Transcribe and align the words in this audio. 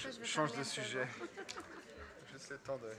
je 0.00 0.24
change 0.24 0.52
de 0.56 0.64
sujet. 0.64 1.06
Juste 2.32 2.50
le 2.50 2.58
temps 2.58 2.78
de. 2.78 2.90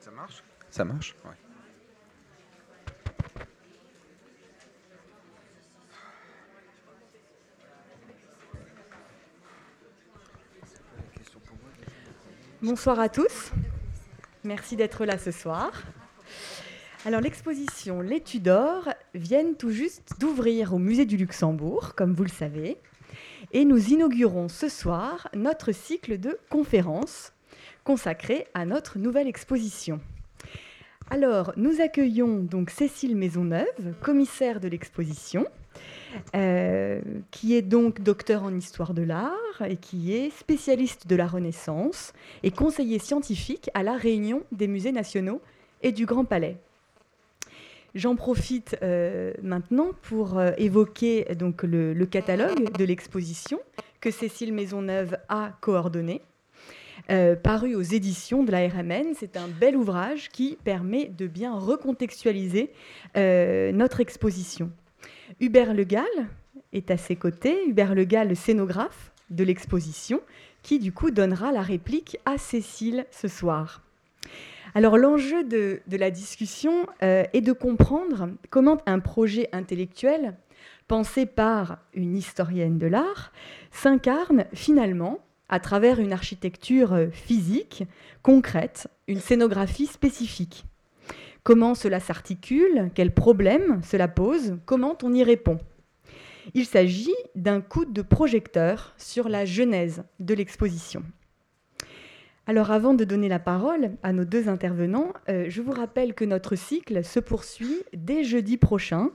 Ça 0.00 0.10
marche? 0.10 0.42
Ça 0.70 0.84
marche? 0.84 1.16
Ouais. 1.24 1.45
Bonsoir 12.66 12.98
à 12.98 13.08
tous. 13.08 13.52
Merci 14.42 14.74
d'être 14.74 15.04
là 15.04 15.18
ce 15.18 15.30
soir. 15.30 15.70
Alors 17.04 17.20
l'exposition 17.20 18.00
Les 18.00 18.20
Tudors 18.20 18.88
viennent 19.14 19.54
tout 19.54 19.70
juste 19.70 20.14
d'ouvrir 20.18 20.74
au 20.74 20.78
musée 20.78 21.04
du 21.04 21.16
Luxembourg, 21.16 21.94
comme 21.94 22.12
vous 22.12 22.24
le 22.24 22.28
savez, 22.28 22.76
et 23.52 23.64
nous 23.64 23.90
inaugurons 23.90 24.48
ce 24.48 24.68
soir 24.68 25.28
notre 25.32 25.70
cycle 25.70 26.18
de 26.18 26.40
conférences 26.50 27.32
consacré 27.84 28.48
à 28.52 28.64
notre 28.64 28.98
nouvelle 28.98 29.28
exposition. 29.28 30.00
Alors 31.08 31.52
nous 31.56 31.80
accueillons 31.80 32.40
donc 32.40 32.70
Cécile 32.70 33.14
Maisonneuve, 33.14 33.94
commissaire 34.02 34.58
de 34.58 34.66
l'exposition, 34.66 35.46
euh, 36.34 37.00
qui 37.30 37.54
est 37.54 37.62
donc 37.62 38.00
docteur 38.00 38.42
en 38.42 38.54
histoire 38.54 38.94
de 38.94 39.02
l'art 39.02 39.62
et 39.66 39.76
qui 39.76 40.14
est 40.14 40.30
spécialiste 40.30 41.06
de 41.06 41.16
la 41.16 41.26
Renaissance 41.26 42.12
et 42.42 42.50
conseiller 42.50 42.98
scientifique 42.98 43.70
à 43.74 43.82
la 43.82 43.96
Réunion 43.96 44.42
des 44.52 44.66
musées 44.66 44.92
nationaux 44.92 45.40
et 45.82 45.92
du 45.92 46.06
Grand 46.06 46.24
Palais. 46.24 46.56
J'en 47.94 48.14
profite 48.14 48.76
euh, 48.82 49.32
maintenant 49.42 49.92
pour 50.02 50.38
euh, 50.38 50.52
évoquer 50.58 51.24
donc 51.34 51.62
le, 51.62 51.94
le, 51.94 52.06
catalogue 52.06 52.76
de 52.76 52.84
l'exposition 52.84 53.58
que 54.00 54.10
Cécile 54.10 54.52
Maisonneuve 54.52 55.16
a 55.28 55.52
coordonné. 55.60 56.20
paru 57.42 57.74
aux 57.74 57.82
éditions 57.82 58.42
de 58.42 58.50
la 58.50 58.68
RMN. 58.68 59.14
C'est 59.18 59.36
un 59.36 59.48
bel 59.48 59.76
ouvrage 59.76 60.28
qui 60.28 60.58
permet 60.64 61.06
de 61.06 61.26
bien 61.26 61.58
recontextualiser 61.58 62.70
notre 63.14 64.00
exposition. 64.00 64.70
Hubert 65.40 65.74
Le 65.74 65.84
Gall 65.84 66.04
est 66.72 66.90
à 66.90 66.96
ses 66.96 67.16
côtés, 67.16 67.66
Hubert 67.68 67.94
Le 67.94 68.04
Gall, 68.04 68.28
le 68.28 68.34
scénographe 68.34 69.12
de 69.30 69.44
l'exposition, 69.44 70.20
qui 70.62 70.78
du 70.78 70.92
coup 70.92 71.10
donnera 71.10 71.52
la 71.52 71.62
réplique 71.62 72.18
à 72.24 72.38
Cécile 72.38 73.06
ce 73.10 73.28
soir. 73.28 73.82
Alors 74.74 74.98
l'enjeu 74.98 75.44
de, 75.44 75.80
la 75.90 76.10
discussion 76.10 76.86
euh, 77.02 77.24
est 77.32 77.40
de 77.40 77.52
comprendre 77.52 78.28
comment 78.50 78.78
un 78.86 78.98
projet 78.98 79.48
intellectuel 79.52 80.36
pensé 80.88 81.26
par 81.26 81.78
une 81.94 82.16
historienne 82.16 82.78
de 82.78 82.86
l'art 82.86 83.32
s'incarne 83.70 84.44
finalement 84.52 85.20
à 85.48 85.60
travers 85.60 86.00
une 86.00 86.12
architecture 86.12 86.92
euh, 86.92 87.06
physique, 87.10 87.84
concrète, 88.22 88.88
une 89.06 89.20
scénographie 89.20 89.86
spécifique. 89.86 90.64
Comment 91.46 91.76
cela 91.76 92.00
s'articule? 92.00 92.90
Quels 92.96 93.14
problèmes 93.14 93.80
cela 93.84 94.08
pose? 94.08 94.56
Comment 94.64 94.98
on 95.04 95.14
y 95.14 95.22
répond? 95.22 95.58
Il 96.54 96.66
s'agit 96.66 97.14
d'un 97.36 97.60
coup 97.60 97.84
de 97.84 98.02
projecteur 98.02 98.94
sur 98.98 99.28
la 99.28 99.44
genèse 99.44 100.02
de 100.18 100.34
l'exposition. 100.34 101.04
Alors 102.48 102.72
avant 102.72 102.94
de 102.94 103.04
donner 103.04 103.28
la 103.28 103.38
parole 103.38 103.92
à 104.02 104.12
nos 104.12 104.24
deux 104.24 104.48
intervenants, 104.48 105.12
euh, 105.28 105.46
je 105.48 105.62
vous 105.62 105.70
rappelle 105.70 106.14
que 106.14 106.24
notre 106.24 106.56
cycle 106.56 107.04
se 107.04 107.20
poursuit 107.20 107.84
dès 107.96 108.24
jeudi 108.24 108.56
prochain, 108.56 109.10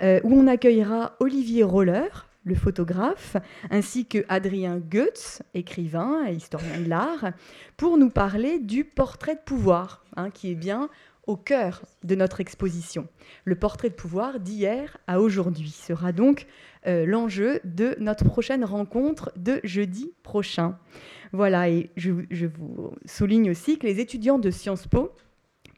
euh, 0.00 0.20
où 0.22 0.32
on 0.32 0.46
accueillera 0.46 1.16
Olivier 1.18 1.64
Roller, 1.64 2.28
le 2.44 2.54
photographe, 2.54 3.36
ainsi 3.70 4.06
que 4.06 4.18
Adrien 4.28 4.78
Goetz, 4.78 5.42
écrivain 5.54 6.24
et 6.28 6.34
historien 6.34 6.78
de 6.78 6.88
l'art, 6.88 7.32
pour 7.76 7.98
nous 7.98 8.10
parler 8.10 8.60
du 8.60 8.84
portrait 8.84 9.34
de 9.34 9.40
pouvoir, 9.44 10.04
hein, 10.16 10.30
qui 10.30 10.52
est 10.52 10.54
bien 10.54 10.88
au 11.26 11.36
cœur 11.36 11.82
de 12.02 12.14
notre 12.14 12.40
exposition. 12.40 13.08
Le 13.44 13.54
portrait 13.54 13.90
de 13.90 13.94
pouvoir 13.94 14.40
d'hier 14.40 14.98
à 15.06 15.20
aujourd'hui 15.20 15.70
sera 15.70 16.12
donc 16.12 16.46
euh, 16.86 17.06
l'enjeu 17.06 17.60
de 17.64 17.96
notre 17.98 18.24
prochaine 18.24 18.64
rencontre 18.64 19.32
de 19.36 19.60
jeudi 19.64 20.12
prochain. 20.22 20.78
Voilà, 21.32 21.68
et 21.68 21.90
je, 21.96 22.10
vous 22.46 22.92
souligne 23.06 23.50
aussi 23.50 23.78
que 23.78 23.86
les 23.86 24.00
étudiants 24.00 24.38
de 24.38 24.50
Sciences 24.50 24.86
Po 24.86 25.12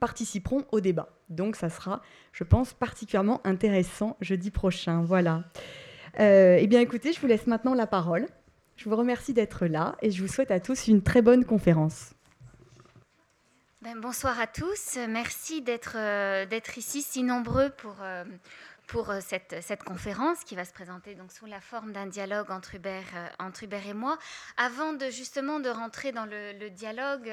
participeront 0.00 0.64
au 0.72 0.80
débat. 0.80 1.08
Donc 1.28 1.56
ça 1.56 1.70
sera, 1.70 2.02
je 2.32 2.44
pense, 2.44 2.74
particulièrement 2.74 3.40
intéressant 3.44 4.16
jeudi 4.20 4.50
prochain. 4.50 5.02
Voilà. 5.02 5.44
Euh, 6.20 6.58
eh 6.60 6.66
bien 6.66 6.80
écoutez, 6.80 7.12
je 7.12 7.20
vous 7.20 7.26
laisse 7.26 7.46
maintenant 7.46 7.74
la 7.74 7.86
parole. 7.86 8.26
Je 8.76 8.88
vous 8.88 8.96
remercie 8.96 9.32
d'être 9.32 9.66
là 9.66 9.96
et 10.02 10.10
je 10.10 10.20
vous 10.20 10.28
souhaite 10.28 10.50
à 10.50 10.60
tous 10.60 10.88
une 10.88 11.02
très 11.02 11.22
bonne 11.22 11.44
conférence. 11.44 12.15
Ben, 13.82 14.00
bonsoir 14.00 14.40
à 14.40 14.46
tous. 14.46 14.96
Merci 15.06 15.60
d'être 15.60 15.96
euh, 15.96 16.46
ici 16.78 17.02
si 17.02 17.22
nombreux 17.22 17.68
pour, 17.68 17.94
euh, 18.00 18.24
euh, 18.94 19.20
cette, 19.20 19.82
conférence 19.84 20.44
qui 20.44 20.56
va 20.56 20.64
se 20.64 20.72
présenter 20.72 21.14
donc 21.14 21.30
sous 21.30 21.44
la 21.44 21.60
forme 21.60 21.92
d'un 21.92 22.06
dialogue 22.06 22.50
entre 22.50 22.76
Hubert, 22.76 23.04
et 23.86 23.92
moi. 23.92 24.16
Avant 24.56 24.94
de 24.94 25.10
justement 25.10 25.60
de 25.60 25.68
rentrer 25.68 26.12
dans 26.12 26.24
le, 26.24 26.70
dialogue 26.70 27.30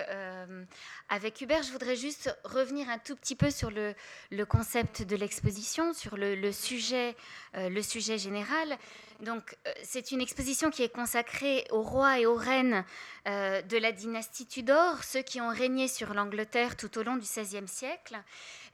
avec 1.08 1.40
Hubert, 1.40 1.64
je 1.64 1.72
voudrais 1.72 1.96
juste 1.96 2.38
revenir 2.44 2.90
un 2.90 2.98
tout 2.98 3.16
petit 3.16 3.38
peu 3.38 3.50
sur 3.50 3.72
le, 3.72 3.96
concept 4.44 5.02
de 5.02 5.16
l'exposition, 5.16 5.94
sur 5.94 6.18
le 6.18 6.52
sujet 6.52 7.16
général. 7.54 8.78
Donc, 9.24 9.58
euh, 9.68 9.72
c'est 9.84 10.12
une 10.12 10.22
exposition 10.22 10.70
qui 10.70 10.84
est 10.84 10.94
consacrée 10.94 11.66
aux 11.72 11.82
rois 11.82 12.20
et 12.20 12.26
aux 12.26 12.36
reines 12.36 12.84
euh, 13.28 13.62
de 13.62 13.78
la 13.78 13.92
dynastie 13.92 14.46
Tudor, 14.46 15.04
ceux 15.04 15.22
qui 15.22 15.40
ont 15.40 15.50
régné 15.50 15.88
sur 15.88 16.14
l'Angleterre 16.14 16.76
tout 16.76 16.98
au 16.98 17.04
long 17.04 17.16
du 17.16 17.26
XVIe 17.26 17.68
siècle 17.68 18.22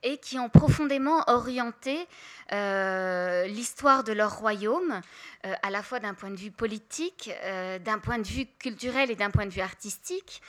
et 0.01 0.17
qui 0.17 0.39
ont 0.39 0.49
profondément 0.49 1.23
orienté 1.27 2.07
euh, 2.51 3.45
l'histoire 3.47 4.03
de 4.03 4.13
leur 4.13 4.39
royaume, 4.39 5.01
à 5.43 5.69
la 5.69 5.81
fois 5.81 5.99
d'un 5.99 6.13
point 6.13 6.31
de 6.31 6.35
vue 6.35 6.51
politique, 6.51 7.31
d'un 7.85 7.99
point 7.99 8.17
de 8.17 8.27
vue 8.27 8.45
culturel 8.59 9.09
et 9.09 9.15
d'un 9.15 9.29
point 9.29 9.45
de 9.45 9.51
vue 9.51 9.61
artistique, 9.61 10.41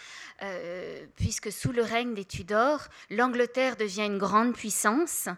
puisque 1.17 1.53
sous 1.53 1.73
le 1.73 1.83
règne 1.83 2.15
des 2.15 2.25
Tudors, 2.25 2.89
l'Angleterre 3.09 3.77
devient 3.77 4.07
une 4.07 4.19
grande 4.19 4.55
puissance. 4.55 5.29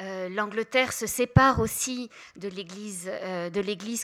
Euh, 0.00 0.28
L'Angleterre 0.28 0.92
se 0.92 1.06
sépare 1.06 1.60
aussi 1.60 2.10
de 2.36 2.48
l'Église 2.48 3.08
euh, 3.08 3.50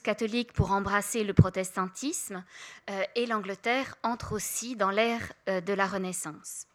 catholique 0.03 0.53
pour 0.53 0.73
embrasser 0.73 1.25
le 1.25 1.35
protestantisme 1.35 2.45
euh, 2.89 3.03
et 3.17 3.27
l'Angleterre 3.27 3.97
entre 4.03 4.33
aussi 4.33 4.77
dans 4.77 4.91
l'ère 4.91 5.33
de 5.47 5.73
la 5.73 5.87
Renaissance. 5.87 6.70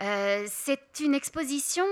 C'est 0.00 1.00
une 1.00 1.14
exposition 1.14 1.86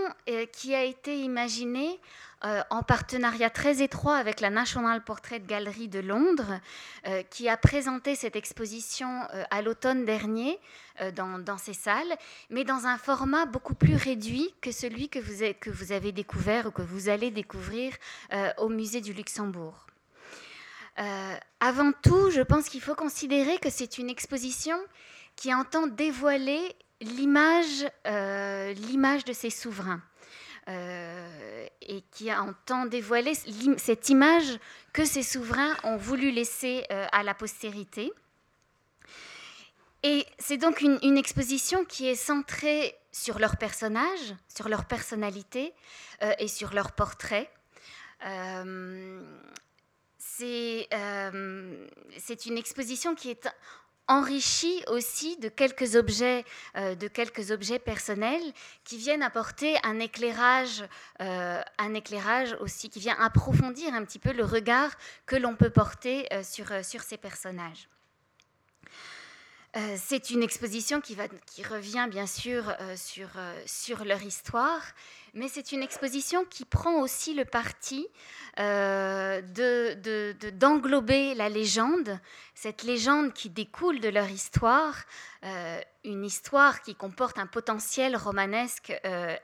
qui 0.52 0.74
a 0.74 0.84
été 0.84 1.20
imaginée 1.20 2.00
euh, 2.44 2.60
en 2.70 2.82
partenariat 2.82 3.50
très 3.50 3.82
étroit 3.82 4.16
avec 4.16 4.40
la 4.40 4.50
National 4.50 5.04
Portrait 5.04 5.38
Gallery 5.38 5.86
de 5.86 6.00
Londres, 6.00 6.58
euh, 7.06 7.22
qui 7.30 7.48
a 7.48 7.56
présenté 7.56 8.16
cette 8.16 8.34
exposition 8.34 9.22
euh, 9.32 9.44
à 9.52 9.62
l'automne 9.62 10.04
dernier 10.04 10.58
dans, 11.14 11.38
dans, 11.38 11.56
ces 11.56 11.72
salles, 11.72 12.14
mais 12.50 12.64
dans 12.64 12.86
un 12.86 12.98
format 12.98 13.46
beaucoup 13.46 13.74
plus 13.74 13.96
réduit 13.96 14.52
que 14.60 14.72
celui 14.72 15.08
que 15.08 15.18
vous 15.70 15.92
avez 15.92 16.12
découvert 16.12 16.66
ou 16.66 16.70
que 16.70 16.82
vous 16.82 17.08
allez 17.08 17.30
découvrir 17.30 17.94
au 18.58 18.68
musée 18.68 19.00
du 19.00 19.14
Luxembourg. 19.14 19.86
avant 21.60 21.92
tout, 22.02 22.30
je 22.30 22.42
pense 22.42 22.68
qu'il 22.68 22.82
faut 22.82 22.94
considérer 22.94 23.58
que 23.58 23.70
c'est 23.70 23.96
une 23.96 24.10
exposition 24.10 24.76
qui 25.34 25.52
entend 25.54 25.86
dévoiler 25.86 26.76
l'image 27.02 27.84
de 29.24 29.32
ses 29.32 29.50
souverains. 29.50 30.02
Euh, 30.68 31.66
et 31.80 32.02
qui 32.12 32.32
entend 32.32 32.86
dévoiler 32.86 33.34
cette 33.34 34.08
image 34.08 34.60
que 34.92 35.04
ces 35.04 35.24
souverains 35.24 35.76
ont 35.82 35.96
voulu 35.96 36.30
laisser 36.30 36.84
euh, 36.92 37.04
à 37.10 37.24
la 37.24 37.34
postérité. 37.34 38.12
Et 40.04 40.24
c'est 40.38 40.58
donc 40.58 40.80
une, 40.80 41.18
exposition 41.18 41.84
qui 41.84 42.06
est 42.06 42.14
centrée 42.14 42.94
sur 43.10 43.40
leurs 43.40 43.56
personnages, 43.56 44.36
sur 44.46 44.68
leur 44.68 44.84
personnalité 44.84 45.74
euh, 46.22 46.32
et 46.38 46.46
sur 46.46 46.72
leurs 46.74 46.92
portraits. 46.92 47.50
c'est 50.18 50.86
une 52.46 52.56
exposition 52.56 53.16
qui 53.16 53.30
est 53.30 53.48
enrichi 54.12 54.82
aussi 54.88 55.36
de 55.38 55.48
quelques 55.48 55.96
objets, 55.96 56.44
euh, 56.76 56.94
de 56.94 57.08
quelques 57.08 57.50
objets 57.50 57.78
personnels 57.78 58.42
qui 58.84 58.98
viennent 58.98 59.22
apporter 59.22 59.76
un 59.84 59.98
éclairage, 60.00 60.84
euh, 61.20 61.60
un 61.78 61.94
éclairage 61.94 62.56
aussi 62.60 62.90
qui 62.90 63.00
vient 63.00 63.16
approfondir 63.18 63.94
un 63.94 64.04
petit 64.04 64.18
peu 64.18 64.32
le 64.32 64.44
regard 64.44 64.90
que 65.26 65.36
l'on 65.36 65.56
peut 65.56 65.70
porter 65.70 66.26
euh, 66.32 66.42
sur, 66.42 66.84
sur 66.84 67.02
ces 67.02 67.16
personnages. 67.16 67.88
Euh, 69.74 69.96
c'est 69.96 70.28
une 70.28 70.42
exposition 70.42 71.00
qui, 71.00 71.16
revient 71.64 72.06
bien 72.10 72.26
sûr 72.26 72.74
euh, 72.80 72.94
sur, 72.94 73.28
euh, 73.36 73.62
sur 73.64 74.04
leur 74.04 74.22
histoire, 74.22 74.82
mais 75.32 75.48
c'est 75.48 75.72
une 75.72 75.82
exposition 75.82 76.44
qui 76.44 76.66
prend 76.66 77.00
aussi 77.00 77.32
le 77.32 77.46
parti 77.46 78.06
de, 78.58 80.50
d'englober 80.50 81.34
la 81.34 81.48
légende, 81.48 82.18
cette 82.54 82.82
légende 82.82 83.32
qui 83.32 83.48
découle 83.48 84.00
de 84.00 84.10
leur 84.10 84.28
histoire, 84.28 85.04
une 86.04 86.22
histoire 86.22 86.82
qui 86.82 86.94
comporte 86.94 87.38
un 87.38 87.46
potentiel 87.46 88.14
romanesque 88.14 88.92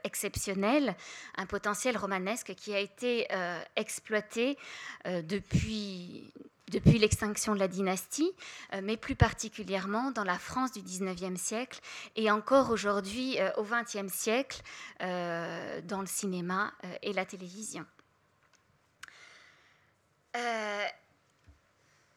exceptionnel, 0.03 0.95
un 1.37 1.47
potentiel 1.47 1.97
romanesque 1.97 2.53
qui 2.53 2.75
a 2.75 2.79
été 2.79 3.27
exploité 3.75 4.59
depuis 5.05 6.31
depuis 6.69 6.99
l'extinction 6.99 7.53
de 7.53 7.59
la 7.59 7.67
dynastie, 7.67 8.31
euh, 8.73 8.81
mais 8.83 8.97
plus 8.97 9.15
particulièrement 9.15 10.11
dans 10.11 10.23
la 10.23 10.37
France 10.37 10.71
du 10.71 10.81
19e 10.81 11.35
siècle 11.35 11.79
et 12.15 12.31
encore 12.31 12.69
aujourd'hui 12.71 13.39
euh, 13.39 13.51
au 13.57 13.65
20e 13.65 14.09
siècle 14.09 14.61
euh, 15.01 15.81
dans 15.81 16.01
le 16.01 16.07
cinéma 16.07 16.71
et 17.01 17.13
la 17.13 17.25
télévision. 17.25 17.85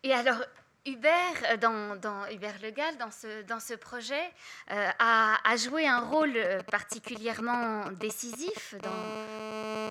et 0.04 0.12
alors, 0.12 0.42
Hubert, 0.84 1.58
dans, 1.60 1.96
dans, 1.96 2.26
Hubert 2.28 2.58
dans 2.98 3.10
ce, 3.10 3.42
dans 3.42 3.60
ce 3.60 3.74
projet, 3.74 4.32
a, 4.68 5.38
a, 5.44 5.56
joué 5.56 5.86
un 5.86 6.00
rôle 6.00 6.36
particulièrement 6.70 7.90
décisif 7.92 8.74
dans 8.82 9.90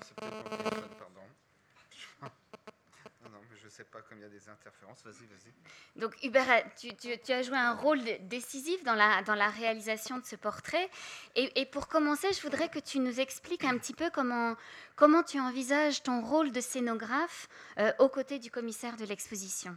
sais 3.82 3.90
pas 3.90 4.00
comme 4.02 4.18
il 4.18 4.22
y 4.22 4.24
a 4.24 4.28
des 4.28 4.48
interférences. 4.48 5.02
Vas-y, 5.04 5.26
vas-y. 5.26 6.00
Donc 6.00 6.14
Hubert, 6.22 6.64
tu, 6.76 6.94
tu, 6.94 7.32
as 7.32 7.42
joué 7.42 7.56
un 7.56 7.74
rôle 7.74 8.00
décisif 8.22 8.82
dans 8.84 8.94
la, 8.94 9.22
dans 9.22 9.34
la 9.34 9.48
réalisation 9.48 10.18
de 10.18 10.24
ce 10.24 10.36
portrait. 10.36 10.88
Et, 11.34 11.60
et, 11.60 11.66
pour 11.66 11.88
commencer, 11.88 12.32
je 12.32 12.40
voudrais 12.42 12.68
que 12.68 12.78
tu 12.78 13.00
nous 13.00 13.20
expliques 13.20 13.64
un 13.64 13.76
petit 13.78 13.94
peu 13.94 14.10
comment, 14.10 14.56
comment 14.96 15.22
tu 15.22 15.40
envisages 15.40 16.02
ton 16.02 16.22
rôle 16.22 16.52
de 16.52 16.60
scénographe 16.60 17.48
euh, 17.78 17.92
aux 17.98 18.08
côtés 18.08 18.38
du 18.38 18.50
commissaire 18.50 18.96
de 18.96 19.04
l'exposition. 19.04 19.76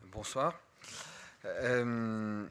Bonsoir. 0.00 0.58
Euh, 1.44 2.46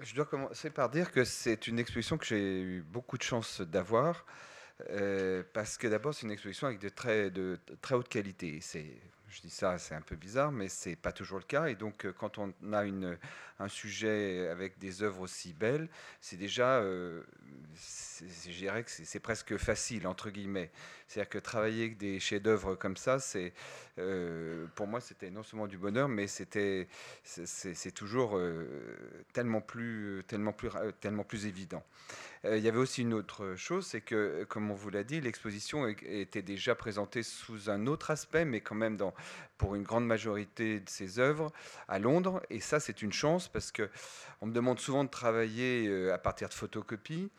je 0.00 0.14
dois 0.14 0.26
commencer 0.26 0.70
par 0.70 0.90
dire 0.90 1.12
que 1.12 1.24
c'est 1.24 1.66
une 1.66 1.78
exposition 1.78 2.18
que 2.18 2.26
j'ai 2.26 2.60
eu 2.60 2.82
beaucoup 2.82 3.16
de 3.16 3.22
chance 3.22 3.60
d'avoir. 3.62 4.26
Euh, 4.90 5.42
parce 5.52 5.76
que 5.76 5.88
d'abord, 5.88 6.14
c'est 6.14 6.22
une 6.22 6.30
exposition 6.30 6.66
avec 6.68 6.78
de 6.78 6.88
très, 6.88 7.30
de 7.30 7.58
très 7.80 7.94
haute 7.94 8.08
qualité. 8.08 8.60
C'est 8.60 8.94
je 9.28 9.40
dis 9.42 9.50
ça, 9.50 9.78
c'est 9.78 9.94
un 9.94 10.00
peu 10.00 10.16
bizarre, 10.16 10.52
mais 10.52 10.68
c'est 10.68 10.96
pas 10.96 11.12
toujours 11.12 11.38
le 11.38 11.44
cas. 11.44 11.66
Et 11.66 11.74
donc, 11.74 12.06
euh, 12.06 12.12
quand 12.12 12.38
on 12.38 12.52
a 12.72 12.84
une, 12.84 13.18
un 13.58 13.68
sujet 13.68 14.48
avec 14.48 14.78
des 14.78 15.02
œuvres 15.02 15.20
aussi 15.20 15.52
belles, 15.52 15.88
c'est 16.20 16.36
déjà, 16.36 16.78
euh, 16.80 17.22
je 17.74 18.50
dirais 18.52 18.84
que 18.84 18.90
c'est 18.90 19.20
presque 19.20 19.56
facile 19.56 20.06
entre 20.06 20.30
guillemets. 20.30 20.70
C'est-à-dire 21.08 21.30
que 21.30 21.38
travailler 21.38 21.84
avec 21.84 21.96
des 21.96 22.20
chefs-d'œuvre 22.20 22.74
comme 22.74 22.96
ça, 22.96 23.18
c'est, 23.18 23.52
euh, 23.98 24.66
pour 24.74 24.86
moi, 24.86 25.00
c'était 25.00 25.30
non 25.30 25.42
seulement 25.42 25.66
du 25.66 25.78
bonheur, 25.78 26.08
mais 26.08 26.26
c'était, 26.26 26.86
c'est 27.24 27.92
toujours 27.92 28.38
tellement 29.32 29.60
plus, 29.60 30.22
tellement 30.28 30.52
plus, 30.52 30.70
tellement 31.00 31.24
plus 31.24 31.46
évident. 31.46 31.82
Euh, 32.44 32.56
il 32.56 32.62
y 32.62 32.68
avait 32.68 32.78
aussi 32.78 33.02
une 33.02 33.14
autre 33.14 33.54
chose, 33.56 33.86
c'est 33.86 34.00
que, 34.00 34.44
comme 34.48 34.70
on 34.70 34.74
vous 34.74 34.90
l'a 34.90 35.04
dit, 35.04 35.20
l'exposition 35.20 35.88
était 35.88 36.42
déjà 36.42 36.74
présentée 36.74 37.22
sous 37.22 37.70
un 37.70 37.86
autre 37.86 38.10
aspect, 38.10 38.44
mais 38.44 38.60
quand 38.60 38.74
même 38.74 38.96
dans, 38.96 39.12
pour 39.56 39.74
une 39.74 39.82
grande 39.82 40.06
majorité 40.06 40.80
de 40.80 40.88
ses 40.88 41.18
œuvres 41.18 41.52
à 41.88 41.98
Londres. 41.98 42.42
Et 42.50 42.60
ça, 42.60 42.80
c'est 42.80 43.02
une 43.02 43.12
chance 43.12 43.48
parce 43.48 43.72
que 43.72 43.90
on 44.40 44.46
me 44.46 44.52
demande 44.52 44.78
souvent 44.78 45.04
de 45.04 45.10
travailler 45.10 45.88
euh, 45.88 46.14
à 46.14 46.18
partir 46.18 46.48
de 46.48 46.54
photocopies. 46.54 47.30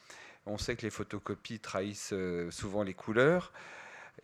On 0.50 0.58
sait 0.58 0.76
que 0.76 0.82
les 0.82 0.90
photocopies 0.90 1.60
trahissent 1.60 2.14
euh, 2.14 2.50
souvent 2.50 2.82
les 2.82 2.96
couleurs. 2.96 3.54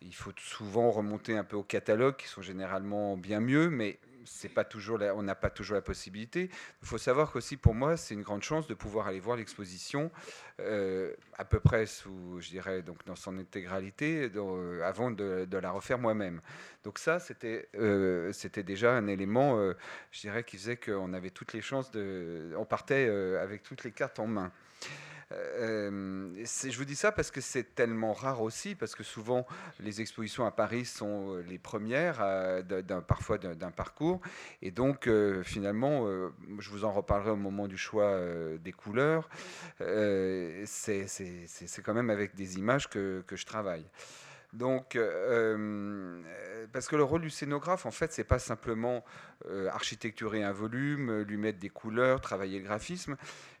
Il 0.02 0.14
faut 0.14 0.32
souvent 0.36 0.90
remonter 0.90 1.38
un 1.38 1.44
peu 1.44 1.56
au 1.56 1.62
catalogue, 1.62 2.16
qui 2.16 2.26
sont 2.26 2.42
généralement 2.42 3.16
bien 3.16 3.40
mieux, 3.40 3.70
mais 3.70 4.00
c'est 4.24 4.48
pas 4.48 4.64
toujours 4.64 4.98
on 5.14 5.22
n'a 5.22 5.36
pas 5.36 5.50
toujours 5.50 5.76
la 5.76 5.82
possibilité. 5.82 6.50
Il 6.82 6.88
faut 6.88 6.98
savoir 6.98 7.30
qu'aussi 7.30 7.56
pour 7.56 7.74
moi, 7.74 7.96
c'est 7.96 8.14
une 8.14 8.22
grande 8.22 8.42
chance 8.42 8.66
de 8.66 8.74
pouvoir 8.74 9.06
aller 9.06 9.20
voir 9.20 9.36
l'exposition 9.36 10.10
euh, 10.60 11.14
à 11.38 11.44
peu 11.44 11.60
près 11.60 11.86
sous, 11.86 12.40
je 12.40 12.48
dirais, 12.48 12.82
donc 12.82 13.04
dans 13.06 13.14
son 13.14 13.38
intégralité, 13.38 14.28
euh, 14.34 14.82
avant 14.84 15.12
de, 15.12 15.46
la 15.52 15.70
refaire 15.70 15.98
moi-même. 15.98 16.40
Donc 16.82 16.98
ça, 16.98 17.20
c'était 17.20 17.68
déjà 18.64 18.94
un 18.94 19.06
élément, 19.06 19.72
je 20.10 20.20
dirais, 20.20 20.42
qui 20.42 20.56
faisait 20.56 20.76
qu'on 20.76 21.12
avait 21.12 21.30
toutes 21.30 21.52
les 21.52 21.62
chances 21.62 21.92
de, 21.92 22.52
on 22.58 22.64
partait 22.64 23.08
avec 23.40 23.62
toutes 23.62 23.84
les 23.84 23.92
cartes 23.92 24.18
en 24.18 24.26
main. 24.26 24.52
Euh, 25.32 26.30
je 26.44 26.78
vous 26.78 26.84
dis 26.84 26.94
ça 26.94 27.10
parce 27.10 27.30
que 27.30 27.40
c'est 27.40 27.74
tellement 27.74 28.12
rare 28.12 28.42
aussi, 28.42 28.74
parce 28.74 28.94
que 28.94 29.02
souvent 29.02 29.46
les 29.80 30.00
expositions 30.00 30.46
à 30.46 30.52
Paris 30.52 30.84
sont 30.84 31.34
euh, 31.34 31.42
les 31.42 31.58
premières, 31.58 32.18
euh, 32.20 32.62
parfois 33.06 33.38
d'un 33.38 33.70
parcours. 33.70 34.20
Et 34.62 34.70
donc 34.70 35.08
finalement, 35.42 36.06
je 36.58 36.70
vous 36.70 36.84
en 36.84 36.92
reparlerai 36.92 37.30
au 37.30 37.36
moment 37.36 37.66
du 37.66 37.76
choix 37.76 38.20
des 38.58 38.72
couleurs. 38.72 39.28
c'est 39.78 41.06
quand 41.82 41.94
même 41.94 42.10
avec 42.10 42.34
des 42.34 42.58
images 42.58 42.88
que, 42.88 43.22
que 43.26 43.36
je 43.36 43.46
travaille. 43.46 43.86
Donc, 44.52 44.98
parce 46.72 46.88
que 46.88 46.96
le 46.96 47.02
rôle 47.02 47.20
du 47.22 47.30
scénographe, 47.30 47.84
en 47.86 47.90
fait, 47.90 48.12
c'est 48.12 48.24
pas 48.24 48.38
simplement 48.38 49.04
architecturer 49.70 50.42
un 50.42 50.52
volume, 50.52 51.20
lui 51.22 51.36
mettre 51.36 51.58
des 51.58 51.68
couleurs, 51.68 52.20
travailler 52.20 52.58
le 52.58 52.64
graphisme 52.64 53.16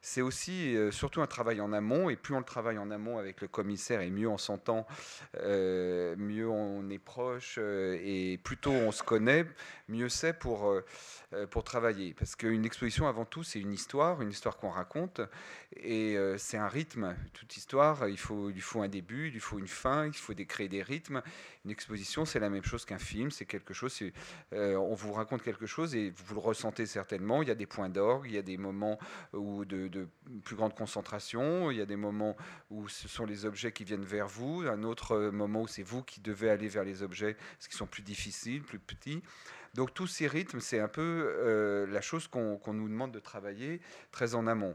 c'est 0.06 0.20
aussi 0.20 0.76
euh, 0.76 0.92
surtout 0.92 1.20
un 1.20 1.26
travail 1.26 1.60
en 1.60 1.72
amont, 1.72 2.08
et 2.08 2.14
plus 2.14 2.32
on 2.32 2.38
le 2.38 2.44
travaille 2.44 2.78
en 2.78 2.92
amont 2.92 3.18
avec 3.18 3.40
le 3.40 3.48
commissaire, 3.48 4.02
et 4.02 4.10
mieux 4.10 4.28
on 4.28 4.38
s'entend, 4.38 4.86
euh, 5.40 6.14
mieux 6.16 6.48
on 6.48 6.88
est 6.90 7.00
proche, 7.00 7.56
euh, 7.58 7.98
et 8.00 8.38
plus 8.38 8.56
tôt 8.56 8.70
on 8.70 8.92
se 8.92 9.02
connaît, 9.02 9.44
mieux 9.88 10.08
c'est 10.08 10.32
pour, 10.32 10.72
pour 11.50 11.64
travailler. 11.64 12.14
Parce 12.14 12.36
qu'une 12.36 12.64
exposition, 12.64 13.08
avant 13.08 13.24
tout, 13.24 13.42
c'est 13.42 13.60
une 13.60 13.72
histoire, 13.72 14.22
une 14.22 14.30
histoire 14.30 14.58
qu'on 14.58 14.70
raconte, 14.70 15.20
et 15.76 16.16
c'est 16.38 16.56
un 16.56 16.66
rythme. 16.66 17.14
Toute 17.34 17.56
histoire, 17.56 18.08
il, 18.08 18.18
faut, 18.18 18.50
il 18.50 18.60
faut 18.60 18.82
un 18.82 18.88
début, 18.88 19.30
il 19.32 19.40
faut 19.40 19.58
une 19.58 19.68
fin, 19.68 20.06
il 20.06 20.12
faut 20.12 20.34
créer 20.34 20.68
des 20.68 20.82
rythmes. 20.82 21.22
Une 21.64 21.70
exposition, 21.70 22.24
c'est 22.24 22.40
la 22.40 22.50
même 22.50 22.64
chose 22.64 22.84
qu'un 22.84 22.98
film, 22.98 23.30
c'est 23.30 23.44
quelque 23.44 23.74
chose, 23.74 24.00
on 24.52 24.94
vous 24.94 25.12
raconte 25.12 25.42
quelque 25.42 25.66
chose, 25.66 25.94
et 25.94 26.10
vous 26.10 26.34
le 26.34 26.40
ressentez 26.40 26.86
certainement, 26.86 27.42
il 27.42 27.48
y 27.48 27.52
a 27.52 27.56
des 27.56 27.66
points 27.66 27.88
d'orgue, 27.88 28.26
il 28.26 28.34
y 28.34 28.38
a 28.38 28.42
des 28.42 28.56
moments 28.56 28.98
où 29.32 29.64
de 29.64 29.95
plus 30.44 30.56
grande 30.56 30.74
concentration, 30.74 31.70
il 31.70 31.78
y 31.78 31.80
a 31.80 31.86
des 31.86 31.96
moments 31.96 32.36
où 32.70 32.88
ce 32.88 33.08
sont 33.08 33.24
les 33.24 33.44
objets 33.44 33.72
qui 33.72 33.84
viennent 33.84 34.04
vers 34.04 34.28
vous, 34.28 34.64
un 34.66 34.82
autre 34.82 35.30
moment 35.30 35.62
où 35.62 35.66
c'est 35.66 35.82
vous 35.82 36.02
qui 36.02 36.20
devez 36.20 36.50
aller 36.50 36.68
vers 36.68 36.84
les 36.84 37.02
objets, 37.02 37.36
ce 37.58 37.68
qui 37.68 37.76
sont 37.76 37.86
plus 37.86 38.02
difficiles, 38.02 38.62
plus 38.62 38.78
petits. 38.78 39.22
Donc 39.74 39.92
tous 39.92 40.06
ces 40.06 40.26
rythmes, 40.26 40.60
c'est 40.60 40.80
un 40.80 40.88
peu 40.88 41.02
euh, 41.02 41.86
la 41.88 42.00
chose 42.00 42.28
qu'on 42.28 42.72
nous 42.72 42.88
demande 42.88 43.12
de 43.12 43.20
travailler 43.20 43.80
très 44.10 44.34
en 44.34 44.46
amont. 44.46 44.74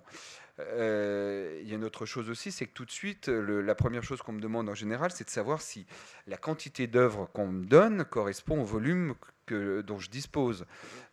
Euh, 0.60 1.60
il 1.62 1.70
y 1.70 1.74
a 1.74 1.76
une 1.76 1.84
autre 1.84 2.06
chose 2.06 2.30
aussi, 2.30 2.52
c'est 2.52 2.66
que 2.66 2.74
tout 2.74 2.86
de 2.86 2.92
suite, 2.92 3.28
la 3.28 3.76
première 3.76 4.04
chose 4.04 4.22
qu'on 4.22 4.34
me 4.34 4.42
demande 4.42 4.70
en 4.70 4.76
général, 4.76 5.12
c'est 5.12 5.24
de 5.24 5.30
savoir 5.30 5.62
si 5.62 5.86
la 6.28 6.38
quantité 6.38 6.88
d'œuvres 6.88 7.30
qu'on 7.34 7.48
me 7.48 7.66
donne 7.66 8.06
correspond 8.06 8.62
au 8.62 8.66
volume 8.66 9.16
que, 9.46 9.82
dont 9.82 10.00
je 10.00 10.10
dispose. 10.10 10.66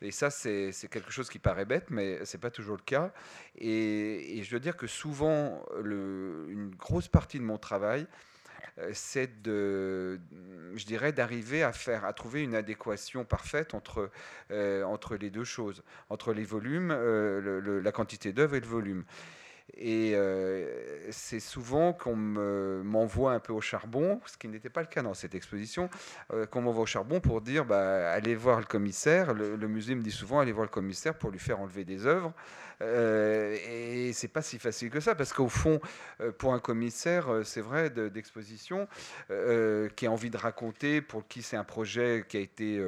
Et 0.03 0.11
ça, 0.11 0.31
c'est 0.31 0.73
quelque 0.91 1.11
chose 1.11 1.29
qui 1.29 1.39
paraît 1.39 1.65
bête, 1.65 1.87
mais 1.91 2.25
c'est 2.25 2.39
pas 2.39 2.51
toujours 2.51 2.77
le 2.77 2.83
cas. 2.83 3.13
Et, 3.57 4.41
je 4.43 4.51
dois 4.51 4.61
dire 4.61 4.77
que 4.77 4.87
souvent, 4.87 5.65
une 5.83 6.71
grosse 6.77 7.09
partie 7.09 7.39
de 7.39 7.45
mon 7.45 7.59
travail, 7.59 8.07
c'est 8.93 9.43
de, 9.43 10.21
je 10.75 10.85
dirais, 10.85 11.13
d'arriver 11.13 11.63
à 11.63 11.73
faire, 11.73 12.05
à 12.05 12.13
trouver 12.13 12.43
une 12.43 12.55
adéquation 12.55 13.25
parfaite 13.25 13.75
entre, 13.75 14.11
euh, 14.51 14.83
entre 14.85 15.17
les 15.17 15.31
deux 15.31 15.45
choses, 15.45 15.83
entre 16.11 16.33
les 16.33 16.45
volumes, 16.45 16.91
euh, 16.93 17.81
la 17.83 17.93
quantité 17.93 18.33
d'œuvres 18.33 18.57
et 18.57 18.61
le 18.61 18.67
volume. 18.67 19.05
Et 19.77 20.17
c'est 21.11 21.41
souvent 21.41 21.93
qu'on 21.93 22.17
m'envoie 22.17 23.35
un 23.35 23.39
peu 23.39 23.53
au 23.53 23.61
charbon, 23.61 24.19
ce 24.25 24.39
qui 24.39 24.49
n'était 24.49 24.71
pas 24.71 24.81
le 24.81 24.87
cas 24.87 25.03
dans 25.03 25.13
cette 25.13 25.35
exposition, 25.35 25.91
qu'on 26.51 26.63
m'envoie 26.63 26.85
au 26.85 26.87
charbon 26.87 27.21
pour 27.21 27.43
dire 27.43 27.67
bah, 27.67 28.11
allez 28.11 28.35
voir 28.35 28.61
le 28.61 28.65
commissaire. 28.65 29.35
Le, 29.35 29.69
musée 29.69 29.95
me 29.95 30.01
dit 30.01 30.11
souvent 30.11 30.41
allez 30.41 30.53
voir 30.53 30.65
le 30.65 30.71
commissaire 30.71 31.15
pour 31.15 31.31
lui 31.31 31.39
faire 31.39 31.61
enlever 31.61 31.85
des 31.85 32.07
œuvres. 32.07 32.33
Euh, 32.83 33.57
et 33.69 34.13
c'est 34.13 34.29
pas 34.29 34.43
si 34.43 34.59
facile 34.59 34.91
que 34.91 35.01
ça, 35.01 35.15
parce 35.15 35.33
qu'au 35.33 35.49
fond, 35.49 35.81
euh, 36.21 36.33
pour 36.33 36.55
un 36.55 36.61
commissaire, 36.61 37.29
euh, 37.29 37.45
c'est 37.45 37.61
vrai, 37.61 37.91
d'exposition, 37.91 38.89
qui 39.97 40.07
a 40.07 40.11
envie 40.11 40.31
de 40.31 40.37
raconter, 40.37 41.01
pour 41.01 41.27
qui 41.27 41.43
c'est 41.43 41.57
un 41.57 41.65
projet 41.65 42.25
qui 42.29 42.37
a 42.37 42.41
été, 42.41 42.83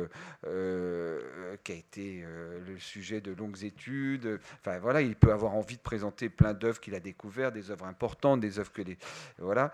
qui 1.64 1.72
a 1.72 1.74
été 1.74 2.24
le 2.66 2.78
sujet 2.78 3.20
de 3.20 3.32
longues 3.32 3.62
études. 3.64 4.40
Enfin 4.60 4.78
voilà, 4.78 5.00
il 5.00 5.16
peut 5.16 5.32
avoir 5.32 5.54
envie 5.54 5.76
de 5.76 5.82
présenter 5.82 6.28
plein 6.28 6.54
d'œuvres 6.54 6.80
qu'il 6.80 6.94
a 6.94 7.00
découvertes, 7.00 7.54
des 7.54 7.70
œuvres 7.70 7.86
importantes, 7.86 8.40
des 8.40 8.58
œuvres 8.58 8.72
que 8.72 8.82
les 8.82 8.98
voilà. 9.38 9.72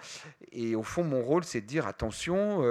Et 0.53 0.75
au 0.75 0.83
fond, 0.83 1.05
mon 1.05 1.23
rôle, 1.23 1.45
c'est 1.45 1.61
de 1.61 1.67
dire 1.67 1.87
attention 1.87 2.63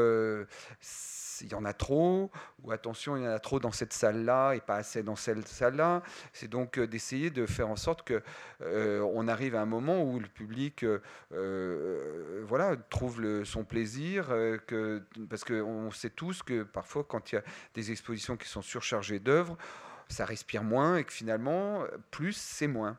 il 1.42 1.52
y 1.52 1.56
en 1.56 1.66
a 1.66 1.74
trop, 1.74 2.32
ou 2.64 2.72
attention, 2.72 3.18
il 3.18 3.24
y 3.24 3.28
en 3.28 3.32
a 3.32 3.40
trop 3.40 3.60
dans 3.60 3.72
cette 3.72 3.94
salle-là 3.94 4.54
et 4.54 4.62
pas 4.62 4.78
assez 4.78 5.04
dans 5.04 5.16
cette 5.16 5.48
salle-là. 5.48 6.04
C'est 6.34 6.48
donc 6.48 6.80
d'essayer 6.80 7.30
de 7.30 7.46
faire 7.46 7.70
en 7.70 7.76
sorte 7.76 8.04
que 8.04 8.22
on 8.62 9.28
arrive 9.28 9.56
à 9.56 9.62
un 9.62 9.66
moment 9.66 10.04
où 10.04 10.20
le 10.20 10.28
public 10.28 10.86
voilà, 11.32 12.76
trouve 12.90 13.44
son 13.44 13.64
plaisir, 13.64 14.28
que, 14.68 15.04
parce 15.30 15.44
qu'on 15.44 15.92
sait 15.92 16.10
tous 16.10 16.44
que 16.44 16.64
parfois 16.64 17.04
quand 17.04 17.32
il 17.32 17.36
y 17.36 17.38
a 17.38 17.44
des 17.74 17.92
expositions 17.92 18.38
qui 18.38 18.48
sont 18.48 18.62
surchargées 18.62 19.20
d'œuvres, 19.20 19.58
ça 20.10 20.26
respire 20.26 20.64
moins 20.64 20.98
et 20.98 21.04
que 21.04 21.14
finalement, 21.14 21.84
plus 22.12 22.36
c'est 22.36 22.68
moins. 22.68 22.98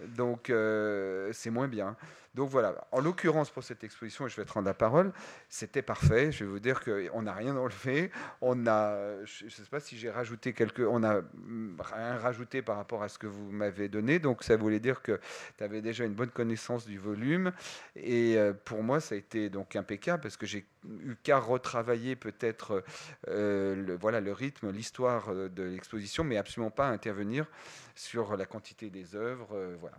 Donc 0.00 0.50
euh, 0.50 1.30
c'est 1.32 1.50
moins 1.50 1.68
bien. 1.68 1.96
Donc 2.38 2.50
voilà, 2.50 2.86
en 2.92 3.00
l'occurrence 3.00 3.50
pour 3.50 3.64
cette 3.64 3.82
exposition, 3.82 4.24
et 4.24 4.30
je 4.30 4.36
vais 4.36 4.44
te 4.44 4.52
rendre 4.52 4.68
la 4.68 4.74
parole, 4.74 5.12
c'était 5.48 5.82
parfait. 5.82 6.30
Je 6.30 6.44
vais 6.44 6.50
vous 6.50 6.60
dire 6.60 6.84
qu'on 6.84 7.22
n'a 7.22 7.32
rien 7.32 7.56
enlevé. 7.56 8.12
On 8.40 8.64
a, 8.68 9.24
je 9.24 9.46
ne 9.46 9.50
sais 9.50 9.64
pas 9.68 9.80
si 9.80 9.98
j'ai 9.98 10.08
rajouté 10.08 10.52
quelque, 10.52 10.82
on 10.82 11.00
n'a 11.00 11.20
rien 11.80 12.16
rajouté 12.16 12.62
par 12.62 12.76
rapport 12.76 13.02
à 13.02 13.08
ce 13.08 13.18
que 13.18 13.26
vous 13.26 13.50
m'avez 13.50 13.88
donné. 13.88 14.20
Donc 14.20 14.44
ça 14.44 14.56
voulait 14.56 14.78
dire 14.78 15.02
que 15.02 15.18
tu 15.56 15.64
avais 15.64 15.82
déjà 15.82 16.04
une 16.04 16.14
bonne 16.14 16.30
connaissance 16.30 16.86
du 16.86 16.96
volume. 16.96 17.50
Et 17.96 18.38
euh, 18.38 18.52
pour 18.52 18.84
moi, 18.84 19.00
ça 19.00 19.16
a 19.16 19.18
été 19.18 19.50
donc 19.50 19.74
impeccable 19.74 20.22
parce 20.22 20.36
que 20.36 20.46
j'ai 20.46 20.64
eu 20.88 21.16
qu'à 21.20 21.40
retravailler 21.40 22.14
peut-être 22.14 22.84
euh, 23.26 23.74
le, 23.74 23.96
voilà, 23.96 24.20
le 24.20 24.30
rythme, 24.32 24.70
l'histoire 24.70 25.34
de 25.34 25.62
l'exposition, 25.64 26.22
mais 26.22 26.36
absolument 26.36 26.70
pas 26.70 26.86
intervenir 26.86 27.46
sur 27.96 28.36
la 28.36 28.46
quantité 28.46 28.90
des 28.90 29.16
œuvres. 29.16 29.48
Euh, 29.54 29.76
voilà. 29.80 29.96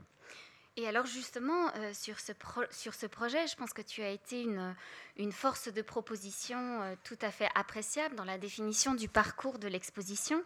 Et 0.80 0.88
alors 0.88 1.06
justement, 1.06 1.68
euh, 1.76 1.92
sur, 1.94 2.22
ce 2.22 2.32
sur 2.72 2.94
ce 2.94 3.06
projet, 3.06 3.48
je 3.48 3.56
pense 3.58 3.74
que 3.74 3.82
tu 3.82 4.02
as 4.02 4.12
été 4.12 4.44
une, 4.44 4.74
une 5.18 5.34
force 5.34 5.68
de 5.68 5.82
proposition 5.82 6.58
euh, 6.58 6.96
tout 7.04 7.18
à 7.22 7.32
fait 7.32 7.50
appréciable 7.54 8.16
dans 8.16 8.24
la 8.24 8.38
définition 8.38 8.94
du 8.94 9.10
parcours 9.10 9.60
de 9.60 9.68
l'exposition, 9.68 10.42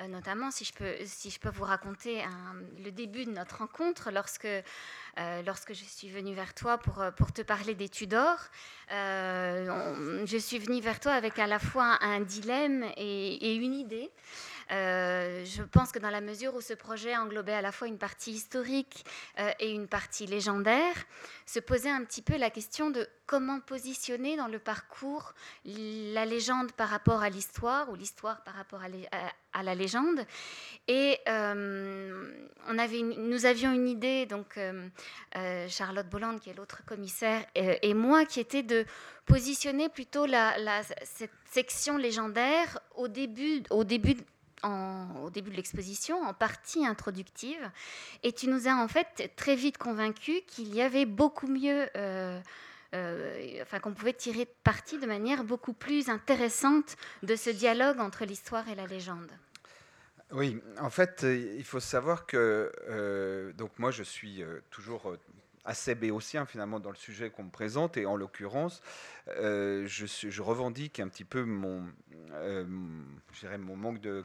euh, 0.00 0.08
notamment 0.08 0.50
si 0.50 0.64
je, 0.64 0.72
peux, 0.72 0.96
si 1.04 1.30
je 1.30 1.38
peux 1.38 1.50
vous 1.50 1.62
raconter 1.62 2.24
le 2.82 2.90
début 2.90 3.26
de 3.26 3.30
notre 3.30 3.58
rencontre. 3.58 4.10
Lorsque, 4.10 4.48
lorsque 5.44 5.72
je 5.72 5.84
suis 5.84 6.08
venue 6.08 6.34
vers 6.34 6.54
toi 6.54 6.78
pour, 6.78 7.04
pour 7.16 7.32
te 7.32 7.42
parler 7.42 7.74
des 7.74 7.88
Tudors. 7.88 8.40
je 8.90 10.38
suis 10.38 10.58
venue 10.58 10.80
vers 10.80 11.00
toi 11.00 11.12
avec 11.12 11.38
à 11.38 11.46
la 11.46 11.58
fois 11.58 11.98
un 12.02 12.20
dilemme 12.20 12.84
et, 12.96 13.54
une 13.56 13.74
idée. 13.74 14.10
Euh, 14.72 15.44
je 15.44 15.62
pense 15.62 15.92
que 15.92 15.98
dans 15.98 16.10
la 16.10 16.20
mesure 16.20 16.54
où 16.54 16.60
ce 16.60 16.74
projet 16.74 17.16
englobait 17.16 17.52
à 17.52 17.62
la 17.62 17.70
fois 17.70 17.86
une 17.86 17.98
partie 17.98 18.32
historique 18.32 19.04
euh, 19.38 19.50
et 19.60 19.70
une 19.70 19.86
partie 19.86 20.26
légendaire, 20.26 20.94
se 21.46 21.60
posait 21.60 21.90
un 21.90 22.04
petit 22.04 22.22
peu 22.22 22.36
la 22.36 22.50
question 22.50 22.90
de 22.90 23.08
comment 23.26 23.60
positionner 23.60 24.36
dans 24.36 24.48
le 24.48 24.58
parcours 24.58 25.32
la 25.64 26.24
légende 26.24 26.72
par 26.72 26.88
rapport 26.88 27.22
à 27.22 27.30
l'histoire 27.30 27.88
ou 27.90 27.94
l'histoire 27.94 28.42
par 28.42 28.54
rapport 28.54 28.80
à, 28.82 29.62
la 29.62 29.74
légende. 29.74 30.26
Et 30.88 31.18
euh, 31.28 32.30
on 32.68 32.78
avait 32.78 33.00
nous 33.00 33.46
avions 33.46 33.72
une 33.72 33.88
idée, 33.88 34.26
donc 34.26 34.58
Charlotte 35.68 36.08
Bolland, 36.08 36.38
qui 36.38 36.50
est 36.50 36.54
l'autre 36.54 36.84
commissaire, 36.84 37.44
et, 37.54 37.94
moi, 37.94 38.26
qui 38.26 38.40
était 38.40 38.62
de 38.62 38.84
positionner 39.24 39.88
plutôt 39.88 40.26
cette 41.04 41.30
section 41.50 41.96
légendaire 41.96 42.80
au 42.96 43.08
début, 43.08 43.62
au 43.70 43.84
début 43.84 44.16
au 45.22 45.30
début 45.30 45.50
de 45.50 45.56
l'exposition, 45.56 46.22
en 46.22 46.34
partie 46.34 46.86
introductive, 46.86 47.70
et 48.22 48.32
tu 48.32 48.48
nous 48.48 48.68
as 48.68 48.74
en 48.74 48.88
fait 48.88 49.32
très 49.36 49.56
vite 49.56 49.78
convaincu 49.78 50.40
qu'il 50.46 50.74
y 50.74 50.82
avait 50.82 51.06
beaucoup 51.06 51.46
mieux, 51.46 51.88
euh, 51.96 52.40
euh, 52.94 53.62
enfin 53.62 53.80
qu'on 53.80 53.94
pouvait 53.94 54.12
tirer 54.12 54.46
parti 54.64 54.98
de 54.98 55.06
manière 55.06 55.44
beaucoup 55.44 55.72
plus 55.72 56.08
intéressante 56.08 56.96
de 57.22 57.36
ce 57.36 57.50
dialogue 57.50 58.00
entre 58.00 58.24
l'histoire 58.24 58.68
et 58.68 58.74
la 58.74 58.86
légende. 58.86 59.30
Oui, 60.32 60.60
en 60.80 60.90
fait, 60.90 61.24
il 61.24 61.64
faut 61.64 61.80
savoir 61.80 62.26
que 62.26 62.72
euh, 62.88 63.52
donc 63.52 63.78
moi 63.78 63.90
je 63.92 64.02
suis 64.02 64.42
toujours 64.70 65.16
assez 65.64 65.94
béotien 65.94 66.46
finalement 66.46 66.80
dans 66.80 66.90
le 66.90 66.96
sujet 66.96 67.30
qu'on 67.30 67.44
me 67.44 67.50
présente 67.50 67.96
et 67.96 68.06
en 68.06 68.16
l'occurrence 68.16 68.82
je, 69.26 70.42
revendique 70.42 71.00
un 71.00 71.08
petit 71.08 71.24
peu 71.24 71.44
mon, 71.44 71.84
mon 73.58 73.76
manque 73.76 74.00
de 74.00 74.24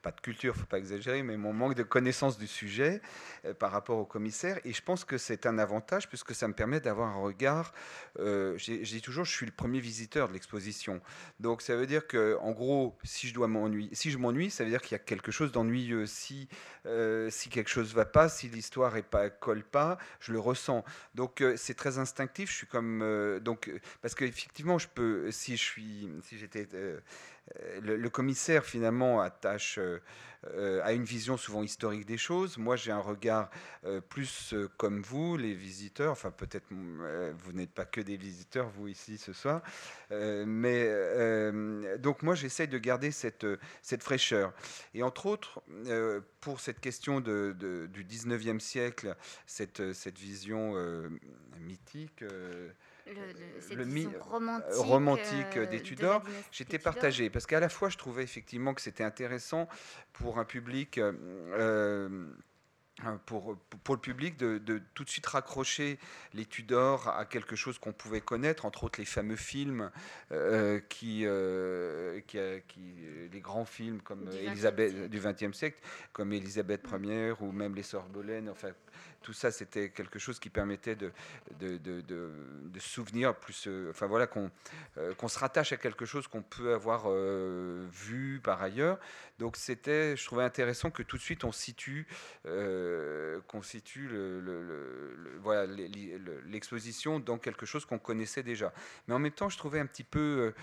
pas 0.01 0.11
de 0.11 0.19
culture, 0.19 0.55
faut 0.55 0.65
pas 0.65 0.77
exagérer, 0.77 1.23
mais 1.23 1.37
mon 1.37 1.53
manque 1.53 1.75
de 1.75 1.83
connaissance 1.83 2.37
du 2.37 2.47
sujet 2.47 3.01
euh, 3.45 3.53
par 3.53 3.71
rapport 3.71 3.97
au 3.97 4.05
commissaire. 4.05 4.59
Et 4.65 4.73
je 4.73 4.81
pense 4.81 5.05
que 5.05 5.17
c'est 5.17 5.45
un 5.45 5.57
avantage 5.57 6.09
puisque 6.09 6.33
ça 6.33 6.47
me 6.47 6.53
permet 6.53 6.79
d'avoir 6.79 7.09
un 7.09 7.21
regard. 7.21 7.73
Euh, 8.19 8.57
je 8.57 8.81
dis 8.81 9.01
toujours, 9.01 9.25
je 9.25 9.31
suis 9.31 9.45
le 9.45 9.51
premier 9.51 9.79
visiteur 9.79 10.27
de 10.27 10.33
l'exposition. 10.33 11.01
Donc 11.39 11.61
ça 11.61 11.75
veut 11.75 11.85
dire 11.85 12.07
que, 12.07 12.37
en 12.41 12.51
gros, 12.51 12.97
si 13.03 13.27
je 13.27 13.33
dois 13.33 13.47
m'ennuyer, 13.47 13.89
si 13.93 14.11
je 14.11 14.17
m'ennuie, 14.17 14.49
ça 14.49 14.63
veut 14.63 14.69
dire 14.69 14.81
qu'il 14.81 14.93
y 14.93 14.95
a 14.95 15.03
quelque 15.03 15.31
chose 15.31 15.51
d'ennuyeux. 15.51 16.05
Si 16.05 16.47
euh, 16.87 17.29
si 17.29 17.49
quelque 17.49 17.69
chose 17.69 17.93
va 17.93 18.05
pas, 18.05 18.27
si 18.27 18.49
l'histoire 18.49 18.97
est 18.97 19.03
pas 19.03 19.29
colle 19.29 19.63
pas, 19.63 19.97
je 20.19 20.31
le 20.31 20.39
ressens. 20.39 20.83
Donc 21.15 21.43
c'est 21.55 21.75
très 21.75 21.99
instinctif. 21.99 22.49
Je 22.51 22.55
suis 22.57 22.67
comme 22.67 23.39
donc 23.41 23.71
parce 24.01 24.15
qu'effectivement, 24.15 24.79
je 24.79 24.87
peux 24.87 25.31
si 25.31 25.57
je 25.57 25.63
suis 25.63 26.09
si 26.23 26.37
j'étais 26.37 26.67
le, 27.81 27.97
le, 27.97 28.09
commissaire 28.09 28.65
finalement 28.65 29.21
attache 29.21 29.77
euh, 29.77 29.90
a 30.83 30.93
une 30.93 31.03
vision 31.03 31.37
souvent 31.37 31.61
historique 31.61 32.05
des 32.05 32.17
choses. 32.17 32.57
Moi, 32.57 32.75
j'ai 32.75 32.91
un 32.91 32.99
regard 32.99 33.49
euh, 33.85 34.01
plus 34.01 34.53
euh, 34.53 34.69
comme 34.77 35.01
vous, 35.01 35.37
les 35.37 35.53
visiteurs. 35.53 36.11
Enfin, 36.11 36.31
peut-être 36.31 36.65
vous 36.71 37.53
n'êtes 37.53 37.71
pas 37.71 37.85
que 37.85 38.01
des 38.01 38.17
visiteurs, 38.17 38.69
vous 38.69 38.87
ici 38.87 39.17
ce 39.17 39.33
soir. 39.33 39.61
mais 40.09 40.89
donc, 41.99 42.23
moi, 42.23 42.35
j'essaie 42.35 42.67
de 42.67 42.77
garder 42.77 43.11
cette, 43.11 43.45
fraîcheur. 43.99 44.53
Et 44.93 45.03
entre 45.03 45.25
autres, 45.27 45.61
pour 46.39 46.59
cette 46.59 46.79
question 46.79 47.19
du 47.21 48.05
19e 48.05 48.59
siècle, 48.59 49.15
cette 49.45 50.19
vision 50.19 50.75
mythique 51.59 52.23
le, 53.07 53.83
le, 53.83 54.19
romantique, 54.19 54.73
romantique 54.73 55.57
euh, 55.57 55.65
des 55.65 55.81
Tudors, 55.81 56.23
j'étais 56.51 56.79
partagé 56.79 57.29
parce 57.29 57.45
qu'à 57.45 57.59
la 57.59 57.69
fois 57.69 57.89
je 57.89 57.97
trouvais 57.97 58.23
effectivement 58.23 58.73
que 58.73 58.81
c'était 58.81 59.03
intéressant 59.03 59.67
pour 60.13 60.39
un 60.39 60.45
public. 60.45 60.97
Euh, 60.97 61.13
euh, 61.53 62.27
pour, 63.25 63.57
pour, 63.83 63.95
le 63.95 64.01
public 64.01 64.37
de, 64.37 64.59
de, 64.59 64.79
tout 64.93 65.03
de 65.03 65.09
suite 65.09 65.25
raccrocher 65.25 65.97
les 66.33 66.45
Tudors 66.45 67.07
à 67.07 67.25
quelque 67.25 67.55
chose 67.55 67.79
qu'on 67.79 67.93
pouvait 67.93 68.21
connaître, 68.21 68.65
entre 68.65 68.83
autres 68.83 68.99
les 68.99 69.05
fameux 69.05 69.37
films, 69.37 69.89
qui, 70.89 71.25
qui, 72.27 72.37
qui, 72.67 72.95
les 73.31 73.39
grands 73.39 73.65
films 73.65 74.01
comme 74.01 74.25
du 74.25 74.37
Elisabeth 74.37 75.09
du 75.09 75.19
XXe 75.19 75.57
siècle, 75.57 75.79
comme 76.13 76.31
Élisabeth 76.31 76.85
Ier 76.91 77.33
ou 77.39 77.51
même 77.51 77.73
les 77.73 77.81
Sœurs 77.81 78.07
Boleyn, 78.07 78.47
enfin 78.49 78.69
tout 79.21 79.33
ça, 79.33 79.51
c'était 79.51 79.89
quelque 79.89 80.19
chose 80.19 80.39
qui 80.39 80.49
permettait 80.49 80.95
de, 80.95 81.11
de, 81.59 81.77
de, 81.77 82.01
de 82.01 82.79
souvenir 82.79 83.35
plus. 83.35 83.67
Euh, 83.67 83.91
enfin 83.91 84.07
voilà, 84.07 84.27
qu'on 84.27 84.49
euh, 84.97 85.13
qu'on 85.13 85.27
se 85.27 85.37
rattache 85.37 85.71
à 85.71 85.77
quelque 85.77 86.05
chose 86.05 86.27
qu'on 86.27 86.41
peut 86.41 86.73
avoir 86.73 87.03
euh, 87.05 87.85
vu 87.91 88.39
par 88.43 88.61
ailleurs. 88.61 88.99
Donc 89.37 89.57
c'était, 89.57 90.15
je 90.17 90.25
trouvais 90.25 90.43
intéressant 90.43 90.91
que 90.91 91.03
tout 91.03 91.17
de 91.17 91.21
suite 91.21 91.43
on 91.43 91.51
situe, 91.51 92.07
qu'on 92.43 93.61
le, 93.95 95.39
voilà 95.41 95.65
l'exposition 96.45 97.19
dans 97.19 97.37
quelque 97.37 97.65
chose 97.65 97.85
qu'on 97.85 97.99
connaissait 97.99 98.43
déjà. 98.43 98.73
Mais 99.07 99.13
en 99.13 99.19
même 99.19 99.31
temps, 99.31 99.49
je 99.49 99.57
trouvais 99.57 99.79
un 99.79 99.85
petit 99.85 100.03
peu 100.03 100.53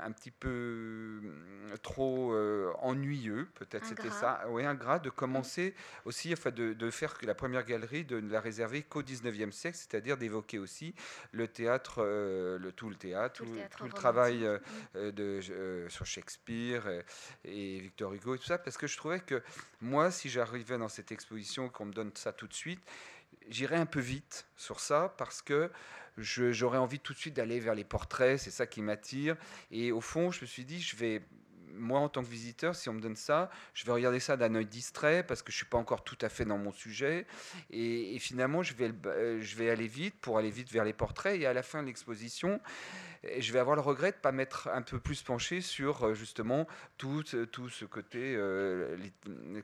un 0.00 0.12
petit 0.12 0.30
peu 0.30 1.20
hum, 1.22 1.78
trop 1.82 2.32
euh, 2.32 2.72
ennuyeux, 2.80 3.48
peut-être 3.54 3.86
c'était 3.86 4.10
ça, 4.10 4.44
oui, 4.48 4.64
ingrat, 4.64 4.98
de 4.98 5.10
commencer 5.10 5.74
aussi, 6.04 6.32
enfin, 6.32 6.50
de, 6.50 6.72
de, 6.72 6.90
faire 6.90 7.18
que 7.18 7.26
la 7.26 7.34
première 7.34 7.64
galerie, 7.64 8.04
de 8.04 8.20
ne 8.20 8.30
la 8.30 8.40
réserver 8.40 8.82
qu'au 8.82 9.02
19e 9.02 9.50
siècle, 9.50 9.76
c'est-à-dire 9.76 10.16
d'évoquer 10.16 10.58
aussi 10.58 10.94
le 11.32 11.48
théâtre, 11.48 11.96
euh, 11.98 12.58
le, 12.58 12.72
tout 12.72 12.88
le 12.88 12.96
théâtre, 12.96 13.42
tout, 13.44 13.84
le, 13.84 13.90
travail 13.90 14.44
euh, 14.44 15.12
de, 15.12 15.88
sur 15.88 16.06
Shakespeare 16.06 17.02
et, 17.44 17.80
Victor 17.80 18.12
Hugo 18.12 18.34
et 18.34 18.38
tout 18.38 18.44
ça, 18.44 18.58
parce 18.58 18.76
que 18.76 18.86
je 18.86 18.96
trouvais 18.96 19.20
que 19.20 19.42
moi, 19.80 20.10
si 20.10 20.28
j'arrivais 20.28 20.78
dans 20.78 20.88
cette 20.88 21.12
exposition, 21.12 21.68
qu'on 21.68 21.86
me 21.86 21.92
donne 21.92 22.12
ça 22.14 22.32
tout 22.32 22.46
de 22.46 22.54
suite, 22.54 22.80
j'irais 23.48 23.76
un 23.76 23.86
peu 23.86 24.00
vite 24.00 24.46
sur 24.56 24.80
ça, 24.80 25.14
parce 25.16 25.42
que 25.42 25.70
j'aurais 26.18 26.78
envie 26.78 26.98
tout 26.98 27.12
de 27.12 27.18
suite 27.18 27.34
d'aller 27.34 27.60
vers 27.60 27.74
les 27.74 27.84
portraits, 27.84 28.38
c'est 28.38 28.50
ça 28.50 28.66
qui 28.66 28.82
m'attire. 28.82 29.36
Et 29.70 29.92
au 29.92 30.00
fond, 30.00 30.30
je 30.30 30.40
me 30.42 30.46
suis 30.46 30.64
dit, 30.64 30.80
je 30.80 30.96
vais 30.96 31.22
moi, 31.76 32.00
en 32.00 32.08
tant 32.08 32.22
que 32.22 32.28
visiteur, 32.28 32.74
si 32.74 32.88
on 32.88 32.94
me 32.94 33.00
donne 33.00 33.16
ça, 33.16 33.50
je 33.74 33.84
vais 33.84 33.92
regarder 33.92 34.20
ça 34.20 34.36
d'un 34.36 34.54
œil 34.54 34.66
distrait 34.66 35.24
parce 35.24 35.42
que 35.42 35.52
je 35.52 35.56
suis 35.56 35.66
pas 35.66 35.78
encore 35.78 36.04
tout 36.04 36.18
à 36.20 36.28
fait 36.28 36.44
dans 36.44 36.58
mon 36.58 36.72
sujet. 36.72 37.26
Et, 37.70 38.18
finalement, 38.18 38.62
je 38.62 38.74
vais, 38.74 38.92
euh, 39.06 39.40
je 39.40 39.56
vais 39.56 39.70
aller 39.70 39.86
vite 39.86 40.14
pour 40.20 40.38
aller 40.38 40.50
vite 40.50 40.70
vers 40.72 40.84
les 40.84 40.92
portraits. 40.92 41.40
Et 41.40 41.46
à 41.46 41.52
la 41.52 41.62
fin 41.62 41.82
de 41.82 41.86
l'exposition, 41.86 42.60
je 43.38 43.52
vais 43.52 43.58
avoir 43.58 43.76
le 43.76 43.82
regret 43.82 44.10
de 44.12 44.16
ne 44.16 44.20
pas 44.20 44.32
m'être 44.32 44.68
un 44.68 44.82
peu 44.82 44.98
plus 44.98 45.22
penché 45.22 45.60
sur 45.60 46.04
euh, 46.04 46.14
justement 46.14 46.66
tout, 46.96 47.22
tout 47.50 47.68
ce 47.68 47.84
côté, 47.84 48.34
euh, 48.36 48.96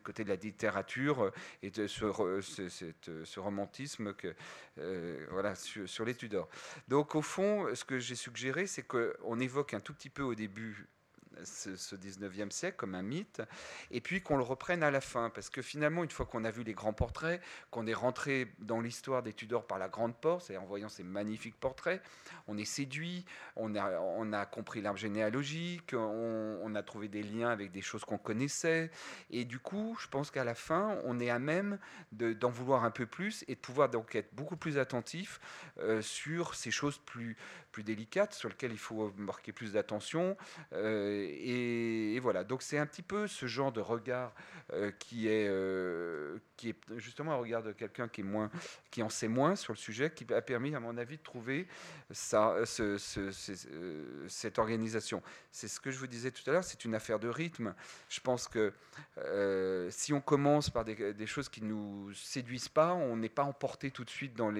côté 0.02 0.24
de 0.24 0.28
la 0.28 0.36
littérature 0.36 1.32
et 1.62 1.70
de 1.70 1.86
ce, 1.86 3.38
romantisme 3.38 4.14
que, 4.14 4.34
euh, 4.78 5.26
voilà, 5.30 5.54
sur, 5.54 5.88
sur 5.88 6.04
les 6.04 6.14
Tudors. 6.14 6.48
Donc 6.88 7.14
au 7.14 7.22
fond, 7.22 7.74
ce 7.74 7.84
que 7.84 7.98
j'ai 7.98 8.16
suggéré, 8.16 8.66
c'est 8.66 8.82
qu'on 8.82 9.40
évoque 9.40 9.74
un 9.74 9.80
tout 9.80 9.94
petit 9.94 10.10
peu 10.10 10.22
au 10.22 10.34
début 10.34 10.86
ce, 11.44 11.96
19e 11.96 12.50
siècle 12.50 12.76
comme 12.76 12.94
un 12.94 13.02
mythe, 13.02 13.42
et 13.90 14.00
puis 14.00 14.22
qu'on 14.22 14.36
le 14.36 14.42
reprenne 14.42 14.82
à 14.82 14.90
la 14.90 15.00
fin, 15.00 15.30
parce 15.30 15.50
que 15.50 15.62
finalement, 15.62 16.04
une 16.04 16.10
fois 16.10 16.26
qu'on 16.26 16.44
a 16.44 16.50
vu 16.50 16.62
les 16.62 16.74
grands 16.74 16.92
portraits, 16.92 17.40
qu'on 17.70 17.86
est 17.86 17.94
rentré 17.94 18.52
dans 18.58 18.80
l'histoire 18.80 19.22
des 19.22 19.32
Tudors 19.32 19.66
par 19.66 19.78
la 19.78 19.88
grande 19.88 20.16
porte, 20.16 20.46
c'est 20.46 20.56
en 20.56 20.64
voyant 20.64 20.88
ces 20.88 21.02
magnifiques 21.02 21.58
portraits, 21.58 22.02
on 22.48 22.56
est 22.58 22.64
séduit, 22.64 23.24
on 23.56 23.74
a, 23.74 24.46
compris 24.46 24.80
l'arbre 24.80 24.98
généalogique, 24.98 25.92
on, 25.94 26.58
on, 26.62 26.74
a 26.74 26.82
trouvé 26.82 27.08
des 27.08 27.22
liens 27.22 27.50
avec 27.50 27.70
des 27.70 27.82
choses 27.82 28.04
qu'on 28.04 28.18
connaissait, 28.18 28.90
et 29.30 29.44
du 29.44 29.58
coup, 29.58 29.96
je 30.00 30.08
pense 30.08 30.30
qu'à 30.30 30.44
la 30.44 30.54
fin, 30.54 30.98
on 31.04 31.20
est 31.20 31.30
à 31.30 31.38
même 31.38 31.78
d'en 32.12 32.50
vouloir 32.50 32.84
un 32.84 32.90
peu 32.90 33.06
plus 33.06 33.44
et 33.48 33.54
de 33.54 33.60
pouvoir 33.60 33.88
donc 33.88 34.14
être 34.14 34.34
beaucoup 34.34 34.56
plus 34.56 34.78
attentif 34.78 35.40
euh, 35.78 36.02
sur 36.02 36.54
ces 36.54 36.70
choses 36.70 36.98
plus, 36.98 37.36
plus 37.72 37.82
délicates, 37.82 38.34
sur 38.34 38.48
lesquelles 38.48 38.72
il 38.72 38.78
faut 38.78 39.12
marquer 39.16 39.52
plus 39.52 39.72
d'attention. 39.72 40.36
Euh, 40.72 41.26
et, 41.28 42.18
voilà, 42.20 42.44
donc 42.44 42.62
c'est 42.62 42.78
un 42.78 42.86
petit 42.86 43.02
peu 43.02 43.26
ce 43.26 43.46
genre 43.46 43.72
de 43.72 43.80
regard 43.80 44.32
euh, 44.72 44.92
qui, 44.98 45.26
est, 45.28 45.50
qui 46.56 46.70
est 46.70 46.98
justement 46.98 47.32
un 47.32 47.36
regard 47.36 47.62
de 47.62 47.72
quelqu'un 47.72 48.08
qui, 48.08 48.20
est 48.20 48.24
moins, 48.24 48.50
qui 48.90 49.02
en 49.02 49.08
sait 49.08 49.28
moins 49.28 49.56
sur 49.56 49.72
le 49.72 49.78
sujet, 49.78 50.12
qui 50.12 50.32
a 50.32 50.42
permis, 50.42 50.74
à 50.74 50.80
mon 50.80 50.96
avis, 50.96 51.16
de 51.16 51.22
trouver 51.22 51.66
ça, 52.10 52.56
ce, 52.64 52.98
cette 54.28 54.58
organisation. 54.58 55.22
C'est 55.50 55.68
ce 55.68 55.80
que 55.80 55.90
je 55.90 55.98
vous 55.98 56.06
disais 56.06 56.30
tout 56.30 56.48
à 56.48 56.52
l'heure, 56.52 56.64
c'est 56.64 56.84
une 56.84 56.94
affaire 56.94 57.18
de 57.18 57.28
rythme. 57.28 57.74
Je 58.08 58.20
pense 58.20 58.46
que 58.46 58.72
si 59.90 60.12
on 60.12 60.20
commence 60.20 60.70
par 60.70 60.84
des, 60.84 61.26
choses 61.26 61.48
qui 61.48 61.62
nous 61.62 62.12
séduisent 62.12 62.68
pas, 62.68 62.92
on 62.92 63.16
n'est 63.16 63.28
pas 63.28 63.44
emporté 63.44 63.90
tout 63.90 64.04
de 64.04 64.10
suite 64.10 64.34
dans 64.36 64.50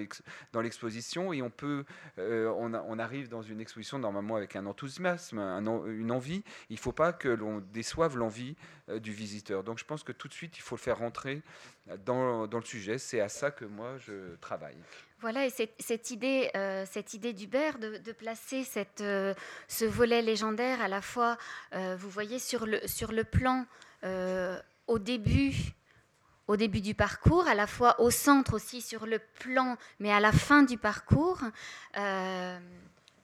l'exposition 0.61 1.33
et 1.33 1.41
on 1.41 1.49
peut, 1.49 1.85
euh, 2.17 2.51
on, 2.57 2.99
arrive 3.03 3.29
dans 3.29 3.41
une 3.41 3.61
exposition 3.61 3.99
normalement 3.99 4.35
avec 4.35 4.55
un 4.55 4.65
enthousiasme, 4.65 5.39
une 5.39 6.11
envie. 6.11 6.43
Il 6.69 6.75
ne 6.75 6.79
faut 6.79 6.91
pas 6.91 7.13
que 7.13 7.29
l'on 7.29 7.59
déçoive 7.59 8.17
l'envie 8.17 8.55
euh, 8.89 8.99
du 8.99 9.11
visiteur. 9.11 9.63
Donc 9.63 9.77
je 9.77 9.85
pense 9.85 10.03
que 10.03 10.11
tout 10.11 10.27
de 10.27 10.33
suite 10.33 10.57
il 10.57 10.61
faut 10.61 10.75
le 10.75 10.81
faire 10.81 10.97
rentrer 10.97 11.41
dans, 12.05 12.47
le 12.47 12.65
sujet. 12.65 12.97
C'est 12.97 13.19
à 13.19 13.29
ça 13.29 13.51
que 13.51 13.65
moi 13.65 13.97
je 13.99 14.35
travaille. 14.37 14.77
Voilà, 15.19 15.45
et 15.45 15.49
cette, 15.49 16.11
idée, 16.11 16.49
euh, 16.55 16.85
idée 17.13 17.33
d'Hubert 17.33 17.79
de, 17.79 18.11
placer 18.11 18.63
cette, 18.63 18.99
ce 18.99 19.85
volet 19.85 20.21
légendaire 20.21 20.81
à 20.81 20.89
la 20.89 21.01
fois, 21.01 21.37
vous 21.71 22.09
voyez, 22.09 22.39
sur 22.39 22.65
le, 22.65 23.23
plan 23.23 23.65
au 24.87 24.99
début 24.99 25.73
au 26.47 26.57
début 26.57 26.81
du 26.81 26.93
parcours, 26.93 27.47
à 27.47 27.55
la 27.55 27.67
fois 27.67 27.99
au 28.01 28.09
centre 28.09 28.53
aussi 28.53 28.81
sur 28.81 29.05
le 29.05 29.19
plan, 29.39 29.77
mais 29.99 30.11
à 30.11 30.19
la 30.19 30.31
fin 30.31 30.63
du 30.63 30.77
parcours. 30.77 31.39
Euh, 31.97 32.59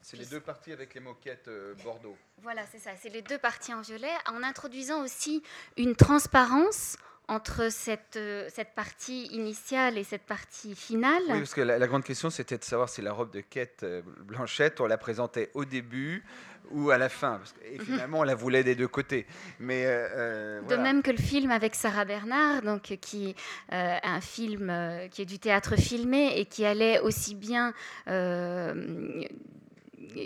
c'est 0.10 0.18
les 0.18 0.26
deux 0.26 0.40
parties 0.40 0.72
avec 0.72 0.96
les 0.96 1.02
moquettes 1.02 1.50
euh, 1.50 1.76
Bordeaux. 1.84 2.18
Voilà, 2.42 2.64
c'est 2.72 2.80
ça, 2.80 2.92
c'est 3.00 3.10
les 3.10 3.22
deux 3.22 3.38
parties 3.38 3.76
en 3.76 3.82
violet, 3.82 4.12
en 4.26 4.42
introduisant 4.42 5.04
aussi 5.04 5.44
une 5.78 5.96
transparence 5.96 6.98
entre 7.28 7.72
cette, 7.72 8.16
euh, 8.16 8.50
cette 8.50 8.74
partie 8.74 9.28
initiale 9.28 10.00
et 10.00 10.04
cette 10.04 10.24
partie 10.24 10.74
finale. 10.74 11.22
Oui, 11.30 11.38
parce 11.38 11.54
que 11.54 11.62
la, 11.62 11.88
grande 11.88 12.04
question, 12.04 12.32
c'était 12.32 12.58
de 12.58 12.64
savoir 12.64 12.90
si 12.90 13.04
la 13.04 13.14
robe 13.14 13.32
de 13.32 13.42
quête 13.42 13.86
Blanchette, 14.22 14.82
on 14.82 14.88
la 14.88 14.98
présentait 14.98 15.52
au 15.54 15.64
début 15.64 16.24
ou 16.72 16.92
à 16.92 16.98
la 16.98 17.10
fin. 17.10 17.40
et 17.66 17.78
mhm. 17.78 17.86
finalement, 17.86 18.20
on 18.20 18.24
la 18.24 18.36
voulait 18.36 18.64
des 18.64 18.76
deux 18.76 18.88
côtés. 18.88 19.26
Mais, 19.60 19.86
euh, 19.86 20.08
euh, 20.16 20.62
De 20.64 20.76
même 20.76 21.02
que 21.02 21.12
le 21.12 21.18
film 21.18 21.52
avec 21.52 21.76
Sarah 21.76 22.06
Bernard, 22.06 22.62
donc, 22.62 22.98
qui 23.02 23.36
euh, 23.72 23.98
un 24.02 24.22
film 24.22 24.72
qui 25.12 25.22
est 25.22 25.26
du 25.26 25.40
théâtre 25.40 25.76
filmé 25.76 26.34
et 26.40 26.46
qui 26.46 26.66
allait 26.66 27.00
aussi 27.00 27.36
bien... 27.36 27.74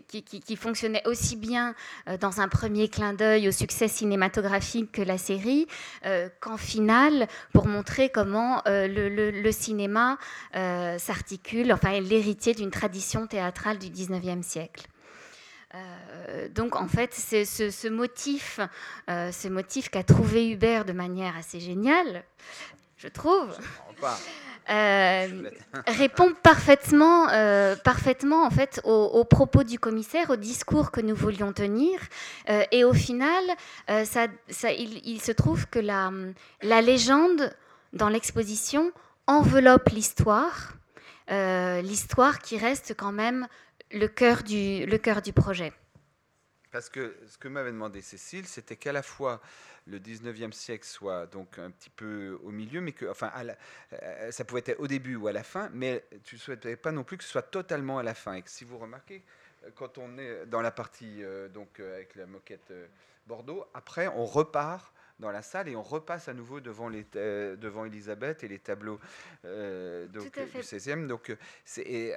Qui, 0.07 0.55
fonctionnait 0.55 1.01
aussi 1.05 1.35
bien 1.35 1.75
dans 2.19 2.41
un 2.41 2.47
premier 2.47 2.87
clin 2.87 3.13
d'œil 3.13 3.47
au 3.47 3.51
succès 3.51 3.87
cinématographique 3.87 4.91
que 4.91 5.01
la 5.01 5.17
série, 5.17 5.67
qu'en 6.39 6.57
finale, 6.57 7.27
pour 7.53 7.67
montrer 7.67 8.09
comment 8.09 8.61
le, 8.65 9.09
le, 9.09 9.51
cinéma 9.51 10.17
s'articule, 10.53 11.73
enfin 11.73 11.99
l'héritier 11.99 12.53
d'une 12.53 12.71
tradition 12.71 13.27
théâtrale 13.27 13.77
du 13.79 13.87
19e 13.87 14.43
siècle. 14.43 14.87
Euh, 15.75 16.49
donc 16.49 16.75
en 16.75 16.87
fait, 16.87 17.13
c'est 17.13 17.45
ce, 17.45 17.87
motif, 17.87 18.59
euh, 19.09 19.31
ce 19.31 19.47
motif 19.47 19.89
qu'a 19.89 20.03
trouvé 20.03 20.49
Hubert 20.49 20.85
de 20.85 20.93
manière 20.93 21.35
assez 21.35 21.59
géniale, 21.59 22.23
je 22.97 23.07
trouve. 23.07 23.49
Euh, 24.69 25.49
répond 25.87 26.33
parfaitement, 26.41 27.27
parfaitement 27.83 28.45
en 28.45 28.49
fait 28.49 28.79
aux, 28.83 29.23
propos 29.25 29.63
du 29.63 29.79
commissaire, 29.79 30.29
au 30.29 30.35
discours 30.35 30.91
que 30.91 31.01
nous 31.01 31.15
voulions 31.15 31.51
tenir, 31.51 31.99
et 32.71 32.83
au 32.83 32.93
final, 32.93 33.43
ça, 33.87 34.27
ça, 34.49 34.71
il, 34.71 35.21
se 35.21 35.31
trouve 35.31 35.67
que 35.67 35.79
la, 35.79 36.11
la 36.61 36.81
légende 36.81 37.53
dans 37.91 38.09
l'exposition 38.09 38.91
enveloppe 39.27 39.89
l'histoire, 39.89 40.73
l'histoire 41.29 42.39
qui 42.39 42.57
reste 42.57 42.95
quand 42.95 43.11
même 43.11 43.47
le 43.93 44.07
cœur 44.07 44.43
du, 44.43 44.85
le 44.85 44.97
cœur 44.97 45.21
du 45.21 45.33
projet. 45.33 45.71
Parce 46.71 46.89
que 46.89 47.15
ce 47.27 47.37
que 47.37 47.47
m'avait 47.47 47.71
demandé 47.71 48.01
Cécile, 48.01 48.47
c'était 48.47 48.75
qu'à 48.75 48.91
la 48.91 49.03
fois 49.03 49.41
le 49.85 49.99
19e 49.99 50.51
siècle 50.51 50.85
soit 50.85 51.25
donc 51.27 51.59
un 51.59 51.71
petit 51.71 51.89
peu 51.89 52.39
au 52.43 52.51
milieu, 52.51 52.81
mais 52.81 52.91
que, 52.91 53.05
enfin, 53.05 53.31
euh, 53.93 54.31
ça 54.31 54.45
pouvait 54.45 54.63
être 54.65 54.79
au 54.79 54.87
début 54.87 55.15
ou 55.15 55.27
à 55.27 55.31
la 55.31 55.43
fin, 55.43 55.69
mais 55.73 56.03
tu 56.23 56.35
ne 56.35 56.39
souhaitais 56.39 56.75
pas 56.75 56.91
non 56.91 57.03
plus 57.03 57.17
que 57.17 57.23
ce 57.23 57.29
soit 57.29 57.41
totalement 57.41 57.97
à 57.97 58.03
la 58.03 58.13
fin. 58.13 58.33
Et 58.33 58.41
que 58.41 58.49
si 58.49 58.63
vous 58.63 58.77
remarquez, 58.77 59.23
quand 59.75 59.97
on 59.97 60.17
est 60.17 60.45
dans 60.45 60.61
la 60.61 60.71
partie 60.71 61.23
euh, 61.23 61.47
donc 61.49 61.79
euh, 61.79 61.95
avec 61.95 62.15
la 62.15 62.25
moquette 62.25 62.73
Bordeaux, 63.27 63.65
après 63.73 64.07
on 64.07 64.25
repart 64.25 64.93
dans 65.23 65.31
la 65.31 65.41
salle 65.41 65.69
et 65.69 65.75
on 65.75 65.81
repasse 65.81 66.27
à 66.27 66.33
nouveau 66.33 66.59
devant, 66.59 66.89
les, 66.89 67.05
euh, 67.15 67.55
devant 67.55 67.85
Elisabeth 67.85 68.43
et 68.43 68.47
les 68.47 68.59
tableaux 68.59 68.99
euh, 69.45 70.05
donc, 70.07 70.31
du 70.33 70.59
16e. 70.59 71.07
Donc, 71.07 71.29
euh, 71.29 71.35
et, 71.77 72.13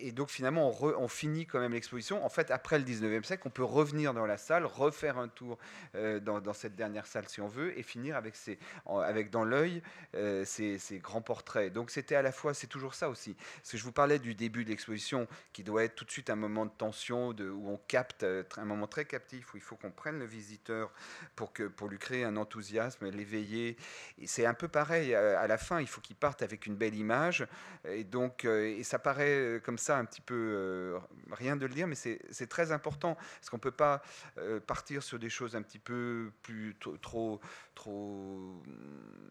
et, 0.00 0.12
donc 0.12 0.28
finalement, 0.28 0.74
on, 0.82 0.94
on 0.98 1.08
finit 1.08 1.46
quand 1.46 1.60
même 1.60 1.72
l'exposition. 1.72 2.24
En 2.24 2.28
fait, 2.28 2.50
après 2.50 2.78
le 2.78 2.84
19e 2.84 3.22
siècle, 3.22 3.44
on 3.46 3.50
peut 3.50 3.64
revenir 3.64 4.12
dans 4.12 4.26
la 4.26 4.36
salle, 4.36 4.66
refaire 4.66 5.18
un 5.18 5.28
tour 5.28 5.58
dans, 5.94 6.40
dans, 6.40 6.52
cette 6.52 6.74
dernière 6.74 7.06
salle 7.06 7.28
si 7.28 7.40
on 7.40 7.46
veut, 7.46 7.78
et 7.78 7.82
finir 7.82 8.16
avec, 8.16 8.34
ces, 8.34 8.58
avec 8.86 9.30
dans 9.30 9.44
l'œil 9.44 9.82
ces, 10.44 10.78
ces, 10.78 10.98
grands 10.98 11.22
portraits. 11.22 11.72
Donc 11.72 11.90
c'était 11.90 12.16
à 12.16 12.22
la 12.22 12.32
fois, 12.32 12.54
c'est 12.54 12.66
toujours 12.66 12.94
ça 12.94 13.08
aussi. 13.08 13.34
Parce 13.34 13.72
que 13.72 13.76
je 13.76 13.84
vous 13.84 13.92
parlais 13.92 14.18
du 14.18 14.34
début 14.34 14.64
de 14.64 14.70
l'exposition 14.70 15.28
qui 15.52 15.62
doit 15.62 15.84
être 15.84 15.94
tout 15.94 16.04
de 16.04 16.10
suite 16.10 16.30
un 16.30 16.36
moment 16.36 16.66
de 16.66 16.72
tension, 16.76 17.32
de, 17.32 17.48
où 17.48 17.70
on 17.70 17.78
capte, 17.86 18.24
un 18.56 18.64
moment 18.64 18.88
très 18.88 19.04
captif, 19.04 19.54
où 19.54 19.56
il 19.56 19.62
faut 19.62 19.76
qu'on 19.76 19.92
prenne 19.92 20.18
le 20.18 20.26
visiteur 20.26 20.90
pour, 21.36 21.52
que, 21.52 21.64
pour 21.64 21.88
lui 21.88 21.98
créer 21.98 22.24
un 22.24 22.36
enthousiasme, 22.48 23.08
l'éveiller. 23.10 23.76
C'est 24.24 24.46
un 24.46 24.54
peu 24.54 24.68
pareil 24.68 25.14
à 25.14 25.46
la 25.46 25.58
fin, 25.58 25.80
il 25.80 25.86
faut 25.86 26.00
qu'il 26.00 26.16
parte 26.16 26.42
avec 26.42 26.66
une 26.66 26.74
belle 26.74 26.94
image. 26.94 27.46
Et 27.84 28.04
donc, 28.04 28.44
euh, 28.44 28.82
ça 28.82 28.98
paraît 28.98 29.28
euh, 29.28 29.60
comme 29.60 29.78
ça 29.78 29.98
un 29.98 30.04
petit 30.04 30.20
peu 30.20 30.34
euh, 30.34 30.98
rien 31.30 31.56
de 31.56 31.66
le 31.66 31.74
dire, 31.74 31.86
mais 31.86 31.94
c'est 31.94 32.46
très 32.48 32.72
important 32.72 33.14
parce 33.14 33.50
qu'on 33.50 33.56
ne 33.56 33.62
peut 33.62 33.70
pas 33.70 34.02
partir 34.66 35.02
sur 35.02 35.18
des 35.18 35.30
choses 35.30 35.56
un 35.56 35.62
petit 35.62 35.78
peu 35.78 36.30
plus 36.42 36.76
trop, 37.02 37.40
trop, 37.74 38.62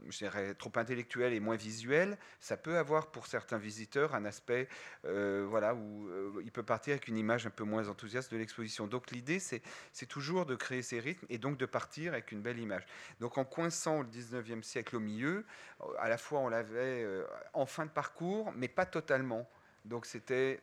je 0.07 0.17
dirais, 0.17 0.53
trop 0.55 0.71
intellectuelles 0.75 1.33
et 1.33 1.39
moins 1.39 1.55
visuelles. 1.55 2.17
Ça 2.39 2.57
peut 2.57 2.77
avoir 2.77 3.07
pour 3.07 3.27
certains 3.27 3.57
visiteurs 3.57 4.15
un 4.15 4.25
aspect, 4.25 4.67
voilà, 5.03 5.75
où 5.75 6.41
il 6.41 6.51
peut 6.51 6.63
partir 6.63 6.93
avec 6.93 7.07
une 7.07 7.17
image 7.17 7.47
un 7.47 7.51
peu 7.51 7.63
moins 7.63 7.87
enthousiaste 7.87 8.31
de 8.31 8.37
l'exposition. 8.37 8.87
Donc 8.87 9.11
l'idée, 9.11 9.39
c'est 9.39 10.05
toujours 10.07 10.45
de 10.45 10.55
créer 10.55 10.81
ces 10.81 10.99
rythmes 10.99 11.25
et 11.29 11.37
donc 11.37 11.57
de 11.57 11.65
partir 11.65 12.13
avec 12.13 12.31
une 12.31 12.41
belle 12.41 12.59
image. 12.59 12.85
Donc 13.19 13.37
en 13.37 13.45
coinçant 13.45 14.01
le 14.01 14.07
19e 14.07 14.63
siècle 14.63 14.95
au 14.95 14.99
milieu, 14.99 15.45
euh, 15.81 15.85
à 15.99 16.09
la 16.09 16.17
fois 16.17 16.39
on 16.39 16.49
l'avait 16.49 17.03
euh, 17.03 17.25
en 17.53 17.65
fin 17.65 17.85
de 17.85 17.91
parcours, 17.91 18.51
mais 18.55 18.67
pas 18.67 18.85
totalement. 18.85 19.47
Donc 19.85 20.05
c'était 20.05 20.61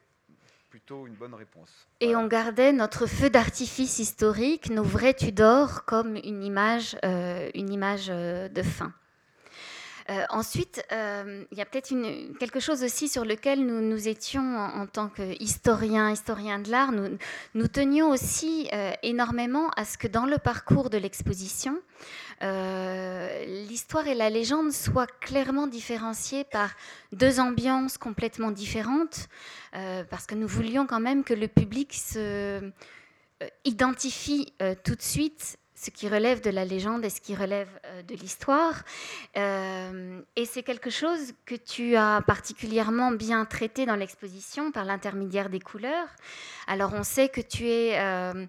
plutôt 0.71 1.07
une 1.07 1.15
bonne 1.15 1.35
réponse. 1.35 1.87
Et 2.01 2.17
on 2.17 2.27
gardait 2.27 2.73
notre 2.73 3.07
feu 3.07 3.31
d'artifice 3.31 3.99
historique, 4.01 4.71
nos 4.71 4.83
vrais 4.83 5.15
Tudors, 5.15 5.85
comme 5.85 6.17
une 6.17 6.43
image, 6.43 6.97
euh, 7.05 7.49
une 7.55 7.73
image 7.73 8.09
de 8.09 8.63
fin. 8.63 8.93
Euh, 10.11 10.25
ensuite, 10.29 10.85
euh, 10.93 11.45
il 11.51 11.57
y 11.57 11.63
a 11.63 11.65
peut-être 11.65 11.89
quelque 12.39 12.61
chose 12.61 12.83
aussi 12.85 13.09
sur 13.09 13.25
lequel 13.25 13.65
nous, 13.65 13.81
nous 13.81 14.07
étions 14.07 14.57
en, 14.59 14.87
tant 14.87 15.09
qu'historiens, 15.09 16.11
historiens 16.11 16.59
de 16.59 16.71
l'art, 16.71 16.93
nous, 16.93 17.69
tenions 17.69 18.11
aussi 18.11 18.69
euh, 18.73 18.93
énormément 19.03 19.71
à 19.77 19.87
ce 19.87 19.97
que 19.97 20.07
dans 20.07 20.27
le 20.27 20.37
parcours 20.37 20.91
de 20.91 20.99
l'exposition, 20.99 21.81
l'histoire 22.43 24.07
et 24.07 24.15
la 24.15 24.29
légende 24.29 24.71
soient 24.71 25.07
clairement 25.07 25.67
différenciées 25.67 26.45
par 26.45 26.75
deux 27.13 27.41
ambiances 27.41 27.97
complètement 27.97 28.51
différentes, 28.51 29.29
parce 29.73 30.27
que 30.27 30.35
nous 30.35 30.49
voulions 30.49 30.87
quand 30.87 31.01
même 31.01 31.25
que 31.25 31.33
le 31.33 31.49
public 31.49 31.95
se 31.95 32.71
identifie 33.65 34.53
tout 34.85 34.95
de 34.95 35.03
suite 35.03 35.57
ce 35.85 35.91
qui 35.91 36.09
relève 36.09 36.41
de 36.41 36.51
la 36.51 36.65
légende 36.65 37.05
et 37.05 37.11
ce 37.11 37.21
qui 37.21 37.35
relève 37.35 37.69
euh, 37.85 38.03
de 38.03 38.15
l'histoire. 38.15 38.83
Euh, 39.37 40.21
et 40.37 40.47
c'est 40.47 40.63
quelque 40.63 40.91
chose 40.91 41.33
que 41.45 41.55
tu 41.55 41.97
as 41.97 42.23
particulièrement 42.27 43.11
bien 43.11 43.45
traité 43.45 43.85
dans 43.85 43.97
l'exposition 43.97 44.73
par 44.73 44.85
l'intermédiaire 44.85 45.51
des 45.51 45.61
couleurs. 45.61 46.09
Alors 46.67 46.93
on 46.95 47.03
sait 47.03 47.29
que 47.29 47.41
tu 47.41 47.69
es... 47.69 47.99
Euh, 47.99 48.47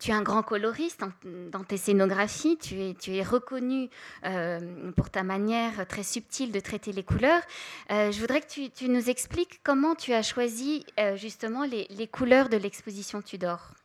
tu 0.00 0.10
es 0.10 0.12
un 0.12 0.22
grand 0.22 0.42
coloriste 0.42 1.04
dans, 1.22 1.62
tes 1.62 1.76
scénographies, 1.76 2.58
tu 2.58 2.82
es, 2.82 2.94
tu 2.94 3.14
es 3.14 3.22
reconnu 3.22 3.88
pour 4.96 5.08
ta 5.08 5.22
manière 5.22 5.86
très 5.86 6.02
subtile 6.02 6.50
de 6.50 6.58
traiter 6.58 6.92
les 6.92 7.04
couleurs. 7.04 7.40
Je 7.88 8.20
voudrais 8.20 8.40
que 8.40 8.68
tu, 8.68 8.88
nous 8.88 9.08
expliques 9.08 9.60
comment 9.62 9.94
tu 9.94 10.12
as 10.12 10.22
choisi 10.22 10.84
justement 11.14 11.62
les, 11.64 11.86
les, 11.90 12.08
couleurs 12.08 12.48
de 12.48 12.56
l'exposition 12.56 13.22
Tudor. 13.22 13.77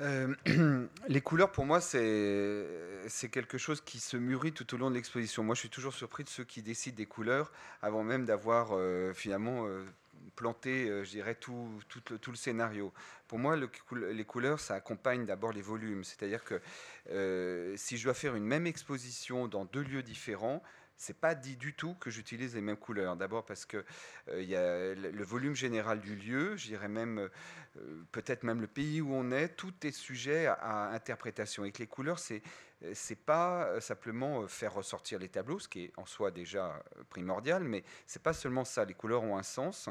les 1.08 1.20
couleurs, 1.20 1.52
pour 1.52 1.66
moi, 1.66 1.80
c'est 1.80 3.28
quelque 3.30 3.58
chose 3.58 3.80
qui 3.80 4.00
se 4.00 4.16
mûrit 4.16 4.52
tout 4.52 4.74
au 4.74 4.78
long 4.78 4.90
de 4.90 4.94
l'exposition. 4.96 5.42
Moi, 5.44 5.54
je 5.54 5.60
suis 5.60 5.70
toujours 5.70 5.94
surpris 5.94 6.24
de 6.24 6.28
ceux 6.28 6.44
qui 6.44 6.62
décident 6.62 6.96
des 6.96 7.06
couleurs 7.06 7.52
avant 7.82 8.02
même 8.02 8.24
d'avoir 8.24 8.78
finalement 9.14 9.68
planter, 10.34 10.88
euh, 10.88 11.04
je 11.04 11.10
dirais, 11.10 11.34
tout, 11.34 11.68
le, 12.10 12.34
scénario. 12.34 12.92
Pour 13.28 13.38
moi, 13.38 13.56
les 13.56 14.24
couleurs, 14.24 14.60
ça 14.60 14.74
accompagne 14.74 15.26
d'abord 15.26 15.52
les 15.52 15.62
volumes. 15.62 16.04
C'est-à-dire 16.04 16.44
que 16.44 16.60
euh, 17.10 17.74
si 17.76 17.96
je 17.96 18.04
dois 18.04 18.14
faire 18.14 18.34
une 18.34 18.44
même 18.44 18.66
exposition 18.66 19.48
dans 19.48 19.64
deux 19.64 19.82
lieux 19.82 20.02
différents, 20.02 20.62
c'est 20.96 21.18
pas 21.18 21.34
dit 21.34 21.56
du 21.56 21.74
tout 21.74 21.94
que 21.94 22.10
j'utilise 22.10 22.54
les 22.54 22.60
mêmes 22.60 22.76
couleurs. 22.76 23.16
D'abord 23.16 23.44
parce 23.44 23.66
que 23.66 23.84
euh, 24.28 24.42
y 24.42 24.56
a 24.56 24.94
le, 24.94 25.24
volume 25.24 25.54
général 25.54 26.00
du 26.00 26.14
lieu, 26.16 26.56
je 26.56 26.66
dirais 26.66 26.88
même 26.88 27.28
peut-être 28.12 28.44
même 28.44 28.60
le 28.60 28.68
pays 28.68 29.00
où 29.00 29.12
on 29.12 29.32
est, 29.32 29.48
tout 29.48 29.74
est 29.82 29.90
sujet 29.90 30.46
à, 30.46 30.90
interprétation. 30.92 31.64
Et 31.64 31.72
que 31.72 31.78
les 31.78 31.86
couleurs, 31.86 32.18
c'est 32.18 32.42
c'est 32.92 33.24
pas 33.24 33.80
simplement 33.80 34.46
faire 34.46 34.74
ressortir 34.74 35.18
les 35.18 35.30
tableaux, 35.30 35.58
ce 35.58 35.68
qui 35.68 35.84
est 35.84 35.92
en 35.96 36.04
soi 36.04 36.30
déjà 36.30 36.82
primordial, 37.08 37.64
mais 37.64 37.82
c'est 38.06 38.22
pas 38.22 38.34
seulement 38.34 38.64
ça. 38.64 38.84
Les 38.84 38.92
couleurs 38.92 39.22
ont 39.22 39.38
un 39.38 39.42
sens. 39.42 39.88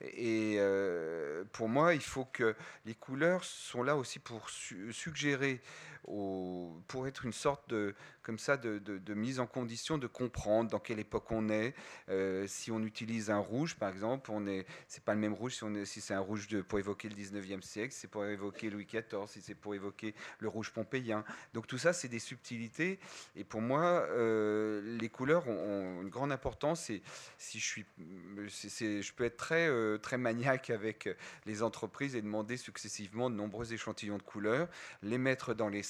Et 0.00 0.56
euh, 0.58 1.44
pour 1.52 1.68
moi, 1.68 1.94
il 1.94 2.02
faut 2.02 2.24
que 2.24 2.54
les 2.84 2.94
couleurs 2.94 3.44
sont 3.44 3.82
là 3.82 3.96
aussi 3.96 4.18
pour 4.18 4.48
suggérer, 4.50 5.60
pour 6.04 7.06
être 7.06 7.24
une 7.24 7.32
sorte 7.32 7.68
de, 7.70 7.94
comme 8.22 8.38
ça 8.38 8.56
de, 8.56 9.14
mise 9.14 9.40
en 9.40 9.46
condition 9.46 9.98
de 9.98 10.06
comprendre 10.06 10.70
dans 10.70 10.78
quelle 10.78 10.98
époque 10.98 11.30
on 11.30 11.48
est. 11.48 11.74
Euh, 12.08 12.46
si 12.46 12.70
on 12.70 12.82
utilise 12.82 13.30
un 13.30 13.38
rouge, 13.38 13.76
par 13.76 13.90
exemple, 13.90 14.30
on 14.32 14.46
est, 14.46 14.66
pas 15.04 15.14
le 15.14 15.20
même 15.20 15.34
rouge 15.34 15.54
si, 15.54 15.86
si 15.86 16.00
c'est 16.00 16.14
un 16.14 16.20
rouge 16.20 16.48
pour 16.62 16.78
évoquer 16.78 17.08
le 17.08 17.14
19e 17.14 17.62
siècle, 17.62 17.94
c'est 17.96 18.08
pour 18.08 18.24
évoquer 18.24 18.70
Louis 18.70 18.86
XIV, 18.86 19.26
si 19.26 19.40
c'est 19.40 19.54
pour 19.54 19.74
évoquer 19.74 20.14
le 20.40 20.48
rouge 20.48 20.72
pompéien. 20.72 21.24
Donc 21.52 21.66
tout 21.66 21.78
ça, 21.78 21.92
c'est 21.92 22.08
des 22.08 22.18
subtilités. 22.18 22.98
Et 23.36 23.44
pour 23.44 23.60
moi, 23.60 23.82
euh, 23.82 24.80
les 24.98 25.08
couleurs 25.08 25.46
ont, 25.48 26.02
une 26.02 26.10
grande 26.10 26.32
importance. 26.32 26.90
Si 27.38 27.58
je 27.58 27.64
suis, 27.64 27.84
je 27.98 29.12
peux 29.12 29.24
être 29.24 29.36
très, 29.36 29.68
euh, 29.68 29.98
très 29.98 30.18
maniaque 30.18 30.70
avec 30.70 31.08
les 31.46 31.62
entreprises 31.62 32.16
et 32.16 32.22
demander 32.22 32.56
successivement 32.56 33.30
de 33.30 33.36
nombreux 33.36 33.72
échantillons 33.72 34.18
de 34.18 34.22
couleurs, 34.22 34.68
les 35.02 35.18
mettre 35.18 35.54
dans 35.54 35.68
les 35.68 35.82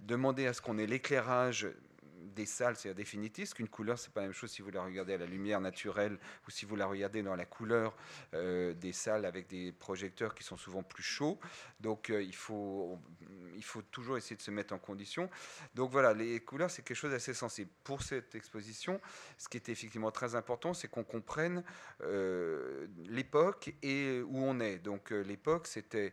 demander 0.00 0.46
à 0.46 0.52
ce 0.52 0.60
qu'on 0.60 0.78
ait 0.78 0.86
l'éclairage 0.86 1.68
des 2.36 2.46
salles, 2.46 2.76
c'est-à-dire 2.76 2.96
définitif, 2.96 3.54
qu'une 3.54 3.68
couleur, 3.68 3.98
c'est 3.98 4.12
pas 4.12 4.20
la 4.20 4.26
même 4.26 4.34
chose 4.34 4.50
si 4.50 4.62
vous 4.62 4.70
la 4.70 4.84
regardez 4.84 5.14
à 5.14 5.18
la 5.18 5.26
lumière 5.26 5.60
naturelle 5.60 6.18
ou 6.46 6.50
si 6.50 6.66
vous 6.66 6.76
la 6.76 6.86
regardez 6.86 7.22
dans 7.22 7.34
la 7.34 7.46
couleur 7.46 7.96
euh, 8.34 8.74
des 8.74 8.92
salles 8.92 9.24
avec 9.24 9.48
des 9.48 9.72
projecteurs 9.72 10.34
qui 10.34 10.44
sont 10.44 10.56
souvent 10.56 10.82
plus 10.82 11.02
chauds. 11.02 11.40
Donc 11.80 12.10
euh, 12.10 12.22
il, 12.22 12.34
faut, 12.34 13.00
il 13.56 13.64
faut 13.64 13.82
toujours 13.82 14.18
essayer 14.18 14.36
de 14.36 14.42
se 14.42 14.50
mettre 14.50 14.74
en 14.74 14.78
condition. 14.78 15.28
Donc 15.74 15.90
voilà, 15.90 16.12
les 16.12 16.40
couleurs, 16.40 16.70
c'est 16.70 16.82
quelque 16.82 16.96
chose 16.96 17.10
d'assez 17.10 17.34
sensible. 17.34 17.70
Pour 17.82 18.02
cette 18.02 18.34
exposition, 18.34 19.00
ce 19.38 19.48
qui 19.48 19.56
était 19.56 19.72
effectivement 19.72 20.10
très 20.10 20.34
important, 20.34 20.74
c'est 20.74 20.88
qu'on 20.88 21.04
comprenne 21.04 21.64
euh, 22.02 22.86
l'époque 23.06 23.74
et 23.82 24.20
où 24.20 24.38
on 24.44 24.60
est. 24.60 24.78
Donc 24.78 25.10
l'époque, 25.10 25.66
c'était, 25.66 26.12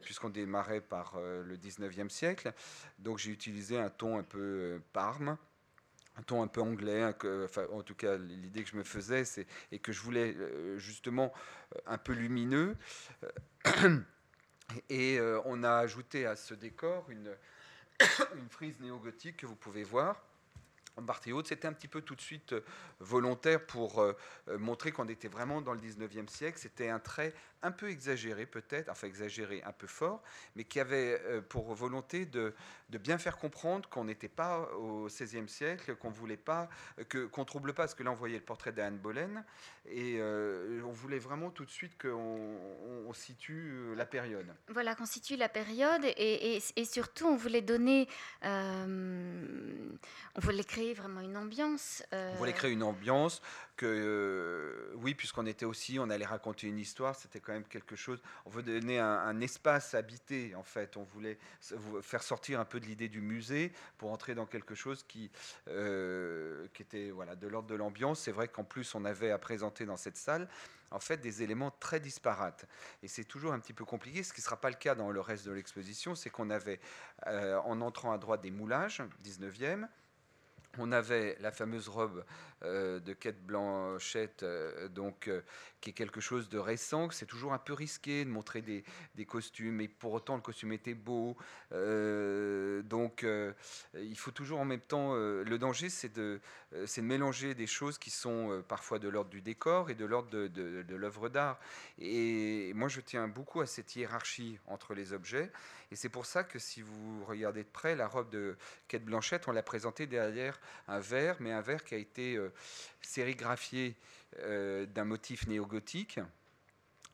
puisqu'on 0.00 0.30
démarrait 0.30 0.80
par 0.80 1.18
le 1.20 1.56
19e 1.56 2.08
siècle, 2.08 2.52
donc 3.00 3.18
j'ai 3.18 3.32
utilisé 3.32 3.78
un 3.78 3.90
ton 3.90 4.18
un 4.18 4.22
peu 4.22 4.80
parme 4.92 5.36
un 6.16 6.22
ton 6.22 6.42
un 6.42 6.46
peu 6.46 6.60
anglais, 6.60 7.04
enfin, 7.44 7.66
en 7.72 7.82
tout 7.82 7.94
cas 7.94 8.16
l'idée 8.16 8.62
que 8.62 8.70
je 8.70 8.76
me 8.76 8.84
faisais, 8.84 9.24
c'est 9.24 9.46
et 9.72 9.78
que 9.78 9.92
je 9.92 10.00
voulais 10.00 10.34
euh, 10.34 10.78
justement 10.78 11.32
euh, 11.74 11.78
un 11.86 11.98
peu 11.98 12.12
lumineux. 12.12 12.76
Euh, 13.22 14.00
et 14.88 15.20
on 15.44 15.62
a 15.62 15.76
ajouté 15.76 16.26
à 16.26 16.34
ce 16.34 16.54
décor 16.54 17.08
une, 17.10 17.36
une 18.36 18.48
frise 18.48 18.80
néo-gothique 18.80 19.38
que 19.38 19.46
vous 19.46 19.54
pouvez 19.54 19.84
voir 19.84 20.24
en 20.96 21.02
partie 21.02 21.32
haute. 21.32 21.46
C'était 21.48 21.68
un 21.68 21.72
petit 21.72 21.88
peu 21.88 22.00
tout 22.00 22.14
de 22.14 22.20
suite 22.20 22.54
volontaire 23.00 23.64
pour 23.66 24.04
montrer 24.58 24.92
qu'on 24.92 25.08
était 25.08 25.28
vraiment 25.28 25.60
dans 25.60 25.74
le 25.74 25.80
19e 25.80 26.28
siècle. 26.28 26.58
C'était 26.58 26.88
un 26.88 26.98
trait 26.98 27.34
un 27.62 27.72
peu 27.72 27.90
exagéré 27.90 28.46
peut-être, 28.46 28.88
enfin 28.88 29.06
exagéré, 29.06 29.62
un 29.64 29.72
peu 29.72 29.86
fort, 29.86 30.22
mais 30.54 30.64
qui 30.64 30.78
avait 30.80 31.20
euh, 31.24 31.40
pour 31.40 31.74
volonté 31.74 32.26
de, 32.26 32.54
bien 32.90 33.18
faire 33.18 33.36
comprendre 33.36 33.88
qu'on 33.88 34.04
n'était 34.04 34.28
pas 34.28 34.70
au 34.74 35.06
XVIe 35.06 35.48
siècle, 35.48 35.96
qu'on 35.96 36.10
voulait 36.10 36.36
pas, 36.36 36.68
que 37.08 37.26
qu'on 37.26 37.44
trouble 37.44 37.74
pas, 37.74 37.82
parce 37.82 37.94
que 37.94 38.02
là 38.02 38.10
on 38.10 38.14
voyait 38.14 38.38
le 38.38 38.44
portrait 38.44 38.72
d'Anne 38.72 38.98
Boleyn, 38.98 39.44
et 39.86 40.16
euh, 40.18 40.80
on 40.84 40.92
voulait 40.92 41.18
vraiment 41.18 41.50
tout 41.50 41.64
de 41.64 41.70
suite 41.70 42.00
qu'on 42.00 42.56
on 43.06 43.12
situe 43.12 43.72
euh, 43.72 43.94
la 43.94 44.06
période. 44.06 44.46
Voilà, 44.68 44.94
qu'on 44.94 45.06
situe 45.06 45.36
la 45.36 45.48
période, 45.48 46.04
et, 46.04 46.62
et, 46.76 46.84
surtout 46.84 47.26
on 47.26 47.36
voulait 47.36 47.62
donner, 47.62 48.08
on 48.42 49.00
voulait 50.36 50.64
créer 50.64 50.85
vraiment 50.94 51.20
une 51.20 51.36
ambiance. 51.36 52.02
On 52.12 52.34
voulait 52.36 52.52
créer 52.52 52.72
une 52.72 52.82
ambiance 52.82 53.42
que, 53.76 54.92
oui, 54.96 55.14
puisqu'on 55.14 55.46
était 55.46 55.66
aussi, 55.66 55.98
on 55.98 56.08
allait 56.10 56.26
raconter 56.26 56.66
une 56.66 56.78
histoire, 56.78 57.14
c'était 57.14 57.40
quand 57.40 57.52
même 57.52 57.64
quelque 57.64 57.96
chose. 57.96 58.20
On 58.46 58.50
veut 58.50 58.62
donner 58.62 58.98
un, 58.98 59.40
espace 59.40 59.94
habité, 59.94 60.54
en 60.54 60.62
fait. 60.62 60.96
On 60.96 61.02
voulait 61.02 61.38
faire 62.02 62.22
sortir 62.22 62.58
un 62.58 62.64
peu 62.64 62.80
de 62.80 62.86
l'idée 62.86 63.08
du 63.08 63.20
musée 63.20 63.72
pour 63.98 64.10
entrer 64.12 64.34
dans 64.34 64.46
quelque 64.46 64.74
chose 64.74 65.04
qui, 65.06 65.30
euh, 65.68 66.66
qui 66.72 66.82
était 66.82 67.10
voilà, 67.10 67.36
de 67.36 67.46
l'ordre 67.46 67.68
de 67.68 67.74
l'ambiance. 67.74 68.20
C'est 68.20 68.32
vrai 68.32 68.48
qu'en 68.48 68.64
plus, 68.64 68.94
on 68.94 69.04
avait 69.04 69.30
à 69.30 69.38
présenter 69.38 69.84
dans 69.84 69.96
cette 69.96 70.16
salle 70.16 70.48
en 70.90 71.00
fait 71.00 71.18
des 71.18 71.42
éléments 71.42 71.72
très 71.80 72.00
disparates. 72.00 72.66
Et 73.02 73.08
c'est 73.08 73.24
toujours 73.24 73.52
un 73.52 73.58
petit 73.58 73.72
peu 73.72 73.84
compliqué, 73.84 74.22
ce 74.22 74.32
qui 74.32 74.40
ne 74.40 74.44
sera 74.44 74.60
pas 74.60 74.70
le 74.70 74.76
cas 74.76 74.94
dans 74.94 75.10
le 75.10 75.20
reste 75.20 75.46
de 75.46 75.52
l'exposition, 75.52 76.14
c'est 76.14 76.30
qu'on 76.30 76.50
avait, 76.50 76.80
euh, 77.26 77.58
en 77.58 77.80
entrant 77.80 78.12
à 78.12 78.18
droite, 78.18 78.40
des 78.40 78.50
moulages, 78.50 79.02
19e, 79.24 79.88
on 80.78 80.92
avait 80.92 81.36
la 81.40 81.50
fameuse 81.50 81.88
robe 81.88 82.24
euh, 82.64 83.00
de 83.00 83.12
Quête 83.12 83.44
Blanchette, 83.44 84.42
euh, 84.42 84.88
donc, 84.88 85.28
euh, 85.28 85.42
qui 85.82 85.90
est 85.90 85.92
quelque 85.92 86.20
chose 86.20 86.48
de 86.48 86.58
récent. 86.58 87.10
C'est 87.10 87.26
toujours 87.26 87.52
un 87.52 87.58
peu 87.58 87.74
risqué 87.74 88.24
de 88.24 88.30
montrer 88.30 88.62
des, 88.62 88.82
costumes, 89.26 89.80
et 89.82 89.88
pour 89.88 90.14
autant 90.14 90.36
le 90.36 90.40
costume 90.40 90.72
était 90.72 90.94
beau. 90.94 91.36
donc 91.70 93.26
il 93.94 94.16
faut 94.16 94.30
toujours 94.30 94.60
en 94.60 94.64
même 94.64 94.80
temps. 94.80 95.14
le 95.14 95.56
danger, 95.58 95.90
c'est 95.90 96.12
de, 96.14 96.40
mélanger 96.98 97.54
des 97.54 97.66
choses 97.66 97.98
qui 97.98 98.10
sont 98.10 98.62
parfois 98.68 98.98
de 98.98 99.08
l'ordre 99.08 99.30
du 99.30 99.42
décor 99.42 99.90
et 99.90 99.94
de 99.94 100.04
l'ordre 100.04 100.30
de 100.30 100.94
l'œuvre 100.94 101.28
d'art. 101.28 101.58
Et 101.98 102.72
moi, 102.74 102.88
je 102.88 103.00
tiens 103.00 103.28
beaucoup 103.28 103.60
à 103.60 103.66
cette 103.66 103.94
hiérarchie 103.96 104.58
entre 104.66 104.94
les 104.94 105.12
objets. 105.12 105.50
Et 105.90 105.96
c'est 105.96 106.08
pour 106.08 106.26
ça 106.26 106.42
que 106.44 106.58
si 106.58 106.82
vous 106.82 107.24
regardez 107.24 107.62
de 107.62 107.68
près, 107.68 107.94
la 107.94 108.08
robe 108.08 108.30
de 108.30 108.56
Quête 108.88 109.04
Blanchette, 109.04 109.46
on 109.48 109.52
l'a 109.52 109.62
présentée 109.62 110.06
derrière 110.06 110.58
un 110.88 110.98
verre, 110.98 111.36
mais 111.40 111.52
un 111.52 111.60
verre 111.60 111.84
qui 111.84 111.94
a 111.94 111.98
été 111.98 112.36
euh, 112.36 112.52
sérigraphié 113.02 113.94
euh, 114.40 114.86
d'un 114.86 115.04
motif 115.04 115.46
néo-gothique 115.46 116.20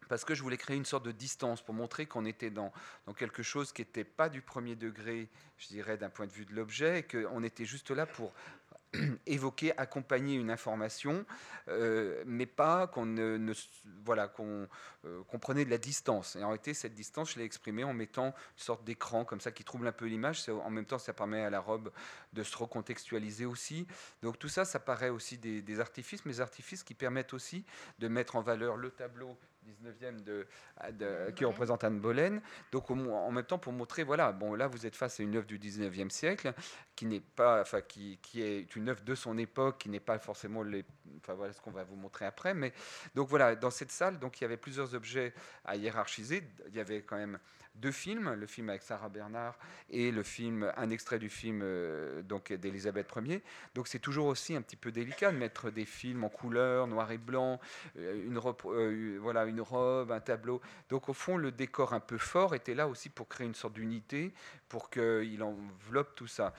parce 0.08 0.26
que 0.26 0.34
je 0.34 0.42
voulais 0.42 0.58
créer 0.58 0.76
une 0.76 0.84
sorte 0.84 1.06
de 1.06 1.12
distance 1.12 1.62
pour 1.62 1.74
montrer 1.74 2.04
qu'on 2.04 2.26
était 2.26 2.50
dans, 2.50 2.70
dans, 3.06 3.14
quelque 3.14 3.42
chose 3.42 3.72
qui 3.72 3.80
n'était 3.80 4.04
pas 4.04 4.28
du 4.28 4.42
premier 4.42 4.76
degré, 4.76 5.30
je 5.56 5.68
dirais, 5.68 5.96
d'un 5.96 6.10
point 6.10 6.26
de 6.26 6.32
vue 6.32 6.44
de 6.44 6.54
l'objet, 6.54 6.98
et 6.98 7.02
qu'on 7.02 7.42
était 7.42 7.64
juste 7.64 7.90
là 7.90 8.04
pour 8.04 8.30
évoquer, 9.26 9.76
accompagner 9.78 10.34
une 10.34 10.50
information, 10.50 11.24
euh, 11.68 12.22
mais 12.26 12.46
pas 12.46 12.86
qu'on 12.86 13.06
ne, 13.06 13.52
voilà 14.04 14.28
qu'on 14.28 14.68
euh, 15.06 15.22
prenait 15.40 15.64
de 15.64 15.70
la 15.70 15.78
distance. 15.78 16.36
Et 16.36 16.44
en 16.44 16.48
réalité, 16.48 16.74
cette 16.74 16.94
distance, 16.94 17.32
je 17.32 17.38
l'ai 17.38 17.44
exprimée 17.44 17.84
en 17.84 17.94
mettant 17.94 18.26
une 18.26 18.32
sorte 18.56 18.84
d'écran 18.84 19.24
comme 19.24 19.40
ça 19.40 19.50
qui 19.50 19.64
trouble 19.64 19.86
un 19.86 19.92
peu 19.92 20.06
l'image. 20.06 20.48
En 20.48 20.70
même 20.70 20.84
temps, 20.84 20.98
ça 20.98 21.12
permet 21.12 21.42
à 21.42 21.50
la 21.50 21.60
robe 21.60 21.90
de 22.32 22.42
se 22.42 22.56
recontextualiser 22.56 23.46
aussi. 23.46 23.86
Donc 24.22 24.38
tout 24.38 24.48
ça, 24.48 24.64
ça 24.64 24.78
paraît 24.78 25.10
aussi 25.10 25.38
des, 25.38 25.80
artifices, 25.80 26.24
mais 26.26 26.40
artifices 26.40 26.82
qui 26.82 26.94
permettent 26.94 27.32
aussi 27.32 27.64
de 27.98 28.08
mettre 28.08 28.36
en 28.36 28.42
valeur 28.42 28.76
le 28.76 28.90
tableau 28.90 29.36
19e 29.66 30.22
de, 30.22 30.46
qui 31.32 31.44
représente 31.44 31.84
Anne 31.84 32.00
Boleyn. 32.00 32.40
Donc 32.70 32.90
en 32.90 33.30
même 33.30 33.44
temps 33.44 33.58
pour 33.58 33.72
montrer, 33.72 34.02
voilà, 34.02 34.32
bon 34.32 34.54
là 34.54 34.66
vous 34.66 34.86
êtes 34.86 34.96
face 34.96 35.20
à 35.20 35.22
une 35.22 35.36
œuvre 35.36 35.46
du 35.46 35.58
19e 35.58 36.10
siècle 36.10 36.52
qui 36.96 37.06
n'est 37.06 37.20
pas, 37.20 37.60
enfin 37.60 37.80
qui, 37.80 38.18
qui, 38.22 38.42
est 38.42 38.74
une 38.76 38.88
œuvre 38.88 39.02
de 39.02 39.14
son 39.14 39.38
époque, 39.38 39.78
qui 39.78 39.88
n'est 39.88 40.00
pas 40.00 40.18
forcément 40.18 40.62
les, 40.62 40.84
enfin 41.18 41.34
voilà 41.34 41.52
ce 41.52 41.60
qu'on 41.60 41.70
va 41.70 41.84
vous 41.84 41.96
montrer 41.96 42.24
après. 42.24 42.54
Mais 42.54 42.72
donc 43.14 43.28
voilà, 43.28 43.56
dans 43.56 43.70
cette 43.70 43.92
salle, 43.92 44.18
donc 44.18 44.40
il 44.40 44.44
y 44.44 44.46
avait 44.46 44.56
plusieurs 44.56 44.94
objets 44.94 45.32
à 45.64 45.76
hiérarchiser. 45.76 46.42
Il 46.68 46.74
y 46.74 46.80
avait 46.80 47.02
quand 47.02 47.16
même 47.16 47.38
deux 47.74 47.90
films, 47.90 48.34
le 48.34 48.46
film 48.46 48.68
avec 48.68 48.82
Sarah 48.82 49.08
Bernard 49.08 49.58
et 49.90 50.10
le 50.10 50.22
film, 50.22 50.70
un 50.76 50.90
extrait 50.90 51.18
du 51.18 51.28
film 51.28 51.60
euh, 51.62 52.22
d'Elisabeth 52.22 53.08
Ier. 53.16 53.42
Donc 53.74 53.88
c'est 53.88 53.98
toujours 53.98 54.26
aussi 54.26 54.54
un 54.54 54.62
petit 54.62 54.76
peu 54.76 54.92
délicat 54.92 55.32
de 55.32 55.36
mettre 55.36 55.70
des 55.70 55.84
films 55.84 56.24
en 56.24 56.28
couleur, 56.28 56.86
noir 56.86 57.10
et 57.10 57.18
blanc, 57.18 57.60
euh, 57.98 58.28
euh, 58.66 59.46
une 59.46 59.60
robe, 59.60 60.12
un 60.12 60.20
tableau. 60.20 60.60
Donc 60.88 61.08
au 61.08 61.14
fond, 61.14 61.36
le 61.36 61.50
décor 61.50 61.92
un 61.92 62.00
peu 62.00 62.18
fort 62.18 62.54
était 62.54 62.74
là 62.74 62.88
aussi 62.88 63.08
pour 63.08 63.28
créer 63.28 63.46
une 63.46 63.54
sorte 63.54 63.74
d'unité, 63.74 64.32
pour 64.68 64.90
qu'il 64.90 65.42
enveloppe 65.42 66.14
tout 66.14 66.26
ça. 66.26 66.54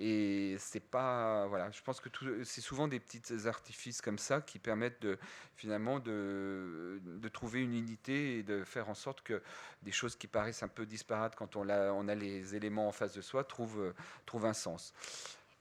Et 0.00 0.54
c'est 0.60 0.80
pas, 0.80 1.48
voilà, 1.48 1.72
je 1.72 1.82
pense 1.82 1.98
que 2.00 2.08
c'est 2.44 2.60
souvent 2.60 2.86
des 2.86 3.00
petits 3.00 3.48
artifices 3.48 4.00
comme 4.00 4.18
ça 4.18 4.40
qui 4.40 4.60
permettent 4.60 5.02
de 5.02 5.18
finalement 5.56 5.98
de, 5.98 7.00
de, 7.04 7.28
trouver 7.28 7.62
une 7.62 7.74
unité 7.74 8.38
et 8.38 8.42
de 8.44 8.62
faire 8.62 8.88
en 8.88 8.94
sorte 8.94 9.22
que 9.22 9.42
des 9.82 9.90
choses 9.90 10.14
qui 10.14 10.28
paraissent 10.28 10.62
un 10.62 10.68
peu 10.68 10.86
disparates 10.86 11.34
quand 11.34 11.56
on 11.56 11.68
a, 11.68 11.90
on 11.90 12.06
a 12.06 12.14
les 12.14 12.54
éléments 12.54 12.86
en 12.86 12.92
face 12.92 13.12
de 13.12 13.20
soi 13.20 13.42
trouvent, 13.42 13.92
trouvent 14.24 14.46
un 14.46 14.54
sens. 14.54 14.94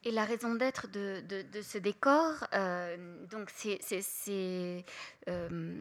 Et 0.07 0.11
la 0.11 0.23
raison 0.23 0.55
d'être 0.55 0.87
de, 0.87 1.21
ce 1.61 1.77
décor, 1.77 2.31
euh, 2.53 2.95
donc 3.29 3.49
c'est 3.53 3.77
euh, 5.27 5.75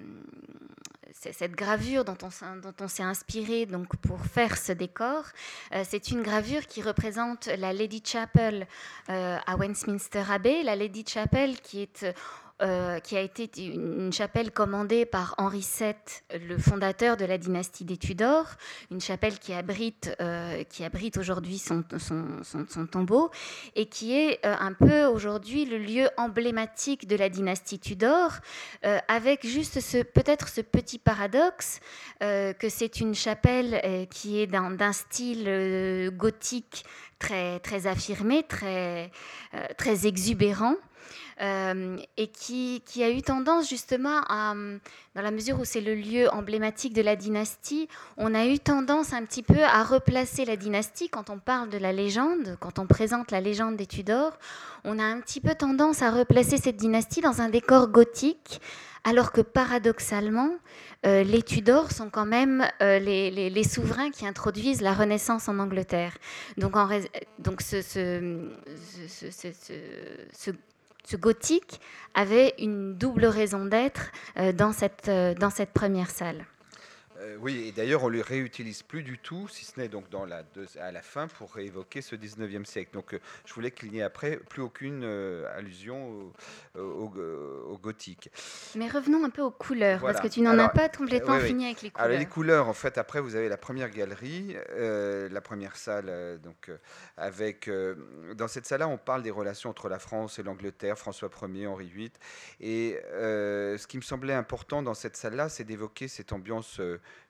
cette 1.12 1.52
gravure 1.52 2.04
dont 2.04 2.18
on, 2.20 2.56
dont 2.56 2.74
on 2.80 2.88
s'est 2.88 3.04
inspiré 3.04 3.66
donc 3.66 3.94
pour 3.98 4.26
faire 4.26 4.58
ce 4.58 4.72
décor. 4.72 5.26
Euh, 5.72 5.84
c'est 5.88 6.10
une 6.10 6.22
gravure 6.22 6.66
qui 6.66 6.82
représente 6.82 7.46
la 7.46 7.72
Lady 7.72 8.02
Chapel 8.04 8.66
à 9.06 9.56
Westminster 9.56 10.24
Abbey, 10.28 10.64
la 10.64 10.74
Lady 10.74 11.04
Chapel 11.06 11.60
qui 11.60 11.82
est 11.82 12.04
euh, 12.62 13.00
qui 13.00 13.18
a 13.18 13.20
été 13.20 13.50
une, 13.66 14.10
chapelle 14.14 14.50
commandée 14.50 15.04
par 15.04 15.34
Henri 15.36 15.60
VII, 15.78 15.92
le 16.40 16.56
fondateur 16.56 17.18
de 17.18 17.26
la 17.26 17.36
dynastie 17.36 17.84
des 17.84 17.98
Tudors, 17.98 18.46
une 18.90 19.02
chapelle 19.02 19.38
qui 19.38 19.52
abrite, 19.52 20.16
euh, 20.22 20.64
abrite 20.80 21.18
aujourd'hui 21.18 21.58
son, 21.58 21.84
son, 21.98 22.86
tombeau 22.86 23.30
et 23.74 23.84
qui 23.84 24.16
est 24.16 24.38
euh, 24.46 24.54
un 24.58 24.72
peu 24.72 25.04
aujourd'hui 25.04 25.66
le 25.66 25.76
lieu 25.76 26.08
emblématique 26.16 27.06
de 27.06 27.16
la 27.16 27.28
dynastie 27.28 27.78
Tudor, 27.78 28.32
avec 29.06 29.46
juste 29.46 29.80
ce, 29.80 30.02
peut-être 30.02 30.48
ce 30.48 30.62
petit 30.62 30.98
paradoxe 30.98 31.80
que 32.20 32.68
c'est 32.70 33.00
une 33.00 33.14
chapelle 33.14 34.08
qui 34.10 34.40
est 34.40 34.46
d'un 34.46 34.92
style 34.92 36.10
gothique 36.16 36.86
très, 37.18 37.60
très 37.60 37.86
affirmé, 37.86 38.44
très, 38.44 39.10
très 39.76 40.06
exubérant. 40.06 40.76
Euh, 41.42 41.98
et 42.16 42.28
qui, 42.28 42.82
a 43.02 43.10
eu 43.10 43.20
tendance 43.20 43.68
justement 43.68 44.22
à, 44.30 44.54
dans 45.14 45.22
la 45.22 45.30
mesure 45.30 45.60
où 45.60 45.66
c'est 45.66 45.82
le 45.82 45.94
lieu 45.94 46.30
emblématique 46.30 46.94
de 46.94 47.02
la 47.02 47.14
dynastie, 47.14 47.88
on 48.16 48.34
a 48.34 48.46
eu 48.46 48.58
tendance 48.58 49.12
un 49.12 49.22
petit 49.24 49.42
peu 49.42 49.62
à 49.62 49.84
replacer 49.84 50.46
la 50.46 50.56
dynastie 50.56 51.10
quand 51.10 51.28
on 51.28 51.38
parle 51.38 51.68
de 51.68 51.76
la 51.76 51.92
légende, 51.92 52.56
quand 52.58 52.78
on 52.78 52.86
présente 52.86 53.30
la 53.32 53.42
légende 53.42 53.76
des 53.76 53.84
Tudors, 53.84 54.38
on 54.84 54.98
a 54.98 55.04
un 55.04 55.20
petit 55.20 55.42
peu 55.42 55.54
tendance 55.54 56.00
à 56.00 56.10
replacer 56.10 56.56
cette 56.56 56.76
dynastie 56.76 57.20
dans 57.20 57.42
un 57.42 57.50
décor 57.50 57.88
gothique 57.88 58.62
alors 59.04 59.30
que 59.30 59.40
paradoxalement, 59.40 60.50
euh, 61.06 61.22
les 61.22 61.42
Tudors 61.42 61.92
sont 61.92 62.10
quand 62.10 62.26
même 62.26 62.66
euh, 62.82 62.98
les, 62.98 63.30
les, 63.30 63.64
souverains 63.64 64.10
qui 64.10 64.26
introduisent 64.26 64.80
la 64.80 64.92
Renaissance 64.92 65.48
en 65.48 65.60
Angleterre. 65.60 66.18
Donc, 66.56 66.76
en, 66.76 66.88
donc 67.38 67.60
ce, 67.60 67.82
ce, 67.82 68.50
ce, 70.32 70.50
ce, 71.06 71.16
gothique 71.16 71.80
avait 72.14 72.54
une 72.58 72.94
double 72.94 73.26
raison 73.26 73.64
d'être 73.64 74.12
euh, 74.38 74.52
euh, 75.08 75.34
dans 75.34 75.50
cette 75.50 75.72
première 75.72 76.10
salle. 76.10 76.44
Euh, 77.20 77.36
oui, 77.40 77.66
et 77.68 77.72
d'ailleurs, 77.72 78.04
on 78.04 78.10
ne 78.10 78.16
le 78.16 78.22
réutilise 78.22 78.82
plus 78.82 79.02
du 79.02 79.18
tout, 79.18 79.48
si 79.48 79.64
ce 79.64 79.78
n'est 79.78 79.88
donc 79.88 80.08
dans 80.10 80.24
la 80.24 80.42
à 80.80 80.92
la 80.92 81.02
fin 81.02 81.26
pour 81.28 81.52
réévoquer 81.54 82.02
ce 82.02 82.16
19e 82.16 82.64
siècle. 82.64 82.90
Donc, 82.92 83.14
euh, 83.14 83.20
je 83.44 83.54
voulais 83.54 83.70
qu'il 83.70 83.90
n'y 83.90 83.98
ait 83.98 84.02
après 84.02 84.36
plus 84.36 84.62
aucune 84.62 85.02
euh, 85.04 85.56
allusion 85.56 86.32
au, 86.74 87.78
gothique. 87.80 88.30
Mais 88.74 88.88
revenons 88.88 89.24
un 89.24 89.30
peu 89.30 89.42
aux 89.42 89.50
couleurs, 89.50 90.00
parce 90.00 90.20
que 90.20 90.28
tu 90.28 90.40
n'en 90.40 90.58
as 90.58 90.68
pas 90.68 90.88
complètement 90.88 91.38
fini 91.38 91.66
avec 91.66 91.82
les 91.82 91.90
couleurs. 91.90 92.06
Alors, 92.06 92.18
les 92.18 92.26
couleurs, 92.26 92.68
en 92.68 92.74
fait, 92.74 92.98
après, 92.98 93.20
vous 93.20 93.36
avez 93.36 93.48
la 93.48 93.56
première 93.56 93.90
galerie, 93.90 94.56
la 94.76 95.40
première 95.40 95.76
salle, 95.76 96.40
donc, 96.42 96.70
avec. 97.16 97.70
dans 98.34 98.48
cette 98.48 98.66
salle-là, 98.66 98.88
on 98.88 98.98
parle 98.98 99.22
des 99.22 99.30
relations 99.30 99.70
entre 99.70 99.88
la 99.88 99.98
France 99.98 100.38
et 100.38 100.42
l'Angleterre, 100.42 100.98
François 100.98 101.30
Ier, 101.42 101.66
Henri 101.66 101.88
VIII. 101.88 102.12
Et 102.60 102.98
ce 103.12 103.86
qui 103.86 103.96
me 103.96 104.02
semblait 104.02 104.34
important 104.34 104.82
dans 104.82 104.94
cette 104.94 105.16
salle-là, 105.16 105.48
c'est 105.48 105.64
d'évoquer 105.64 106.08
cette 106.08 106.32
ambiance 106.32 106.80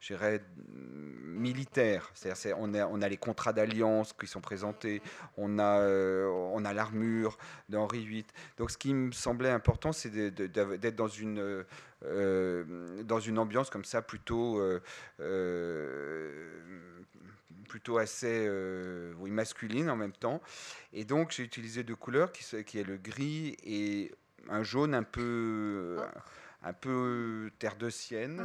dirais, 0.06 0.42
militaire. 0.68 2.10
C'est-à-dire, 2.14 2.56
on, 2.58 2.74
a, 2.74 2.86
on 2.86 3.02
a 3.02 3.08
les 3.08 3.16
contrats 3.16 3.52
d'alliance 3.52 4.12
qui 4.12 4.26
sont 4.26 4.40
présentés, 4.40 5.02
on 5.36 5.58
a, 5.58 5.80
euh, 5.80 6.26
on 6.52 6.64
a 6.64 6.72
l'armure 6.72 7.38
d'Henri 7.68 8.06
VIII. 8.06 8.26
Donc, 8.58 8.70
ce 8.70 8.78
qui 8.78 8.94
me 8.94 9.12
semblait 9.12 9.50
important, 9.50 9.92
c'est 9.92 10.10
d'être 10.10 10.96
dans 10.96 11.08
une, 11.08 11.64
euh, 12.04 13.02
dans 13.02 13.20
une 13.20 13.38
ambiance 13.38 13.70
comme 13.70 13.84
ça, 13.84 14.02
plutôt. 14.02 14.60
Euh, 14.60 14.80
plutôt 17.68 17.98
assez 17.98 18.48
oui, 19.18 19.30
masculine 19.30 19.90
en 19.90 19.96
même 19.96 20.12
temps. 20.12 20.40
Et 20.92 21.04
donc 21.04 21.32
j'ai 21.32 21.42
utilisé 21.42 21.82
deux 21.82 21.96
couleurs, 21.96 22.30
qui, 22.30 22.44
qui 22.64 22.78
est 22.78 22.84
le 22.84 22.96
gris 22.96 23.56
et 23.64 24.12
un 24.48 24.62
jaune 24.62 24.94
un 24.94 25.02
peu... 25.02 25.96
Oh 25.98 26.18
un 26.66 26.72
peu 26.72 27.50
terre 27.61 27.76
de 27.76 27.88
sienne, 27.90 28.44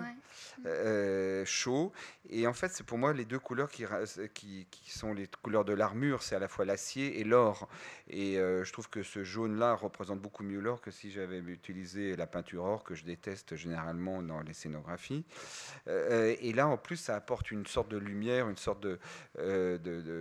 euh, 0.65 1.43
chaud. 1.45 1.91
Et 2.29 2.45
en 2.45 2.53
fait, 2.53 2.69
c'est 2.69 2.85
pour 2.85 2.99
moi 2.99 3.13
les 3.13 3.25
deux 3.25 3.39
couleurs 3.39 3.69
qui, 3.69 3.83
qui, 4.35 4.67
qui 4.69 4.91
sont 4.91 5.13
les 5.13 5.27
couleurs 5.41 5.65
de 5.65 5.73
l'armure, 5.73 6.21
c'est 6.21 6.35
à 6.35 6.39
la 6.39 6.47
fois 6.47 6.63
l'acier 6.65 7.19
et 7.19 7.23
l'or. 7.23 7.67
Et 8.07 8.37
euh, 8.37 8.63
je 8.63 8.71
trouve 8.71 8.89
que 8.89 9.01
ce 9.01 9.23
jaune-là 9.23 9.73
représente 9.73 10.21
beaucoup 10.21 10.43
mieux 10.43 10.59
l'or 10.59 10.81
que 10.81 10.91
si 10.91 11.09
j'avais 11.09 11.39
utilisé 11.39 12.15
la 12.15 12.27
peinture 12.27 12.63
or, 12.63 12.83
que 12.83 12.93
je 12.93 13.03
déteste 13.03 13.55
généralement 13.55 14.21
dans 14.21 14.41
les 14.41 14.53
scénographies. 14.53 15.25
Euh, 15.87 16.35
et 16.39 16.53
là, 16.53 16.67
en 16.67 16.77
plus, 16.77 16.97
ça 16.97 17.15
apporte 17.15 17.49
une 17.49 17.65
sorte 17.65 17.89
de 17.89 17.97
lumière, 17.97 18.49
une 18.49 18.57
sorte 18.57 18.81
de, 18.81 18.99
de, 19.37 19.77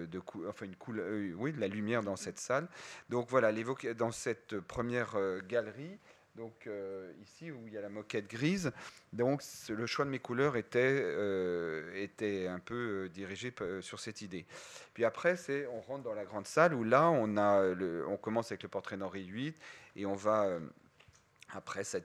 de, 0.06 0.22
enfin 0.48 0.64
une 0.64 0.76
couleur, 0.76 1.06
oui, 1.36 1.52
de 1.52 1.60
la 1.60 1.68
lumière 1.68 2.02
dans 2.02 2.16
cette 2.16 2.38
salle. 2.38 2.66
Donc 3.10 3.28
voilà, 3.28 3.52
dans 3.94 4.10
cette 4.10 4.58
première 4.60 5.16
galerie, 5.46 5.98
donc 6.36 6.66
euh, 6.66 7.12
ici 7.22 7.50
où 7.50 7.66
il 7.66 7.72
y 7.72 7.78
a 7.78 7.80
la 7.80 7.88
moquette 7.88 8.28
grise, 8.28 8.72
donc 9.12 9.42
le 9.68 9.86
choix 9.86 10.04
de 10.04 10.10
mes 10.10 10.20
couleurs 10.20 10.56
était, 10.56 10.78
euh, 11.02 11.92
était 11.94 12.46
un 12.46 12.60
peu 12.60 13.04
euh, 13.04 13.08
dirigé 13.08 13.52
sur 13.80 14.00
cette 14.00 14.22
idée. 14.22 14.46
Puis 14.94 15.04
après, 15.04 15.36
c'est 15.36 15.66
on 15.66 15.80
rentre 15.80 16.04
dans 16.04 16.14
la 16.14 16.24
grande 16.24 16.46
salle 16.46 16.74
où 16.74 16.84
là 16.84 17.10
on 17.10 17.36
a 17.36 17.74
on 18.06 18.16
commence 18.16 18.52
avec 18.52 18.62
le 18.62 18.68
portrait 18.68 18.96
d'Henri 18.96 19.30
VIII 19.30 19.54
et 19.96 20.06
on 20.06 20.14
va 20.14 20.58
après, 21.52 21.82
ça 21.84 21.98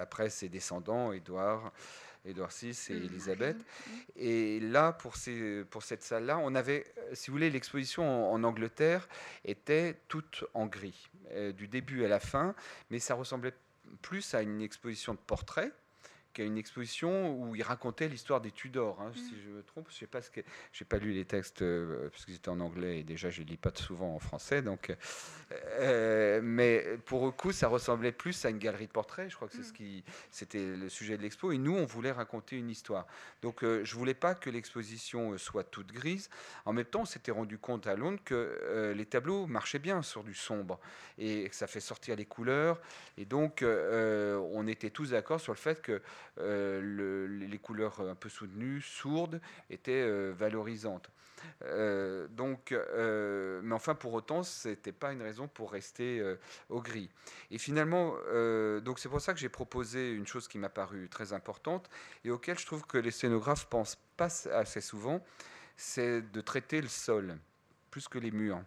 après 0.00 0.30
ses 0.30 0.48
descendants, 0.48 1.12
Édouard. 1.12 1.72
Édouard 2.24 2.50
VI 2.50 2.68
et 2.90 2.94
mmh. 2.94 3.04
Elisabeth. 3.04 3.56
Et 4.16 4.60
là, 4.60 4.92
pour, 4.92 5.16
ces, 5.16 5.64
pour 5.64 5.82
cette 5.82 6.02
salle-là, 6.02 6.38
on 6.38 6.54
avait, 6.54 6.84
si 7.12 7.30
vous 7.30 7.34
voulez, 7.34 7.50
l'exposition 7.50 8.32
en, 8.32 8.42
Angleterre 8.44 9.08
était 9.44 10.00
toute 10.08 10.44
en 10.54 10.66
gris, 10.66 11.10
du 11.56 11.68
début 11.68 12.04
à 12.04 12.08
la 12.08 12.20
fin, 12.20 12.54
mais 12.90 12.98
ça 12.98 13.14
ressemblait 13.14 13.54
plus 14.02 14.34
à 14.34 14.42
une 14.42 14.60
exposition 14.60 15.14
de 15.14 15.18
portraits 15.18 15.72
qu'à 16.38 16.44
une 16.44 16.56
exposition 16.56 17.36
où 17.36 17.56
il 17.56 17.62
racontait 17.62 18.06
l'histoire 18.06 18.40
des 18.40 18.52
Tudors, 18.52 19.00
hein, 19.00 19.10
si 19.12 19.34
mm. 19.34 19.38
je 19.44 19.50
me 19.50 19.62
trompe. 19.64 19.86
Je 19.90 19.96
sais 19.96 20.06
pas 20.06 20.22
ce 20.22 20.30
que 20.30 20.40
j'ai 20.72 20.84
pas 20.84 20.98
lu 20.98 21.12
les 21.12 21.24
textes 21.24 21.62
euh, 21.62 22.08
parce 22.10 22.24
qu'ils 22.24 22.36
étaient 22.36 22.48
en 22.48 22.60
anglais 22.60 23.00
et 23.00 23.02
déjà 23.02 23.28
je 23.28 23.40
les 23.40 23.44
lis 23.44 23.56
pas 23.56 23.72
souvent 23.74 24.14
en 24.14 24.20
français. 24.20 24.62
Donc, 24.62 24.94
euh, 25.80 26.40
mais 26.40 26.84
pour 27.06 27.24
le 27.26 27.32
coup, 27.32 27.50
ça 27.50 27.66
ressemblait 27.66 28.12
plus 28.12 28.44
à 28.44 28.50
une 28.50 28.58
galerie 28.58 28.86
de 28.86 28.92
portraits. 28.92 29.28
Je 29.28 29.34
crois 29.34 29.48
que 29.48 29.56
c'est 29.56 29.64
ce 29.64 29.72
mm. 29.72 29.76
qui 29.76 30.04
c'était 30.30 30.64
le 30.64 30.88
sujet 30.88 31.16
de 31.16 31.22
l'expo. 31.22 31.50
Et 31.50 31.58
nous, 31.58 31.74
on 31.74 31.84
voulait 31.84 32.12
raconter 32.12 32.56
une 32.56 32.70
histoire. 32.70 33.06
Donc, 33.42 33.64
euh, 33.64 33.84
je 33.84 33.96
voulais 33.96 34.14
pas 34.14 34.36
que 34.36 34.48
l'exposition 34.48 35.36
soit 35.38 35.64
toute 35.64 35.92
grise. 35.92 36.30
En 36.66 36.72
même 36.72 36.84
temps, 36.84 37.00
on 37.00 37.04
s'était 37.04 37.32
rendu 37.32 37.58
compte 37.58 37.88
à 37.88 37.96
Londres 37.96 38.20
que 38.24 38.92
les 38.94 39.06
tableaux 39.06 39.46
marchaient 39.46 39.80
bien 39.80 40.02
sur 40.02 40.22
du 40.22 40.34
sombre 40.34 40.78
et 41.18 41.48
que 41.48 41.56
ça 41.56 41.66
fait 41.66 41.80
sortir 41.80 42.14
les 42.14 42.26
couleurs. 42.26 42.80
Et 43.16 43.24
donc, 43.24 43.64
on 43.64 44.66
était 44.68 44.90
tous 44.90 45.10
d'accord 45.10 45.40
sur 45.40 45.52
le 45.52 45.58
fait 45.58 45.82
que 45.82 46.00
euh, 46.38 47.26
les 47.28 47.58
couleurs 47.58 48.00
un 48.00 48.14
peu 48.14 48.28
soutenues, 48.28 48.80
sourdes, 48.80 49.40
étaient 49.70 49.92
euh, 49.92 50.32
valorisantes. 50.36 51.10
Euh, 51.62 52.26
donc, 52.28 52.72
mais 52.72 53.74
enfin, 53.74 53.94
pour 53.94 54.12
autant, 54.14 54.42
ce 54.42 54.68
n'était 54.68 54.92
pas 54.92 55.12
une 55.12 55.22
raison 55.22 55.48
pour 55.48 55.72
rester 55.72 56.36
au 56.68 56.80
gris. 56.80 57.10
Et 57.50 57.58
finalement, 57.58 58.14
donc 58.80 58.98
c'est 58.98 59.08
pour 59.08 59.20
ça 59.20 59.34
que 59.34 59.40
j'ai 59.40 59.48
proposé 59.48 60.12
une 60.12 60.26
chose 60.26 60.48
qui 60.48 60.58
m'a 60.58 60.68
paru 60.68 61.08
très 61.08 61.32
importante 61.32 61.88
et 62.24 62.30
auquel 62.30 62.58
je 62.58 62.66
trouve 62.66 62.86
que 62.86 62.98
les 62.98 63.10
scénographes 63.10 63.66
pensent 63.66 63.98
pas 64.16 64.28
assez 64.52 64.80
souvent, 64.80 65.24
c'est 65.76 66.22
de 66.22 66.40
traiter 66.40 66.80
le 66.80 66.88
sol 66.88 67.38
plus 67.90 68.08
que 68.08 68.18
les 68.18 68.32
murs. 68.32 68.60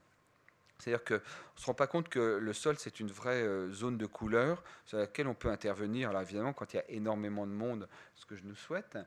C'est-à-dire 0.81 1.03
qu'on 1.03 1.15
ne 1.15 1.59
se 1.61 1.65
rend 1.65 1.73
pas 1.73 1.87
compte 1.87 2.09
que 2.09 2.37
le 2.41 2.53
sol, 2.53 2.75
c'est 2.77 2.99
une 2.99 3.11
vraie 3.11 3.43
euh, 3.43 3.71
zone 3.71 3.97
de 3.97 4.05
couleur 4.07 4.63
sur 4.85 4.97
laquelle 4.97 5.27
on 5.27 5.35
peut 5.35 5.49
intervenir. 5.49 6.09
Alors 6.09 6.23
évidemment, 6.23 6.53
quand 6.53 6.73
il 6.73 6.77
y 6.77 6.79
a 6.79 6.89
énormément 6.89 7.45
de 7.45 7.51
monde, 7.51 7.87
ce 8.21 8.25
que 8.25 8.35
je 8.35 8.43
nous 8.43 8.55
souhaite, 8.55 8.97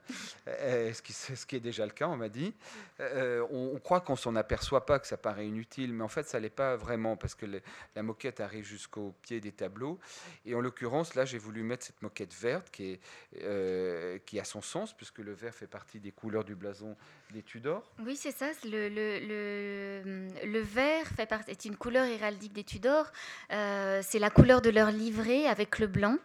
euh, 0.48 0.92
ce, 0.92 1.46
qui, 1.46 1.56
est 1.56 1.60
déjà 1.60 1.86
le 1.86 1.92
cas, 1.92 2.08
on 2.08 2.16
m'a 2.16 2.28
dit, 2.28 2.52
euh, 3.00 3.46
on, 3.50 3.78
croit 3.78 4.00
qu'on 4.00 4.16
s'en 4.16 4.34
aperçoit 4.36 4.86
pas, 4.86 4.98
que 4.98 5.06
ça 5.06 5.16
paraît 5.16 5.46
inutile, 5.46 5.92
mais 5.92 6.04
en 6.04 6.08
fait, 6.08 6.28
ça 6.28 6.40
l'est 6.40 6.50
pas 6.50 6.76
vraiment, 6.76 7.16
parce 7.16 7.34
que 7.34 7.46
la 7.94 8.02
moquette 8.02 8.40
arrive 8.40 8.64
jusqu'au 8.64 9.14
pied 9.22 9.40
des 9.40 9.52
tableaux. 9.52 9.98
Et 10.44 10.54
en 10.54 10.60
l'occurrence, 10.60 11.14
là, 11.14 11.24
j'ai 11.24 11.38
voulu 11.38 11.62
mettre 11.62 11.86
cette 11.86 12.02
moquette 12.02 12.34
verte 12.34 12.70
qui, 12.70 12.98
est, 13.38 14.24
qui 14.26 14.40
a 14.40 14.44
son 14.44 14.62
sens, 14.62 14.92
puisque 14.92 15.18
le 15.18 15.32
vert 15.32 15.54
fait 15.54 15.66
partie 15.66 16.00
des 16.00 16.12
couleurs 16.12 16.44
du 16.44 16.54
blason 16.54 16.96
des 17.32 17.42
Tudors. 17.42 17.90
Oui, 18.04 18.16
c'est 18.16 18.32
ça. 18.32 18.46
Le, 18.64 20.60
vert 20.60 21.12
partie 21.26 21.68
une 21.68 21.76
couleur 21.76 22.06
héraldique 22.06 22.52
des 22.52 22.64
Tudors. 22.64 23.10
Euh, 23.52 24.00
c'est 24.02 24.18
la 24.18 24.30
couleur 24.30 24.60
de 24.62 24.70
leur 24.70 24.90
livret 24.90 25.46
avec 25.46 25.78
le 25.78 25.86
blanc. 25.86 26.16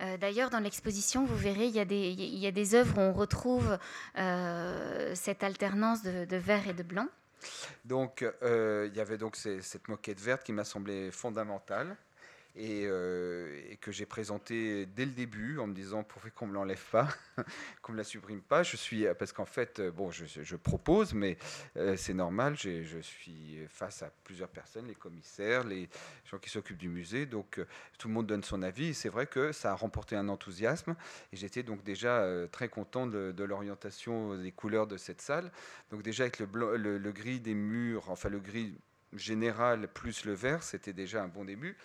Euh, 0.00 0.16
d'ailleurs, 0.16 0.50
dans 0.50 0.60
l'exposition, 0.60 1.24
vous 1.24 1.36
verrez, 1.36 1.66
il 1.66 1.74
y, 1.74 2.46
a 2.46 2.50
des, 2.50 2.74
œuvres 2.74 2.98
où 2.98 3.00
on 3.00 3.12
retrouve 3.12 3.78
euh, 4.18 5.12
cette 5.14 5.42
alternance 5.42 6.02
de, 6.02 6.36
vert 6.36 6.68
et 6.68 6.74
de 6.74 6.82
blanc. 6.82 7.06
Donc, 7.84 8.24
il 8.42 8.92
y 8.94 9.00
avait 9.00 9.18
donc 9.18 9.36
cette 9.36 9.88
moquette 9.88 10.20
verte 10.20 10.44
qui 10.44 10.52
m'a 10.52 10.64
semblé 10.64 11.10
fondamentale. 11.10 11.96
Euh, 12.56 13.60
et, 13.68 13.76
que 13.78 13.90
j'ai 13.90 14.06
présenté 14.06 14.86
dès 14.86 15.04
le 15.04 15.10
début 15.10 15.58
en 15.58 15.66
me 15.66 15.74
disant 15.74 16.04
pourquoi 16.04 16.30
qu'on 16.30 16.46
me 16.46 16.54
l'enlève 16.54 16.82
pas, 16.92 17.08
qu'on 17.82 17.92
me 17.92 17.96
la 17.96 18.04
supprime 18.04 18.40
pas. 18.40 18.62
Je 18.62 18.76
suis 18.76 19.06
parce 19.18 19.32
qu'en 19.32 19.44
fait, 19.44 19.80
euh, 19.80 19.90
bon, 19.90 20.12
je, 20.12 20.56
propose, 20.56 21.14
mais 21.14 21.36
euh, 21.76 21.96
c'est 21.96 22.14
normal. 22.14 22.56
Je 22.56 23.00
suis 23.00 23.58
face 23.68 24.02
à 24.02 24.10
plusieurs 24.22 24.48
personnes, 24.48 24.86
les 24.86 24.94
commissaires, 24.94 25.64
les 25.64 25.88
gens 26.30 26.38
qui 26.38 26.48
s'occupent 26.48 26.78
du 26.78 26.88
musée, 26.88 27.26
donc 27.26 27.60
tout 27.98 28.08
le 28.08 28.14
monde 28.14 28.26
donne 28.26 28.44
son 28.44 28.62
avis. 28.62 28.94
C'est 28.94 29.08
vrai 29.08 29.26
que 29.26 29.50
ça 29.50 29.72
a 29.72 29.74
remporté 29.74 30.14
un 30.14 30.28
enthousiasme 30.28 30.94
et 31.32 31.36
j'étais 31.36 31.64
donc 31.64 31.82
déjà 31.82 32.24
très 32.52 32.68
content 32.68 33.06
de, 33.06 33.44
l'orientation 33.44 34.36
des 34.38 34.52
couleurs 34.52 34.86
de 34.86 34.96
cette 34.96 35.20
salle. 35.20 35.50
Donc 35.90 36.02
déjà 36.02 36.22
avec 36.22 36.38
le 36.38 37.10
gris 37.10 37.40
des 37.40 37.54
murs, 37.54 38.08
enfin 38.10 38.28
le 38.28 38.38
gris 38.38 38.74
général 39.12 39.88
plus 39.88 40.24
le 40.24 40.32
vert, 40.32 40.62
c'était 40.62 40.92
déjà 40.92 41.22
un 41.22 41.28
bon 41.28 41.44
début. 41.44 41.76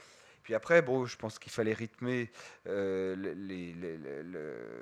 Puis 0.49 0.55
après, 0.55 0.81
bon, 0.81 1.05
je 1.05 1.15
pense 1.15 1.38
qu'il 1.38 1.51
fallait 1.51 1.73
rythmer 1.73 2.31
euh, 2.65 3.15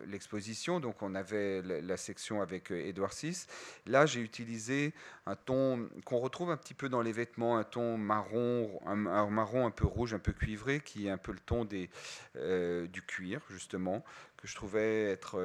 l'exposition. 0.08 0.80
Donc 0.80 1.01
on 1.01 1.13
avait 1.13 1.62
la, 1.62 1.97
section 1.97 2.41
avec 2.41 2.71
euh, 2.71 2.93
VI. 3.21 3.45
Là, 3.86 4.06
j'ai 4.06 4.21
utilisé 4.21 4.93
un 5.25 5.36
ton 5.36 5.89
qu'on 6.06 6.19
retrouve 6.19 6.51
un 6.51 6.56
petit 6.56 6.73
peu 6.73 6.88
dans 6.88 7.01
les 7.01 7.12
vêtements, 7.12 7.58
un 7.58 7.65
ton 7.65 7.97
marron, 7.97 8.80
un, 8.86 8.95
marron 8.95 9.67
un 9.67 9.71
peu 9.71 9.86
rouge, 9.86 10.13
un 10.13 10.19
peu 10.19 10.32
cuivré, 10.32 10.80
qui 10.80 11.08
est 11.08 11.10
un 11.10 11.17
peu 11.17 11.34
le 11.34 11.39
ton 11.39 11.65
des, 11.65 11.89
euh, 12.38 12.88
du 12.88 13.01
cuir, 13.01 13.41
justement, 13.49 14.06
que 14.38 14.47
je 14.47 14.56
trouvais 14.56 15.12
être 15.12 15.38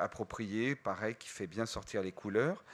approprié, 0.00 0.76
pareil, 0.76 1.14
qui 1.16 1.28
fait 1.28 1.46
bien 1.46 1.66
sortir 1.66 2.02
les 2.02 2.12
couleurs. 2.12 2.64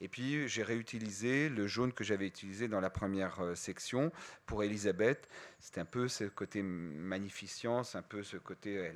Et 0.00 0.08
puis 0.08 0.48
j'ai 0.48 0.62
réutilisé 0.62 1.48
le 1.48 1.66
jaune 1.66 1.92
que 1.92 2.04
j'avais 2.04 2.26
utilisé 2.26 2.68
dans 2.68 2.80
la 2.80 2.90
première 2.90 3.40
euh, 3.40 3.54
section 3.54 4.12
pour 4.46 4.62
Elisabeth. 4.62 5.28
C'était 5.60 5.80
un 5.80 5.84
peu 5.84 6.08
ce 6.08 6.24
côté 6.24 6.62
magnificence, 6.62 7.96
un 7.96 8.02
peu 8.02 8.22
ce 8.22 8.36
côté 8.36 8.90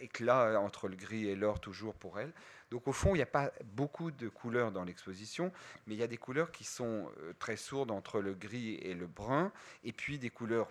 éclat 0.00 0.60
entre 0.60 0.88
le 0.88 0.96
gris 0.96 1.28
et 1.28 1.36
l'or 1.36 1.60
toujours 1.60 1.94
pour 1.94 2.18
elle. 2.18 2.32
Donc 2.70 2.86
au 2.86 2.92
fond, 2.92 3.14
il 3.14 3.18
n'y 3.18 3.22
a 3.22 3.26
pas 3.26 3.52
beaucoup 3.64 4.10
de 4.10 4.28
couleurs 4.28 4.72
dans 4.72 4.84
l'exposition, 4.84 5.52
mais 5.86 5.94
il 5.94 5.98
y 5.98 6.02
a 6.02 6.06
des 6.06 6.18
couleurs 6.18 6.50
qui 6.50 6.64
sont 6.64 7.10
euh, 7.20 7.32
très 7.38 7.56
sourdes 7.56 7.90
entre 7.90 8.20
le 8.20 8.34
gris 8.34 8.74
et 8.74 8.94
le 8.94 9.06
brun, 9.06 9.52
et 9.84 9.92
puis 9.92 10.18
des 10.18 10.30
couleurs 10.30 10.68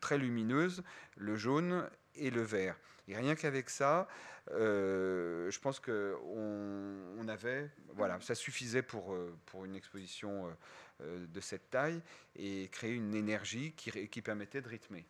très 0.00 0.18
lumineuses, 0.18 0.82
le 1.16 1.36
jaune 1.36 1.88
et 2.14 2.30
le 2.30 2.42
vert. 2.42 2.76
Et 3.08 3.16
rien 3.16 3.34
qu'avec 3.34 3.68
ça, 3.70 4.06
euh, 4.50 5.50
je 5.50 5.58
pense 5.58 5.80
qu'on 5.80 6.16
on 7.18 7.28
avait, 7.28 7.70
voilà, 7.94 8.20
ça 8.20 8.34
suffisait 8.34 8.82
pour, 8.82 9.12
euh, 9.12 9.36
pour 9.46 9.64
une 9.64 9.74
exposition 9.74 10.50
euh, 11.00 11.26
de 11.26 11.40
cette 11.40 11.70
taille 11.70 12.00
et 12.36 12.68
créer 12.70 12.92
une 12.92 13.14
énergie 13.14 13.72
qui, 13.72 14.08
qui 14.08 14.22
permettait 14.22 14.60
de 14.60 14.68
rythmer. 14.68 15.06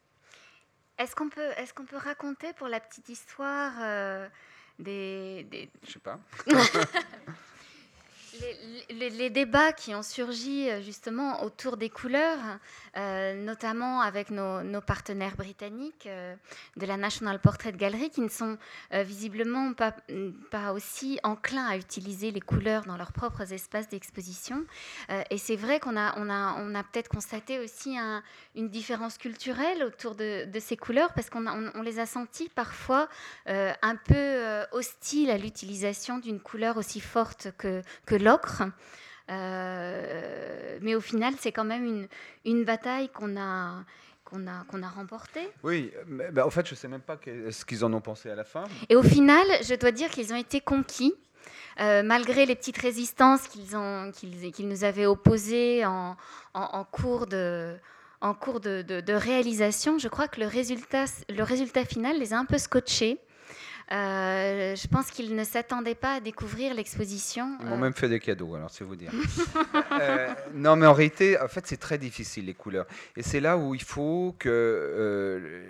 Est-ce 0.98 1.16
qu'on 1.16 1.28
peut, 1.28 1.50
est 1.56 1.72
qu'on 1.72 1.86
peut 1.86 1.96
raconter 1.96 2.52
pour 2.52 2.68
la 2.68 2.80
petite 2.80 3.08
histoire 3.08 4.28
des, 4.78 5.44
des... 5.50 5.70
Je 5.86 5.92
sais 5.92 5.98
pas. 5.98 6.20
Les, 8.90 9.30
débats 9.30 9.72
qui 9.72 9.94
ont 9.94 10.02
surgi 10.02 10.68
euh, 10.68 10.80
justement 10.80 11.42
autour 11.44 11.76
des 11.76 11.90
couleurs, 11.90 12.38
euh, 12.96 13.34
notamment 13.34 14.00
avec 14.00 14.30
nos, 14.30 14.80
partenaires 14.80 15.36
britanniques 15.36 16.06
euh, 16.06 16.34
de 16.76 16.86
la 16.86 16.96
National 16.96 17.40
Portrait 17.40 17.72
Gallery, 17.72 18.10
qui 18.10 18.20
ne 18.20 18.28
sont 18.28 18.58
visiblement 18.92 19.72
pas, 19.74 19.94
pas 20.50 20.72
aussi 20.72 21.18
enclins 21.22 21.66
à 21.66 21.76
utiliser 21.76 22.30
les 22.30 22.40
couleurs 22.40 22.84
dans 22.84 22.96
leurs 22.96 23.12
propres 23.12 23.52
espaces 23.52 23.88
d'exposition. 23.88 24.64
et 25.30 25.38
c'est 25.38 25.56
vrai 25.56 25.80
qu'on 25.80 25.96
a, 25.96 26.84
peut-être 26.92 27.08
constaté 27.08 27.58
aussi 27.58 27.96
une 28.54 28.68
différence 28.68 29.18
culturelle 29.18 29.82
autour 29.82 30.14
de, 30.14 30.46
ces 30.60 30.76
couleurs, 30.76 31.12
parce 31.14 31.30
qu'on 31.30 31.46
on, 31.46 31.82
les 31.82 31.98
a 31.98 32.06
sentis 32.06 32.48
parfois 32.48 33.08
un 33.46 33.96
peu 33.96 34.64
hostiles 34.72 35.30
à 35.30 35.38
l'utilisation 35.38 36.18
d'une 36.18 36.40
couleur 36.40 36.76
aussi 36.76 37.00
forte 37.00 37.48
que, 37.56 37.82
que 38.06 38.14
l'ocre. 38.22 38.62
Euh, 39.30 40.78
mais 40.80 40.94
au 40.94 41.00
final, 41.00 41.34
c'est 41.38 41.52
quand 41.52 41.64
même 41.64 41.84
une, 41.84 42.08
une 42.44 42.64
bataille 42.64 43.08
qu'on 43.08 43.36
a, 43.36 43.84
qu'on 44.24 44.46
a, 44.46 44.64
qu'on 44.68 44.82
a 44.82 44.88
remportée. 44.88 45.48
Oui, 45.62 45.92
mais, 46.06 46.30
bah, 46.30 46.46
en 46.46 46.50
fait, 46.50 46.66
je 46.66 46.72
ne 46.72 46.76
sais 46.76 46.88
même 46.88 47.00
pas 47.00 47.18
ce 47.50 47.64
qu'ils 47.64 47.84
en 47.84 47.92
ont 47.92 48.00
pensé 48.00 48.30
à 48.30 48.34
la 48.34 48.44
fin. 48.44 48.64
Et 48.88 48.96
au 48.96 49.02
final, 49.02 49.46
je 49.62 49.74
dois 49.74 49.92
dire 49.92 50.10
qu'ils 50.10 50.32
ont 50.32 50.36
été 50.36 50.60
conquis. 50.60 51.14
Euh, 51.80 52.02
malgré 52.02 52.44
les 52.44 52.54
petites 52.54 52.78
résistances 52.78 53.48
qu'ils, 53.48 53.76
ont, 53.76 54.12
qu'ils, 54.12 54.52
qu'ils 54.52 54.68
nous 54.68 54.84
avaient 54.84 55.06
opposées 55.06 55.84
en, 55.86 56.16
en, 56.52 56.84
cours 56.84 57.26
de, 57.26 57.74
en 58.20 58.34
cours 58.34 58.60
de, 58.60 58.82
de, 58.82 59.00
de, 59.00 59.12
réalisation, 59.14 59.98
je 59.98 60.08
crois 60.08 60.28
que 60.28 60.38
le 60.38 60.46
résultat, 60.46 61.06
le 61.30 61.42
résultat 61.42 61.84
final 61.84 62.18
les 62.18 62.34
a 62.34 62.38
un 62.38 62.44
peu 62.44 62.58
scotchés. 62.58 63.18
Euh, 63.92 64.74
je 64.74 64.88
pense 64.88 65.10
qu'ils 65.10 65.36
ne 65.36 65.44
s'attendaient 65.44 65.94
pas 65.94 66.14
à 66.14 66.20
découvrir 66.20 66.72
l'exposition. 66.72 67.58
Ils 67.60 67.66
m'ont 67.66 67.76
euh. 67.76 67.78
même 67.78 67.92
fait 67.92 68.08
des 68.08 68.20
cadeaux, 68.20 68.54
alors 68.54 68.70
c'est 68.70 68.84
vous 68.84 68.96
dire. 68.96 69.12
Euh, 69.92 70.28
non, 70.54 70.76
mais 70.76 70.86
en 70.86 70.92
réalité, 70.92 71.38
en 71.38 71.48
fait, 71.48 71.66
c'est 71.66 71.76
très 71.76 71.98
difficile 71.98 72.46
les 72.46 72.54
couleurs, 72.54 72.86
et 73.16 73.22
c'est 73.22 73.40
là 73.40 73.58
où 73.58 73.74
il 73.74 73.82
faut 73.82 74.34
que 74.38 75.62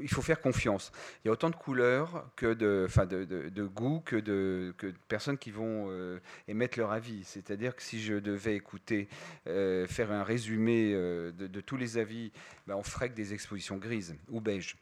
il 0.00 0.08
faut 0.08 0.22
faire 0.22 0.40
confiance. 0.40 0.92
Il 1.22 1.28
y 1.28 1.30
a 1.30 1.32
autant 1.32 1.50
de 1.50 1.56
couleurs 1.56 2.30
que 2.36 2.54
de, 2.54 2.84
enfin 2.86 3.06
de, 3.06 3.24
de, 3.24 3.64
goût 3.64 4.02
que 4.04 4.16
de, 4.16 4.74
que 4.78 4.86
de 4.86 4.96
personnes 5.08 5.38
qui 5.38 5.50
vont 5.50 5.90
émettre 6.48 6.78
leur 6.78 6.90
avis. 6.90 7.22
C'est-à-dire 7.24 7.76
que 7.76 7.82
si 7.82 8.00
je 8.02 8.14
devais 8.14 8.56
écouter, 8.56 9.08
faire 9.44 10.10
un 10.10 10.24
résumé 10.24 10.92
de, 10.92 11.60
tous 11.60 11.76
les 11.76 11.98
avis, 11.98 12.32
ben 12.66 12.74
on 12.76 12.82
ferait 12.82 13.10
que 13.10 13.16
des 13.16 13.34
expositions 13.34 13.76
grises 13.76 14.14
ou 14.30 14.40
beiges. 14.40 14.76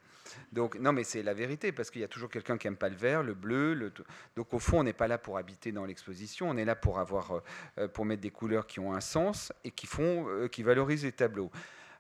Donc, 0.53 0.79
non, 0.79 0.93
mais 0.93 1.05
c'est 1.05 1.23
la 1.23 1.35
vérité, 1.35 1.73
parce 1.73 1.91
qu'il 1.91 2.01
y 2.01 2.05
a 2.05 2.09
toujours 2.09 2.31
quelqu'un 2.31 2.59
qui 2.59 2.67
n'aime 2.67 2.77
pas 2.77 2.89
le 2.89 2.97
vert, 2.97 3.23
le 3.23 3.35
bleu. 3.35 3.75
Le... 3.75 3.93
Donc, 4.37 4.53
au 4.53 4.59
fond, 4.59 4.81
on 4.81 4.85
n'est 4.85 4.93
pas 4.93 5.09
là 5.09 5.19
pour 5.19 5.39
habiter 5.39 5.73
dans 5.73 5.85
l'exposition, 5.85 6.49
on 6.49 6.57
est 6.57 6.65
là 6.65 6.77
pour, 6.77 6.99
avoir, 6.99 7.43
euh, 7.79 7.89
pour 7.89 8.05
mettre 8.05 8.23
des 8.23 8.31
couleurs 8.31 8.67
qui 8.67 8.81
ont 8.81 8.93
un 8.93 9.01
sens 9.01 9.53
et 9.65 9.71
qui, 9.71 9.87
font, 9.87 10.29
euh, 10.29 10.49
qui 10.49 10.63
valorisent 10.63 11.05
les 11.05 11.13
tableaux. 11.13 11.51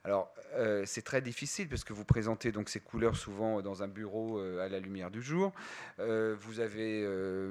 Alors, 0.02 0.32
euh, 0.54 0.84
c'est 0.86 1.02
très 1.02 1.20
difficile 1.20 1.68
parce 1.68 1.84
que 1.84 1.92
vous 1.92 2.06
présentez 2.06 2.52
donc 2.52 2.70
ces 2.70 2.80
couleurs 2.80 3.16
souvent 3.16 3.60
dans 3.60 3.82
un 3.82 3.88
bureau 3.88 4.38
euh, 4.38 4.64
à 4.64 4.68
la 4.70 4.80
lumière 4.80 5.10
du 5.10 5.20
jour. 5.20 5.52
Euh, 5.98 6.34
vous 6.40 6.60
avez, 6.60 7.06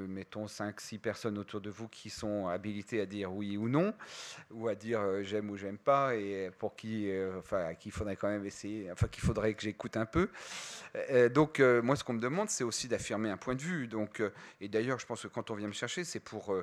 mettons, 0.08 0.48
5-6 0.48 0.98
personnes 0.98 1.38
autour 1.38 1.62
de 1.62 1.70
vous 1.70 1.88
qui 1.88 2.10
sont 2.10 2.48
habilitées 2.48 3.02
à 3.02 3.06
dire 3.06 3.32
oui 3.32 3.56
ou 3.56 3.70
non, 3.70 3.94
ou 4.50 4.68
à 4.68 4.74
dire 4.74 5.24
j'aime 5.24 5.52
ou 5.52 5.58
j'aime 5.58 5.78
pas, 5.78 6.16
et 6.16 6.50
pour 6.58 6.76
qui, 6.76 7.12
enfin, 7.38 7.76
qu'il 7.76 7.92
faudrait 7.92 8.16
quand 8.16 8.30
même 8.30 8.46
essayer, 8.46 8.92
enfin, 8.92 9.08
qu'il 9.08 9.24
faudrait 9.24 9.54
que 9.54 9.62
j'écoute 9.62 9.96
un 9.96 10.08
peu. 10.08 10.30
donc, 11.32 11.60
moi, 11.60 11.96
ce 11.96 12.04
qu'on 12.04 12.14
me 12.14 12.20
demande, 12.20 12.50
c'est 12.50 12.64
aussi 12.64 12.88
d'affirmer 12.88 13.30
un 13.30 13.38
point 13.38 13.54
de 13.54 13.62
vue. 13.62 13.88
Donc, 13.88 14.24
et 14.60 14.68
d'ailleurs, 14.68 14.98
je 15.00 15.06
pense 15.06 15.22
que 15.22 15.28
quand 15.28 15.52
on 15.52 15.56
vient 15.56 15.68
me 15.68 15.74
chercher, 15.74 16.04
c'est 16.04 16.20
pour. 16.20 16.56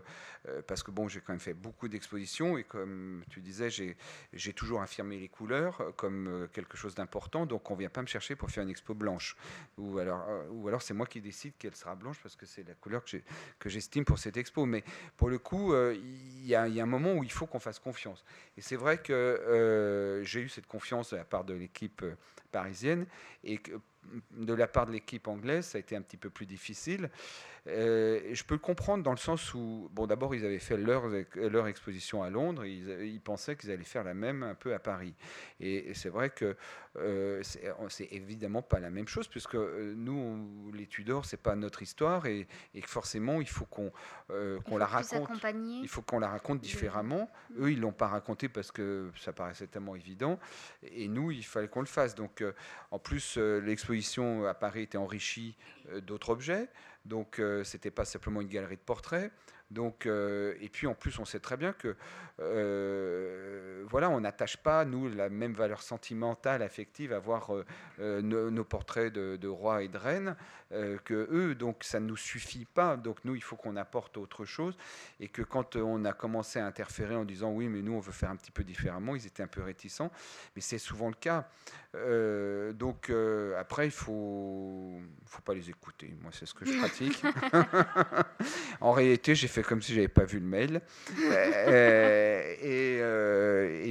parce 0.66 0.82
que 0.82 0.90
bon, 0.90 1.06
j'ai 1.06 1.20
quand 1.20 1.32
même 1.32 1.40
fait 1.40 1.54
beaucoup 1.54 1.88
d'expositions, 1.88 2.58
et 2.58 2.64
comme 2.64 3.22
tu 3.30 3.40
disais, 3.40 3.70
j'ai 3.70 4.52
toujours 4.52 4.82
affirmé 4.82 5.18
les 5.18 5.28
couleurs 5.28 5.75
comme 5.96 6.28
euh, 6.28 6.46
quelque 6.48 6.76
chose 6.76 6.94
d'important, 6.94 7.46
donc 7.46 7.70
on 7.70 7.74
ne 7.74 7.80
vient 7.80 7.88
pas 7.88 8.02
me 8.02 8.06
chercher 8.06 8.36
pour 8.36 8.50
faire 8.50 8.62
une 8.62 8.70
expo 8.70 8.94
blanche. 8.94 9.36
Ou 9.78 9.98
alors, 9.98 10.24
euh, 10.28 10.48
ou 10.50 10.68
alors 10.68 10.82
c'est 10.82 10.94
moi 10.94 11.06
qui 11.06 11.20
décide 11.20 11.54
qu'elle 11.58 11.74
sera 11.74 11.94
blanche 11.94 12.18
parce 12.22 12.36
que 12.36 12.46
c'est 12.46 12.66
la 12.66 12.74
couleur 12.74 13.02
que 13.58 13.68
j'estime 13.68 14.04
pour 14.04 14.18
cette 14.18 14.36
expo. 14.36 14.66
Mais 14.66 14.84
pour 15.16 15.28
le 15.28 15.38
coup, 15.38 15.72
euh, 15.72 15.94
il 15.96 16.46
y, 16.46 16.54
a 16.54 16.62
un 16.62 16.86
moment 16.86 17.14
où 17.14 17.24
il 17.24 17.32
faut 17.32 17.46
qu'on 17.46 17.60
fasse 17.60 17.78
confiance. 17.78 18.24
Et 18.56 18.60
c'est 18.60 18.76
vrai 18.76 18.98
que 18.98 20.22
j'ai 20.24 20.40
eu 20.40 20.48
cette 20.48 20.66
confiance 20.66 21.10
de 21.10 21.16
la 21.16 21.24
part 21.24 21.44
de 21.44 21.54
l'équipe 21.54 22.04
parisienne 22.52 23.06
et 23.44 23.58
que 23.58 23.72
de 24.32 24.54
la 24.54 24.66
part 24.66 24.86
de 24.86 24.92
l'équipe 24.92 25.28
anglaise, 25.28 25.66
ça 25.66 25.78
a 25.78 25.80
été 25.80 25.96
un 25.96 26.02
petit 26.02 26.16
peu 26.16 26.30
plus 26.30 26.46
difficile. 26.46 27.10
Euh, 27.68 28.20
je 28.32 28.44
peux 28.44 28.54
le 28.54 28.60
comprendre 28.60 29.02
dans 29.02 29.10
le 29.10 29.16
sens 29.16 29.52
où, 29.54 29.90
bon, 29.92 30.06
d'abord, 30.06 30.34
ils 30.34 30.44
avaient 30.44 30.58
fait 30.58 30.76
leur, 30.76 31.66
exposition 31.66 32.22
à 32.22 32.30
Londres, 32.30 32.64
ils, 32.64 32.88
ils 33.04 33.20
pensaient 33.20 33.56
qu'ils 33.56 33.70
allaient 33.70 33.82
faire 33.82 34.04
la 34.04 34.14
même 34.14 34.42
un 34.42 34.54
peu 34.54 34.72
à 34.74 34.78
Paris. 34.78 35.14
Et, 35.60 35.92
c'est 35.94 36.08
vrai 36.08 36.30
que 36.30 36.56
euh, 36.98 37.42
c'est 37.42 38.08
évidemment 38.12 38.62
pas 38.62 38.80
la 38.80 38.90
même 38.90 39.08
chose, 39.08 39.28
puisque 39.28 39.54
euh, 39.54 39.94
nous, 39.96 40.70
les 40.72 40.86
Tudors, 40.86 41.24
c'est 41.24 41.36
pas 41.36 41.54
notre 41.54 41.82
histoire, 41.82 42.26
et, 42.26 42.46
et 42.74 42.80
forcément, 42.82 43.40
il 43.40 43.48
faut 43.48 43.66
qu'on 43.66 43.92
euh, 44.30 44.58
la 44.78 44.86
raconte. 44.86 45.28
Il 45.82 45.88
faut 45.88 46.02
qu'on 46.02 46.18
la 46.18 46.28
raconte 46.28 46.60
différemment. 46.60 47.30
Eux, 47.58 47.72
ils 47.72 47.80
l'ont 47.80 47.92
pas 47.92 48.08
raconté 48.08 48.48
parce 48.48 48.72
que 48.72 49.10
ça 49.16 49.32
paraissait 49.32 49.66
tellement 49.66 49.96
évident, 49.96 50.38
et 50.82 51.08
nous, 51.08 51.30
il 51.30 51.44
fallait 51.44 51.68
qu'on 51.68 51.80
le 51.80 51.86
fasse. 51.86 52.14
Donc, 52.14 52.44
en 52.90 52.98
plus, 52.98 53.36
l'exposition 53.36 54.46
à 54.46 54.54
Paris 54.54 54.82
était 54.82 54.98
enrichie 54.98 55.56
d'autres 56.02 56.30
objets. 56.30 56.68
Donc, 57.06 57.38
euh, 57.38 57.62
ce 57.62 57.76
n'était 57.76 57.92
pas 57.92 58.04
simplement 58.04 58.40
une 58.40 58.48
galerie 58.48 58.76
de 58.76 58.80
portraits. 58.80 59.32
Donc, 59.70 60.06
euh, 60.06 60.54
et 60.60 60.68
puis 60.68 60.86
en 60.86 60.94
plus, 60.94 61.18
on 61.18 61.24
sait 61.24 61.40
très 61.40 61.56
bien 61.56 61.72
que 61.72 61.96
euh, 62.38 63.82
voilà, 63.88 64.10
on 64.10 64.20
n'attache 64.20 64.58
pas 64.58 64.84
nous 64.84 65.08
la 65.08 65.28
même 65.28 65.54
valeur 65.54 65.82
sentimentale, 65.82 66.62
affective 66.62 67.12
à 67.12 67.18
voir 67.18 67.50
nos, 67.98 68.64
portraits 68.64 69.12
de, 69.12 69.36
de, 69.36 69.48
rois 69.48 69.82
et 69.82 69.88
de 69.88 69.98
reines 69.98 70.36
que 70.70 71.28
eux. 71.30 71.54
Donc, 71.54 71.82
ça 71.82 71.98
ne 71.98 72.06
nous 72.06 72.16
suffit 72.16 72.66
pas. 72.66 72.96
Donc, 72.96 73.24
nous, 73.24 73.34
il 73.34 73.42
faut 73.42 73.56
qu'on 73.56 73.76
apporte 73.76 74.16
autre 74.18 74.44
chose. 74.44 74.76
Et 75.18 75.28
que 75.28 75.42
quand 75.42 75.76
on 75.76 76.04
a 76.04 76.12
commencé 76.12 76.58
à 76.58 76.66
interférer 76.66 77.16
en 77.16 77.24
disant 77.24 77.50
oui, 77.52 77.68
mais 77.68 77.82
nous, 77.82 77.94
on 77.94 78.00
veut 78.00 78.12
faire 78.12 78.30
un 78.30 78.36
petit 78.36 78.50
peu 78.50 78.64
différemment, 78.64 79.16
ils 79.16 79.26
étaient 79.26 79.42
un 79.42 79.48
peu 79.48 79.62
réticents. 79.62 80.12
Mais 80.54 80.62
c'est 80.62 80.78
souvent 80.78 81.08
le 81.08 81.14
cas. 81.14 81.48
donc, 82.74 83.10
après, 83.58 83.86
il 83.86 83.92
faut, 83.92 85.00
faut 85.24 85.42
pas 85.42 85.54
les 85.54 85.70
écouter. 85.70 86.14
Moi, 86.20 86.30
c'est 86.32 86.46
ce 86.46 86.54
que 86.54 86.66
je 86.66 86.78
pratique. 86.78 87.24
en 88.80 88.92
réalité, 88.92 89.34
j'ai 89.34 89.48
fait 89.56 89.62
comme 89.62 89.80
si 89.80 89.94
j'avais 89.94 90.08
pas 90.08 90.24
vu 90.24 90.38
le 90.38 90.46
mail. 90.46 90.80
Euh, 91.18 92.54
et, 92.60 92.98
euh, 93.00 93.84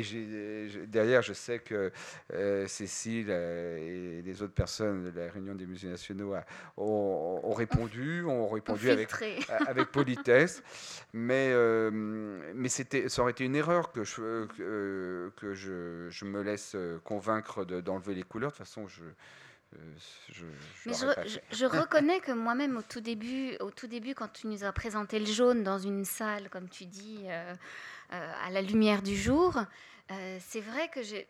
derrière, 0.88 1.22
je 1.22 1.34
sais 1.34 1.60
que 1.60 1.92
euh, 2.34 2.68
Cécile 2.68 3.30
et 3.30 4.22
les 4.24 4.42
autres 4.42 4.54
personnes 4.54 5.12
de 5.12 5.20
la 5.20 5.32
réunion 5.32 5.56
des 5.56 5.66
musées 5.66 5.90
nationaux 5.90 6.36
ont, 6.78 7.54
répondu, 7.54 8.24
ont 8.26 8.48
répondu 8.48 8.92
avec, 8.92 9.10
avec 9.68 9.92
politesse. 9.92 10.62
Mais, 11.14 11.54
mais 12.54 12.70
c'était, 12.70 13.10
ça 13.10 13.24
aurait 13.24 13.32
été 13.32 13.46
une 13.46 13.56
erreur 13.56 13.92
que 13.92 14.04
je, 14.04 14.46
que, 15.36 15.54
je, 15.54 16.08
je 16.10 16.26
me 16.26 16.42
laisse 16.42 16.76
convaincre 17.04 17.66
d'enlever 17.66 18.14
les 18.14 18.24
couleurs. 18.24 18.52
De 18.52 18.58
toute 18.58 18.66
façon, 18.66 18.88
je 18.88 19.04
je, 20.32 20.46
Mais 20.86 20.94
je, 21.52 21.66
reconnais 21.66 22.20
que 22.20 22.32
moi-même, 22.32 22.78
au 22.78 22.82
tout 22.82 23.02
début, 23.02 23.56
au 23.60 23.72
tout 23.72 23.88
début, 23.88 24.14
quand 24.14 24.32
tu 24.32 24.48
nous 24.48 24.64
as 24.64 24.72
présenté 24.72 25.20
le 25.20 25.26
jaune 25.26 25.64
dans 25.64 25.80
une 25.80 26.06
salle, 26.06 26.50
comme 26.50 26.70
tu 26.70 26.86
dis, 26.86 27.24
euh, 27.26 27.54
euh, 28.14 28.34
à 28.46 28.50
la 28.52 28.62
lumière 28.62 29.02
du 29.02 29.16
jour, 29.16 29.58
euh, 30.12 30.38
c'est 30.42 30.62
vrai 30.62 30.90
que 30.90 31.02
j'ai, 31.04 31.28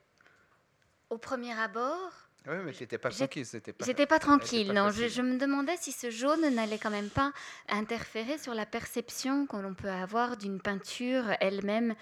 au 1.10 1.18
premier 1.18 1.54
abord, 1.54 2.12
oui, 2.48 2.58
mais 2.64 2.74
j'étais 2.74 3.00
pas 3.00 3.10
tranquille. 3.10 3.44
Pas, 3.44 3.86
j'étais 3.86 4.06
pas 4.06 4.20
tranquille, 4.20 4.72
non. 4.72 4.92
Je, 4.92 5.08
je, 5.08 5.24
me 5.24 5.40
demandais 5.40 5.76
si 5.78 5.92
ce 5.92 6.12
jaune 6.12 6.48
n'allait 6.54 6.78
quand 6.78 6.92
même 6.92 7.10
pas 7.10 7.32
interférer 7.70 8.38
sur 8.38 8.54
la 8.54 8.68
perception 8.68 9.48
qu'on 9.48 9.74
peut 9.74 9.90
avoir 9.90 10.38
d'une 10.38 10.62
peinture 10.62 11.26
elle-même 11.40 11.96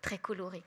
très 0.00 0.16
colorée 0.16 0.64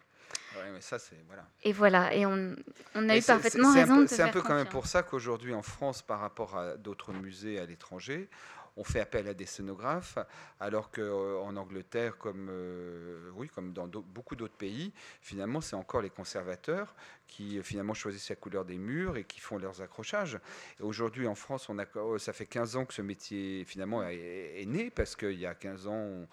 mais 0.74 0.82
ça, 0.82 1.00
c'est 1.00 1.18
voilà. 1.28 1.46
Et 1.64 1.74
voilà, 1.74 2.14
et 2.14 2.26
on, 2.26 2.56
on 2.96 3.10
a 3.10 3.18
eu 3.18 3.22
parfaitement 3.22 3.74
raison 3.74 4.06
C'est 4.08 4.22
un 4.22 4.30
peu 4.30 4.42
quand 4.42 4.56
même 4.56 4.68
pour 4.68 4.88
ça 4.88 5.04
qu'aujourd'hui 5.04 5.54
en 5.54 5.62
France, 5.62 6.02
par 6.02 6.20
rapport 6.20 6.58
à 6.58 6.78
d'autres 6.78 7.14
musées 7.14 7.60
à 7.60 7.66
l'étranger, 7.66 8.30
on 8.78 8.84
fait 8.84 9.00
appel 9.00 9.28
à 9.28 9.34
des 9.34 9.46
scénographes, 9.46 10.18
alors 10.60 10.90
qu'en 10.92 11.02
euh, 11.02 11.58
Angleterre, 11.58 12.18
comme, 12.18 12.48
euh, 12.50 13.30
oui, 13.36 13.48
comme 13.50 13.72
dans 13.74 13.88
beaucoup 13.88 14.36
d'autres 14.36 14.56
pays, 14.56 14.92
finalement, 15.22 15.62
c'est 15.62 15.76
encore 15.76 16.02
les 16.02 16.10
conservateurs 16.10 16.96
qui 17.28 17.60
euh, 17.60 17.64
finalement 17.64 17.94
choisissent 17.94 18.30
la 18.30 18.36
couleur 18.36 18.66
des 18.66 18.78
murs 18.78 19.18
et 19.18 19.26
qui 19.26 19.40
font 19.40 19.58
leurs 19.58 19.82
accrochages. 19.82 20.40
aujourd'hui, 20.80 21.28
en 21.28 21.36
France, 21.36 21.70
on 21.70 21.78
a, 21.78 21.86
ça 22.18 22.34
fait 22.34 22.46
15 22.46 22.76
ans 22.76 22.86
que 22.86 22.94
ce 22.94 23.02
métier 23.02 23.64
finalement 23.66 24.04
est, 24.04 24.66
né, 24.66 24.90
parce 24.90 25.16
qu'il 25.16 25.40
y 25.40 25.46
a 25.46 25.54
15 25.54 25.88
ans, 25.88 26.28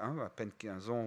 hein, 0.00 0.18
à 0.24 0.28
peine 0.28 0.50
15 0.58 0.90
ans, 0.90 1.06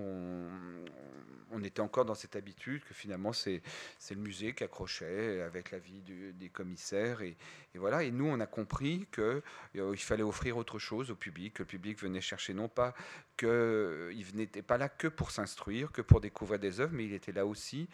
on, 1.52 1.64
était 1.64 1.82
encore 1.82 2.06
dans 2.06 2.16
cette 2.16 2.36
habitude 2.36 2.84
que 2.84 2.94
finalement 2.94 3.34
c'est 3.34 3.62
le 4.10 4.16
musée 4.16 4.54
qui 4.54 4.64
accrochait 4.64 5.42
avec 5.42 5.72
l'avis 5.72 6.02
des 6.34 6.50
commissaires. 6.50 7.22
Et, 7.22 7.38
voilà, 7.76 8.04
et 8.04 8.12
nous, 8.12 8.26
on 8.26 8.40
a 8.40 8.48
compris 8.48 9.08
qu'il 9.14 9.98
fallait 9.98 10.24
offrir 10.24 10.58
autre 10.58 10.80
chose 10.80 11.12
au 11.12 11.16
public, 11.16 11.56
que 11.56 11.64
le 11.64 11.68
public 11.68 12.00
venait 12.00 12.22
chercher 12.22 12.54
non 12.54 12.68
pas 12.68 12.94
qu'il 13.38 14.26
n'était 14.36 14.62
pas 14.62 14.78
là 14.78 14.90
que 14.90 15.08
pour 15.08 15.32
s'instruire, 15.32 15.92
que 15.92 16.02
pour 16.02 16.22
découvrir 16.22 16.60
des 16.60 16.80
œuvres, 16.80 16.94
mais 16.94 17.06
il 17.06 17.14
était 17.14 17.32
là 17.32 17.46
aussi 17.46 17.88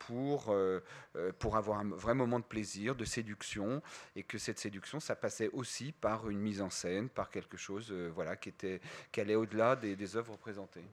pour, 0.00 0.48
euh, 0.48 0.80
euh, 1.16 1.30
pour 1.38 1.56
avoir 1.56 1.78
un 1.78 1.88
vrai 1.90 2.14
moment 2.14 2.40
de 2.40 2.44
plaisir, 2.44 2.96
de 2.96 3.04
séduction, 3.04 3.82
et 4.16 4.24
que 4.24 4.38
cette 4.38 4.58
séduction, 4.58 4.98
ça 4.98 5.14
passait 5.14 5.50
aussi 5.52 5.92
par 5.92 6.28
une 6.28 6.40
mise 6.40 6.60
en 6.60 6.70
scène, 6.70 7.08
par 7.08 7.30
quelque 7.30 7.56
chose 7.56 7.88
euh, 7.92 8.10
voilà, 8.12 8.34
qui, 8.36 8.48
était, 8.48 8.80
qui 9.12 9.20
allait 9.20 9.36
au-delà 9.36 9.76
des, 9.76 9.94
des 9.94 10.16
œuvres 10.16 10.36
présentées. 10.36 10.84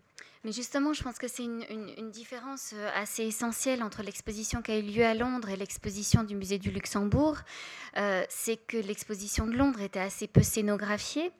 Mais 0.43 0.51
justement, 0.51 0.93
je 0.93 1.03
pense 1.03 1.17
que 1.17 1.27
c'est 1.27 1.43
une, 1.43 2.11
différence 2.11 2.73
assez 2.95 3.23
essentielle 3.23 3.83
entre 3.83 4.01
l'exposition 4.01 4.61
qui 4.61 4.71
a 4.71 4.77
eu 4.77 4.83
lieu 4.83 5.03
à 5.03 5.13
Londres 5.13 5.49
et 5.49 5.57
l'exposition 5.57 6.23
du 6.23 6.35
musée 6.35 6.57
du 6.57 6.71
Luxembourg. 6.71 7.37
c'est 8.29 8.55
que 8.55 8.77
l'exposition 8.77 9.45
de 9.45 9.53
Londres 9.53 9.81
était 9.81 9.99
assez 9.99 10.27
peu 10.27 10.43
scénographiée, 10.43 11.31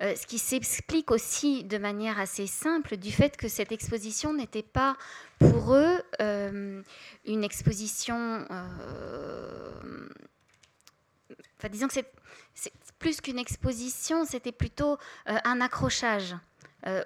ce 0.00 0.26
qui 0.26 0.38
s'explique 0.38 1.12
aussi 1.12 1.62
de 1.62 1.78
manière 1.78 2.18
assez 2.18 2.46
simple 2.46 2.96
du 2.96 3.12
fait 3.12 3.36
que 3.36 3.46
cette 3.46 3.70
exposition 3.70 4.32
n'était 4.32 4.64
pas 4.64 4.96
pour 5.38 5.74
eux, 5.74 6.02
euh, 6.20 6.82
une 7.24 7.44
exposition, 7.44 8.46
euh, 8.50 10.08
enfin 11.58 11.68
disons 11.68 11.88
que 11.88 11.94
c'est 11.94 12.12
plus 12.98 13.20
qu'une 13.20 13.38
exposition, 13.38 14.24
c'était 14.24 14.52
plutôt 14.52 14.96
euh, 15.28 15.36
un 15.44 15.60
accrochage. 15.60 16.34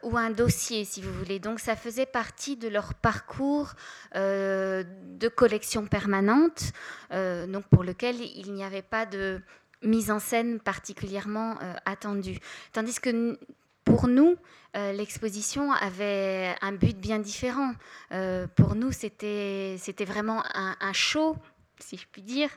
Ou 0.03 0.18
un 0.18 0.31
dossier, 0.31 0.85
si 0.85 1.01
vous 1.01 1.12
voulez. 1.12 1.39
Donc 1.39 1.59
ça 1.59 1.75
faisait 1.75 2.07
partie 2.07 2.57
de 2.57 2.68
leur 2.68 2.93
parcours 2.95 3.73
de 4.14 5.29
collection 5.29 5.87
permanente, 5.87 6.73
donc 7.11 7.64
pour 7.71 7.83
lequel 7.83 8.21
il 8.21 8.53
n'y 8.53 8.62
avait 8.62 8.83
pas 8.83 9.07
de 9.07 9.41
mise 9.83 10.11
en 10.11 10.18
scène 10.18 10.61
particulièrement 10.61 11.57
attendue. 11.87 12.39
Tandis 12.73 13.01
que 13.01 13.39
pour 13.85 14.07
nous, 14.07 14.37
euh, 14.77 14.93
l'exposition 14.93 15.73
avait 15.73 16.55
un 16.61 16.73
but 16.73 16.97
bien 16.97 17.18
différent. 17.18 17.73
Euh, 18.12 18.47
pour 18.47 18.75
nous, 18.75 18.93
c'était 18.93 19.77
vraiment 20.07 20.43
un, 20.55 20.93
show, 20.93 21.37
si 21.79 21.97
je 21.97 22.07
puis 22.11 22.23
dire, 22.23 22.51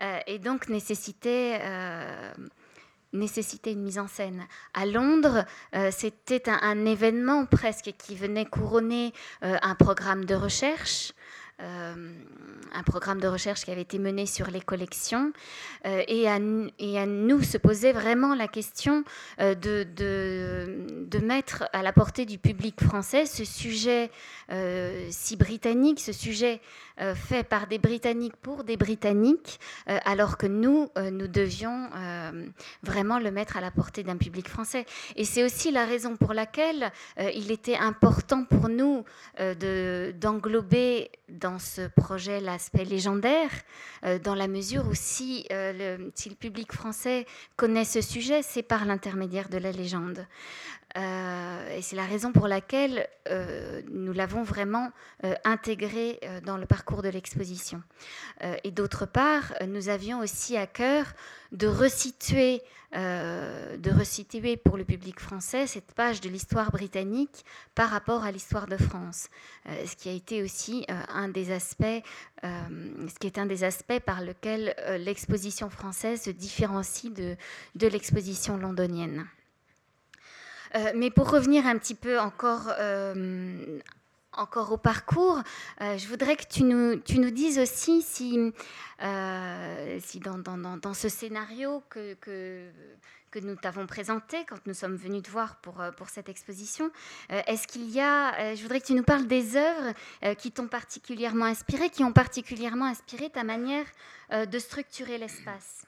euh, 0.00 0.20
et 0.26 0.38
donc 0.38 0.68
nécessitait, 0.68 1.60
nécessitait 3.16 3.72
une 3.72 3.82
mise 3.82 3.98
en 3.98 4.06
scène. 4.06 4.44
À 4.74 4.86
Londres, 4.86 5.44
c'était 5.90 6.48
un, 6.48 6.86
événement 6.86 7.46
presque 7.46 7.92
qui 7.98 8.14
venait 8.14 8.44
couronner 8.44 9.12
un 9.42 9.74
programme 9.74 10.24
de 10.24 10.34
recherche. 10.34 11.12
Euh, 11.62 11.94
un 12.74 12.82
programme 12.82 13.18
de 13.18 13.28
recherche 13.28 13.64
qui 13.64 13.70
avait 13.70 13.80
été 13.80 13.98
mené 13.98 14.26
sur 14.26 14.50
les 14.50 14.60
collections 14.60 15.32
euh, 15.86 16.02
et, 16.06 16.28
à, 16.28 16.38
nous 16.38 17.42
se 17.42 17.56
posait 17.56 17.92
vraiment 17.92 18.34
la 18.34 18.46
question 18.46 19.04
euh, 19.40 19.54
de, 19.54 21.18
mettre 21.22 21.64
à 21.72 21.82
la 21.82 21.94
portée 21.94 22.26
du 22.26 22.36
public 22.36 22.84
français 22.84 23.24
ce 23.24 23.46
sujet 23.46 24.10
si 25.10 25.36
britannique, 25.36 25.98
ce 25.98 26.12
sujet 26.12 26.60
fait 27.14 27.44
par 27.44 27.66
des 27.66 27.78
Britanniques 27.78 28.36
pour 28.36 28.64
des 28.64 28.76
Britanniques, 28.76 29.60
alors 29.86 30.36
que 30.36 30.46
nous, 30.46 30.88
nous 30.96 31.28
devions 31.28 31.90
vraiment 32.82 33.18
le 33.18 33.30
mettre 33.30 33.56
à 33.56 33.60
la 33.60 33.70
portée 33.70 34.02
d'un 34.02 34.16
public 34.16 34.48
français. 34.48 34.86
Et 35.16 35.24
c'est 35.24 35.44
aussi 35.44 35.70
la 35.70 35.84
raison 35.84 36.16
pour 36.16 36.32
laquelle 36.32 36.92
il 37.18 37.50
était 37.50 37.76
important 37.76 38.44
pour 38.44 38.68
nous 38.68 39.04
d'englober 39.38 41.10
dans 41.28 41.58
ce 41.58 41.88
projet 41.88 42.40
l'aspect 42.40 42.84
légendaire, 42.84 43.50
euh, 44.04 44.18
dans 44.18 44.34
la 44.34 44.48
mesure 44.48 44.86
où 44.86 44.92
euh, 44.92 46.10
si 46.14 46.28
le 46.28 46.34
public 46.34 46.72
français 46.72 47.26
connaît 47.56 47.84
ce 47.84 48.00
sujet, 48.00 48.42
c'est 48.42 48.62
par 48.62 48.84
l'intermédiaire 48.84 49.48
de 49.48 49.58
la 49.58 49.72
légende. 49.72 50.26
Euh, 50.96 51.76
et 51.76 51.82
c'est 51.82 51.96
la 51.96 52.06
raison 52.06 52.32
pour 52.32 52.48
laquelle 52.48 53.08
nous 53.90 54.12
l'avons 54.12 54.44
vraiment 54.44 54.90
intégré 55.44 56.20
dans 56.44 56.56
le 56.56 56.64
parcours 56.64 57.02
de 57.02 57.08
l'exposition. 57.08 57.82
et 58.62 58.70
d'autre 58.70 59.04
part, 59.04 59.52
nous 59.66 59.88
avions 59.88 60.20
aussi 60.20 60.56
à 60.56 60.66
cœur 60.66 61.06
de 61.50 61.66
resituer, 61.66 62.62
de 62.92 63.90
resituer 63.90 64.56
pour 64.56 64.76
le 64.76 64.84
public 64.84 65.18
français 65.18 65.66
cette 65.66 65.92
page 65.92 66.20
de 66.20 66.28
l'histoire 66.28 66.70
britannique 66.70 67.44
par 67.74 67.90
rapport 67.90 68.22
à 68.22 68.30
l'histoire 68.30 68.68
de 68.68 68.76
France, 68.76 69.28
ce 69.66 69.96
qui 69.96 70.08
a 70.08 70.12
été 70.12 70.42
aussi 70.42 70.86
un 70.88 71.28
des 71.28 71.50
aspects, 71.50 72.02
ce 72.42 73.18
qui 73.18 73.26
est 73.26 73.38
un 73.38 73.46
des 73.46 73.64
aspects 73.64 74.00
par 74.04 74.20
lequel 74.20 74.74
l'exposition 75.00 75.68
française 75.68 76.22
se 76.22 76.30
différencie 76.30 77.12
de 77.12 77.86
l'exposition 77.88 78.56
londonienne. 78.56 79.26
Mais 80.94 81.10
pour 81.10 81.30
revenir 81.30 81.66
un 81.66 81.78
petit 81.78 81.94
peu 81.94 82.18
encore 82.18 82.72
encore 84.36 84.72
au 84.72 84.76
parcours, 84.76 85.40
euh, 85.80 85.98
je 85.98 86.06
voudrais 86.08 86.36
que 86.36 86.44
tu 86.48 86.62
nous, 86.62 86.96
tu 86.96 87.18
nous 87.18 87.30
dises 87.30 87.58
aussi 87.58 88.02
si, 88.02 88.52
euh, 89.02 89.98
si 90.02 90.20
dans, 90.20 90.38
dans, 90.38 90.76
dans, 90.76 90.94
ce 90.94 91.08
scénario 91.08 91.82
que, 91.88 92.14
que, 92.14 92.68
que 93.30 93.38
nous 93.38 93.56
t'avons 93.56 93.86
présenté 93.86 94.44
quand 94.48 94.66
nous 94.66 94.74
sommes 94.74 94.96
venus 94.96 95.22
te 95.22 95.30
voir 95.30 95.56
pour, 95.56 95.80
euh, 95.80 95.90
pour 95.90 96.08
cette 96.08 96.28
exposition, 96.28 96.90
est-ce 97.30 97.66
qu'il 97.66 97.90
y 97.90 98.00
a, 98.00 98.54
je 98.54 98.62
voudrais 98.62 98.80
que 98.80 98.86
tu 98.86 98.94
nous 98.94 99.02
parles 99.02 99.26
des 99.26 99.56
œuvres 99.56 99.92
qui 100.38 100.52
t'ont 100.52 100.68
particulièrement 100.68 101.46
inspiré, 101.46 101.90
qui 101.90 102.04
ont 102.04 102.12
particulièrement 102.12 102.86
inspiré 102.86 103.30
ta 103.30 103.44
manière 103.44 103.86
de 104.30 104.58
structurer 104.58 105.18
l'espace? 105.18 105.85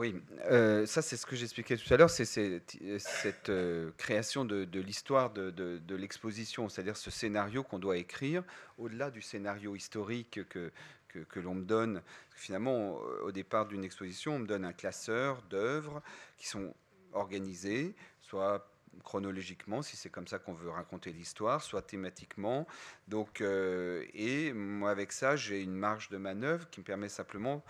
Oui, 0.00 0.14
euh, 0.50 0.86
ça 0.86 1.02
c'est 1.02 1.18
ce 1.18 1.26
que 1.26 1.36
j'expliquais 1.36 1.76
tout 1.76 1.92
à 1.92 1.98
l'heure, 1.98 2.08
c'est 2.08 2.24
cette, 2.24 3.50
euh, 3.50 3.90
création 3.98 4.46
de, 4.46 4.80
l'histoire 4.80 5.30
de, 5.30 5.94
l'exposition, 5.94 6.70
c'est-à-dire 6.70 6.96
ce 6.96 7.10
scénario 7.10 7.62
qu'on 7.62 7.78
doit 7.78 7.98
écrire 7.98 8.42
au-delà 8.78 9.10
du 9.10 9.20
scénario 9.20 9.76
historique 9.76 10.40
que, 10.48 10.72
que, 11.08 11.38
l'on 11.38 11.54
me 11.54 11.64
donne. 11.64 12.00
Finalement, 12.34 12.94
au 13.24 13.30
départ 13.30 13.66
d'une 13.66 13.84
exposition, 13.84 14.36
on 14.36 14.38
me 14.38 14.46
donne 14.46 14.64
un 14.64 14.72
classeur 14.72 15.42
d'œuvres 15.50 16.00
qui 16.38 16.48
sont 16.48 16.74
organisées, 17.12 17.94
soit 18.22 18.66
chronologiquement, 19.04 19.82
si 19.82 19.98
c'est 19.98 20.08
comme 20.08 20.26
ça 20.26 20.38
qu'on 20.38 20.54
veut 20.54 20.70
raconter 20.70 21.12
l'histoire, 21.12 21.62
soit 21.62 21.82
thématiquement. 21.82 22.66
Donc, 23.06 23.42
euh, 23.42 24.06
et 24.14 24.54
moi, 24.54 24.90
avec 24.90 25.12
ça, 25.12 25.36
j'ai 25.36 25.60
une 25.60 25.74
marge 25.74 26.08
de 26.08 26.16
manœuvre 26.16 26.70
qui 26.70 26.80
me 26.80 26.86
permet 26.86 27.10
simplement 27.10 27.62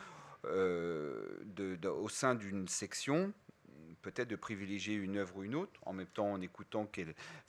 euh, 0.45 1.38
au 1.84 2.09
sein 2.09 2.34
d'une 2.34 2.68
section, 2.68 3.32
peut-être 4.03 4.28
de 4.28 4.36
privilégier 4.36 4.95
une 4.95 5.16
œuvre 5.16 5.36
ou 5.36 5.45
une 5.45 5.55
autre, 5.55 5.72
en 5.84 5.93
même 5.93 6.07
temps 6.07 6.32
en 6.32 6.41
écoutant, 6.41 6.88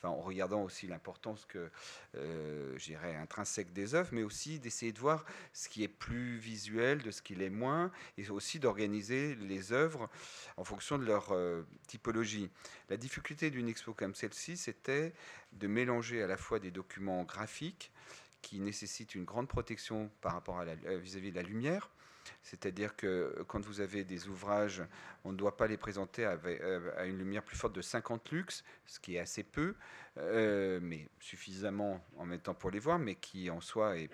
en 0.04 0.16
regardant 0.16 0.64
aussi 0.64 0.88
l'importance 0.88 1.46
que, 1.46 1.70
euh, 2.16 2.78
intrinsèque 3.22 3.74
des 3.74 3.96
œuvres, 3.96 4.10
mais 4.12 4.24
aussi 4.24 4.60
d'essayer 4.60 4.92
de 4.92 5.00
voir 5.00 5.26
ce 5.54 5.70
qui 5.70 5.84
est 5.84 5.88
plus 5.88 6.38
visuel, 6.38 7.02
de 7.02 7.12
ce 7.12 7.22
qui 7.22 7.36
l'est 7.36 7.50
moins, 7.50 7.92
et 8.18 8.30
aussi 8.30 8.60
d'organiser 8.60 9.36
les 9.36 9.72
œuvres 9.72 10.10
en 10.58 10.64
fonction 10.64 10.98
de 10.98 11.06
leur 11.06 11.32
euh, 11.32 11.64
typologie. 11.88 12.50
La 12.90 12.98
difficulté 12.98 13.50
d'une 13.50 13.70
expo 13.70 13.94
comme 13.94 14.16
celle-ci, 14.16 14.58
c'était 14.58 15.14
de 15.54 15.68
mélanger 15.68 16.22
à 16.22 16.28
la 16.28 16.38
fois 16.38 16.60
des 16.60 16.72
documents 16.72 17.24
graphiques 17.24 17.92
qui 18.42 18.60
nécessitent 18.60 19.16
une 19.16 19.26
grande 19.26 19.48
protection 19.48 20.10
par 20.22 20.34
rapport 20.34 20.60
à 20.60 20.66
vis-à-vis 20.66 21.30
-vis 21.30 21.32
de 21.32 21.36
la 21.36 21.44
lumière, 21.44 21.92
c'est-à-dire 22.44 22.96
que 22.96 23.44
quand 23.48 23.66
vous 23.66 23.82
avez 23.82 24.04
des 24.04 24.28
ouvrages, 24.28 24.84
on 25.24 25.32
ne 25.32 25.38
doit 25.38 25.58
pas 25.58 25.68
les 25.68 25.78
présenter 25.78 26.26
euh, 26.26 26.92
à 26.98 27.06
une 27.06 27.18
lumière 27.18 27.44
plus 27.44 27.56
forte 27.56 27.74
de 27.74 27.82
50 27.82 28.32
lux, 28.32 28.64
ce 28.86 29.00
qui 29.00 29.16
est 29.16 29.20
assez 29.20 29.44
peu, 29.44 29.76
euh, 30.18 30.80
mais 30.82 31.08
suffisamment 31.20 32.04
en 32.18 32.26
même 32.26 32.40
temps 32.40 32.54
pour 32.54 32.72
les 32.72 32.80
voir, 32.80 33.00
mais 33.00 33.16
qui 33.16 33.50
en 33.50 33.62
soi 33.62 33.98
est, 33.98 34.10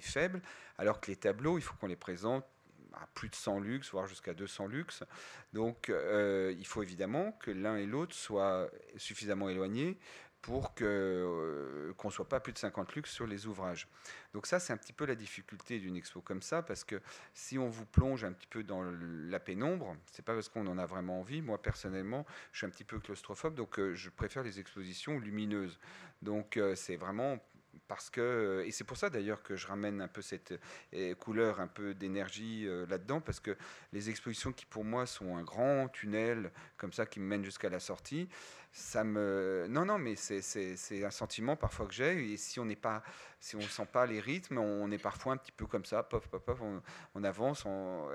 faible, 0.00 0.42
alors 0.78 1.00
que 1.00 1.10
les 1.10 1.16
tableaux, 1.16 1.58
il 1.58 1.62
faut 1.62 1.74
qu'on 1.74 1.86
les 1.86 1.96
présente 1.96 2.44
à 2.92 3.06
plus 3.14 3.28
de 3.28 3.34
100 3.34 3.60
lux, 3.60 3.90
voire 3.90 4.06
jusqu'à 4.06 4.34
200 4.34 4.68
lux. 4.68 5.02
Donc 5.52 5.88
euh, 5.88 6.54
il 6.56 6.66
faut 6.66 6.82
évidemment 6.82 7.32
que 7.32 7.50
l'un 7.50 7.76
et 7.76 7.86
l'autre 7.86 8.14
soient 8.14 8.70
suffisamment 8.96 9.48
éloignés 9.48 9.98
pour 10.44 10.74
euh, 10.82 11.94
qu'on 11.94 12.08
ne 12.08 12.12
soit 12.12 12.28
pas 12.28 12.38
plus 12.38 12.52
de 12.52 12.58
50 12.58 12.94
luxe 12.94 13.10
sur 13.10 13.26
les 13.26 13.46
ouvrages. 13.46 13.88
Donc 14.34 14.46
ça, 14.46 14.60
c'est 14.60 14.74
un 14.74 14.76
petit 14.76 14.92
peu 14.92 15.06
la 15.06 15.14
difficulté 15.14 15.78
d'une 15.78 15.96
expo 15.96 16.20
comme 16.20 16.42
ça, 16.42 16.60
parce 16.60 16.84
que 16.84 17.00
si 17.32 17.58
on 17.58 17.70
vous 17.70 17.86
plonge 17.86 18.24
un 18.24 18.32
petit 18.32 18.46
peu 18.46 18.62
dans 18.62 18.82
la 18.82 19.40
pénombre, 19.40 19.96
c'est 20.12 20.22
pas 20.22 20.34
parce 20.34 20.50
qu'on 20.50 20.66
en 20.66 20.76
a 20.76 20.84
vraiment 20.84 21.20
envie. 21.20 21.40
Moi, 21.40 21.62
personnellement, 21.62 22.26
je 22.52 22.58
suis 22.58 22.66
un 22.66 22.70
petit 22.70 22.84
peu 22.84 22.98
claustrophobe, 23.00 23.54
donc 23.54 23.78
euh, 23.78 23.94
je 23.94 24.10
préfère 24.10 24.42
les 24.42 24.60
expositions 24.60 25.18
lumineuses. 25.18 25.78
Donc 26.20 26.58
euh, 26.58 26.74
c'est 26.74 26.96
vraiment 26.96 27.38
parce 27.88 28.10
que 28.10 28.62
et 28.66 28.70
c'est 28.70 28.84
pour 28.84 28.96
ça 28.96 29.10
d'ailleurs 29.10 29.42
que 29.42 29.56
je 29.56 29.66
ramène 29.66 30.00
un 30.00 30.08
peu 30.08 30.22
cette 30.22 30.54
couleur 31.18 31.60
un 31.60 31.66
peu 31.66 31.92
d'énergie 31.92 32.66
là-dedans 32.88 33.20
parce 33.20 33.40
que 33.40 33.56
les 33.92 34.10
expositions 34.10 34.52
qui 34.52 34.64
pour 34.64 34.84
moi 34.84 35.06
sont 35.06 35.36
un 35.36 35.42
grand 35.42 35.88
tunnel 35.88 36.52
comme 36.76 36.92
ça 36.92 37.04
qui 37.04 37.18
me 37.18 37.26
mène 37.26 37.44
jusqu'à 37.44 37.68
la 37.68 37.80
sortie 37.80 38.28
non 39.04 39.84
non 39.84 39.98
mais 39.98 40.16
c'est 40.16 41.04
un 41.04 41.10
sentiment 41.10 41.54
parfois 41.56 41.86
que 41.86 41.94
j'ai 41.94 42.32
et 42.32 42.36
si 42.36 42.58
on 42.58 42.64
n'est 42.64 42.74
pas 42.74 43.02
si 43.38 43.54
on 43.56 43.60
sent 43.60 43.86
pas 43.92 44.04
les 44.06 44.18
rythmes 44.18 44.58
on 44.58 44.90
est 44.90 44.98
parfois 44.98 45.34
un 45.34 45.36
petit 45.36 45.52
peu 45.52 45.66
comme 45.66 45.84
ça 45.84 46.02
pop 46.02 46.26
pop 46.26 46.44
pop 46.44 46.58
on, 47.14 47.24
avance 47.24 47.66
en, 47.66 48.08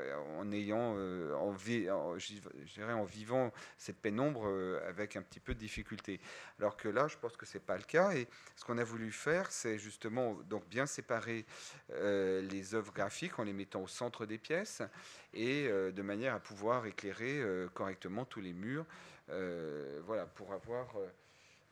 ayant 0.51 0.95
euh, 0.97 1.33
en, 1.35 1.51
vivant 3.05 3.53
cette 3.77 4.01
pénombre 4.01 4.47
euh, 4.47 4.81
avec 4.87 5.15
un 5.15 5.21
petit 5.21 5.39
peu 5.39 5.53
de 5.53 5.59
difficulté. 5.59 6.19
Alors 6.59 6.75
que 6.75 6.89
là 6.89 7.07
je 7.07 7.17
pense 7.17 7.37
que 7.37 7.45
c'est 7.45 7.59
pas 7.65 7.77
le 7.77 7.83
cas 7.83 8.11
et 8.11 8.27
ce 8.55 8.65
qu'on 8.65 8.77
a 8.77 8.83
voulu 8.83 9.11
faire 9.11 9.51
c'est 9.51 9.77
justement 9.77 10.33
donc 10.49 10.67
bien 10.67 10.85
séparer 10.85 11.45
euh, 11.91 12.41
les 12.41 12.75
œuvres 12.75 12.91
graphiques 12.91 13.39
en 13.39 13.43
les 13.43 13.53
mettant 13.53 13.81
au 13.81 13.87
centre 13.87 14.25
des 14.25 14.37
pièces 14.37 14.81
et 15.33 15.69
de 15.69 16.01
manière 16.01 16.33
à 16.33 16.39
pouvoir 16.39 16.87
éclairer 16.87 17.43
correctement 17.75 18.25
tous 18.25 18.41
les 18.41 18.51
murs 18.51 18.87
voilà, 20.05 20.25
pour 20.25 20.51
avoir, 20.53 20.95
euh, 20.97 21.07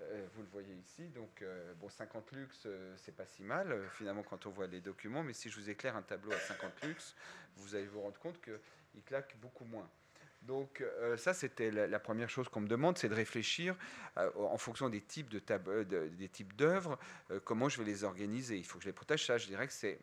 euh, 0.02 0.28
vous 0.34 0.42
le 0.42 0.48
voyez 0.50 0.74
ici, 0.76 1.08
donc 1.10 1.44
bon, 1.80 1.90
50 1.90 2.32
lux, 2.34 2.68
c'est 2.98 3.16
pas 3.16 3.26
si 3.26 3.44
mal 3.44 3.90
finalement 3.92 4.24
quand 4.24 4.46
on 4.46 4.52
voit 4.52 4.68
les 4.68 4.82
documents, 4.82 5.24
mais 5.24 5.34
si 5.34 5.50
je 5.50 5.60
vous 5.60 5.70
éclaire 5.70 5.96
un 5.96 6.02
tableau 6.02 6.32
à 6.32 6.40
50 6.40 6.84
lux, 6.84 7.16
vous 7.56 7.76
allez 7.76 7.88
vous 7.88 8.02
rendre 8.02 8.20
compte 8.20 8.40
qu'il 8.42 9.04
claque 9.04 9.36
beaucoup 9.42 9.66
moins. 9.66 9.90
Donc 10.44 10.84
ça, 11.18 11.34
c'était 11.34 11.72
la, 11.72 12.00
première 12.00 12.30
chose 12.30 12.48
qu'on 12.48 12.62
me 12.62 12.68
demande, 12.68 12.98
c'est 12.98 13.10
de 13.10 13.16
réfléchir 13.16 13.76
en 14.16 14.58
fonction 14.58 14.88
des 14.88 15.02
types 15.02 15.30
de 15.30 15.84
des 16.08 16.30
types 16.30 16.56
d'œuvres, 16.56 16.98
comment 17.44 17.68
je 17.68 17.80
vais 17.80 17.86
les 17.86 18.04
organiser. 18.04 18.56
Il 18.58 18.64
faut 18.64 18.78
que 18.78 18.84
je 18.84 18.90
les 18.90 18.94
protège. 18.94 19.26
Ça, 19.26 19.38
je 19.38 19.48
dirais 19.48 19.68
que 19.68 19.74
c'est 19.74 20.00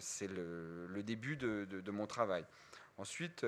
c'est 0.00 0.28
le, 0.28 1.02
début 1.02 1.36
de, 1.36 1.90
mon 1.90 2.06
travail. 2.06 2.44
Ensuite, 2.98 3.46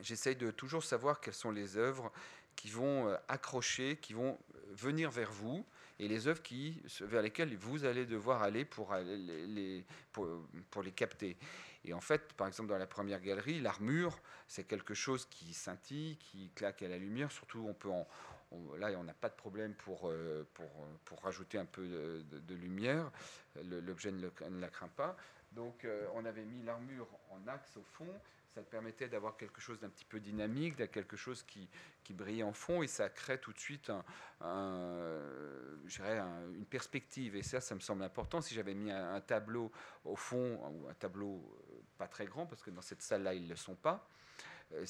j'essaye 0.00 0.36
de 0.36 0.50
toujours 0.50 0.84
savoir 0.84 1.20
quelles 1.20 1.34
sont 1.34 1.50
les 1.50 1.76
œuvres 1.76 2.12
qui 2.56 2.70
vont 2.70 3.08
euh, 3.08 3.16
accrocher, 3.28 3.98
qui 4.00 4.14
vont 4.14 4.38
euh, 4.54 4.60
venir 4.72 5.10
vers 5.10 5.30
vous, 5.30 5.64
et 5.98 6.08
les 6.08 6.26
œuvres 6.26 6.42
qui, 6.42 6.82
vers 7.00 7.22
lesquelles 7.22 7.56
vous 7.56 7.84
allez 7.84 8.04
devoir 8.04 8.42
aller 8.42 8.66
pour, 8.66 8.94
les, 8.94 9.82
pour, 10.12 10.82
les 10.82 10.92
capter. 10.92 11.38
Et 11.86 11.94
en 11.94 12.02
fait, 12.02 12.34
par 12.34 12.48
exemple, 12.48 12.68
dans 12.68 12.76
la 12.76 12.86
première 12.86 13.22
galerie, 13.22 13.60
l'armure, 13.60 14.18
c'est 14.46 14.64
quelque 14.64 14.92
chose 14.92 15.24
qui 15.24 15.54
scintille, 15.54 16.18
qui 16.18 16.50
claque 16.54 16.82
à 16.82 16.88
la 16.88 16.98
lumière. 16.98 17.32
Surtout, 17.32 17.64
on 17.66 17.72
peut 17.72 17.88
en, 17.88 18.06
là, 18.76 18.90
on 18.98 19.04
n'a 19.04 19.14
pas 19.14 19.30
de 19.30 19.36
problème 19.36 19.72
pour, 19.72 20.10
euh, 20.10 20.46
pour, 20.52 20.68
pour, 21.06 21.22
rajouter 21.22 21.56
un 21.56 21.64
peu 21.64 21.86
de, 21.86 22.54
lumière. 22.54 23.10
L'objet 23.64 24.12
ne, 24.12 24.28
la 24.60 24.68
craint 24.68 24.88
pas. 24.88 25.16
Donc, 25.52 25.86
on 26.14 26.26
avait 26.26 26.44
mis 26.44 26.62
l'armure 26.62 27.08
en 27.30 27.48
axe 27.48 27.74
au 27.78 27.82
fond 27.82 28.20
ça 28.56 28.62
permettait 28.62 29.06
d'avoir 29.06 29.36
quelque 29.36 29.60
chose 29.60 29.78
d'un 29.80 29.90
petit 29.90 30.06
peu 30.06 30.18
dynamique, 30.18 30.76
d'avoir 30.76 30.90
quelque 30.90 31.16
chose 31.16 31.42
qui, 31.42 31.68
qui 32.02 32.14
brille 32.14 32.42
en 32.42 32.54
fond, 32.54 32.82
et 32.82 32.86
ça 32.86 33.10
crée 33.10 33.38
tout 33.38 33.52
de 33.52 33.58
suite 33.58 33.90
un, 33.90 35.04
une 36.54 36.64
perspective. 36.64 37.36
Et 37.36 37.42
ça, 37.42 37.60
ça 37.60 37.74
me 37.74 37.80
semble 37.80 38.02
important. 38.02 38.40
Si 38.40 38.54
j'avais 38.54 38.72
mis 38.72 38.90
un, 38.90 39.20
tableau 39.20 39.70
au 40.06 40.16
fond, 40.16 40.58
ou 40.72 40.88
un 40.88 40.94
tableau 40.94 41.34
euh, 41.34 41.82
pas 41.98 42.08
très 42.08 42.24
grand, 42.24 42.46
parce 42.46 42.62
que 42.62 42.70
dans 42.70 42.80
cette 42.80 43.02
salle-là, 43.02 43.34
ils 43.34 43.44
ne 43.44 43.50
le 43.50 43.56
sont 43.56 43.74
pas. 43.74 44.08
Euh, 44.72 44.86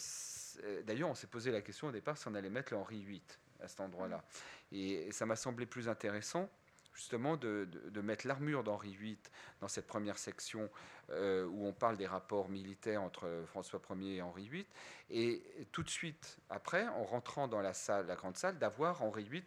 euh, 0.63 0.83
d'ailleurs, 0.83 1.11
on 1.11 1.17
s'est 1.17 1.27
posé 1.27 1.51
la 1.51 1.61
question 1.61 1.89
au 1.89 1.93
départ 1.93 2.17
si 2.17 2.29
on 2.29 2.35
allait 2.37 2.51
mettre 2.51 2.73
le 2.73 2.79
Henri 2.79 3.03
VIII 3.03 3.21
à 3.59 3.67
cet 3.67 3.81
endroit-là. 3.81 4.23
Et 4.71 5.11
ça 5.11 5.27
m'a 5.27 5.35
semblé 5.35 5.67
plus 5.67 5.89
intéressant 5.89 6.49
justement 6.97 7.37
de, 7.37 7.69
mettre 8.01 8.27
l'armure 8.27 8.65
d'Henri 8.65 8.97
VIII 8.97 9.19
dans 9.61 9.69
cette 9.69 9.87
première 9.87 10.19
section 10.19 10.71
euh, 11.11 11.47
où 11.47 11.67
on 11.67 11.73
parle 11.73 11.97
des 11.97 12.07
rapports 12.07 12.49
militaires 12.49 13.03
entre 13.03 13.45
François 13.47 13.81
Ier 13.91 14.17
et 14.17 14.23
Henri 14.23 14.49
VIII, 14.49 14.67
et 15.11 15.69
tout 15.73 15.83
de 15.83 15.91
suite 15.91 16.39
après, 16.51 16.89
en 16.89 17.05
rentrant 17.05 17.49
dans 17.49 17.61
la 17.61 17.73
grande 18.17 18.37
salle, 18.37 18.59
d'avoir 18.59 19.03
Henri 19.03 19.25
VIII 19.25 19.45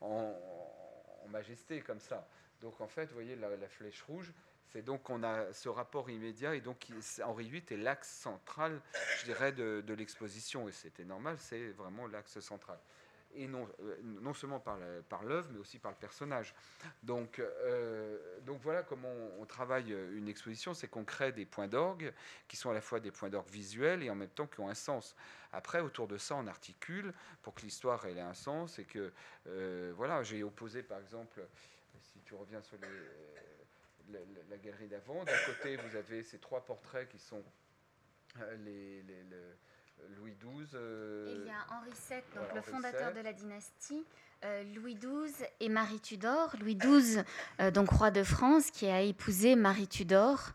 en, 0.00 0.34
majesté 1.28 1.80
comme 1.80 2.00
ça. 2.00 2.28
Donc 2.60 2.80
en 2.80 2.88
fait, 2.88 3.06
vous 3.06 3.14
voyez 3.14 3.36
la, 3.36 3.68
flèche 3.68 4.02
rouge, 4.02 4.32
c'est 4.66 4.82
donc 4.82 5.08
on 5.08 5.22
a 5.22 5.52
ce 5.52 5.68
rapport 5.68 6.10
immédiat 6.10 6.54
et 6.54 6.60
donc 6.60 6.86
Henri 7.24 7.48
VIII 7.48 7.64
est 7.70 7.76
l'axe 7.76 8.10
central, 8.10 8.80
je 9.20 9.24
dirais, 9.24 9.52
de 9.52 9.94
l'exposition. 9.94 10.68
Et 10.68 10.72
c'était 10.72 11.04
normal, 11.04 11.36
c'est 11.38 11.70
vraiment 11.70 12.06
l'axe 12.06 12.38
central 12.40 12.78
et 13.34 13.46
non, 13.48 13.68
euh, 13.80 13.96
non 14.02 14.34
seulement 14.34 14.60
par, 14.60 14.78
l'œuvre, 15.24 15.48
mais 15.52 15.58
aussi 15.58 15.78
par 15.78 15.90
le 15.90 15.96
personnage. 15.96 16.54
Donc, 17.02 17.38
euh, 17.38 18.18
donc 18.42 18.60
voilà 18.62 18.82
comment 18.82 19.12
on, 19.38 19.44
travaille 19.46 19.92
une 19.92 20.28
exposition, 20.28 20.74
c'est 20.74 20.88
qu'on 20.88 21.04
crée 21.04 21.32
des 21.32 21.46
points 21.46 21.68
d'orgue 21.68 22.12
qui 22.48 22.56
sont 22.56 22.70
à 22.70 22.74
la 22.74 22.80
fois 22.80 23.00
des 23.00 23.10
points 23.10 23.28
d'orgue 23.28 23.48
visuels 23.48 24.02
et 24.02 24.10
en 24.10 24.14
même 24.14 24.30
temps 24.30 24.46
qui 24.46 24.60
ont 24.60 24.68
un 24.68 24.74
sens. 24.74 25.14
Après, 25.52 25.80
autour 25.80 26.08
de 26.08 26.16
ça, 26.16 26.36
on 26.36 26.46
articule 26.46 27.12
pour 27.42 27.54
que 27.54 27.62
l'histoire 27.62 28.04
ait 28.06 28.18
un 28.20 28.34
sens 28.34 28.78
et 28.78 28.84
que, 28.84 29.12
euh, 29.46 29.92
voilà, 29.96 30.22
j'ai 30.22 30.42
opposé 30.42 30.82
par 30.82 30.98
exemple, 30.98 31.46
si 32.00 32.20
tu 32.20 32.34
reviens 32.34 32.62
sur 32.62 32.78
la, 32.80 34.56
galerie 34.58 34.88
d'avant. 34.88 35.24
D'un 35.24 35.38
côté, 35.46 35.76
vous 35.76 35.96
avez 35.96 36.22
ces 36.22 36.38
trois 36.38 36.64
portraits 36.64 37.08
qui 37.08 37.18
sont 37.18 37.42
les, 38.58 39.04
Louis 40.16 40.34
XII. 40.40 40.66
il 40.72 41.46
y 41.46 41.50
a 41.50 41.66
Henri 41.70 41.90
VII, 42.08 42.22
donc 42.34 42.54
le 42.54 42.60
fondateur 42.62 43.12
de 43.12 43.20
la 43.20 43.32
dynastie, 43.32 44.04
Louis 44.74 44.96
XII 44.96 45.46
et 45.60 45.68
Marie 45.68 46.00
Tudor. 46.00 46.54
Louis 46.60 46.76
XII, 46.76 47.22
donc 47.72 47.90
roi 47.90 48.10
de 48.10 48.22
France, 48.24 48.70
qui 48.70 48.86
a 48.86 49.00
épousé 49.00 49.54
Marie 49.54 49.88
Tudor 49.88 50.52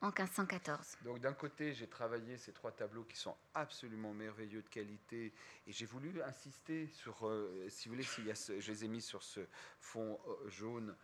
en 0.00 0.08
1514. 0.08 0.98
Donc 1.04 1.20
d'un 1.20 1.32
côté, 1.32 1.72
j'ai 1.72 1.86
travaillé 1.86 2.36
ces 2.36 2.52
trois 2.52 2.72
tableaux 2.72 3.04
qui 3.04 3.16
sont 3.16 3.36
absolument 3.54 4.12
merveilleux 4.12 4.62
de 4.62 4.68
qualité 4.68 5.32
et 5.66 5.72
j'ai 5.72 5.86
voulu 5.86 6.22
insister 6.22 6.86
sur, 6.88 7.26
euh, 7.26 7.66
si 7.68 7.88
vous 7.88 7.94
voulez, 7.94 8.04
s'il 8.04 8.26
y 8.26 8.30
a 8.30 8.34
je 8.34 8.70
les 8.70 8.84
ai 8.84 8.88
mis 8.88 9.00
sur 9.00 9.22
ce 9.22 9.40
fond 9.80 10.18
euh, 10.26 10.48
jaune 10.48 10.94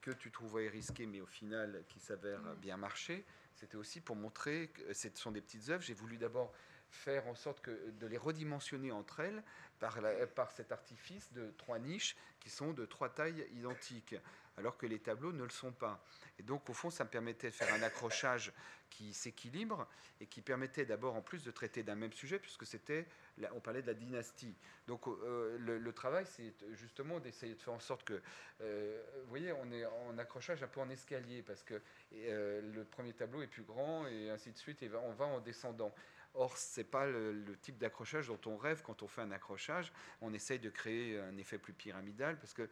que 0.00 0.12
tu 0.12 0.30
trouvais 0.30 0.68
risqué 0.68 1.06
mais 1.06 1.20
au 1.20 1.26
final 1.26 1.82
qui 1.88 1.98
s'avère 1.98 2.40
mm. 2.40 2.54
bien 2.56 2.76
marcher. 2.76 3.24
C'était 3.56 3.76
aussi 3.76 4.00
pour 4.00 4.16
montrer 4.16 4.68
que 4.68 4.92
ce 4.92 5.08
sont 5.14 5.32
des 5.32 5.40
petites 5.40 5.70
œuvres. 5.70 5.82
J'ai 5.82 5.94
voulu 5.94 6.18
d'abord 6.18 6.52
faire 6.90 7.26
en 7.26 7.34
sorte 7.34 7.68
de 7.68 8.06
les 8.06 8.18
redimensionner 8.18 8.92
entre 8.92 9.20
elles 9.20 9.42
par 9.78 10.52
cet 10.52 10.72
artifice 10.72 11.32
de 11.32 11.52
trois 11.56 11.78
niches 11.78 12.16
qui 12.38 12.50
sont 12.50 12.72
de 12.72 12.86
trois 12.86 13.08
tailles 13.08 13.46
identiques, 13.52 14.14
alors 14.56 14.76
que 14.76 14.86
les 14.86 14.98
tableaux 14.98 15.32
ne 15.32 15.42
le 15.42 15.50
sont 15.50 15.72
pas. 15.72 16.02
Et 16.38 16.42
donc, 16.42 16.68
au 16.70 16.72
fond, 16.72 16.90
ça 16.90 17.04
me 17.04 17.10
permettait 17.10 17.50
de 17.50 17.54
faire 17.54 17.72
un 17.74 17.82
accrochage 17.82 18.52
qui 18.90 19.12
s'équilibre 19.12 19.86
et 20.20 20.26
qui 20.26 20.40
permettait 20.40 20.86
d'abord, 20.86 21.14
en 21.14 21.22
plus, 21.22 21.42
de 21.42 21.50
traiter 21.50 21.82
d'un 21.82 21.94
même 21.94 22.12
sujet, 22.12 22.38
puisque 22.38 22.66
c'était, 22.66 23.06
on 23.52 23.60
parlait 23.60 23.82
de 23.82 23.86
la 23.86 23.94
dynastie. 23.94 24.54
Donc, 24.86 25.06
euh, 25.08 25.58
le, 25.58 25.92
travail, 25.92 26.24
c'est 26.26 26.54
justement 26.72 27.20
d'essayer 27.20 27.54
de 27.54 27.60
faire 27.60 27.74
en 27.74 27.80
sorte 27.80 28.04
que, 28.04 28.20
euh, 28.62 29.02
vous 29.24 29.28
voyez, 29.28 29.52
on 29.52 29.70
est 29.72 29.84
en 29.84 30.16
accrochage 30.18 30.62
un 30.62 30.68
peu 30.68 30.80
en 30.80 30.88
escalier, 30.88 31.42
parce 31.42 31.62
que 31.62 31.80
euh, 32.14 32.62
le 32.74 32.84
premier 32.84 33.12
tableau 33.12 33.42
est 33.42 33.46
plus 33.48 33.64
grand 33.64 34.06
et 34.06 34.30
ainsi 34.30 34.52
de 34.52 34.58
suite, 34.58 34.82
et 34.82 34.90
on 34.94 35.12
va 35.12 35.26
en 35.26 35.40
descendant. 35.40 35.94
Or, 36.34 36.56
ce 36.58 36.80
n'est 36.80 36.84
pas 36.84 37.06
le, 37.06 37.32
le 37.32 37.56
type 37.56 37.78
d'accrochage 37.78 38.28
dont 38.28 38.40
on 38.46 38.56
rêve 38.58 38.82
quand 38.82 39.02
on 39.02 39.08
fait 39.08 39.22
un 39.22 39.30
accrochage. 39.30 39.90
On 40.20 40.34
essaye 40.34 40.58
de 40.58 40.68
créer 40.68 41.18
un 41.18 41.36
effet 41.38 41.58
plus 41.58 41.72
pyramidal, 41.72 42.38
parce 42.38 42.52
que 42.52 42.68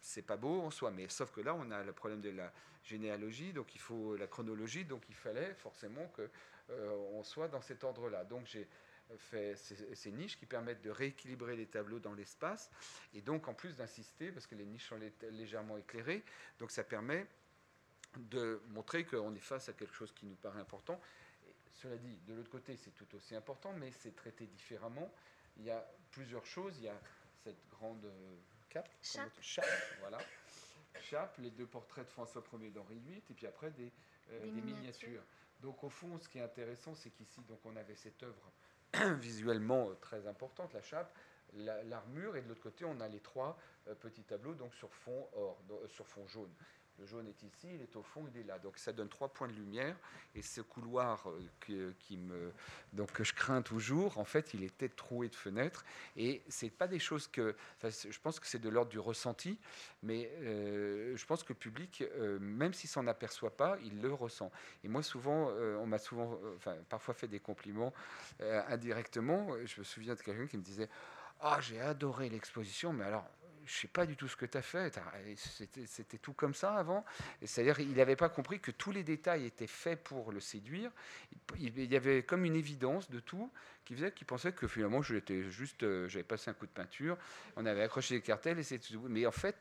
c'est 0.00 0.22
pas 0.22 0.36
beau 0.36 0.62
en 0.62 0.70
soi, 0.70 0.90
mais 0.90 1.08
sauf 1.08 1.30
que 1.32 1.40
là, 1.40 1.54
on 1.54 1.70
a 1.70 1.82
le 1.82 1.92
problème 1.92 2.20
de 2.20 2.30
la 2.30 2.52
généalogie, 2.84 3.52
donc 3.52 3.74
il 3.74 3.80
faut 3.80 4.16
la 4.16 4.26
chronologie, 4.26 4.84
donc 4.84 5.02
il 5.08 5.14
fallait 5.14 5.54
forcément 5.54 6.06
que 6.08 6.28
euh, 6.70 7.08
on 7.12 7.22
soit 7.22 7.48
dans 7.48 7.60
cet 7.60 7.84
ordre-là. 7.84 8.24
Donc 8.24 8.46
j'ai 8.46 8.66
fait 9.18 9.56
ces, 9.56 10.12
niches 10.12 10.38
qui 10.38 10.46
permettent 10.46 10.82
de 10.82 10.90
rééquilibrer 10.90 11.56
les 11.56 11.66
tableaux 11.66 11.98
dans 11.98 12.14
l'espace, 12.14 12.70
et 13.12 13.20
donc 13.20 13.48
en 13.48 13.54
plus 13.54 13.76
d'insister, 13.76 14.30
parce 14.30 14.46
que 14.46 14.54
les 14.54 14.64
niches 14.64 14.88
sont 14.88 14.98
légèrement 15.32 15.76
éclairées, 15.76 16.24
donc 16.58 16.70
ça 16.70 16.84
permet 16.84 17.26
de 18.16 18.60
montrer 18.68 19.04
qu'on 19.04 19.34
est 19.34 19.40
face 19.40 19.68
à 19.68 19.72
quelque 19.72 19.94
chose 19.94 20.12
qui 20.12 20.26
nous 20.26 20.36
paraît 20.36 20.60
important. 20.60 21.00
cela 21.72 21.96
dit, 21.96 22.18
de 22.26 22.34
l'autre 22.34 22.50
côté, 22.50 22.76
c'est 22.76 22.90
tout 22.90 23.14
aussi 23.14 23.34
important, 23.34 23.72
mais 23.74 23.90
c'est 23.92 24.14
traité 24.14 24.46
différemment. 24.46 25.12
Il 25.56 25.64
y 25.64 25.70
a 25.70 25.84
plusieurs 26.10 26.44
choses. 26.44 26.76
Il 26.78 26.84
y 26.84 26.88
a 26.88 27.00
cette 27.44 27.68
grande 27.70 28.10
Chape. 29.40 29.64
voilà. 30.00 30.18
Chape, 31.00 31.38
les 31.38 31.50
deux 31.50 31.66
portraits 31.66 32.04
de 32.04 32.10
François 32.10 32.42
Ier 32.60 32.70
d'Henri 32.70 32.98
VIII, 32.98 33.22
et 33.30 33.34
puis 33.34 33.46
après 33.46 33.70
des, 33.70 33.92
euh, 34.32 34.46
miniatures. 34.46 35.22
Donc 35.60 35.82
au 35.84 35.88
fond, 35.88 36.18
ce 36.18 36.28
qui 36.28 36.38
est 36.38 36.42
intéressant, 36.42 36.94
c'est 36.94 37.10
qu'ici, 37.10 37.40
donc 37.42 37.58
on 37.64 37.76
avait 37.76 37.96
cette 37.96 38.22
œuvre 38.22 38.52
visuellement 39.20 39.90
euh, 39.90 39.94
très 39.94 40.26
importante, 40.26 40.72
la 40.72 40.82
chape, 40.82 41.12
l'armure, 41.52 42.36
et 42.36 42.42
de 42.42 42.48
l'autre 42.48 42.62
côté, 42.62 42.84
on 42.84 43.00
a 43.00 43.08
les 43.08 43.20
trois 43.20 43.58
euh, 43.88 43.94
petits 43.94 44.22
tableaux, 44.22 44.54
donc 44.54 44.74
sur 44.74 44.92
fond 44.94 45.28
or, 45.32 45.60
sur 45.88 46.06
fond 46.06 46.26
jaune. 46.28 46.52
Le 47.00 47.06
jaune 47.06 47.26
est 47.28 47.42
ici, 47.42 47.66
il 47.74 47.80
est 47.80 47.96
au 47.96 48.02
fond, 48.02 48.26
il 48.30 48.40
est 48.40 48.44
là. 48.44 48.58
Donc 48.58 48.76
ça 48.76 48.92
donne 48.92 49.08
trois 49.08 49.28
points 49.28 49.48
de 49.48 49.54
lumière. 49.54 49.96
Et 50.34 50.42
ce 50.42 50.60
couloir 50.60 51.28
euh, 51.30 51.40
que, 51.58 51.94
qui 51.98 52.18
me, 52.18 52.52
donc, 52.92 53.10
que 53.12 53.24
je 53.24 53.32
crains 53.32 53.62
toujours, 53.62 54.18
en 54.18 54.24
fait, 54.24 54.52
il 54.52 54.62
était 54.62 54.90
troué 54.90 55.30
de 55.30 55.34
fenêtres. 55.34 55.82
Et 56.16 56.42
c'est 56.48 56.68
pas 56.68 56.86
des 56.86 56.98
choses 56.98 57.26
que. 57.26 57.56
Je 57.82 58.18
pense 58.20 58.38
que 58.38 58.46
c'est 58.46 58.58
de 58.58 58.68
l'ordre 58.68 58.90
du 58.90 58.98
ressenti, 58.98 59.58
mais 60.02 60.30
euh, 60.42 61.16
je 61.16 61.24
pense 61.24 61.42
que 61.42 61.54
le 61.54 61.58
public, 61.58 62.02
euh, 62.02 62.38
même 62.38 62.74
s'il 62.74 62.90
s'en 62.90 63.06
aperçoit 63.06 63.56
pas, 63.56 63.78
il 63.82 64.02
le 64.02 64.12
ressent. 64.12 64.52
Et 64.84 64.88
moi, 64.88 65.02
souvent, 65.02 65.50
on 65.80 65.86
m'a 65.86 65.98
souvent, 65.98 66.38
enfin, 66.56 66.76
parfois 66.90 67.14
fait 67.14 67.28
des 67.28 67.40
compliments 67.40 67.94
indirectement. 68.40 69.48
Je 69.64 69.80
me 69.80 69.84
souviens 69.84 70.14
de 70.14 70.20
quelqu'un 70.20 70.46
qui 70.46 70.58
me 70.58 70.62
disait 70.62 70.88
Ah, 71.40 71.60
j'ai 71.62 71.80
adoré 71.80 72.28
l'exposition, 72.28 72.92
mais 72.92 73.04
alors 73.04 73.24
je 73.66 73.78
sais 73.80 73.88
pas 73.88 74.06
du 74.06 74.16
tout 74.16 74.28
ce 74.28 74.36
que 74.36 74.46
tu 74.46 74.58
as 74.58 74.62
fait. 74.62 74.98
C'était 75.86 76.18
tout 76.18 76.32
comme 76.32 76.54
ça 76.54 76.74
avant. 76.74 77.04
C'est-à-dire 77.44 77.76
qu'il 77.76 77.92
n'avait 77.92 78.16
pas 78.16 78.28
compris 78.28 78.60
que 78.60 78.70
tous 78.70 78.92
les 78.92 79.02
détails 79.02 79.46
étaient 79.46 79.66
faits 79.66 80.02
pour 80.02 80.32
le 80.32 80.40
séduire. 80.40 80.90
Il 81.58 81.84
y 81.84 81.96
avait 81.96 82.22
comme 82.22 82.44
une 82.44 82.56
évidence 82.56 83.10
de 83.10 83.20
tout 83.20 83.50
qui 83.84 83.94
faisait 83.94 84.12
qu'il 84.12 84.26
pensait 84.26 84.52
que 84.52 84.68
finalement 84.68 85.02
j'étais 85.02 85.50
juste, 85.50 85.82
euh, 85.82 86.08
j'avais 86.08 86.24
passé 86.24 86.50
un 86.50 86.54
coup 86.54 86.66
de 86.66 86.70
peinture, 86.70 87.16
on 87.56 87.66
avait 87.66 87.82
accroché 87.82 88.14
des 88.14 88.20
cartels 88.20 88.58
et 88.58 88.62
c'est. 88.62 88.80
Mais 89.08 89.26
en 89.26 89.32
fait, 89.32 89.56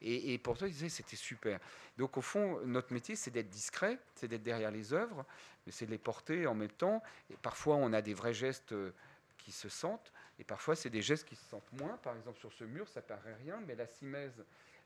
et, 0.00 0.32
et 0.34 0.38
pour 0.38 0.56
toi, 0.56 0.68
il 0.68 0.72
disait 0.72 0.88
c'était 0.88 1.16
super. 1.16 1.58
Donc 1.98 2.16
au 2.16 2.22
fond, 2.22 2.60
notre 2.64 2.92
métier, 2.92 3.16
c'est 3.16 3.30
d'être 3.30 3.50
discret, 3.50 3.98
c'est 4.14 4.28
d'être 4.28 4.42
derrière 4.42 4.70
les 4.70 4.92
œuvres, 4.92 5.26
mais 5.66 5.72
c'est 5.72 5.86
de 5.86 5.90
les 5.90 5.98
porter 5.98 6.46
en 6.46 6.54
même 6.54 6.70
temps. 6.70 7.02
Et 7.30 7.36
parfois, 7.36 7.76
on 7.76 7.92
a 7.92 8.02
des 8.02 8.14
vrais 8.14 8.34
gestes 8.34 8.72
euh, 8.72 8.92
qui 9.38 9.52
se 9.52 9.68
sentent. 9.68 10.12
Et 10.38 10.44
parfois, 10.44 10.76
c'est 10.76 10.90
des 10.90 11.02
gestes 11.02 11.26
qui 11.26 11.36
se 11.36 11.44
sentent 11.44 11.72
moins. 11.72 11.96
Par 11.98 12.16
exemple, 12.16 12.38
sur 12.38 12.52
ce 12.52 12.64
mur, 12.64 12.88
ça 12.88 13.02
paraît 13.02 13.34
rien, 13.34 13.60
mais 13.66 13.74
la 13.74 13.86
simèse 13.86 14.44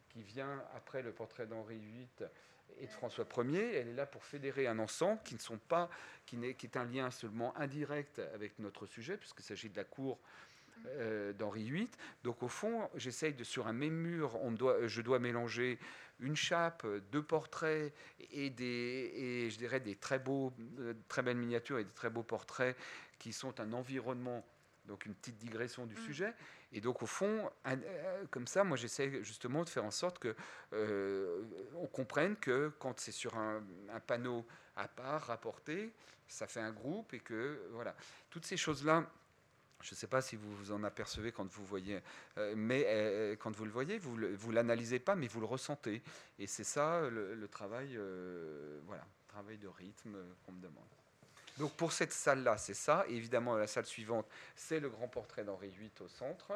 qui 0.09 0.23
vient 0.23 0.63
après 0.75 1.03
le 1.03 1.13
portrait 1.13 1.47
d'Henri 1.47 1.79
VIII 1.79 2.29
et 2.79 2.87
de 2.87 2.93
François 2.93 3.27
Ier, 3.39 3.77
elle 3.77 3.89
est 3.89 3.95
là 3.95 4.07
pour 4.07 4.25
fédérer 4.25 4.67
un 4.67 4.79
ensemble 4.79 5.21
qui 5.25 5.35
ne 5.35 5.41
sont 5.41 5.59
pas, 5.59 5.91
qui, 6.27 6.37
est, 6.45 6.55
qui 6.55 6.67
est 6.67 6.77
un 6.77 6.85
lien 6.85 7.11
seulement 7.11 7.57
indirect 7.57 8.21
avec 8.35 8.59
notre 8.59 8.87
sujet, 8.87 9.17
puisqu'il 9.17 9.43
s'agit 9.43 9.69
de 9.69 9.77
la 9.77 9.85
cour 9.85 10.19
euh, 10.87 11.33
d'Henri 11.33 11.71
VIII. 11.71 11.91
Donc 12.23 12.43
au 12.43 12.49
fond, 12.49 12.89
j'essaye 12.95 13.35
de 13.35 13.45
sur 13.45 13.67
un 13.67 13.73
même 13.73 13.95
mur, 13.95 14.37
on 14.43 14.53
doit, 14.53 14.87
je 14.87 15.03
dois 15.03 15.19
mélanger 15.19 15.79
une 16.21 16.37
chape, 16.37 16.87
deux 17.13 17.23
portraits 17.23 17.93
et 18.31 18.51
des, 18.51 19.13
et 19.15 19.51
je 19.51 19.59
dirais 19.59 19.81
des 19.81 19.97
très 19.97 20.19
beaux, 20.19 20.53
euh, 20.79 20.95
très 21.09 21.23
belles 21.23 21.37
miniatures 21.37 21.79
et 21.79 21.85
des 21.85 21.93
très 21.93 22.11
beaux 22.11 22.23
portraits 22.23 22.77
qui 23.19 23.33
sont 23.33 23.59
un 23.61 23.73
environnement 23.73 24.45
donc 24.91 25.07
une 25.07 25.15
petite 25.15 25.39
digression 25.39 25.87
du 25.87 25.95
mm. 25.95 26.05
sujet. 26.05 26.35
Et 26.73 26.81
donc 26.81 27.03
au 27.03 27.07
fond, 27.07 27.49
euh, 27.67 28.25
comme 28.31 28.47
ça, 28.47 28.65
moi 28.65 28.77
j'essaie 28.77 29.23
justement 29.23 29.65
de 29.65 29.69
faire 29.69 29.85
en 29.85 29.91
sorte 29.91 30.19
que 30.19 30.35
euh, 30.73 31.43
on 31.77 31.87
comprenne 31.87 32.37
que 32.37 32.73
quand 32.79 32.99
c'est 33.01 33.13
sur 33.13 33.37
un, 33.39 33.63
panneau 34.07 34.45
à 34.77 34.89
part 34.89 35.23
rapporté, 35.23 35.93
ça 36.29 36.47
fait 36.47 36.61
un 36.61 36.73
groupe 36.73 37.15
et 37.15 37.21
que 37.21 37.69
voilà, 37.73 37.95
toutes 38.29 38.45
ces 38.45 38.57
choses-là. 38.57 39.09
Je 39.83 39.95
ne 39.95 39.97
sais 39.97 40.09
pas 40.09 40.21
si 40.21 40.37
vous 40.37 40.55
vous 40.57 40.73
en 40.73 40.85
apercevez 40.85 41.33
quand 41.33 41.51
vous 41.51 41.65
voyez, 41.65 42.01
euh, 42.37 42.53
mais 42.55 43.35
quand 43.41 43.57
vous 43.57 43.65
le 43.65 43.71
voyez, 43.71 43.99
vous 43.99 44.19
ne 44.19 44.53
l'analysez 44.53 44.99
pas, 44.99 45.15
mais 45.17 45.27
vous 45.27 45.41
le 45.41 45.47
ressentez. 45.47 46.03
Et 46.39 46.47
c'est 46.47 46.65
ça 46.65 47.09
le, 47.09 47.35
le 47.35 47.49
travail, 47.49 47.99
voilà, 48.85 49.07
travail 49.29 49.57
de 49.57 49.69
rythme 49.69 50.19
qu'on 50.45 50.53
me 50.53 50.61
demande. 50.61 51.00
Donc 51.61 51.75
pour 51.75 51.93
cette 51.93 52.13
salle-là, 52.13 52.57
c'est 52.57 52.75
ça. 52.75 53.05
évidemment, 53.07 53.55
la 53.55 53.67
salle 53.67 53.85
suivante, 53.85 54.27
c'est 54.57 54.81
le 54.81 54.89
grand 54.89 55.09
portrait 55.09 55.45
d'Henri 55.45 55.69
VIII 55.69 55.91
au 56.01 56.09
centre. 56.09 56.53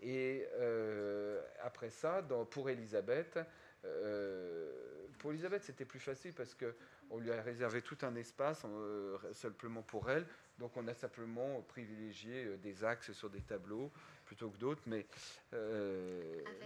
Et 0.00 0.46
euh, 0.54 1.42
après 1.64 1.90
ça, 1.90 2.24
pour 2.50 2.70
Elisabeth, 2.70 3.40
euh, 3.84 4.70
pour 5.18 5.32
Elisabeth, 5.32 5.64
c'était 5.64 5.84
plus 5.84 5.98
facile 5.98 6.32
parce 6.32 6.54
qu'on 6.54 7.18
lui 7.18 7.32
a 7.32 7.42
réservé 7.42 7.82
tout 7.82 7.98
un 8.02 8.14
espace 8.14 8.62
euh, 8.64 9.18
simplement 9.32 9.82
pour 9.82 10.08
elle. 10.08 10.24
Donc 10.60 10.76
on 10.76 10.86
a 10.86 10.94
simplement 10.94 11.60
privilégié 11.62 12.56
des 12.58 12.84
axes 12.84 13.10
sur 13.10 13.28
des 13.28 13.40
tableaux 13.40 13.90
plutôt 14.26 14.48
que 14.50 14.58
d'autres. 14.58 14.82
Mais 14.86 15.06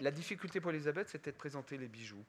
la 0.03 0.11
difficulté 0.11 0.61
pour 0.61 0.71
Elisabeth, 0.71 1.09
c'était 1.09 1.33
de 1.33 1.37
présenter 1.39 1.79
les 1.79 1.89
bijoux. 1.89 2.27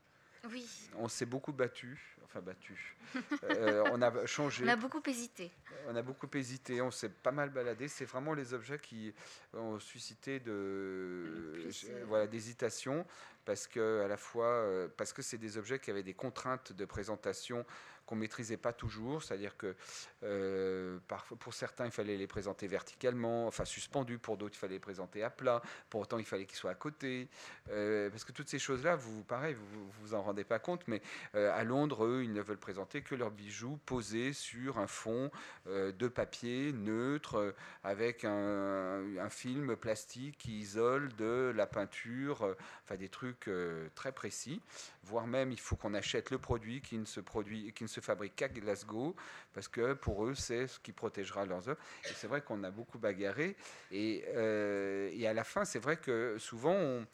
Oui. 0.49 0.67
On 0.97 1.07
s'est 1.07 1.25
beaucoup 1.25 1.53
battu, 1.53 2.17
enfin 2.23 2.41
battu. 2.41 2.95
Euh, 3.43 3.83
on 3.91 4.01
a 4.01 4.25
changé. 4.25 4.63
On 4.65 4.69
a 4.69 4.75
beaucoup 4.75 5.01
hésité. 5.07 5.51
On 5.87 5.95
a 5.95 6.01
beaucoup 6.01 6.27
hésité, 6.33 6.81
on 6.81 6.91
s'est 6.91 7.09
pas 7.09 7.31
mal 7.31 7.49
baladé. 7.49 7.87
C'est 7.87 8.05
vraiment 8.05 8.33
les 8.33 8.53
objets 8.53 8.79
qui 8.79 9.13
ont 9.53 9.79
suscité 9.79 10.39
de 10.39 10.51
euh, 10.51 11.71
voilà 12.07 12.27
d'hésitation 12.27 13.05
parce 13.45 13.67
que 13.67 14.01
à 14.03 14.07
la 14.07 14.17
fois 14.17 14.47
euh, 14.47 14.87
parce 14.95 15.13
que 15.13 15.21
c'est 15.21 15.37
des 15.37 15.57
objets 15.57 15.79
qui 15.79 15.91
avaient 15.91 16.03
des 16.03 16.13
contraintes 16.13 16.73
de 16.73 16.85
présentation 16.85 17.65
qu'on 18.05 18.15
maîtrisait 18.15 18.57
pas 18.57 18.73
toujours, 18.73 19.23
c'est-à-dire 19.23 19.57
que 19.57 19.75
euh, 20.23 20.99
pour 21.39 21.53
certains, 21.53 21.85
il 21.85 21.91
fallait 21.91 22.17
les 22.17 22.27
présenter 22.27 22.67
verticalement, 22.67 23.47
enfin 23.47 23.65
suspendus, 23.65 24.17
pour 24.17 24.37
d'autres, 24.37 24.55
il 24.55 24.59
fallait 24.59 24.75
les 24.75 24.79
présenter 24.79 25.23
à 25.23 25.29
plat, 25.29 25.61
pour 25.89 26.01
autant, 26.01 26.17
il 26.17 26.25
fallait 26.25 26.45
qu'ils 26.45 26.57
soient 26.57 26.71
à 26.71 26.75
côté, 26.75 27.29
euh, 27.69 28.09
parce 28.09 28.23
que 28.23 28.31
toutes 28.31 28.49
ces 28.49 28.59
choses-là, 28.59 28.95
vous, 28.95 29.23
pareil, 29.23 29.55
vous 29.55 29.89
vous 30.01 30.13
en 30.13 30.21
rendez 30.21 30.43
pas 30.43 30.59
compte, 30.59 30.87
mais 30.87 31.01
euh, 31.35 31.51
à 31.53 31.63
Londres, 31.63 32.05
eux, 32.05 32.23
ils 32.23 32.33
ne 32.33 32.41
veulent 32.41 32.57
présenter 32.57 33.01
que 33.01 33.15
leurs 33.15 33.31
bijoux 33.31 33.79
posés 33.85 34.33
sur 34.33 34.77
un 34.77 34.87
fond 34.87 35.31
de 35.65 36.07
papier 36.07 36.73
neutre, 36.73 37.53
avec 37.83 38.25
un, 38.25 39.29
film 39.29 39.75
plastique 39.77 40.37
qui 40.37 40.59
isole 40.59 41.13
de 41.15 41.53
la 41.55 41.65
peinture, 41.65 42.55
enfin 42.83 42.95
des 42.95 43.07
trucs 43.07 43.49
très 43.95 44.11
précis, 44.11 44.61
voire 45.03 45.27
même, 45.27 45.51
il 45.51 45.59
faut 45.59 45.75
qu'on 45.75 45.93
achète 45.93 46.31
le 46.31 46.37
produit 46.37 46.81
qui 46.81 46.97
ne 46.97 47.05
se 47.05 47.19
produit, 47.19 47.71
qui 47.73 47.83
ne 47.83 47.89
se 47.89 48.00
fabrique 48.01 48.35
qu'à 48.35 48.47
Glasgow, 48.47 49.15
parce 49.53 49.67
que 49.67 49.93
pour 49.93 50.25
eux, 50.25 50.35
c'est 50.35 50.67
ce 50.67 50.79
qui 50.79 50.91
protégera 50.91 51.45
leurs 51.45 51.69
œuvres. 51.69 51.79
Et 52.05 52.13
c'est 52.15 52.27
vrai 52.27 52.41
qu'on 52.41 52.63
a 52.63 52.71
beaucoup 52.71 52.99
bagarré. 52.99 53.55
Et, 53.91 54.23
euh, 54.29 55.09
et 55.13 55.27
à 55.27 55.33
la 55.33 55.43
fin, 55.43 55.65
c'est 55.65 55.79
vrai 55.79 55.97
que 55.97 56.37
souvent, 56.37 56.73
on, 56.73 57.05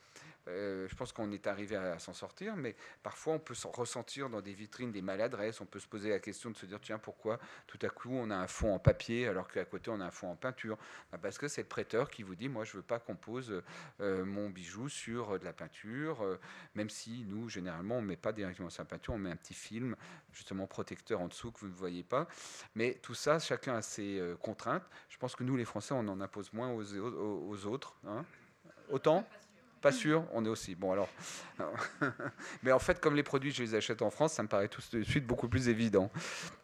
euh, 0.47 0.87
je 0.87 0.95
pense 0.95 1.11
qu'on 1.11 1.31
est 1.31 1.47
arrivé 1.47 1.75
à, 1.75 1.99
s'en 1.99 2.13
sortir, 2.13 2.55
mais 2.55 2.75
parfois 3.03 3.33
on 3.33 3.39
peut 3.39 3.55
ressentir 3.73 4.29
dans 4.29 4.41
des 4.41 4.53
vitrines 4.53 4.91
des 4.91 5.01
maladresses. 5.01 5.61
On 5.61 5.65
peut 5.65 5.79
se 5.79 5.87
poser 5.87 6.09
la 6.09 6.19
question 6.19 6.49
de 6.49 6.57
se 6.57 6.65
dire 6.65 6.79
tiens, 6.81 6.97
pourquoi 6.97 7.39
tout 7.67 7.79
à 7.81 7.89
coup 7.89 8.11
on 8.11 8.29
a 8.29 8.35
un 8.35 8.47
fond 8.47 8.73
en 8.73 8.79
papier 8.79 9.27
alors 9.27 9.47
qu'à 9.47 9.65
côté 9.65 9.89
on 9.89 9.99
a 9.99 10.05
un 10.05 10.11
fond 10.11 10.29
en 10.31 10.35
peinture? 10.35 10.77
Bah, 11.11 11.17
Parce 11.21 11.37
que 11.37 11.47
c'est 11.47 11.61
le 11.61 11.67
prêteur 11.67 12.09
qui 12.09 12.23
vous 12.23 12.35
dit 12.35 12.49
moi 12.49 12.63
je 12.63 12.77
veux 12.77 12.83
pas 12.83 12.99
qu'on 12.99 13.15
pose 13.15 13.61
euh, 13.99 14.25
mon 14.25 14.49
bijou 14.49 14.89
sur 14.89 15.31
euh, 15.31 15.39
de 15.39 15.45
la 15.45 15.53
peinture, 15.53 16.37
même 16.75 16.89
si 16.89 17.25
nous 17.27 17.49
généralement 17.49 17.97
on 17.97 18.01
met 18.01 18.17
pas 18.17 18.31
directement 18.31 18.69
sur 18.69 18.83
la 18.83 18.87
peinture, 18.87 19.13
on 19.13 19.19
met 19.19 19.31
un 19.31 19.35
petit 19.35 19.53
film 19.53 19.95
justement 20.31 20.67
protecteur 20.67 21.21
en 21.21 21.27
dessous 21.27 21.51
que 21.51 21.59
vous 21.59 21.67
ne 21.67 21.73
voyez 21.73 22.03
pas. 22.03 22.27
Mais 22.75 22.95
tout 23.01 23.13
ça, 23.13 23.39
chacun 23.39 23.75
a 23.75 23.81
ses 23.81 24.21
contraintes. 24.41 24.83
Je 25.09 25.17
pense 25.17 25.35
que 25.35 25.43
nous 25.43 25.55
les 25.55 25.65
Français 25.65 25.93
on 25.93 26.07
en 26.07 26.21
impose 26.21 26.53
moins 26.53 26.71
aux, 26.71 26.95
aux, 26.95 27.65
autres. 27.65 27.97
Hein 28.05 28.25
Autant? 28.89 29.27
Pas 29.81 29.91
sûr, 29.91 30.25
on 30.33 30.45
est 30.45 30.49
aussi. 30.49 30.75
Mais 32.63 32.71
en 32.71 32.79
fait, 32.79 32.99
comme 32.99 33.15
les 33.15 33.23
produits, 33.23 33.51
je 33.51 33.63
les 33.63 33.75
achète 33.75 34.01
en 34.01 34.09
France, 34.09 34.33
ça 34.33 34.43
me 34.43 34.47
paraît 34.47 34.67
tout 34.67 34.81
de 34.91 35.03
suite 35.03 35.25
beaucoup 35.25 35.47
plus 35.47 35.69
évident. 35.69 36.11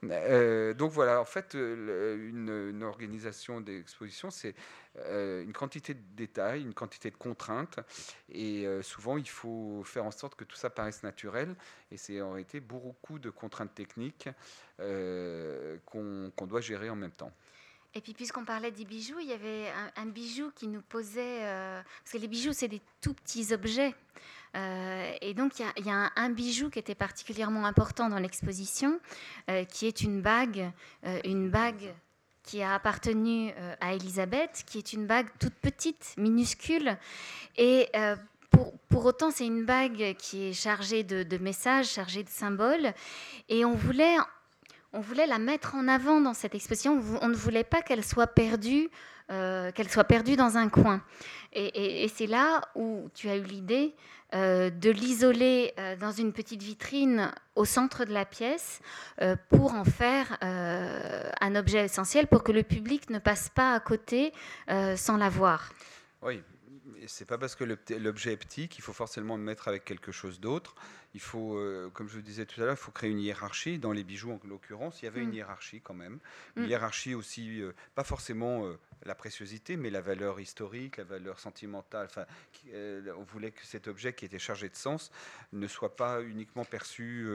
Euh, 0.04 0.74
donc 0.74 0.92
voilà, 0.92 1.20
en 1.20 1.26
fait, 1.26 1.56
euh, 1.56 2.30
une, 2.30 2.84
organisation 2.84 3.62
d'exposition, 3.62 4.30
c'est 4.30 4.56
euh, 4.98 5.44
une 5.44 5.54
quantité 5.54 5.94
de 5.94 6.02
détails, 6.16 6.62
une 6.62 6.74
quantité 6.74 7.10
de 7.12 7.18
contraintes. 7.18 7.80
Et 8.30 8.66
souvent, 8.82 9.18
il 9.18 9.30
faut 9.30 9.84
faire 9.86 10.06
en 10.06 10.12
sorte 10.12 10.36
que 10.36 10.44
tout 10.44 10.56
ça 10.56 10.70
paraisse 10.70 11.04
naturel. 11.04 11.56
Et 11.92 11.98
c'est 11.98 12.22
en 12.22 12.32
réalité 12.32 12.60
beaucoup 12.60 13.20
de 13.20 13.30
contraintes 13.30 13.74
techniques 13.74 14.30
qu'on 14.78 16.48
doit 16.48 16.62
gérer 16.62 16.90
en 16.90 16.96
même 16.96 17.12
temps. 17.12 17.32
Et 17.96 18.02
puis, 18.02 18.14
puisqu'on 18.14 18.44
parlait 18.44 18.72
des 18.72 18.86
bijoux, 18.86 19.20
il 19.20 19.28
y 19.28 19.34
avait 19.34 19.72
un, 19.98 20.08
bijou 20.08 20.52
qui 20.56 20.68
nous 20.68 20.82
posait. 20.82 21.44
Euh, 21.44 21.82
parce 22.04 22.14
que 22.14 22.18
les 22.18 22.28
bijoux, 22.28 22.52
c'est 22.52 22.68
des 22.68 22.82
tout 23.02 23.14
petits 23.14 23.54
objets. 23.54 23.94
Euh, 24.56 25.12
et 25.22 25.36
donc, 25.36 25.60
il 25.60 25.86
y 25.86 25.92
a, 25.92 26.12
un, 26.16 26.30
bijou 26.32 26.72
qui 26.72 26.80
était 26.80 26.96
particulièrement 26.96 27.66
important 27.66 28.10
dans 28.10 28.18
l'exposition, 28.18 29.00
euh, 29.50 29.64
qui 29.66 29.86
est 29.86 30.02
une 30.02 30.22
bague, 30.22 30.72
une 31.24 31.50
bague 31.50 31.94
qui 32.42 32.64
a 32.64 32.74
appartenu 32.74 33.54
à 33.80 33.94
Elisabeth, 33.94 34.64
qui 34.66 34.80
est 34.80 34.94
une 34.94 35.06
bague 35.06 35.28
toute 35.40 35.54
petite, 35.54 36.16
minuscule. 36.18 36.98
Et 37.58 37.90
pour, 38.50 38.74
pour, 38.90 39.06
autant, 39.06 39.30
c'est 39.30 39.46
une 39.46 39.66
bague 39.66 40.16
qui 40.18 40.46
est 40.46 40.54
chargée 40.54 41.04
de, 41.04 41.22
de 41.22 41.38
messages, 41.38 41.90
chargée 41.90 42.24
de 42.24 42.30
symboles. 42.30 42.94
Et 43.50 43.66
on 43.66 43.76
voulait 43.76 44.18
on 44.94 45.02
voulait 45.02 45.28
la 45.28 45.40
mettre 45.40 45.76
en 45.76 45.88
avant 45.88 46.22
dans 46.22 46.34
cette 46.34 46.56
exposition. 46.56 47.02
On 47.22 47.28
ne 47.28 47.36
voulait 47.36 47.64
pas 47.64 47.82
qu'elle 47.82 48.06
soit 48.06 48.28
perdue, 48.28 48.90
euh, 49.32 49.72
qu'elle 49.72 49.90
soit 49.90 50.04
perdue 50.04 50.36
dans 50.36 50.58
un 50.58 50.70
coin. 50.70 51.04
Et, 51.52 52.08
c'est 52.14 52.28
là 52.28 52.62
où 52.76 53.10
tu 53.14 53.30
as 53.30 53.38
eu 53.38 53.44
l'idée 53.44 53.96
euh, 54.34 54.70
de 54.70 54.90
l'isoler 54.90 55.74
euh, 55.78 55.96
dans 55.96 56.12
une 56.12 56.32
petite 56.32 56.62
vitrine 56.62 57.32
au 57.56 57.66
centre 57.66 58.06
de 58.06 58.14
la 58.14 58.26
pièce 58.26 58.82
pour 59.50 59.74
en 59.74 59.84
faire 59.84 60.38
un 60.42 61.56
objet 61.56 61.86
essentiel 61.86 62.28
pour 62.28 62.44
que 62.44 62.52
le 62.52 62.64
public 62.64 63.10
ne 63.10 63.20
passe 63.20 63.50
pas 63.50 63.74
à 63.74 63.80
côté 63.80 64.32
sans 64.96 65.18
la 65.18 65.30
voir. 65.30 65.72
Oui, 66.22 66.42
c'est 67.06 67.26
pas 67.26 67.38
parce 67.38 67.56
que 67.56 67.64
l'objet 67.64 68.34
est 68.34 68.38
petit 68.38 68.68
qu'il 68.68 68.84
faut 68.84 68.94
forcément 68.94 69.38
le 69.38 69.44
mettre 69.44 69.68
avec 69.68 69.86
quelque 69.86 70.12
chose 70.12 70.40
d'autre 70.40 70.76
il 71.14 71.22
faut, 71.22 71.58
euh, 71.58 71.90
comme 71.94 72.08
je 72.08 72.16
vous 72.16 72.22
disais 72.22 72.46
tout 72.46 72.60
à 72.62 72.66
l'heure, 72.66 72.74
il 72.74 72.84
faut 72.84 72.92
créer 72.92 73.12
une 73.12 73.20
hiérarchie. 73.20 73.78
Dans 73.78 73.92
les 73.92 74.04
bijoux, 74.04 74.32
en 74.32 74.40
l'occurrence, 74.48 75.02
il 75.02 75.06
y 75.06 75.08
avait 75.08 75.22
une 75.22 75.30
mm. 75.30 75.36
hiérarchie 75.36 75.82
quand 75.82 75.94
même. 75.94 76.20
Une 76.56 76.64
mm. 76.64 76.70
hiérarchie 76.70 77.14
aussi, 77.14 77.62
euh, 77.62 77.74
pas 77.94 78.04
forcément 78.04 78.66
euh, 78.66 78.80
la 79.06 79.14
préciosité, 79.14 79.78
mais 79.78 79.92
la 79.92 80.02
valeur 80.02 80.40
historique, 80.40 80.98
la 80.98 81.04
valeur 81.04 81.40
sentimentale. 81.40 82.08
Enfin, 82.10 82.26
on 82.74 83.24
voulait 83.24 83.52
que 83.52 83.64
cet 83.64 83.88
objet 83.88 84.14
qui 84.14 84.26
était 84.26 84.40
chargé 84.40 84.70
de 84.70 84.76
sens 84.76 85.12
ne 85.52 85.68
soit 85.68 85.96
pas 85.96 86.22
uniquement 86.22 86.66
perçu 86.66 87.28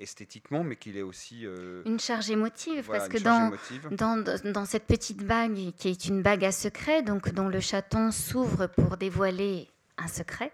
esthétiquement, 0.00 0.64
mais 0.64 0.74
qu'il 0.74 0.96
ait 0.96 1.02
aussi... 1.02 1.46
une 1.86 2.00
charge 2.00 2.28
émotive, 2.28 2.88
parce 2.88 3.08
que 3.08 3.18
dans, 3.18 3.52
dans, 3.92 4.52
dans, 4.52 4.64
cette 4.64 4.86
petite 4.86 5.24
bague, 5.24 5.72
qui 5.76 5.88
est 5.88 6.06
une 6.06 6.22
bague 6.22 6.44
à 6.44 6.50
secret, 6.50 7.02
donc 7.02 7.30
dont 7.30 7.48
le 7.48 7.60
chaton 7.60 8.10
s'ouvre 8.10 8.66
pour 8.66 8.96
dévoiler 8.96 9.68
secret, 10.08 10.52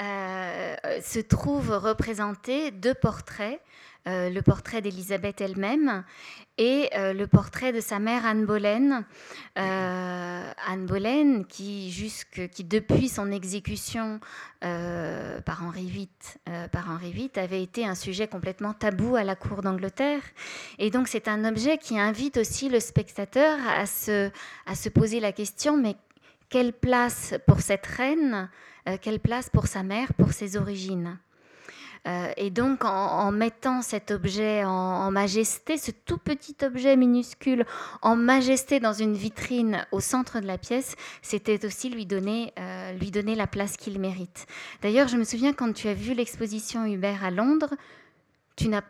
euh, 0.00 0.74
se 1.02 1.18
trouvent 1.18 1.76
représentés 1.76 2.70
deux 2.70 2.94
portraits. 2.94 3.60
Euh, 4.08 4.30
le 4.30 4.42
portrait 4.42 4.82
d'Elisabeth 4.82 5.40
elle-même 5.40 6.02
et 6.58 6.90
euh, 6.96 7.12
le 7.12 7.28
portrait 7.28 7.72
de 7.72 7.80
sa 7.80 8.00
mère 8.00 8.26
Anne 8.26 8.46
Boleyn. 8.46 9.04
Anne 9.54 10.86
Boleyn 10.86 11.44
qui, 11.44 11.92
jusque, 11.92 12.48
qui, 12.48 12.64
depuis 12.64 13.08
son 13.08 13.30
exécution 13.30 14.18
par, 14.60 15.62
Henri 15.62 15.86
VIII, 15.86 16.08
par 16.72 16.90
Henri 16.90 17.12
VIII, 17.12 17.30
avait 17.36 17.62
été 17.62 17.86
un 17.86 17.94
sujet 17.94 18.26
complètement 18.26 18.72
tabou 18.72 19.14
à 19.14 19.22
la 19.22 19.36
cour 19.36 19.62
d'Angleterre. 19.62 20.22
Et 20.78 20.90
donc 20.90 21.06
c'est 21.06 21.28
un 21.28 21.44
objet 21.44 21.78
qui 21.78 21.96
invite 21.96 22.38
aussi 22.38 22.68
le 22.68 22.80
spectateur 22.80 23.56
à 23.68 23.86
se, 23.86 24.30
à 24.66 24.74
se 24.74 24.88
poser 24.88 25.20
la 25.20 25.30
question, 25.30 25.76
mais 25.76 25.94
quelle 26.52 26.72
place 26.72 27.34
pour 27.46 27.60
cette 27.60 27.86
reine 27.86 28.50
quelle 29.00 29.20
place 29.20 29.48
pour 29.50 29.66
sa 29.66 29.82
mère, 29.82 30.12
pour 30.14 30.32
ses 30.32 30.56
origines. 30.56 31.18
Euh, 32.08 32.32
et 32.36 32.50
donc, 32.50 32.84
en, 32.84 33.30
mettant 33.30 33.80
cet 33.80 34.10
objet 34.10 34.64
en, 34.64 35.10
majesté, 35.10 35.76
ce 35.78 35.92
tout 35.92 36.18
petit 36.18 36.56
objet 36.64 36.96
minuscule 36.96 37.64
en 38.02 38.16
majesté 38.16 38.80
dans 38.80 38.92
une 38.92 39.14
vitrine 39.14 39.86
au 39.92 40.00
centre 40.00 40.40
de 40.40 40.46
la 40.46 40.58
pièce, 40.58 40.96
c'était 41.22 41.64
aussi 41.64 41.90
lui 41.90 42.06
donner, 42.06 42.52
euh, 42.58 42.92
lui 42.94 43.10
donner 43.10 43.34
la 43.36 43.46
place 43.46 43.76
qu'il 43.76 44.00
mérite. 44.00 44.46
D'ailleurs, 44.82 45.08
je 45.08 45.16
me 45.16 45.24
souviens 45.24 45.52
quand 45.52 45.72
tu 45.72 45.88
as 45.88 45.94
vu 45.94 46.14
l'exposition 46.14 46.84
Hubert 46.86 47.24
à 47.24 47.30
Londres, 47.30 47.74
tu 48.56 48.68
n'as 48.68 48.82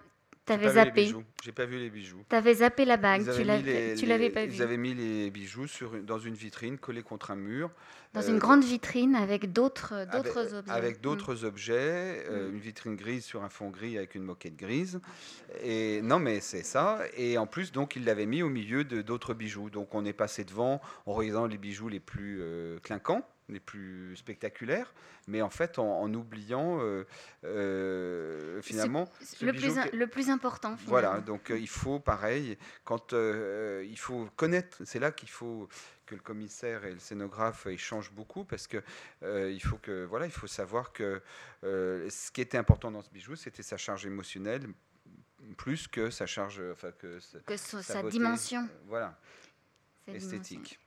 T'avais 0.45 0.71
zappé. 0.71 1.13
J'ai 1.45 1.53
pas 1.53 1.67
vu 1.67 1.79
les 1.79 1.89
bijoux. 1.89 2.25
T'avais 2.29 2.55
zappé 2.55 2.85
la 2.85 2.97
bague. 2.97 3.25
Tu 3.33 3.45
l'avais 3.45 4.31
pas 4.31 4.45
vu. 4.45 4.55
Ils 4.55 4.63
avaient 4.63 4.77
mis 4.77 4.95
les 4.95 5.31
bijoux 5.31 5.69
sur, 5.69 5.93
dans 6.03 6.19
une 6.19 6.35
vitrine 6.35 6.79
collée 6.79 7.03
contre 7.03 7.31
un 7.31 7.37
mur. 7.37 7.71
Dans 8.13 8.23
une 8.23 8.37
euh, 8.37 8.39
grande 8.39 8.65
vitrine 8.65 9.15
avec 9.15 9.53
d'autres 9.53 9.95
objets. 10.03 10.71
Avec 10.71 11.01
d'autres 11.01 11.35
mm. 11.35 11.47
objets, 11.47 12.25
euh, 12.29 12.49
mm. 12.49 12.55
une 12.55 12.61
vitrine 12.61 12.97
grise 12.97 13.25
sur 13.25 13.45
un 13.45 13.49
fond 13.49 13.71
gris 13.71 13.97
avec 13.97 14.17
une 14.17 14.25
moquette 14.25 14.57
grise. 14.57 15.01
Et 15.63 16.03
non, 16.03 16.19
mais 16.19 16.41
c'est 16.41 16.65
ça. 16.65 16.99
Et 17.17 17.39
en 17.39 17.47
plus, 17.47 17.71
donc, 17.71 17.95
ils 17.97 18.05
l'avaient 18.05 18.27
mis 18.27 18.43
au 18.43 18.51
milieu 18.51 18.85
de 18.85 19.01
d'autres 19.01 19.35
bijoux. 19.35 19.71
Donc, 19.71 19.95
on 19.95 20.05
est 20.05 20.13
passé 20.13 20.45
devant 20.45 20.81
en 21.07 21.13
regardant 21.13 21.47
les 21.47 21.59
bijoux 21.59 21.89
les 21.89 22.01
plus 22.01 22.39
euh, 22.41 22.79
clinquants 22.81 23.23
les 23.53 23.61
plus 23.61 24.17
spectaculaires, 24.17 24.93
mais 25.29 25.43
en 25.43 25.51
fait 25.51 25.79
en, 25.79 26.13
oubliant 26.13 26.81
euh, 26.81 27.07
euh, 27.45 28.61
finalement 28.63 29.09
le, 29.41 29.53
plus 29.53 29.75
le 29.93 30.07
plus 30.07 30.31
important. 30.31 30.77
Voilà, 30.87 31.21
donc 31.21 31.51
euh, 31.51 31.59
il 31.59 31.69
faut 31.69 32.01
pareil, 32.01 32.59
quand 32.85 33.13
il 33.13 33.99
faut 33.99 34.29
connaître, 34.37 34.79
c'est 34.85 34.99
là 34.99 35.13
qu'il 35.13 35.31
faut 35.31 35.69
que 36.07 36.15
le 36.15 36.21
commissaire 36.21 36.85
et 36.85 36.93
le 36.93 36.99
scénographe 36.99 37.67
échangent 37.67 38.13
beaucoup 38.13 38.45
parce 38.45 38.67
que 38.67 38.83
il 39.23 39.61
faut 39.61 39.79
que 39.79 40.05
voilà, 40.05 40.27
il 40.27 40.33
faut 40.33 40.47
savoir 40.47 40.93
que 40.93 41.23
ce 41.63 42.31
qui 42.31 42.41
était 42.41 42.59
important 42.59 42.91
dans 42.91 43.03
ce 43.03 43.11
bijou, 43.11 43.37
c'était 43.37 43.63
sa 43.63 43.77
charge 43.77 44.07
émotionnelle 44.07 44.67
plus 45.57 45.89
que 45.89 46.11
sa 46.11 46.25
charge, 46.25 46.63
enfin 46.71 46.93
que, 46.93 47.19
sa, 47.19 48.03
dimension. 48.05 48.69
voilà, 48.87 49.19
esthétique. 50.07 50.79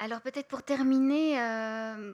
Alors 0.00 0.20
peut-être 0.20 0.46
pour 0.46 0.62
terminer, 0.62 1.40
euh, 1.40 2.12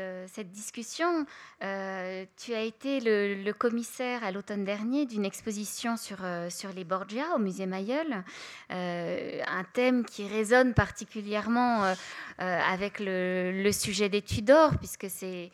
euh, 0.00 0.26
cette 0.28 0.50
discussion, 0.50 1.24
euh, 1.62 2.26
tu 2.36 2.52
as 2.52 2.60
été 2.60 3.00
le, 3.00 3.52
commissaire 3.52 4.22
à 4.22 4.30
l'automne 4.32 4.64
dernier 4.64 5.06
d'une 5.06 5.24
exposition 5.24 5.96
sur, 5.96 6.18
sur 6.50 6.70
les 6.74 6.84
Borgia 6.84 7.24
au 7.34 7.38
musée 7.38 7.64
Mayol, 7.64 8.22
un 8.68 9.64
thème 9.72 10.04
qui 10.04 10.28
résonne 10.28 10.74
particulièrement 10.74 11.94
avec 12.36 13.00
le, 13.00 13.62
le 13.62 13.72
sujet 13.72 14.10
des 14.10 14.20
Tudors, 14.20 14.76
puisque 14.76 15.08
c'est 15.08 15.50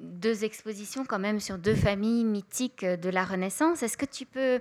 deux 0.00 0.44
expositions 0.44 1.04
quand 1.04 1.18
même 1.18 1.40
sur 1.40 1.58
deux 1.58 1.74
familles 1.74 2.24
mythiques 2.24 2.84
de 2.84 3.10
la 3.10 3.24
Renaissance. 3.24 3.82
Est-ce 3.82 3.98
que 3.98 4.06
tu 4.06 4.24
peux 4.24 4.60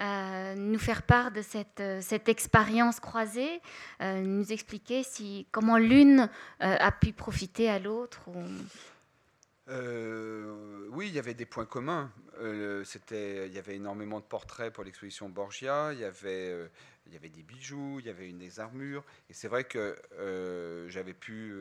nous 0.00 0.78
faire 0.78 1.02
part 1.02 1.30
de 1.30 1.42
cette, 1.42 1.82
cette 2.00 2.28
expérience 2.28 3.00
croisée, 3.00 3.60
nous 4.00 4.52
expliquer 4.52 5.02
si, 5.02 5.46
comment 5.52 5.78
l'une 5.78 6.28
a 6.60 6.92
pu 6.92 7.12
profiter 7.12 7.68
à 7.68 7.78
l'autre 7.78 8.28
oui, 10.92 11.08
il 11.08 11.14
y 11.14 11.18
avait 11.18 11.34
des 11.34 11.46
points 11.46 11.66
communs. 11.66 12.12
il 12.40 13.52
y 13.52 13.58
avait 13.58 13.74
énormément 13.74 14.20
de 14.20 14.24
portraits 14.24 14.72
pour 14.72 14.84
l'exposition 14.84 15.28
Borgia. 15.28 15.92
Il 15.92 15.98
y 15.98 16.04
avait, 16.04 16.70
il 17.06 17.12
y 17.12 17.16
avait 17.16 17.28
des 17.28 17.42
bijoux, 17.42 17.98
il 17.98 18.06
y 18.06 18.10
avait 18.10 18.28
une 18.28 18.38
des 18.38 18.60
armures. 18.60 19.04
Et 19.28 19.34
c'est 19.34 19.48
vrai 19.48 19.64
que 19.64 19.96
j'avais 20.88 21.14
pu 21.14 21.52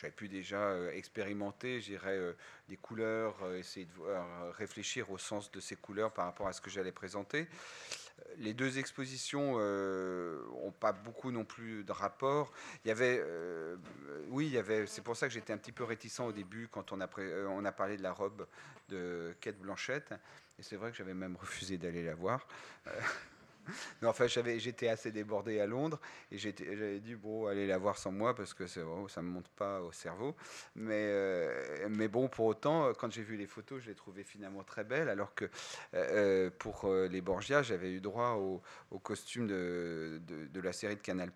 j'avais 0.00 0.12
pu 0.12 0.28
déjà 0.28 0.60
euh, 0.60 0.90
expérimenter, 0.92 1.80
j'irais, 1.80 2.16
euh, 2.16 2.32
les 2.70 2.76
couleurs, 2.76 3.36
euh, 3.42 3.58
essayer 3.58 3.86
de 3.86 4.52
réfléchir 4.52 5.10
au 5.10 5.18
sens 5.18 5.50
de 5.50 5.60
ces 5.60 5.76
couleurs 5.76 6.12
par 6.12 6.24
rapport 6.24 6.48
à 6.48 6.52
ce 6.54 6.60
que 6.60 6.70
j'allais 6.70 6.92
présenter. 6.92 7.48
Les 8.38 8.54
deux 8.54 8.78
expositions 8.78 9.58
n'ont 9.58 10.72
pas 10.72 10.92
beaucoup 10.92 11.30
non 11.30 11.44
plus 11.44 11.84
de 11.84 11.92
rapport. 11.92 12.52
Il 12.84 12.88
y 12.88 12.90
avait, 12.90 13.24
oui, 14.28 14.46
il 14.46 14.52
y 14.52 14.58
avait. 14.58 14.86
C'est 14.86 15.00
pour 15.00 15.16
ça 15.16 15.26
que 15.26 15.32
j'étais 15.32 15.54
un 15.54 15.56
petit 15.56 15.72
peu 15.72 15.84
réticent 15.84 16.20
au 16.20 16.32
début 16.32 16.68
quand 16.68 16.92
on 16.92 17.00
a, 17.00 17.08
on 17.48 17.64
a 17.64 17.72
parlé 17.72 17.96
de 17.96 18.02
la 18.02 18.12
robe 18.12 18.46
de 18.90 19.34
Kate 19.40 19.56
Blanchette. 19.56 20.12
Et 20.58 20.62
c'est 20.62 20.76
vrai 20.76 20.90
que 20.90 20.98
j'avais 20.98 21.14
même 21.14 21.36
refusé 21.36 21.78
d'aller 21.78 22.04
la 22.04 22.14
voir. 22.14 22.46
Non, 24.02 24.10
enfin, 24.10 24.26
j'étais 24.26 24.88
assez 24.88 25.12
débordé 25.12 25.60
à 25.60 25.66
Londres 25.66 26.00
et 26.30 26.38
j'avais 26.38 27.00
dit, 27.00 27.14
bon, 27.14 27.46
allez 27.46 27.66
la 27.66 27.78
voir 27.78 27.96
sans 27.98 28.12
moi 28.12 28.34
parce 28.34 28.54
que 28.54 28.66
ça 28.66 28.80
ne 28.80 29.26
me 29.26 29.30
monte 29.30 29.48
pas 29.48 29.80
au 29.80 29.92
cerveau. 29.92 30.36
Mais, 30.74 30.94
euh, 30.94 31.88
mais 31.90 32.08
bon, 32.08 32.28
pour 32.28 32.46
autant, 32.46 32.92
quand 32.94 33.10
j'ai 33.10 33.22
vu 33.22 33.36
les 33.36 33.46
photos, 33.46 33.82
je 33.82 33.88
les 33.88 33.94
trouvais 33.94 34.24
finalement 34.24 34.62
très 34.64 34.84
belles. 34.84 35.08
Alors 35.08 35.34
que 35.34 35.48
euh, 35.94 36.50
pour 36.58 36.84
euh, 36.84 37.08
les 37.08 37.20
Borgia, 37.20 37.62
j'avais 37.62 37.92
eu 37.92 38.00
droit 38.00 38.32
au, 38.32 38.62
costume 38.98 39.46
de, 39.46 40.20
la 40.54 40.72
série 40.72 40.96
de 40.96 41.00
Canal. 41.00 41.30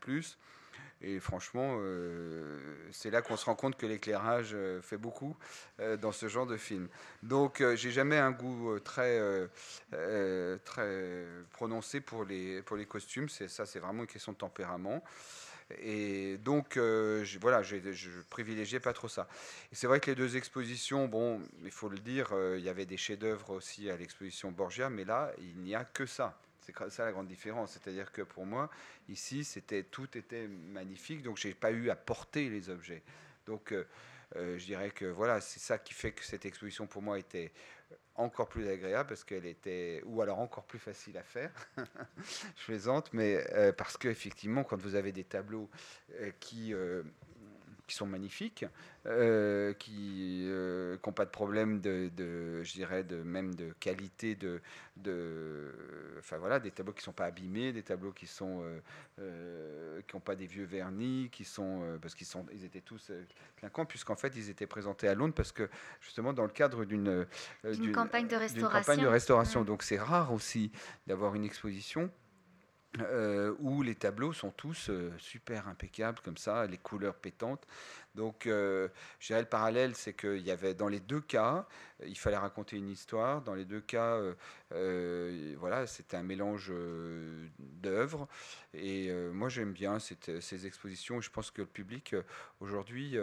Et 1.07 1.21
franchement, 1.21 1.77
euh, 1.81 2.59
c'est 2.91 3.11
là 3.11 3.21
qu'on 3.21 3.37
se 3.37 3.45
rend 3.45 3.55
compte 3.55 3.77
que 3.77 3.85
l'éclairage 3.85 4.53
euh, 4.55 4.81
fait 4.81 4.97
beaucoup 4.97 5.37
euh, 5.81 5.99
dans 5.99 6.13
ce 6.13 6.29
genre 6.29 6.47
de 6.47 6.57
film. 6.57 6.89
Donc, 7.23 7.63
j'ai 7.75 7.91
jamais 7.91 8.17
un 8.17 8.31
goût 8.31 8.79
très, 8.81 9.21
très 10.65 11.27
prononcé 11.51 12.01
pour 12.01 12.25
les, 12.25 12.63
pour 12.63 12.77
les 12.77 12.87
costumes. 12.87 13.29
C'est 13.29 13.49
ça, 13.49 13.67
c'est 13.67 13.81
vraiment 13.81 14.03
une 14.03 14.09
question 14.09 14.33
de 14.33 14.39
tempérament. 14.39 15.03
Et 15.79 16.39
donc, 16.39 16.79
voilà, 17.41 17.63
je 17.63 18.21
privilégiais 18.31 18.81
pas 18.81 18.93
trop 18.93 19.09
ça. 19.09 19.29
C'est 19.73 19.87
vrai 19.87 20.01
que 20.01 20.11
les 20.11 20.15
deux 20.15 20.37
expositions, 20.37 21.07
bon, 21.07 21.41
il 21.65 21.71
faut 21.71 21.89
le 21.89 21.99
dire, 21.99 22.33
il 22.57 22.63
y 22.63 22.69
avait 22.69 22.87
des 22.87 22.97
chefs-d'œuvre 22.97 23.51
aussi 23.51 23.91
à 23.91 23.97
l'exposition 23.97 24.53
Borgia, 24.53 24.91
mais 24.91 25.05
là, 25.05 25.33
il 25.39 25.57
n'y 25.59 25.75
a 25.75 25.85
que 25.85 26.07
ça. 26.07 26.39
C'est 26.65 26.91
ça 26.91 27.05
la 27.05 27.13
grande 27.13 27.27
différence. 27.27 27.73
C'est-à-dire 27.73 28.11
que 28.13 28.23
pour 28.23 28.47
moi, 28.47 28.71
ici, 29.09 29.47
tout 29.91 30.17
était 30.17 30.49
magnifique, 30.49 31.23
donc 31.23 31.37
j'ai 31.37 31.55
pas 31.55 31.71
eu 31.71 31.91
à 31.91 31.97
porter 31.97 32.49
les 32.49 32.71
objets. 32.71 33.03
Donc, 33.47 33.73
euh, 33.73 33.87
euh, 34.37 34.59
je 34.59 34.65
dirais 34.65 34.91
que 34.91 35.05
voilà, 35.05 35.41
c'est 35.41 35.61
ça 35.61 35.79
qui 35.79 35.93
fait 35.93 36.13
que 36.13 36.25
cette 36.25 36.47
exposition 36.47 36.87
pour 36.87 37.03
moi 37.03 37.19
était 37.19 37.53
encore 38.17 38.49
plus 38.49 38.69
agréable 38.69 39.09
parce 39.09 39.25
qu'elle 39.25 39.45
était, 39.45 40.01
ou 40.07 40.23
alors 40.23 40.39
encore 40.39 40.65
plus 40.65 40.79
facile 40.79 41.19
à 41.19 41.23
faire. 41.23 41.53
je 42.57 42.65
plaisante, 42.65 43.13
mais 43.13 43.45
euh, 43.53 43.73
parce 43.73 43.97
qu'effectivement, 43.97 44.65
quand 44.65 44.81
vous 44.81 44.95
avez 44.95 45.13
des 45.13 45.25
tableaux 45.25 45.69
qui 46.41 46.73
qui 47.87 47.95
sont 47.95 48.07
magnifiques, 48.07 48.65
euh, 49.07 49.75
qui 49.75 50.45
n'ont 50.45 50.53
euh, 50.53 51.13
pas 51.15 51.25
de 51.25 51.31
problème 51.31 51.81
de, 51.81 52.11
je 52.63 52.73
dirais, 52.73 53.05
de, 53.05 53.23
même 53.23 53.55
de 53.55 53.75
qualité, 53.79 54.35
de, 54.35 54.61
de, 54.97 55.71
enfin 56.19 56.39
voilà, 56.39 56.61
des 56.61 56.71
tableaux 56.71 56.93
qui 56.93 57.01
ne 57.01 57.05
sont 57.05 57.13
pas 57.13 57.27
abîmés, 57.27 57.73
des 57.73 57.83
tableaux 57.83 58.13
qui 58.13 58.27
sont, 58.27 58.63
euh, 59.19 60.01
qui 60.07 60.17
n'ont 60.17 60.21
pas 60.21 60.35
des 60.35 60.47
vieux 60.47 60.65
vernis, 60.65 61.29
qui 61.31 61.45
sont, 61.45 61.99
parce 62.01 62.15
qu'ils 62.15 62.27
sont, 62.27 62.47
ils 62.53 62.65
étaient 62.65 62.81
tous 62.81 63.13
clinquants, 63.57 63.85
puisqu'en 63.85 64.17
fait 64.17 64.35
ils 64.37 64.49
étaient 64.49 64.67
présentés 64.67 65.09
à 65.09 65.15
Londres 65.15 65.35
parce 65.35 65.53
que 65.53 65.69
justement 66.01 66.33
dans 66.33 66.45
le 66.45 66.51
cadre 66.51 66.85
d'une, 66.85 67.27
campagne 67.93 68.29
de 68.29 68.37
restauration. 68.37 68.81
Campagne 68.81 69.05
de 69.05 69.09
restauration. 69.09 69.65
Donc 69.65 69.83
c'est 69.83 69.99
rare 69.99 70.33
aussi 70.33 70.73
d'avoir 71.07 71.35
une 71.35 71.45
exposition 71.45 72.11
euh, 73.01 73.55
où 73.59 73.83
les 73.83 73.97
tableaux 73.97 74.33
sont 74.33 74.51
tous 74.51 74.89
euh, 74.89 75.13
super 75.19 75.67
impeccables 75.67 76.21
comme 76.25 76.37
ça, 76.37 76.67
les 76.67 76.79
couleurs 76.79 77.17
pétantes. 77.17 77.67
Donc, 78.15 78.47
euh, 78.47 78.89
je 79.19 79.29
dirais 79.29 79.41
le 79.41 79.49
parallèle, 79.49 79.97
c'est 79.97 80.15
qu'il 80.15 80.43
y 80.47 80.53
avait 80.53 80.75
dans 80.75 80.87
les 80.87 81.01
deux 81.01 81.21
cas, 81.21 81.67
il 82.07 82.17
fallait 82.17 82.37
raconter 82.37 82.77
une 82.77 82.89
histoire. 82.89 83.43
Dans 83.43 83.55
les 83.55 83.65
deux 83.65 83.81
cas, 83.81 84.21
voilà, 84.71 85.89
c'était 85.89 86.17
un 86.17 86.23
mélange 86.23 86.73
d'œuvres. 87.59 88.29
Et 88.73 89.13
moi, 89.33 89.49
j'aime 89.49 89.73
bien 89.73 89.99
ces 89.99 90.67
expositions. 90.67 91.21
Je 91.21 91.31
pense 91.31 91.51
que 91.51 91.63
le 91.63 91.67
public 91.67 92.15
aujourd'hui 92.61 93.17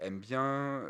aime 0.00 0.18
bien, 0.18 0.82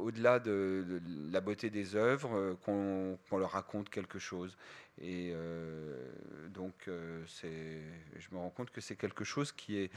au-delà 0.00 0.40
de, 0.40 1.00
la 1.30 1.40
beauté 1.40 1.70
des 1.70 1.94
œuvres, 1.94 2.56
qu'on 2.64 3.38
leur 3.38 3.52
raconte 3.52 3.88
quelque 3.88 4.18
chose. 4.18 4.56
Et 5.00 5.32
euh, 5.34 6.08
donc, 6.50 6.88
euh, 6.88 7.24
je 7.26 8.28
me 8.32 8.38
rends 8.38 8.50
compte 8.50 8.70
que 8.70 8.80
c'est 8.80 8.96
quelque 8.96 9.24
chose 9.24 9.50
qui 9.52 9.78
est, 9.78 9.90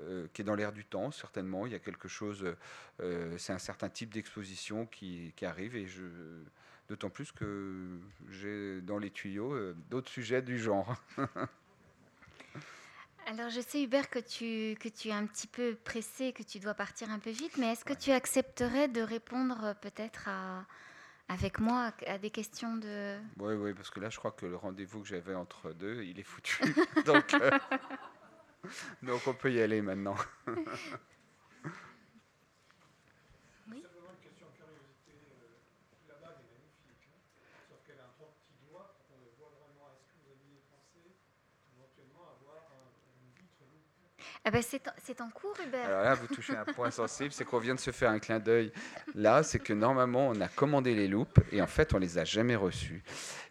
euh, 0.00 0.26
qui 0.32 0.42
est 0.42 0.44
dans 0.44 0.56
l'air 0.56 0.72
du 0.72 0.84
temps, 0.84 1.10
certainement. 1.10 1.66
Il 1.66 1.72
y 1.72 1.76
a 1.76 1.78
quelque 1.78 2.08
chose, 2.08 2.44
c'est 3.38 3.52
un 3.52 3.58
certain 3.58 3.88
type 3.88 4.12
d'exposition 4.12 4.86
qui, 4.86 5.32
qui, 5.36 5.46
arrive, 5.46 5.76
et 5.76 5.86
je, 5.86 6.02
d'autant 6.88 7.10
plus 7.10 7.30
que 7.30 8.00
j'ai 8.30 8.80
dans 8.82 8.98
les 8.98 9.10
tuyaux 9.10 9.74
d'autres 9.90 10.10
sujets 10.10 10.42
du 10.42 10.58
genre. 10.58 11.00
Alors, 13.26 13.50
je 13.50 13.60
sais, 13.60 13.80
Hubert, 13.80 14.10
que 14.10 14.18
tu, 14.18 14.76
que 14.80 14.88
tu 14.88 15.08
es 15.08 15.12
un 15.12 15.26
petit 15.26 15.46
peu 15.46 15.76
pressé, 15.76 16.32
que 16.32 16.42
tu 16.42 16.58
dois 16.58 16.74
partir 16.74 17.08
un 17.10 17.20
peu 17.20 17.30
vite, 17.30 17.56
mais 17.56 17.70
est-ce 17.72 17.84
que 17.84 17.92
tu 17.92 18.10
accepterais 18.10 18.88
de 18.88 19.00
répondre 19.00 19.76
peut-être 19.80 20.28
à, 20.28 20.66
avec 21.32 21.60
moi 21.60 21.92
à 22.06 22.18
des 22.18 22.30
questions 22.30 22.76
de... 22.76 23.16
Oui, 23.38 23.54
oui, 23.54 23.74
parce 23.74 23.90
que 23.90 24.00
là, 24.00 24.10
je 24.10 24.18
crois 24.18 24.32
que 24.32 24.46
le 24.46 24.56
rendez-vous 24.56 25.00
que 25.00 25.08
j'avais 25.08 25.34
entre 25.34 25.72
deux, 25.72 26.02
il 26.04 26.18
est 26.18 26.24
foutu. 26.24 26.62
donc, 27.06 27.34
euh, 27.34 27.50
donc, 29.02 29.22
on 29.26 29.34
peut 29.34 29.52
y 29.52 29.60
aller 29.60 29.80
maintenant. 29.82 30.16
Ah 44.44 44.50
ben 44.50 44.60
c'est 44.60 45.20
en 45.20 45.30
cours, 45.30 45.54
Hubert. 45.64 45.86
Alors 45.86 46.02
là, 46.02 46.14
vous 46.14 46.26
touchez 46.34 46.56
un 46.56 46.64
point 46.64 46.90
sensible, 46.90 47.30
c'est 47.30 47.44
qu'on 47.44 47.58
vient 47.58 47.76
de 47.76 47.80
se 47.80 47.92
faire 47.92 48.10
un 48.10 48.18
clin 48.18 48.40
d'œil. 48.40 48.72
Là, 49.14 49.44
c'est 49.44 49.60
que 49.60 49.72
normalement, 49.72 50.28
on 50.28 50.40
a 50.40 50.48
commandé 50.48 50.96
les 50.96 51.06
loupes 51.06 51.38
et 51.52 51.62
en 51.62 51.68
fait, 51.68 51.94
on 51.94 51.98
les 51.98 52.18
a 52.18 52.24
jamais 52.24 52.56
reçues. 52.56 53.04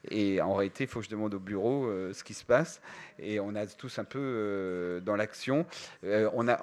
Et 0.10 0.42
en 0.42 0.54
réalité, 0.54 0.84
il 0.84 0.88
faut 0.88 1.00
que 1.00 1.06
je 1.06 1.10
demande 1.10 1.34
au 1.34 1.40
bureau 1.40 1.86
euh, 1.86 2.12
ce 2.12 2.26
qui 2.26 2.34
se 2.34 2.44
passe. 2.44 2.82
Et 3.20 3.40
on 3.40 3.56
a 3.56 3.66
tous 3.68 4.00
un 4.00 4.04
peu 4.04 4.20
euh, 4.20 5.00
dans 5.00 5.16
l'action. 5.16 5.66
Euh, 6.04 6.30
on 6.34 6.50
a. 6.50 6.60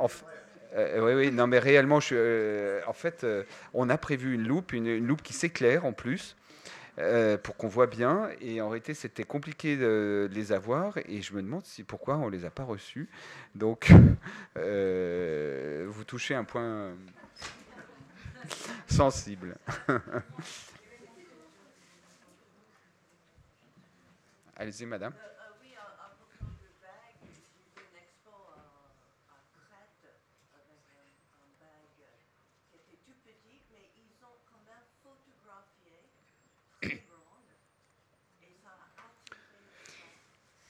oui, 0.77 1.15
oui, 1.15 1.33
non, 1.33 1.47
mais 1.47 1.59
réellement, 1.59 1.97
en 1.97 2.93
fait, 2.93 3.27
on 3.73 3.89
a 3.89 3.97
prévu 3.97 4.35
une 4.35 4.47
loupe, 4.47 4.75
une 4.75 4.99
loupe 5.07 5.23
qui 5.23 5.33
s'éclaire 5.33 5.87
en 5.87 5.95
plus. 5.95 6.37
Euh, 6.99 7.39
pour 7.39 7.57
qu'on 7.57 7.69
voit 7.69 7.87
bien. 7.87 8.29
Et 8.41 8.61
en 8.61 8.69
réalité, 8.69 8.93
c'était 8.95 9.23
compliqué 9.25 9.77
de 9.77 10.29
les 10.33 10.53
avoir. 10.53 10.99
Et 11.07 11.23
je 11.23 11.33
me 11.35 11.43
demande 11.43 11.65
si 11.65 11.85
pourquoi 11.85 12.17
on 12.17 12.29
les 12.29 12.45
a 12.45 12.51
pas 12.51 12.65
reçus. 12.65 13.09
Donc, 13.55 13.93
euh, 14.57 15.87
vous 15.89 16.05
touchez 16.05 16.35
un 16.35 16.45
point 16.45 16.91
sensible. 18.89 19.57
Allez-y, 24.57 24.87
madame. 24.87 25.13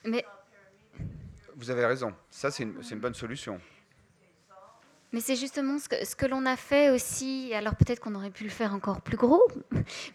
Mais... 0.09 0.25
Vous 1.55 1.69
avez 1.69 1.85
raison, 1.85 2.13
ça 2.29 2.51
c'est 2.51 2.63
une, 2.63 2.81
une, 2.89 2.99
bonne 2.99 3.13
solution. 3.13 3.59
Mais 5.11 5.21
c'est 5.21 5.35
justement 5.35 5.79
ce 5.79 5.89
que, 5.89 6.05
ce 6.05 6.15
que 6.15 6.25
l'on 6.25 6.45
a 6.45 6.55
fait 6.55 6.91
aussi. 6.91 7.51
Alors 7.53 7.75
peut-être 7.75 7.99
qu'on 7.99 8.13
aurait 8.13 8.29
pu 8.29 8.43
le 8.43 8.49
faire 8.49 8.73
encore 8.73 9.01
plus 9.01 9.17
gros, 9.17 9.45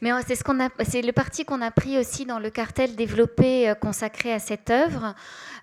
mais 0.00 0.10
c'est 0.26 0.36
ce 0.36 0.44
qu'on 0.44 0.60
a, 0.60 0.68
c'est 0.84 1.02
le 1.02 1.12
parti 1.12 1.44
qu'on 1.44 1.60
a 1.60 1.70
pris 1.70 1.98
aussi 1.98 2.24
dans 2.24 2.38
le 2.38 2.48
cartel 2.50 2.94
développé 2.94 3.68
euh, 3.68 3.74
consacré 3.74 4.32
à 4.32 4.38
cette 4.38 4.70
œuvre. 4.70 5.14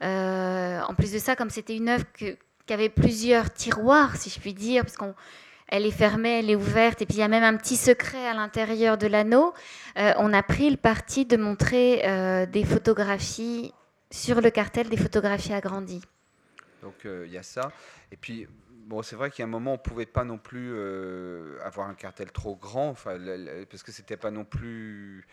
Euh, 0.03 0.81
en 0.81 0.93
plus 0.93 1.13
de 1.13 1.19
ça, 1.19 1.35
comme 1.35 1.49
c'était 1.49 1.77
une 1.77 1.87
œuvre 1.89 2.05
que, 2.13 2.37
qui 2.65 2.73
avait 2.73 2.89
plusieurs 2.89 3.51
tiroirs, 3.51 4.17
si 4.17 4.29
je 4.29 4.39
puis 4.39 4.53
dire, 4.53 4.83
puisqu'on 4.83 5.15
elle 5.67 5.85
est 5.85 5.91
fermée, 5.91 6.39
elle 6.39 6.49
est 6.49 6.55
ouverte, 6.55 7.01
et 7.01 7.05
puis 7.05 7.15
il 7.15 7.21
y 7.21 7.23
a 7.23 7.29
même 7.29 7.45
un 7.45 7.55
petit 7.55 7.77
secret 7.77 8.27
à 8.27 8.33
l'intérieur 8.33 8.97
de 8.97 9.07
l'anneau. 9.07 9.53
on 9.95 10.33
a 10.33 10.43
pris 10.43 10.69
le 10.69 10.75
parti 10.75 11.25
de 11.25 11.37
montrer 11.37 12.45
des 12.47 12.65
photographies 12.65 13.71
sur 14.11 14.41
le 14.41 14.51
cartel, 14.51 14.89
des 14.89 14.97
photographies 14.97 15.53
agrandies. 15.53 16.01
Donc 16.81 17.05
il 17.05 17.31
y 17.31 17.37
a 17.37 17.43
ça. 17.43 17.71
Et 18.11 18.17
puis 18.17 18.47
Bon, 18.87 19.03
c'est 19.03 19.15
vrai 19.15 19.29
qu'il 19.29 19.39
y 19.39 19.43
a 19.43 19.45
un 19.45 19.49
moment, 19.49 19.71
on 19.71 19.77
ne 19.77 19.79
pouvait 19.79 20.07
pas 20.07 20.25
non 20.25 20.37
plus 20.37 20.75
avoir 21.61 21.87
un 21.87 21.93
cartel 21.93 22.29
trop 22.31 22.57
grand, 22.57 22.93
parce 22.93 23.83
que 23.83 23.91
c'était 23.91 24.17
pas 24.17 24.31
non 24.31 24.43
plus 24.43 25.25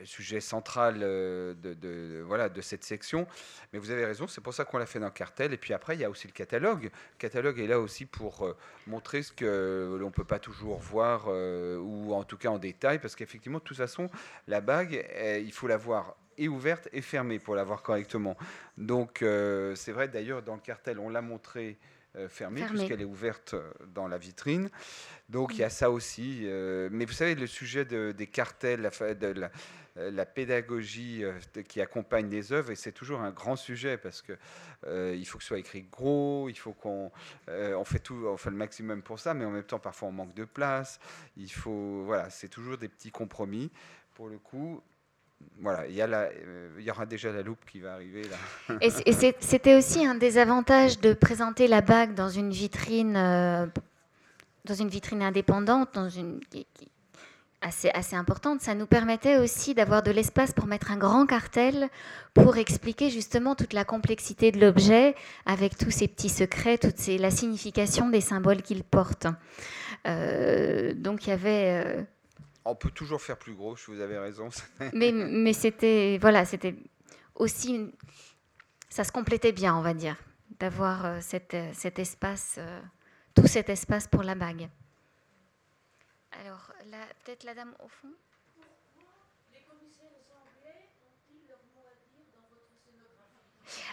le 0.00 0.06
sujet 0.06 0.40
central 0.40 1.00
euh, 1.02 1.54
de, 1.54 2.22
voilà, 2.22 2.48
de 2.48 2.60
cette 2.60 2.84
section. 2.84 3.26
Mais 3.72 3.78
vous 3.78 3.90
avez 3.90 4.04
raison, 4.04 4.26
c'est 4.26 4.40
pour 4.40 4.54
ça 4.54 4.64
qu'on 4.64 4.78
l'a 4.78 4.86
fait 4.86 4.98
dans 4.98 5.06
le 5.06 5.12
cartel. 5.12 5.52
Et 5.52 5.56
puis 5.56 5.72
après, 5.74 5.94
il 5.96 6.00
y 6.00 6.04
a 6.04 6.10
aussi 6.10 6.26
le 6.26 6.32
catalogue. 6.32 6.84
Le 6.84 7.18
catalogue 7.18 7.58
est 7.58 7.66
là 7.66 7.80
aussi 7.80 8.06
pour 8.06 8.46
euh, 8.46 8.56
montrer 8.86 9.22
ce 9.22 9.32
que 9.32 9.96
l'on 9.98 10.06
ne 10.06 10.12
peut 10.12 10.24
pas 10.24 10.38
toujours 10.38 10.78
voir, 10.78 11.26
euh, 11.28 11.78
ou 11.78 12.14
en 12.14 12.24
tout 12.24 12.36
cas 12.36 12.48
en 12.48 12.58
détail, 12.58 12.98
parce 12.98 13.16
qu'effectivement, 13.16 13.58
de 13.58 13.64
toute 13.64 13.76
façon, 13.76 14.10
la 14.46 14.60
bague, 14.60 15.04
il 15.40 15.52
faut 15.52 15.66
la 15.66 15.76
voir 15.76 16.16
et 16.38 16.48
ouverte 16.48 16.88
et 16.92 17.02
fermée 17.02 17.38
pour 17.38 17.54
la 17.54 17.64
voir 17.64 17.82
correctement. 17.82 18.36
Donc 18.78 19.18
c'est 19.20 19.92
vrai, 19.92 20.08
d'ailleurs, 20.08 20.42
dans 20.42 20.54
le 20.54 20.60
cartel, 20.60 20.98
on 20.98 21.08
l'a 21.08 21.22
montré 21.22 21.78
fermée, 22.28 22.62
puisqu'elle 22.62 23.02
est 23.02 23.04
ouverte 23.04 23.54
dans 23.94 24.08
la 24.08 24.18
vitrine. 24.18 24.70
Donc 25.28 25.54
il 25.54 25.60
y 25.60 25.64
a 25.64 25.70
ça 25.70 25.90
aussi. 25.90 26.42
Euh, 26.44 26.88
mais 26.92 27.04
vous 27.04 27.12
savez, 27.12 27.34
le 27.34 27.46
sujet 27.46 27.84
des 27.84 28.26
cartels, 28.26 28.82
la, 28.82 29.14
de 29.14 29.26
la, 29.40 29.50
euh, 29.98 30.24
pédagogie 30.24 31.24
euh, 31.24 31.32
qui 31.66 31.80
accompagne 31.80 32.28
les 32.30 32.52
œuvres, 32.52 32.70
et 32.70 32.76
c'est 32.76 32.92
toujours 32.92 33.20
un 33.20 33.32
grand 33.32 33.56
sujet 33.56 33.96
parce 33.96 34.22
que 34.22 34.34
il 35.14 35.24
faut 35.24 35.38
que 35.38 35.44
ce 35.44 35.48
soit 35.48 35.58
écrit 35.58 35.82
gros, 35.82 36.48
il 36.48 36.56
faut 36.56 36.72
qu'on 36.72 37.10
on 37.48 37.84
fait 37.84 37.98
tout, 37.98 38.26
on 38.26 38.36
fait 38.36 38.50
le 38.50 38.56
maximum 38.56 39.02
pour 39.02 39.18
ça, 39.18 39.34
mais 39.34 39.44
en 39.44 39.50
même 39.50 39.64
temps 39.64 39.80
parfois 39.80 40.08
on 40.08 40.12
manque 40.12 40.34
de 40.34 40.44
place. 40.44 41.00
Il 41.36 41.50
faut, 41.50 42.04
voilà, 42.04 42.30
c'est 42.30 42.48
toujours 42.48 42.78
des 42.78 42.88
petits 42.88 43.10
compromis. 43.10 43.72
Pour 44.14 44.28
le 44.28 44.38
coup, 44.38 44.82
voilà, 45.60 45.86
il 45.86 45.94
y, 45.94 46.02
a 46.02 46.30
il 46.78 46.84
y 46.84 46.90
aura 46.90 47.06
déjà 47.06 47.32
la 47.32 47.42
loupe 47.42 47.64
qui 47.66 47.80
va 47.80 47.94
arriver 47.94 48.22
là. 48.24 48.76
Et 48.80 48.90
c'était 48.90 49.76
aussi 49.76 50.04
un 50.04 50.14
des 50.14 50.38
avantages 50.38 51.00
de 51.00 51.12
présenter 51.12 51.66
la 51.66 51.80
bague 51.80 52.14
dans 52.14 52.28
une 52.28 52.50
vitrine 52.50 53.14
dans 53.14 54.74
une 54.74 54.88
vitrine 54.88 55.22
indépendante, 55.22 55.94
dans 55.94 56.08
une 56.08 56.40
assez, 57.62 57.90
assez 57.90 58.16
importante, 58.16 58.60
ça 58.60 58.74
nous 58.74 58.86
permettait 58.86 59.38
aussi 59.38 59.74
d'avoir 59.74 60.02
de 60.02 60.10
l'espace 60.10 60.52
pour 60.52 60.66
mettre 60.66 60.90
un 60.90 60.96
grand 60.96 61.26
cartel 61.26 61.88
pour 62.34 62.56
expliquer 62.56 63.10
justement 63.10 63.54
toute 63.54 63.72
la 63.72 63.84
complexité 63.84 64.52
de 64.52 64.60
l'objet 64.60 65.14
avec 65.46 65.76
tous 65.76 65.90
ces 65.90 66.06
petits 66.08 66.28
secrets, 66.28 66.78
toute 66.78 66.98
ces, 66.98 67.18
la 67.18 67.30
signification 67.30 68.08
des 68.08 68.20
symboles 68.20 68.62
qu'il 68.62 68.84
porte. 68.84 69.26
Euh, 70.06 70.94
donc 70.94 71.26
il 71.26 71.30
y 71.30 71.32
avait. 71.32 72.06
Euh, 72.66 72.70
On 72.70 72.74
peut 72.74 72.90
toujours 72.90 73.20
faire 73.20 73.38
plus 73.38 73.54
gros, 73.54 73.76
vous 73.86 74.00
avez 74.00 74.18
raison. 74.18 74.48
mais 74.92 75.12
mais 75.12 75.52
c'était 75.52 76.18
voilà, 76.20 76.44
c'était 76.44 76.74
aussi 77.34 77.92
ça 78.88 79.04
se 79.04 79.12
complétait 79.12 79.52
bien, 79.52 79.76
on 79.76 79.82
va 79.82 79.94
dire, 79.94 80.16
d'avoir 80.58 81.06
euh, 81.06 81.18
cet 81.20 81.98
espace 81.98 82.58
tout 83.34 83.46
cet 83.46 83.68
espace 83.68 84.08
pour 84.08 84.22
la 84.22 84.34
bague. 84.34 84.68
Alors, 86.44 86.72
peut-être 87.24 87.44
la 87.44 87.54
dame 87.54 87.74
au 87.84 87.88
fond? 87.88 88.08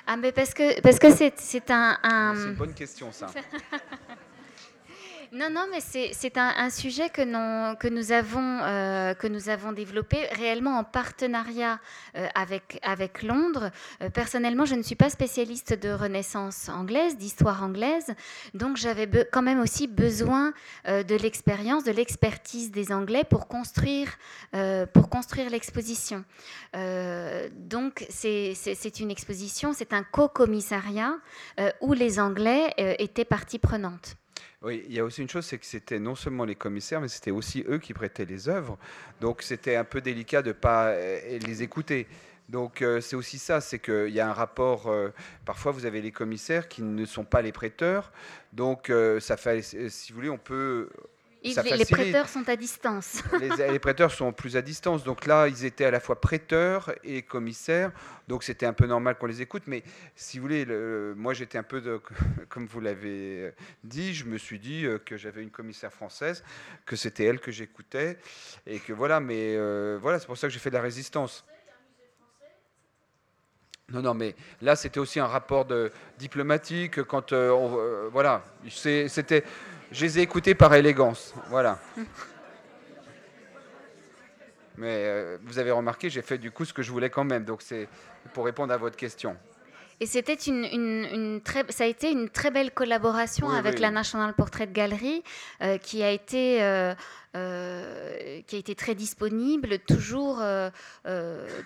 Ah, 0.06 0.18
mais 0.18 0.32
parce 0.32 0.54
que 0.54 0.70
c'est 0.70 0.82
parce 0.82 1.00
que 1.00 1.12
c'est 1.12 1.72
un, 1.72 1.98
un... 2.04 2.36
C'est 2.36 2.50
une 2.50 2.56
bonne 2.56 2.74
question, 2.74 3.12
ça. 3.12 3.28
Non, 5.34 5.50
non, 5.50 5.66
mais 5.72 5.80
c'est 5.82 6.38
un, 6.38 6.70
sujet 6.70 7.10
que, 7.10 7.24
que, 7.78 7.88
nous 7.88 8.12
avons, 8.12 8.60
euh, 8.62 9.16
que 9.16 9.26
nous 9.26 9.50
avons 9.50 9.72
développé 9.72 10.28
réellement 10.34 10.78
en 10.78 10.84
partenariat 10.84 11.80
euh, 12.16 12.28
avec, 12.36 12.78
avec 12.84 13.24
Londres. 13.24 13.72
Euh, 14.04 14.12
personnellement, 14.12 14.66
je 14.66 14.76
ne 14.76 14.84
suis 14.84 14.94
pas 14.94 15.10
spécialiste 15.10 15.74
de 15.74 15.90
Renaissance 15.90 16.70
anglaise, 16.70 17.18
d'histoire 17.18 17.64
anglaise, 17.64 18.14
donc 18.54 18.78
j'avais 18.78 19.10
quand 19.32 19.42
même 19.42 19.60
aussi 19.60 19.88
besoin 19.88 20.54
de 20.86 21.16
l'expérience, 21.16 21.84
de 21.84 21.92
l'expertise 21.92 22.70
des 22.70 22.92
Anglais 22.92 23.24
pour 23.28 23.48
construire, 23.48 24.10
pour 24.94 25.10
construire 25.10 25.50
l'exposition. 25.50 26.24
donc 26.74 28.06
c'est 28.10 29.00
une 29.00 29.10
exposition, 29.10 29.74
c'est 29.74 29.94
un 29.94 30.04
co-commissariat 30.04 31.16
où 31.82 31.94
les 31.94 32.20
Anglais 32.20 32.74
étaient 32.78 33.26
partie 33.26 33.58
prenante. 33.60 34.16
Oui, 34.64 34.86
il 34.88 34.94
y 34.94 35.00
a 35.00 35.04
aussi 35.04 35.22
une 35.22 35.30
chose, 35.30 35.46
c'est 35.46 35.58
que 35.58 35.66
c'était 35.66 36.00
non 36.00 36.16
seulement 36.16 36.46
les 36.46 36.56
commissaires, 36.56 37.02
mais 37.02 37.10
c'était 37.10 37.32
aussi 37.32 37.66
eux 37.68 37.80
qui 37.80 37.94
prêtaient 37.94 38.24
les 38.24 38.48
œuvres. 38.48 38.78
Donc 39.20 39.42
c'était 39.42 39.76
un 39.76 39.84
peu 39.84 40.00
délicat 40.00 40.42
de 40.42 40.50
ne 40.50 40.54
pas 40.54 40.88
euh, 40.92 41.38
les 41.40 41.64
écouter. 41.64 42.08
Donc 42.48 42.82
euh, 42.82 43.02
c'est 43.02 43.18
aussi 43.18 43.40
ça, 43.40 43.60
c'est 43.60 43.80
qu'il 43.80 44.10
y 44.10 44.22
a 44.22 44.30
un 44.30 44.34
rapport, 44.34 44.88
euh, 44.88 45.10
parfois 45.46 45.74
vous 45.74 45.86
avez 45.86 46.02
les 46.02 46.12
commissaires 46.14 46.70
qui 46.70 46.82
ne 46.82 47.04
sont 47.04 47.26
pas 47.26 47.42
les 47.42 47.52
prêteurs, 47.52 48.14
donc 48.54 48.92
ça 49.20 49.38
fait, 49.38 49.62
si 49.62 50.12
vous 50.12 50.18
voulez, 50.18 50.30
on 50.30 50.38
peut 50.38 50.90
les 51.44 51.86
prêteurs 51.86 52.30
sont 52.30 52.48
à 52.48 52.56
distance. 52.56 53.22
les, 53.70 53.80
prêteurs 53.80 54.12
sont 54.12 54.32
plus 54.32 54.56
à 54.56 54.62
distance. 54.62 55.04
Donc 55.04 55.26
là, 55.26 55.48
ils 55.48 55.66
étaient 55.66 55.86
à 55.86 55.92
la 55.92 56.00
fois 56.00 56.20
prêteurs 56.20 56.94
et 57.04 57.22
commissaires. 57.22 57.92
Donc 58.28 58.44
c'était 58.44 58.66
un 58.66 58.74
peu 58.74 58.86
normal 58.86 59.18
qu'on 59.18 59.26
les 59.26 59.42
écoute. 59.42 59.64
Mais 59.68 59.84
si 60.16 60.40
vous 60.40 60.44
voulez, 60.44 60.66
moi 61.16 61.34
j'étais 61.34 61.58
un 61.58 61.64
peu, 61.64 61.82
de, 61.82 62.02
comme 62.50 62.66
vous 62.66 62.80
l'avez 62.80 63.52
dit, 63.84 64.14
je 64.14 64.26
me 64.26 64.38
suis 64.38 64.60
dit 64.60 64.86
euh, 64.86 64.98
que 64.98 65.18
j'avais 65.18 65.44
une 65.44 65.52
commissaire 65.52 65.92
française, 65.92 66.44
que 66.86 66.96
c'était 66.96 67.26
elle 67.26 67.40
que 67.40 67.52
j'écoutais. 67.52 68.18
Et 68.66 68.80
que 68.80 68.94
voilà, 68.94 69.20
mais 69.20 69.56
euh, 69.56 69.98
voilà, 70.02 70.20
c'est 70.20 70.28
pour 70.28 70.38
ça 70.38 70.48
que 70.48 70.54
j'ai 70.54 70.60
fait 70.60 70.70
de 70.70 70.76
la 70.76 70.82
résistance. 70.82 71.46
Non, 73.90 74.02
non, 74.02 74.14
mais 74.14 74.34
là, 74.62 74.76
c'était 74.76 75.00
aussi 75.00 75.20
un 75.20 75.28
rapport 75.28 75.66
de, 75.66 75.92
diplomatique. 76.18 77.04
Quand 77.04 77.34
euh, 77.34 77.52
on, 77.52 78.10
voilà, 78.10 78.44
c'était 78.68 79.44
je 79.94 80.06
les 80.06 80.20
ai 80.20 80.22
écoutés 80.24 80.56
par 80.56 80.74
élégance. 80.74 81.34
Voilà. 81.50 81.80
Mais 84.76 85.06
euh, 85.06 85.38
vous 85.44 85.60
avez 85.60 85.70
remarqué, 85.72 86.10
j'ai 86.10 86.24
fait 86.24 86.40
du 86.40 86.50
coup 86.50 86.66
ce 86.66 86.74
que 86.74 86.82
je 86.82 86.92
voulais 86.92 87.12
quand 87.12 87.24
même. 87.24 87.46
Donc 87.46 87.62
c'est 87.62 87.88
pour 88.34 88.46
répondre 88.46 88.74
à 88.74 88.78
votre 88.78 88.98
question. 88.98 89.38
Et 90.04 90.06
c'était 90.06 90.34
une, 90.34 91.40
très, 91.46 91.64
ça 91.72 91.86
a 91.86 91.88
été 91.88 92.12
une 92.12 92.28
très 92.28 92.52
belle 92.52 92.74
collaboration 92.74 93.50
avec 93.50 93.80
la 93.80 93.90
National 93.90 94.34
Portrait 94.34 94.68
Gallery, 94.68 95.24
euh, 95.62 95.78
qui 95.78 96.04
a 96.04 96.12
été 96.12 96.62
euh, 96.62 96.94
euh, 97.38 98.42
qui 98.42 98.58
a 98.58 98.60
été 98.60 98.76
très 98.76 98.96
disponible, 98.96 99.80
toujours 99.80 100.44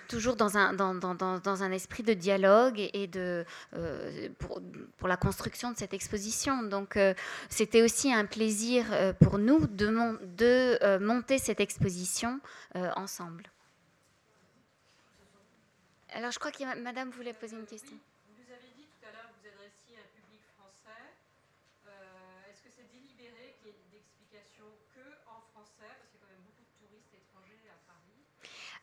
toujours 0.06 0.36
dans 0.36 0.56
un 0.56 0.72
dans, 0.72 0.94
dans, 0.94 1.16
dans, 1.16 1.62
un 1.64 1.72
esprit 1.72 2.04
de 2.04 2.14
dialogue 2.14 2.78
et, 2.78 3.08
de 3.08 3.44
pour, 4.38 4.62
pour, 4.98 5.08
la 5.08 5.16
construction 5.16 5.72
de 5.72 5.76
cette 5.76 5.92
exposition. 5.92 6.62
Donc 6.62 6.96
c'était 7.48 7.82
aussi 7.82 8.12
un 8.12 8.24
plaisir 8.24 8.84
pour 9.18 9.38
nous 9.38 9.66
de, 9.66 10.16
de 10.36 10.98
monter 10.98 11.38
cette 11.38 11.58
exposition 11.58 12.38
ensemble. 12.94 13.50
Alors, 16.14 16.30
je 16.30 16.38
crois 16.38 16.52
que 16.52 16.62
Madame 16.80 17.10
voulait 17.10 17.34
poser 17.34 17.56
une 17.56 17.66
question. 17.66 17.96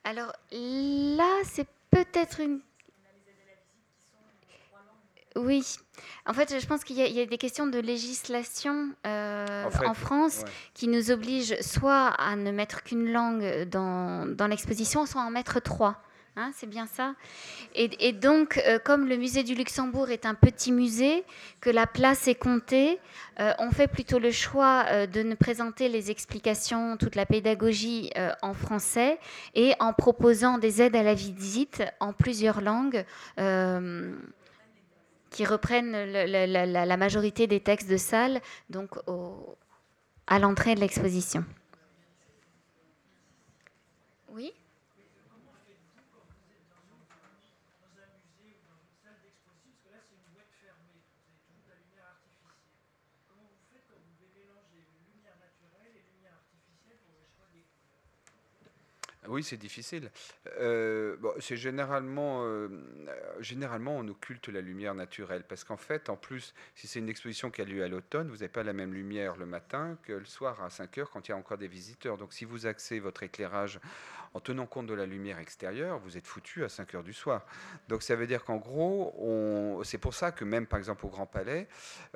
Alors 0.05 0.31
là, 0.51 1.41
c'est 1.43 1.67
peut-être 1.89 2.39
une... 2.39 2.61
Oui. 5.35 5.65
En 6.25 6.33
fait, 6.33 6.59
je 6.61 6.65
pense 6.65 6.83
qu'il 6.85 6.95
y, 6.95 7.19
a 7.19 7.25
des 7.25 7.37
questions 7.37 7.67
de 7.67 7.79
législation 7.79 8.91
euh, 9.05 9.65
en, 9.85 9.93
France 9.93 10.45
qui 10.73 10.87
nous 10.87 11.11
obligent 11.11 11.59
soit 11.59 12.07
à 12.07 12.37
ne 12.37 12.51
mettre 12.51 12.83
qu'une 12.83 13.11
langue 13.11 13.63
dans, 13.63 14.25
dans 14.25 14.47
l'exposition, 14.47 15.05
soit 15.05 15.23
à 15.23 15.25
en 15.25 15.31
mettre 15.31 15.59
trois. 15.59 16.01
Hein, 16.37 16.51
c'est 16.53 16.67
bien 16.67 16.85
ça. 16.85 17.15
Et, 17.75 18.11
donc, 18.11 18.61
euh, 18.67 18.77
comme 18.77 19.07
le 19.07 19.15
musée 19.15 19.43
du 19.43 19.55
Luxembourg 19.55 20.09
est 20.09 20.25
un 20.25 20.33
petit 20.33 20.73
musée, 20.73 21.23
que 21.61 21.69
la 21.69 21.87
place 21.87 22.27
est 22.27 22.35
comptée, 22.35 22.99
euh, 23.39 23.53
on 23.59 23.71
fait 23.71 23.87
plutôt 23.87 24.19
le 24.19 24.31
choix 24.31 24.83
euh, 24.87 25.07
de 25.07 25.23
ne 25.23 25.33
présenter 25.33 25.87
les 25.87 26.11
explications, 26.11 26.97
toute 26.97 27.15
la 27.15 27.25
pédagogie 27.25 28.11
en 28.41 28.53
français 28.53 29.17
et 29.53 29.75
en 29.79 29.93
proposant 29.93 30.57
des 30.57 30.81
aides 30.81 30.97
à 30.97 31.03
la 31.03 31.13
visite 31.13 31.83
en 32.01 32.11
plusieurs 32.11 32.59
langues 32.59 33.05
qui 35.29 35.45
reprennent 35.45 35.91
la, 35.93 36.97
majorité 36.97 37.47
des 37.47 37.61
textes 37.61 37.89
de 37.89 37.97
salle 37.97 38.41
donc 38.69 38.91
à 40.27 40.39
l'entrée 40.39 40.75
de 40.75 40.81
l'exposition. 40.81 41.45
Oui? 44.31 44.53
Oui, 59.27 59.43
c'est 59.43 59.57
difficile. 59.57 60.11
Euh, 60.59 61.15
c'est 61.39 61.57
généralement, 61.57 62.43
euh, 62.43 62.69
généralement, 63.39 63.97
on 63.97 64.07
occulte 64.07 64.47
la 64.49 64.61
lumière 64.61 64.95
naturelle 64.95 65.43
parce 65.47 65.63
qu'en 65.63 65.77
fait, 65.77 66.09
en 66.09 66.15
plus, 66.15 66.53
si 66.75 66.87
c'est 66.87 66.99
une 66.99 67.09
exposition 67.09 67.51
qui 67.51 67.61
a 67.61 67.65
lieu 67.65 67.83
à 67.83 67.87
l'automne, 67.87 68.27
vous 68.27 68.35
n'avez 68.35 68.49
pas 68.49 68.63
la 68.63 68.73
même 68.73 68.93
lumière 68.93 69.35
le 69.37 69.45
matin 69.45 69.97
que 70.03 70.13
le 70.13 70.25
soir 70.25 70.61
à 70.63 70.69
5 70.69 70.97
heures 70.97 71.11
quand 71.11 71.27
il 71.27 71.31
y 71.31 71.33
a 71.33 71.37
encore 71.37 71.57
des 71.57 71.67
visiteurs. 71.67 72.17
Donc, 72.17 72.33
si 72.33 72.45
vous 72.45 72.67
axez 72.67 72.99
votre 72.99 73.23
éclairage 73.23 73.79
en 74.35 74.41
tenant 74.41 74.65
compte 74.65 74.85
de 74.85 74.93
la 74.93 75.05
lumière 75.05 75.39
extérieure, 75.39 75.97
vous 75.99 76.17
êtes 76.17 76.27
foutu 76.27 76.65
à 76.65 76.69
5 76.69 76.93
heures 76.95 77.03
du 77.03 77.13
soir. 77.13 77.45
Donc, 77.87 78.03
ça 78.03 78.17
veut 78.17 78.27
dire 78.27 78.43
qu'en 78.43 78.57
gros, 78.57 79.81
c'est 79.85 79.97
pour 79.97 80.13
ça 80.13 80.33
que 80.33 80.43
même, 80.43 80.67
par 80.67 80.77
exemple, 80.77 81.05
au 81.05 81.09
Grand 81.09 81.25
Palais, 81.25 81.69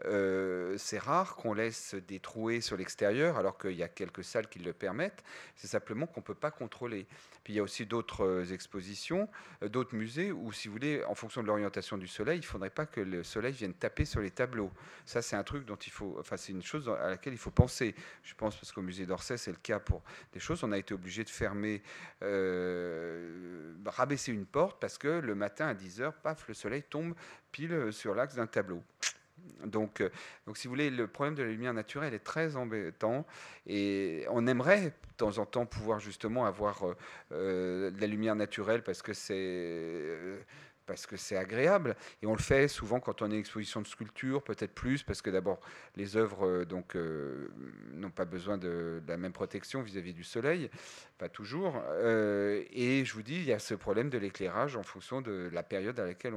euh, 0.04 0.76
c'est 0.78 0.98
rare 0.98 1.38
qu'on 1.38 1.54
laisse 1.54 1.96
des 1.96 2.20
trouées 2.20 2.60
sur 2.60 2.76
l'extérieur 2.76 3.38
alors 3.38 3.58
qu'il 3.58 3.72
y 3.72 3.84
a 3.84 3.88
quelques 3.88 4.26
salles 4.26 4.50
qui 4.50 4.60
le 4.60 4.74
permettent. 4.74 5.24
C'est 5.56 5.68
simplement 5.68 6.08
qu'on 6.08 6.20
ne 6.20 6.26
peut 6.26 6.36
pas 6.36 6.52
contrôler 6.52 7.08
il 7.50 7.56
y 7.56 7.60
a 7.60 7.64
aussi 7.64 7.86
d'autres 7.86 8.26
euh, 8.26 8.54
expositions, 8.54 9.28
euh, 9.64 9.70
d'autres 9.70 9.96
musées 9.96 10.32
où, 10.32 10.52
si 10.52 10.68
vous 10.68 10.74
voulez, 10.74 11.04
en 11.06 11.16
fonction 11.16 11.42
de 11.42 11.48
l'orientation 11.48 11.98
du 11.98 12.08
soleil, 12.08 12.38
il 12.38 12.42
ne 12.42 12.46
faudrait 12.46 12.70
pas 12.70 12.86
que 12.86 13.02
le 13.02 13.24
soleil 13.24 13.54
vienne 13.54 13.74
taper 13.74 14.06
sur 14.06 14.22
les 14.22 14.30
tableaux. 14.30 14.72
Ça, 15.06 15.22
c'est 15.22 15.36
un 15.36 15.44
truc 15.44 15.66
dont 15.66 15.76
il 15.76 15.92
faut, 15.92 16.16
enfin, 16.20 16.38
c'est 16.38 16.52
une 16.52 16.62
chose 16.62 16.88
à 16.90 17.10
laquelle 17.10 17.34
il 17.34 17.40
faut 17.40 17.52
penser. 17.52 17.96
Je 18.24 18.36
pense 18.36 18.56
parce 18.56 18.72
qu'au 18.72 18.82
musée 18.82 19.06
d'Orsay, 19.06 19.38
c'est 19.38 19.52
le 19.52 19.58
cas 19.58 19.80
pour 19.80 20.04
des 20.32 20.40
choses. 20.40 20.64
On 20.64 20.72
a 20.72 20.78
été 20.78 20.94
obligé 20.94 21.24
de 21.24 21.30
fermer, 21.30 21.82
euh, 22.22 23.74
rabaisser 23.86 24.32
une 24.32 24.46
porte 24.46 24.80
parce 24.80 24.98
que 24.98 25.08
le 25.08 25.34
matin 25.34 25.68
à 25.68 25.74
10 25.74 26.02
h 26.02 26.14
paf, 26.22 26.48
le 26.48 26.54
soleil 26.54 26.84
tombe 26.84 27.16
pile 27.52 27.92
sur 27.92 28.14
l'axe 28.14 28.36
d'un 28.36 28.48
tableau. 28.48 28.84
Donc, 29.66 30.02
euh, 30.02 30.10
donc, 30.46 30.58
si 30.58 30.68
vous 30.68 30.74
voulez, 30.74 30.90
le 30.90 31.08
problème 31.08 31.36
de 31.36 31.44
la 31.44 31.50
lumière 31.50 31.74
naturelle 31.74 32.14
est 32.14 32.24
très 32.24 32.56
embêtant 32.56 33.26
et 33.68 34.26
on 34.30 34.48
aimerait 34.48 34.86
de 34.86 34.94
temps 35.18 35.38
en 35.38 35.46
temps 35.46 35.66
pouvoir 35.66 36.00
justement 36.00 36.46
avoir 36.46 36.88
euh, 36.88 36.96
euh, 37.32 37.92
de 37.92 38.02
la 38.02 38.08
lumière 38.08 38.36
naturelle 38.36 38.84
parce 38.84 39.02
que 39.02 39.14
c'est 39.14 40.18
parce 40.90 41.06
que 41.06 41.18
c'est 41.18 41.38
agréable. 41.38 41.96
Et 42.24 42.26
on 42.26 42.34
le 42.34 42.42
fait 42.42 42.68
souvent 42.68 43.00
quand 43.00 43.22
on 43.22 43.30
est 43.30 43.38
exposition 43.38 43.80
de 43.80 43.86
sculpture, 43.86 44.44
peut-être 44.44 44.74
plus, 44.74 45.04
parce 45.04 45.22
que 45.22 45.30
d'abord, 45.30 45.60
les 45.96 46.18
œuvres 46.18 46.48
euh, 46.48 46.66
donc 46.66 46.96
euh, 46.96 47.48
n'ont 47.94 48.10
pas 48.10 48.26
besoin 48.26 48.58
de, 48.58 49.00
la 49.08 49.16
même 49.16 49.32
protection 49.32 49.84
vis-à-vis 49.84 50.14
du 50.14 50.24
soleil, 50.24 50.72
pas 51.20 51.30
toujours. 51.30 51.80
Euh, 51.90 52.64
et 52.72 53.06
je 53.06 53.14
vous 53.14 53.22
dis, 53.22 53.36
il 53.36 53.44
y 53.44 53.54
a 53.54 53.60
ce 53.60 53.76
problème 53.76 54.10
de 54.10 54.18
l'éclairage 54.18 54.76
en 54.76 54.84
fonction 54.84 55.22
de 55.22 55.48
la 55.54 55.62
période 55.62 56.00
à 56.00 56.08
laquelle 56.08 56.34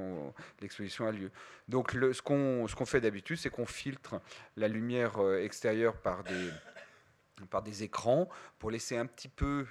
l'exposition 0.61 1.07
a 1.07 1.13
lieu. 1.13 1.31
Donc 1.69 1.95
le, 1.95 2.13
ce 2.13 2.21
qu'on 2.21 2.67
fait 2.85 3.01
d'habitude, 3.01 3.39
c'est 3.39 3.51
qu'on 3.51 3.65
filtre 3.65 4.21
la 4.59 4.69
lumière 4.69 5.19
extérieure 5.39 5.97
par 5.97 6.25
des 6.25 6.51
par 7.51 7.63
des 7.63 7.83
écrans 7.83 8.29
pour 8.61 8.71
laisser 8.71 8.97
un 8.97 9.07
petit 9.07 9.29
peu 9.29 9.67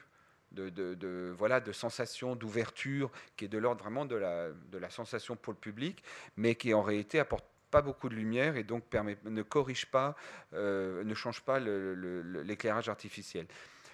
de, 0.52 1.34
voilà, 1.38 1.60
de 1.60 1.72
sensation 1.72 2.36
d'ouverture, 2.36 3.12
qui 3.38 3.46
est 3.46 3.48
de 3.48 3.58
l'ordre 3.58 3.84
vraiment 3.84 4.06
de 4.06 4.16
la, 4.16 4.50
de 4.50 4.78
la 4.78 4.90
sensation 4.90 5.36
pour 5.36 5.54
le 5.54 5.60
public, 5.60 6.04
mais 6.38 6.56
qui 6.56 6.74
en 6.74 6.82
réalité 6.82 7.20
apporte 7.20 7.46
pas 7.72 7.82
beaucoup 7.82 8.10
de 8.10 8.16
lumière 8.16 8.58
et 8.58 8.64
donc 8.64 8.84
permet, 8.84 9.18
ne 9.24 9.42
corrige 9.42 9.86
pas, 9.86 10.16
euh, 10.54 11.04
ne 11.04 11.14
change 11.16 11.42
pas 11.42 11.60
l'éclairage 11.60 12.90
artificiel 12.90 13.48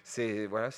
c'est 0.08 0.45
voilà, 0.45 0.70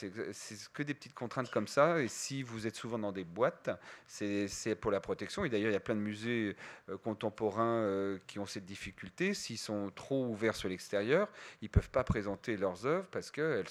que 0.73 0.81
des 0.81 0.95
petites 0.95 1.13
contraintes 1.13 1.51
comme 1.51 1.67
ça. 1.67 2.01
Et 2.01 2.07
si 2.07 2.41
vous 2.41 2.65
êtes 2.65 2.75
souvent 2.75 2.97
dans 2.97 3.11
des 3.11 3.23
boîtes, 3.23 3.69
c'est 4.07 4.75
pour 4.81 4.89
la 4.89 4.99
protection. 4.99 5.45
Et 5.45 5.49
d'ailleurs, 5.49 5.69
il 5.69 5.73
y 5.73 5.77
a 5.77 5.79
plein 5.79 5.93
de 5.93 5.99
musées 5.99 6.55
euh, 6.89 6.97
contemporains 6.97 7.77
euh, 7.83 8.17
qui 8.25 8.39
ont 8.39 8.47
cette 8.47 8.65
difficulté. 8.65 9.35
S'ils 9.35 9.59
sont 9.59 9.91
trop 9.93 10.25
ouverts 10.25 10.55
sur 10.55 10.67
l'extérieur, 10.67 11.29
ils 11.61 11.69
peuvent 11.69 11.91
pas 11.91 12.03
présenter 12.03 12.57
leurs 12.57 12.87
œuvres 12.87 13.05
parce 13.11 13.29
que 13.29 13.63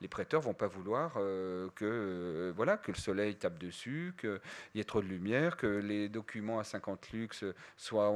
les 0.00 0.06
prêteurs 0.06 0.42
vont 0.42 0.54
pas 0.54 0.68
vouloir 0.68 1.14
euh, 1.16 1.68
que 1.74 2.52
voilà 2.54 2.76
que 2.76 2.92
le 2.92 2.96
soleil 2.96 3.34
tape 3.34 3.58
dessus, 3.58 4.14
qu'il 4.16 4.40
y 4.76 4.80
ait 4.80 4.84
trop 4.84 5.02
de 5.02 5.08
lumière, 5.08 5.56
que 5.56 5.66
les 5.66 6.08
documents 6.08 6.60
à 6.60 6.64
50 6.64 7.10
lux 7.10 7.44
soient, 7.76 8.12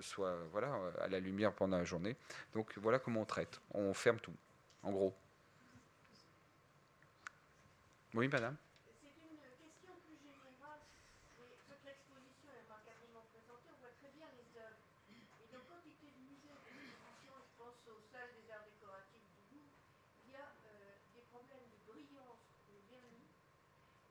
soient 0.00 0.36
voilà 0.52 0.78
à 1.00 1.08
la 1.08 1.18
lumière 1.18 1.52
pendant 1.52 1.76
la 1.76 1.84
journée. 1.84 2.14
Donc 2.54 2.78
voilà 2.78 3.00
comment 3.00 3.22
on 3.22 3.26
traite. 3.26 3.60
On 3.74 3.92
ferme 3.94 4.20
tout, 4.20 4.34
en 4.84 4.92
gros. 4.92 5.12
Oui, 8.12 8.26
madame. 8.26 8.56
C'est 8.90 9.14
une 9.22 9.38
question 9.38 9.94
plus 10.02 10.18
générale. 10.18 10.82
Toute 11.38 11.78
l'exposition 11.86 12.50
est 12.50 12.66
carrément 12.66 13.22
présentée. 13.30 13.70
On 13.70 13.78
voit 13.78 13.94
très 14.02 14.10
bien 14.18 14.26
les 14.34 14.50
œuvres. 14.58 14.82
Et 15.38 15.46
donc, 15.54 15.62
quand 15.70 15.78
il 15.86 15.94
était 15.94 16.10
le 16.10 16.22
musée 16.26 16.50
d'exposition, 16.50 17.38
je 17.38 17.54
pense 17.54 17.78
aux 17.86 18.02
salles 18.10 18.34
des 18.34 18.50
arts 18.50 18.66
décoratifs 18.66 19.30
du 19.30 19.42
Louvre, 19.54 19.78
il 20.26 20.34
y 20.34 20.38
a 20.42 20.42
euh, 20.42 20.98
des 21.14 21.22
problèmes 21.30 21.70
de 21.70 21.78
brillance 21.86 22.42
bien 22.90 22.98
mis 23.14 23.30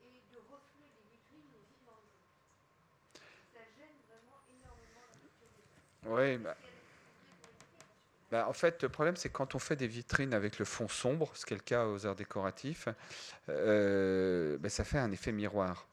et 0.08 0.24
de 0.32 0.38
reflet 0.48 0.88
des 0.96 1.06
vitrines 1.12 1.52
autres. 1.60 2.24
Ça 3.52 3.68
gêne 3.76 4.00
vraiment 4.08 4.40
énormément 4.48 5.04
la 5.12 5.16
lecture 5.28 5.52
des 5.60 5.68
œuvres. 5.76 6.08
Oui, 6.08 6.40
bah. 6.40 6.56
Bah, 8.32 8.48
en 8.48 8.54
fait, 8.54 8.84
le 8.84 8.90
problème, 8.90 9.16
c'est 9.16 9.30
quand 9.30 9.56
on 9.56 9.60
fait 9.60 9.76
des 9.76 9.88
vitrines 9.88 10.34
avec 10.34 10.60
le 10.60 10.66
fond 10.66 10.88
sombre, 10.88 11.32
ce 11.34 11.46
qui 11.46 11.54
est 11.54 11.58
le 11.58 11.64
cas 11.64 11.88
aux 11.88 12.06
arts 12.06 12.16
décoratifs, 12.16 12.88
euh, 13.50 14.58
bah, 14.60 14.70
ça 14.70 14.84
fait 14.84 15.00
un 15.00 15.12
effet 15.12 15.32
miroir. 15.32 15.88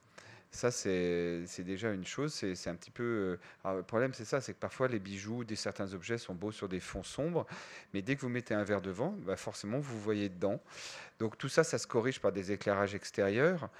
Ça, 0.50 0.70
c'est 0.70 1.44
déjà 1.64 1.92
une 1.92 2.06
chose. 2.06 2.32
C'est 2.32 2.68
un 2.70 2.74
petit 2.76 2.90
peu. 2.90 3.38
Euh, 3.64 3.76
le 3.76 3.82
problème, 3.82 4.14
c'est 4.14 4.24
ça 4.24 4.40
c'est 4.40 4.54
que 4.54 4.58
parfois, 4.58 4.88
les 4.88 4.98
bijoux, 4.98 5.44
des 5.44 5.56
certains 5.56 5.92
objets 5.92 6.18
sont 6.18 6.34
beaux 6.34 6.52
sur 6.52 6.68
des 6.68 6.80
fonds 6.80 7.02
sombres, 7.02 7.46
mais 7.92 8.00
dès 8.02 8.16
que 8.16 8.22
vous 8.22 8.28
mettez 8.30 8.54
un 8.54 8.64
verre 8.64 8.80
devant, 8.80 9.10
bah, 9.26 9.36
forcément, 9.36 9.78
vous 9.78 10.00
voyez 10.00 10.28
dedans. 10.28 10.60
Donc, 11.18 11.36
tout 11.38 11.48
ça, 11.48 11.64
ça 11.64 11.78
se 11.78 11.86
corrige 11.86 12.20
par 12.20 12.32
des 12.32 12.52
éclairages 12.52 12.94
extérieurs. 12.94 13.70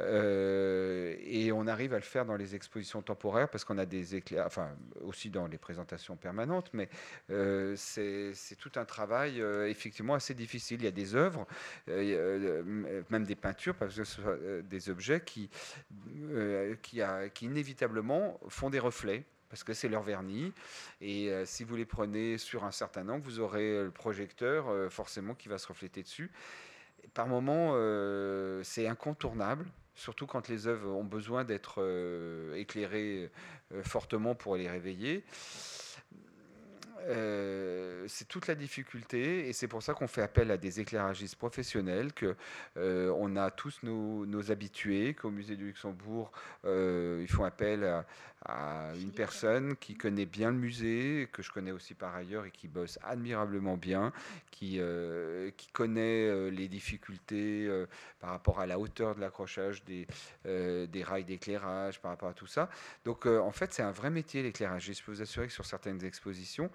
Euh, 0.00 1.16
et 1.20 1.52
on 1.52 1.66
arrive 1.66 1.92
à 1.92 1.96
le 1.96 2.02
faire 2.02 2.24
dans 2.24 2.36
les 2.36 2.54
expositions 2.54 3.02
temporaires 3.02 3.48
parce 3.48 3.64
qu'on 3.64 3.78
a 3.78 3.86
des 3.86 4.16
éclairs, 4.16 4.46
enfin 4.46 4.70
aussi 5.02 5.30
dans 5.30 5.46
les 5.46 5.58
présentations 5.58 6.16
permanentes, 6.16 6.70
mais 6.72 6.88
euh, 7.30 7.74
c'est 7.76 8.56
tout 8.58 8.72
un 8.76 8.84
travail 8.84 9.40
euh, 9.40 9.68
effectivement 9.68 10.14
assez 10.14 10.34
difficile. 10.34 10.80
Il 10.80 10.84
y 10.84 10.88
a 10.88 10.92
des 10.92 11.14
œuvres, 11.14 11.46
même 11.86 13.24
des 13.24 13.36
peintures, 13.36 13.74
parce 13.74 13.96
que 13.96 14.04
ce 14.04 14.22
sont 14.22 14.38
des 14.64 14.90
objets 14.90 15.20
qui, 15.20 15.50
qui, 16.82 17.00
inévitablement 17.42 18.38
font 18.48 18.70
des 18.70 18.78
reflets 18.78 19.24
parce 19.48 19.64
que 19.64 19.74
c'est 19.74 19.88
leur 19.88 20.02
vernis. 20.02 20.52
Et 21.00 21.32
si 21.44 21.64
vous 21.64 21.74
les 21.74 21.84
prenez 21.84 22.38
sur 22.38 22.64
un 22.64 22.70
certain 22.70 23.08
angle, 23.08 23.24
vous 23.24 23.40
aurez 23.40 23.82
le 23.82 23.90
projecteur 23.90 24.90
forcément 24.92 25.34
qui 25.34 25.48
va 25.48 25.58
se 25.58 25.66
refléter 25.66 26.02
dessus. 26.02 26.30
par 27.14 27.26
moments, 27.26 27.74
c'est 28.62 28.86
incontournable 28.86 29.66
surtout 30.00 30.26
quand 30.26 30.48
les 30.48 30.66
œuvres 30.66 30.90
ont 30.90 31.04
besoin 31.04 31.44
d'être 31.44 31.82
euh, 31.82 32.54
éclairées 32.54 33.30
euh, 33.74 33.82
fortement 33.82 34.34
pour 34.34 34.56
les 34.56 34.68
réveiller. 34.68 35.22
Euh, 37.08 38.04
c'est 38.08 38.26
toute 38.26 38.46
la 38.46 38.54
difficulté 38.54 39.48
et 39.48 39.52
c'est 39.52 39.68
pour 39.68 39.82
ça 39.82 39.94
qu'on 39.94 40.06
fait 40.06 40.22
appel 40.22 40.50
à 40.50 40.56
des 40.56 40.80
éclairagistes 40.80 41.36
professionnels, 41.36 42.12
que 42.12 42.34
on 42.76 43.36
a 43.36 43.50
tous 43.50 43.82
nos 43.82 44.50
habitués, 44.50 45.14
qu'au 45.14 45.30
musée 45.30 45.56
du 45.56 45.66
Luxembourg, 45.66 46.30
ils 46.64 47.28
font 47.28 47.44
appel 47.44 47.84
à, 47.84 48.06
à 48.46 48.92
une 48.96 49.12
personne 49.12 49.76
qui 49.76 49.94
connaît 49.94 50.26
bien 50.26 50.50
le 50.50 50.56
musée, 50.56 51.28
que 51.32 51.42
je 51.42 51.50
connais 51.50 51.72
aussi 51.72 51.94
par 51.94 52.14
ailleurs 52.14 52.46
et 52.46 52.50
qui 52.50 52.68
bosse 52.68 52.98
admirablement 53.02 53.76
bien, 53.76 54.12
qui, 54.50 54.76
euh, 54.78 55.50
qui 55.56 55.68
connaît 55.68 56.26
euh, 56.26 56.48
les 56.48 56.66
difficultés 56.66 57.66
euh, 57.66 57.86
par 58.18 58.30
rapport 58.30 58.60
à 58.60 58.66
la 58.66 58.78
hauteur 58.78 59.14
de 59.14 59.20
l'accrochage 59.20 59.84
des, 59.84 60.06
des 60.44 61.02
rails 61.02 61.24
d'éclairage, 61.24 62.00
par 62.00 62.10
rapport 62.12 62.30
à 62.30 62.34
tout 62.34 62.46
ça. 62.46 62.70
Donc 63.04 63.26
en 63.26 63.52
fait, 63.52 63.72
c'est 63.72 63.82
un 63.82 63.92
vrai 63.92 64.10
métier 64.10 64.42
l'éclairage. 64.42 64.90
Je 64.92 65.02
peux 65.02 65.12
vous 65.12 65.22
assurer 65.22 65.46
que 65.46 65.52
sur 65.52 65.66
certaines 65.66 66.04
expositions, 66.04 66.70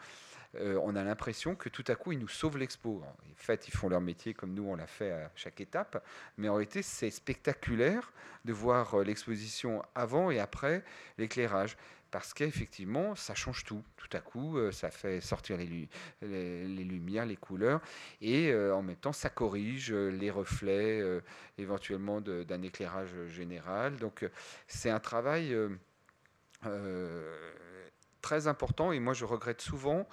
euh, 0.59 0.79
on 0.83 0.95
a 0.95 1.03
l'impression 1.03 1.55
que 1.55 1.69
tout 1.69 1.83
à 1.87 1.95
coup, 1.95 2.11
ils 2.11 2.19
nous 2.19 2.27
sauvent 2.27 2.57
l'expo. 2.57 3.01
En 3.03 3.35
fait, 3.35 3.67
ils 3.67 3.71
font 3.71 3.89
leur 3.89 4.01
métier 4.01 4.33
comme 4.33 4.53
nous, 4.53 4.63
on 4.63 4.75
l'a 4.75 4.87
fait 4.87 5.11
à 5.11 5.31
chaque 5.35 5.61
étape. 5.61 6.03
Mais 6.37 6.49
en 6.49 6.55
réalité, 6.55 6.81
c'est 6.81 7.11
spectaculaire 7.11 8.11
de 8.45 8.53
voir 8.53 8.95
euh, 8.95 9.03
l'exposition 9.03 9.83
avant 9.95 10.31
et 10.31 10.39
après 10.39 10.83
l'éclairage. 11.17 11.77
Parce 12.11 12.33
qu'effectivement, 12.33 13.15
ça 13.15 13.35
change 13.35 13.65
tout. 13.65 13.83
Tout 13.97 14.09
à 14.13 14.21
coup, 14.21 14.57
euh, 14.57 14.71
ça 14.71 14.89
fait 14.89 15.19
sortir 15.19 15.57
les, 15.57 15.87
lumières, 16.83 17.25
les 17.25 17.35
couleurs. 17.35 17.81
Et 18.21 18.53
en 18.53 18.81
même 18.81 18.95
temps, 18.95 19.13
ça 19.13 19.29
corrige 19.29 19.91
les 19.91 20.31
reflets 20.31 21.01
éventuellement 21.57 22.21
d'un 22.21 22.61
éclairage 22.61 23.13
général. 23.27 23.97
Donc, 23.97 24.25
c'est 24.67 24.89
un 24.89 24.99
travail 24.99 25.55
très 28.25 28.47
important 28.47 28.91
et 28.91 28.99
moi 28.99 29.13
je 29.13 29.23
regrette 29.23 29.61
souvent 29.61 30.07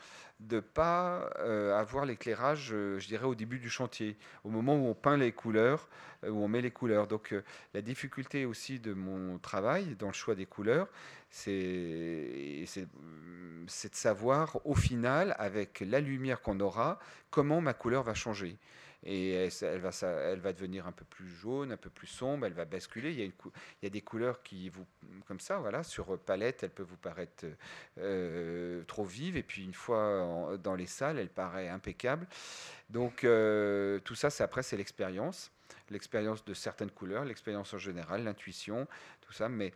de 0.49 0.57
ne 0.57 0.61
pas 0.61 1.31
euh, 1.39 1.77
avoir 1.79 2.05
l'éclairage, 2.05 2.71
euh, 2.73 2.99
je 2.99 3.07
dirais, 3.07 3.25
au 3.25 3.35
début 3.35 3.59
du 3.59 3.71
chantier, 3.71 4.17
au 4.45 4.51
moment 4.51 4.75
où 4.77 4.87
on 4.87 4.95
peint 4.95 5.17
les 5.17 5.33
couleurs, 5.33 5.89
euh, 6.25 6.31
où 6.31 6.43
on 6.43 6.49
met 6.49 6.61
les 6.61 6.71
couleurs. 6.71 7.07
Donc 7.07 7.35
la 7.75 7.83
difficulté 7.83 8.45
aussi 8.45 8.79
de 8.79 8.93
mon 8.93 9.39
travail 9.39 9.97
dans 9.99 10.09
le 10.09 10.13
choix 10.13 10.35
des 10.35 10.47
couleurs, 10.47 10.89
c'est 11.31 11.55
de 12.69 13.95
savoir 13.95 14.59
au 14.65 14.75
final, 14.75 15.35
avec 15.39 15.81
la 15.87 16.01
lumière 16.01 16.43
qu'on 16.43 16.61
aura, 16.61 16.99
comment 17.31 17.61
ma 17.61 17.75
couleur 17.75 18.03
va 18.03 18.15
changer. 18.15 18.57
Et 19.05 19.33
elle, 19.33 19.81
va, 19.81 19.91
elle 20.03 20.41
va 20.41 20.53
devenir 20.53 20.87
un 20.87 20.93
peu 20.93 21.05
plus 21.05 21.29
jaune, 21.29 21.73
un 21.73 21.77
peu 21.77 21.91
plus 21.91 22.07
sombre, 22.07 22.47
elle 22.47 22.53
va 22.53 22.65
basculer. 22.65 23.13
Il 23.13 23.33
y 23.83 23.87
a, 23.87 23.91
des 23.91 24.01
couleurs 24.01 24.43
qui 24.43 24.69
vous, 24.69 24.87
comme 25.27 25.41
ça, 25.41 25.59
voilà, 25.59 25.83
sur 25.83 26.19
palette, 26.19 26.63
elle 26.63 26.71
peut 26.71 26.83
vous 26.83 26.97
paraître 26.97 27.45
euh, 27.99 28.85
trop 28.85 29.05
vive, 29.05 29.37
et 29.37 29.43
puis 29.43 29.65
une 29.65 29.75
fois 29.75 30.57
dans 30.63 30.75
les 30.75 30.87
salles, 30.87 31.19
elle 31.19 31.31
paraît 31.31 31.69
impeccable. 31.69 32.27
Donc 32.91 33.25
euh, 33.25 33.99
tout 34.01 34.15
ça, 34.15 34.31
c'est 34.31 34.45
après, 34.45 34.63
c'est 34.63 34.77
l'expérience, 34.77 35.51
l'expérience 35.91 36.45
de 36.45 36.55
certaines 36.55 36.91
couleurs, 36.91 37.25
l'expérience 37.25 37.75
en 37.75 37.79
général, 37.79 38.25
l'intuition, 38.25 38.87
ça, 39.33 39.49
mais 39.49 39.73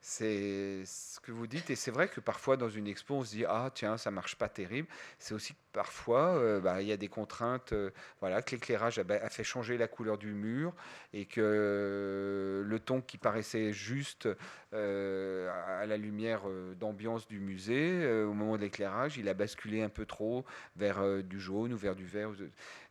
c'est 0.00 0.84
ce 0.84 1.18
que 1.18 1.32
vous 1.32 1.46
dites, 1.46 1.68
et 1.70 1.74
c'est 1.74 1.90
vrai 1.90 2.08
que 2.08 2.20
parfois 2.20 2.56
dans 2.56 2.68
une 2.68 2.86
expo, 2.86 3.14
on 3.16 3.24
se 3.24 3.30
dit 3.30 3.44
ah 3.44 3.70
tiens 3.74 3.96
ça 3.96 4.10
marche 4.10 4.36
pas 4.36 4.48
terrible. 4.48 4.86
C'est 5.18 5.34
aussi 5.34 5.54
parfois 5.76 6.36
euh, 6.36 6.58
bah, 6.58 6.80
il 6.80 6.88
y 6.88 6.92
a 6.92 6.96
des 6.96 7.08
contraintes, 7.08 7.74
euh, 7.74 7.90
voilà, 8.20 8.40
que 8.40 8.52
l'éclairage 8.52 8.98
a, 8.98 9.28
fait 9.28 9.44
changer 9.44 9.76
la 9.76 9.88
couleur 9.88 10.16
du 10.16 10.32
mur 10.32 10.74
et 11.12 11.26
que 11.26 12.64
le 12.64 12.80
ton 12.80 13.02
qui 13.02 13.18
paraissait 13.18 13.74
juste 13.74 14.28
euh, 14.72 15.50
à 15.80 15.84
la 15.86 15.96
lumière 15.98 16.42
d'ambiance 16.78 17.26
du 17.26 17.40
musée, 17.40 18.22
au 18.22 18.32
moment 18.32 18.56
de 18.56 18.62
l'éclairage, 18.62 19.18
il 19.18 19.28
a 19.28 19.34
basculé 19.34 19.82
un 19.82 19.88
peu 19.90 20.06
trop 20.06 20.44
vers 20.76 21.22
du 21.22 21.40
jaune 21.40 21.72
ou 21.72 21.76
vers 21.76 21.94
du 21.94 22.06
vert. 22.06 22.30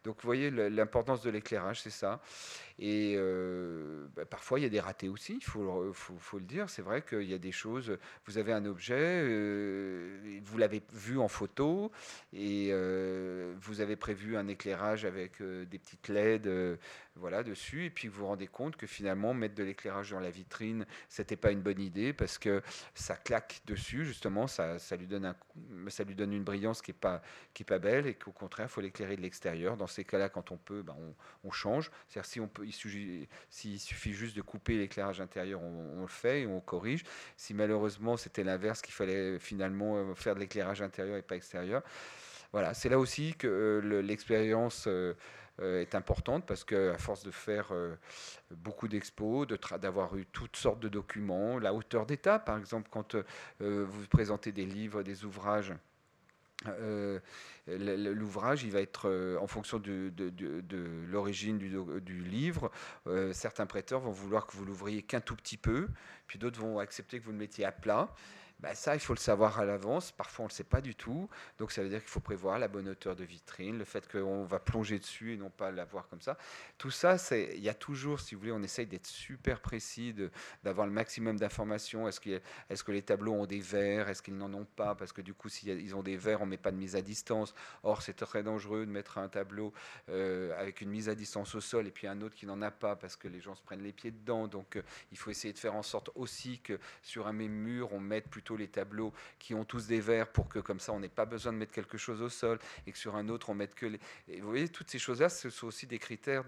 Donc 0.04 0.18
vous 0.22 0.26
voyez 0.26 0.52
l'importance 0.52 1.24
de 1.24 1.32
l'éclairage, 1.32 1.82
c'est 1.82 1.90
ça. 1.90 2.22
Et 2.78 3.18
bah, 4.16 4.26
parfois 4.26 4.60
il 4.60 4.64
y 4.64 4.66
a 4.68 4.70
des 4.70 4.80
ratés 4.80 5.10
aussi, 5.10 5.38
il 5.38 5.44
faut, 5.44 6.05
faut, 6.20 6.38
le 6.38 6.46
dire. 6.46 6.70
C'est 6.70 6.82
vrai 6.82 7.02
qu'il 7.02 7.24
y 7.24 7.34
a 7.34 7.38
des 7.38 7.52
choses, 7.52 7.98
vous 8.26 8.38
avez 8.38 8.54
un 8.54 8.66
objet, 8.66 8.96
euh, 8.98 10.40
vous 10.44 10.58
l'avez 10.58 10.82
vu 10.94 11.18
en 11.18 11.28
photo, 11.28 11.92
et 12.34 12.70
euh, 12.72 13.54
vous 13.62 13.82
avez 13.82 13.96
prévu 13.96 14.38
un 14.38 14.48
éclairage 14.48 15.06
avec 15.06 15.42
euh, 15.42 15.66
des 15.66 15.80
petites 15.80 16.08
LED 16.10 16.78
voilà, 17.18 17.44
dessus, 17.44 17.86
et 17.86 17.90
puis 17.90 18.08
vous 18.08 18.20
vous 18.22 18.28
rendez 18.28 18.48
compte 18.48 18.76
que 18.76 18.88
finalement, 18.88 19.34
mettre 19.34 19.56
de 19.56 19.64
l'éclairage 19.64 20.12
dans 20.12 20.20
la 20.20 20.30
vitrine, 20.30 20.86
c'était 21.08 21.38
pas 21.38 21.52
une 21.52 21.62
bonne 21.62 21.80
idée, 21.80 22.12
parce 22.12 22.38
que 22.38 22.62
ça 22.94 23.16
claque 23.16 23.62
dessus, 23.66 24.06
justement, 24.06 24.48
ça, 24.48 24.80
ça, 24.80 24.96
lui, 24.96 25.08
donne 25.08 25.26
un, 25.26 25.36
ça 25.88 26.04
lui 26.04 26.16
donne 26.16 26.34
une 26.34 26.44
brillance 26.44 26.82
qui 26.82 26.92
n'est 26.92 26.98
pas, 26.98 27.22
qui 27.54 27.64
est 27.64 27.66
pas 27.66 27.80
belle, 27.80 28.08
et 28.08 28.16
qu'au 28.16 28.32
contraire, 28.32 28.68
il 28.68 28.72
faut 28.72 28.82
l'éclairer 28.82 29.16
de 29.16 29.22
l'extérieur. 29.22 29.78
Dans 29.78 29.88
ces 29.88 30.04
cas-là, 30.04 30.30
quand 30.30 30.52
on 30.52 30.58
peut, 30.58 30.82
ben, 30.82 30.96
on, 31.00 31.16
on, 31.48 31.52
change. 31.52 31.90
C'est-à-dire 32.08 32.30
si 32.30 32.40
on 32.40 32.48
peut, 32.48 32.66
il 32.66 32.74
suffit, 32.74 33.30
s'il 33.50 33.80
suffit 33.80 34.14
juste 34.14 34.36
de 34.36 34.42
couper 34.42 34.78
l'éclairage 34.78 35.22
intérieur, 35.22 35.62
on, 35.62 36.00
on, 36.00 36.02
le 36.02 36.08
fait 36.08 36.42
et 36.42 36.48
on 36.48 36.60
corrige. 36.60 37.04
Si 37.38 37.54
malheureusement 37.54 38.18
c'était 38.18 38.44
l'inverse, 38.44 38.82
qu'il 38.82 38.94
fallait 38.94 39.40
finalement 39.40 39.98
euh, 39.98 40.16
faire 40.16 40.36
de 40.36 40.42
l'éclairage 40.42 40.82
intérieur 40.82 41.18
et 41.18 41.22
pas 41.22 41.36
extérieur. 41.36 41.82
Voilà, 42.52 42.74
c'est 42.74 42.90
là 42.90 43.00
aussi 43.00 43.36
que 43.36 43.48
euh, 43.84 44.02
l'expérience 44.02 44.86
euh, 44.88 45.14
est 45.62 45.96
importante 45.96 46.46
parce 46.46 46.64
qu'à 46.64 46.98
force 46.98 47.24
de 47.24 47.32
faire 47.32 47.72
beaucoup 48.52 48.88
d'expos, 48.88 49.48
d'avoir 49.80 50.16
eu 50.18 50.26
toutes 50.26 50.58
sortes 50.58 50.80
de 50.80 50.90
documents, 50.90 51.60
la 51.60 51.74
hauteur 51.74 52.06
d'état 52.06 52.40
par 52.40 52.58
exemple, 52.58 52.90
quand 52.92 53.16
vous 53.60 54.08
présentez 54.10 54.52
des 54.52 54.66
livres, 54.66 55.04
des 55.04 55.26
ouvrages, 55.26 55.74
l'ouvrage, 57.68 58.64
il 58.64 58.72
va 58.72 58.82
être 58.82 59.38
en 59.40 59.48
fonction 59.48 59.80
de, 59.80 60.12
l'origine 61.10 61.58
du, 61.58 62.24
livre. 62.24 62.72
certains 63.34 63.66
prêteurs 63.66 64.02
vont 64.02 64.12
vouloir 64.12 64.48
que 64.48 64.58
vous 64.58 64.66
l'ouvriez 64.66 65.02
qu'un 65.02 65.22
tout 65.22 65.36
petit 65.36 65.58
peu, 65.58 65.88
puis 66.28 66.40
d'autres 66.40 66.60
vont 66.60 66.80
accepter 66.80 67.20
que 67.20 67.26
vous 67.26 67.32
le 67.32 67.38
mettiez 67.38 67.66
à 67.66 67.72
plat. 67.72 68.14
Ben 68.66 68.74
ça, 68.74 68.96
il 68.96 69.00
faut 69.00 69.14
le 69.14 69.20
savoir 69.20 69.60
à 69.60 69.64
l'avance. 69.64 70.12
Parfois, 70.12 70.46
on 70.46 70.48
ne 70.48 70.50
le 70.50 70.56
sait 70.56 70.64
pas 70.64 70.82
du 70.82 70.96
tout. 70.96 71.30
Donc, 71.60 71.72
ça 71.72 71.84
veut 71.84 71.90
dire 71.90 72.00
qu'il 72.00 72.10
faut 72.10 72.20
prévoir 72.20 72.58
la 72.58 72.68
bonne 72.68 72.90
hauteur 72.90 73.16
de 73.16 73.24
vitrine, 73.24 73.78
le 73.78 73.86
fait 73.86 74.12
qu'on 74.12 74.44
va 74.44 74.58
plonger 74.58 74.98
dessus 74.98 75.34
et 75.34 75.38
non 75.38 75.52
pas 75.52 75.70
l'avoir 75.70 76.08
comme 76.08 76.22
ça. 76.22 76.36
Tout 76.80 76.90
ça, 76.90 77.16
il 77.30 77.60
y 77.60 77.70
a 77.70 77.76
toujours, 77.76 78.20
si 78.20 78.34
vous 78.34 78.42
voulez, 78.42 78.52
on 78.52 78.64
essaye 78.64 78.88
d'être 78.88 79.06
super 79.06 79.60
précis, 79.62 80.16
d'avoir 80.64 80.88
le 80.88 80.94
maximum 80.94 81.38
d'informations. 81.38 82.08
Est-ce 82.08 82.28
est 82.28 82.84
que 82.84 82.92
les 82.92 83.04
tableaux 83.04 83.34
ont 83.34 83.46
des 83.46 83.60
verres? 83.60 84.10
Est-ce 84.10 84.24
qu'ils 84.24 84.36
n'en 84.36 84.52
ont 84.52 84.66
pas? 84.66 84.96
Parce 84.96 85.14
que 85.14 85.22
du 85.22 85.36
coup, 85.36 85.48
s'ils 85.48 85.94
ont 85.94 86.02
des 86.02 86.18
verres, 86.18 86.42
on 86.42 86.46
ne 86.46 86.50
met 86.50 86.58
pas 86.58 86.72
de 86.72 86.78
mise 86.78 86.96
à 86.96 87.04
distance. 87.04 87.54
Or, 87.84 88.02
c'est 88.02 88.14
très 88.14 88.42
dangereux 88.42 88.88
de 88.88 88.92
mettre 88.92 89.20
un 89.20 89.28
tableau 89.28 89.74
euh, 90.10 90.60
avec 90.60 90.82
une 90.82 90.90
mise 90.90 91.08
à 91.08 91.14
distance 91.14 91.54
au 91.54 91.62
sol 91.62 91.86
et 91.86 91.92
puis 91.92 92.08
un 92.08 92.20
autre 92.22 92.34
qui 92.34 92.48
n'en 92.48 92.64
a 92.64 92.72
pas 92.72 92.96
parce 92.96 93.16
que 93.16 93.28
les 93.28 93.42
gens 93.42 93.54
se 93.54 93.62
prennent 93.62 93.84
les 93.84 93.94
pieds 93.94 94.10
dedans. 94.10 94.48
Donc, 94.48 94.76
euh, 94.76 94.82
il 95.12 95.20
faut 95.20 95.30
essayer 95.30 95.54
de 95.54 95.60
faire 95.60 95.76
en 95.76 95.84
sorte 95.84 96.10
aussi 96.16 96.62
que 96.62 96.80
sur 97.04 97.28
un 97.28 97.34
même 97.34 97.52
mur, 97.52 97.94
on 97.94 98.00
mette 98.00 98.28
plutôt 98.28 98.55
les 98.58 98.68
tableaux 98.68 99.14
qui 99.40 99.54
ont 99.54 99.66
tous 99.66 99.88
des 99.88 100.00
verres 100.00 100.28
pour 100.28 100.48
que 100.48 100.60
comme 100.60 100.80
ça 100.80 100.94
on 100.94 101.00
n'ait 101.00 101.10
pas 101.10 101.26
besoin 101.26 101.54
de 101.54 101.58
mettre 101.58 101.74
quelque 101.74 101.98
chose 101.98 102.22
au 102.22 102.30
sol 102.30 102.60
et 102.86 102.92
que 102.92 102.98
sur 102.98 103.16
un 103.16 103.30
autre 103.30 103.50
on 103.50 103.54
mette 103.54 103.76
que 103.76 103.86
les... 103.86 104.00
Et 104.28 104.42
vous 104.42 104.50
voyez, 104.50 104.70
toutes 104.70 104.90
ces 104.90 105.00
choses-là, 105.00 105.30
ce 105.30 105.50
sont 105.50 105.68
aussi 105.68 105.88
des 105.88 106.00
critères 106.00 106.44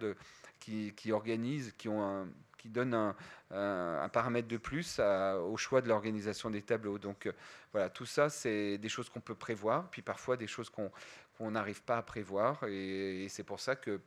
qui, 0.59 1.11
organisent, 1.11 1.73
qui 1.77 1.87
ont 1.87 2.27
un, 2.73 4.09
paramètre 4.09 4.47
de 4.47 4.57
plus 4.57 4.99
au 4.99 5.57
choix 5.57 5.81
de 5.81 5.87
l'organisation 5.87 6.49
des 6.49 6.61
tableaux. 6.61 6.97
Donc 6.97 7.25
euh, 7.25 7.31
voilà, 7.71 7.89
tout 7.89 8.05
ça, 8.05 8.29
c'est 8.29 8.77
des 8.77 8.89
choses 8.89 9.09
qu'on 9.09 9.21
peut 9.21 9.35
prévoir, 9.35 9.89
puis 9.89 10.01
parfois 10.01 10.37
des 10.37 10.47
choses 10.47 10.69
qu'on 10.69 11.51
n'arrive 11.51 11.81
pas 11.83 11.97
à 11.97 12.01
prévoir. 12.01 12.63
et 12.63 13.27
c'est 13.29 13.43
pour 13.43 13.59
ça 13.59 13.75
que 13.75 14.01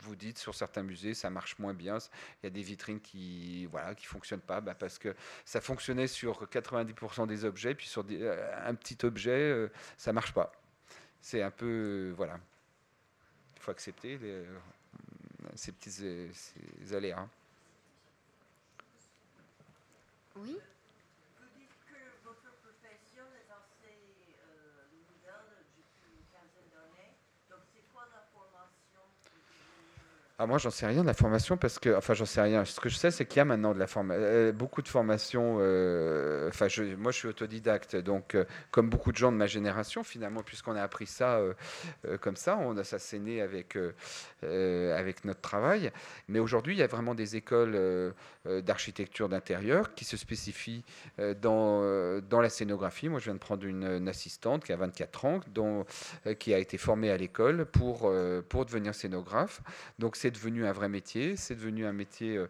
vous 0.00 0.16
dites 0.16 0.38
sur 0.38 0.54
certains 0.54 0.82
musées 0.82 1.14
ça 1.14 1.30
marche 1.30 1.58
moins 1.58 1.74
bien. 1.74 1.98
Il 2.42 2.44
y 2.44 2.46
a 2.46 2.50
des 2.50 2.62
vitrines 2.62 3.00
qui 3.00 3.66
voilà 3.66 3.94
qui 3.94 4.06
fonctionnent 4.06 4.40
pas 4.40 4.60
bah, 4.60 4.74
parce 4.74 4.98
que 4.98 5.14
ça 5.44 5.60
fonctionnait 5.60 6.06
sur 6.06 6.46
90% 6.46 7.26
des 7.26 7.44
objets, 7.44 7.74
puis 7.74 7.86
sur 7.86 8.04
euh, 8.10 8.68
un 8.68 8.74
petit 8.74 8.98
objet 9.04 9.30
euh, 9.30 9.68
ça 9.96 10.12
marche 10.12 10.32
pas. 10.32 10.52
C'est 11.20 11.42
un 11.42 11.50
peu 11.50 11.66
euh, 12.10 12.12
voilà. 12.16 12.38
Il 13.56 13.62
faut 13.62 13.70
accepter 13.70 14.18
ces 15.54 15.72
petits 15.72 16.94
aléas. 16.94 17.28
Oui. 20.36 20.56
Ah, 30.40 30.46
moi, 30.46 30.58
j'en 30.58 30.70
sais 30.70 30.86
rien 30.86 31.02
de 31.02 31.06
la 31.08 31.14
formation 31.14 31.56
parce 31.56 31.80
que, 31.80 31.96
enfin, 31.96 32.14
j'en 32.14 32.24
sais 32.24 32.40
rien. 32.40 32.64
Ce 32.64 32.78
que 32.78 32.88
je 32.88 32.94
sais, 32.94 33.10
c'est 33.10 33.26
qu'il 33.26 33.38
y 33.38 33.40
a 33.40 33.44
maintenant 33.44 33.74
de 33.74 33.78
la 33.80 33.88
formation, 33.88 34.22
euh, 34.24 34.52
beaucoup 34.52 34.82
de 34.82 34.88
formations. 34.88 35.56
Euh, 35.58 36.48
enfin, 36.48 36.68
je, 36.68 36.94
moi, 36.94 37.10
je 37.10 37.16
suis 37.16 37.26
autodidacte, 37.26 37.96
donc, 37.96 38.36
euh, 38.36 38.44
comme 38.70 38.88
beaucoup 38.88 39.10
de 39.10 39.16
gens 39.16 39.32
de 39.32 39.36
ma 39.36 39.48
génération, 39.48 40.04
finalement, 40.04 40.44
puisqu'on 40.44 40.76
a 40.76 40.82
appris 40.82 41.06
ça 41.06 41.40
comme 42.20 42.36
ça, 42.36 42.56
on 42.56 42.76
a 42.76 42.84
ça 42.84 42.98
avec 43.42 43.76
avec 44.42 45.24
notre 45.24 45.40
travail. 45.40 45.90
Mais 46.28 46.38
aujourd'hui, 46.38 46.74
il 46.76 46.78
y 46.78 46.82
a 46.84 46.86
vraiment 46.86 47.16
des 47.16 47.34
écoles 47.34 48.14
d'architecture 48.44 49.28
d'intérieur 49.28 49.94
qui 49.94 50.04
se 50.04 50.16
spécifient 50.16 50.84
dans 51.40 52.20
dans 52.20 52.40
la 52.40 52.48
scénographie. 52.48 53.08
Moi, 53.08 53.18
je 53.18 53.24
viens 53.24 53.34
de 53.34 53.40
prendre 53.40 53.64
une, 53.66 53.84
une 53.84 54.08
assistante 54.08 54.64
qui 54.64 54.72
a 54.72 54.76
24 54.76 55.24
ans, 55.24 55.40
dont 55.48 55.84
qui 56.38 56.54
a 56.54 56.58
été 56.58 56.78
formée 56.78 57.10
à 57.10 57.16
l'école 57.16 57.66
pour 57.66 58.12
pour 58.48 58.66
devenir 58.66 58.94
scénographe. 58.94 59.62
Donc, 59.98 60.14
c'est 60.14 60.27
devenu 60.30 60.66
un 60.66 60.72
vrai 60.72 60.88
métier, 60.88 61.36
c'est 61.36 61.54
devenu 61.54 61.86
un 61.86 61.92
métier. 61.92 62.36
Euh, 62.36 62.46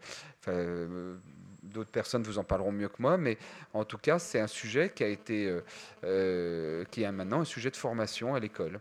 euh, 0.49 1.17
d'autres 1.63 1.91
personnes 1.91 2.23
vous 2.23 2.39
en 2.39 2.45
parleront 2.45 2.73
mieux 2.73 2.89
que 2.89 3.01
moi, 3.01 3.19
mais 3.19 3.37
en 3.75 3.85
tout 3.85 3.99
cas, 3.99 4.19
c'est 4.19 4.41
un 4.41 4.47
sujet 4.47 4.91
qui 4.95 5.05
a 5.05 5.09
été, 5.09 5.61
euh, 6.05 6.85
qui 6.91 7.03
est 7.03 7.13
maintenant 7.13 7.41
un 7.41 7.45
sujet 7.45 7.71
de 7.71 7.77
formation 7.77 8.35
à 8.35 8.41
l'école. 8.41 8.81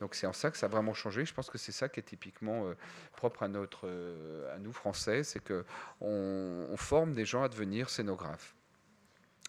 Donc 0.00 0.14
c'est 0.14 0.26
en 0.26 0.34
ça 0.34 0.50
que 0.50 0.58
ça 0.58 0.66
a 0.66 0.68
vraiment 0.68 0.92
changé. 0.92 1.24
Je 1.24 1.32
pense 1.32 1.48
que 1.48 1.56
c'est 1.56 1.72
ça 1.72 1.88
qui 1.88 2.00
est 2.00 2.02
typiquement 2.02 2.74
propre 3.16 3.44
à 3.44 3.48
notre, 3.48 3.88
à 4.54 4.58
nous 4.58 4.72
Français, 4.72 5.22
c'est 5.22 5.42
que 5.42 5.64
on, 6.02 6.76
forme 6.76 7.14
des 7.14 7.24
gens 7.24 7.42
à 7.42 7.48
devenir 7.48 7.88
scénographes. 7.88 8.54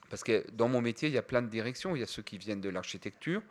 Parce 0.10 0.24
que 0.24 0.50
dans 0.54 0.70
mon 0.70 0.82
métier, 0.82 1.10
il 1.10 1.14
y 1.14 1.18
a 1.18 1.24
plein 1.24 1.42
de 1.42 1.50
directions. 1.50 1.94
Il 1.94 2.00
y 2.00 2.04
a 2.04 2.08
ceux 2.08 2.22
qui 2.22 2.38
viennent 2.38 2.62
de 2.62 2.70
l'architecture, 2.70 3.42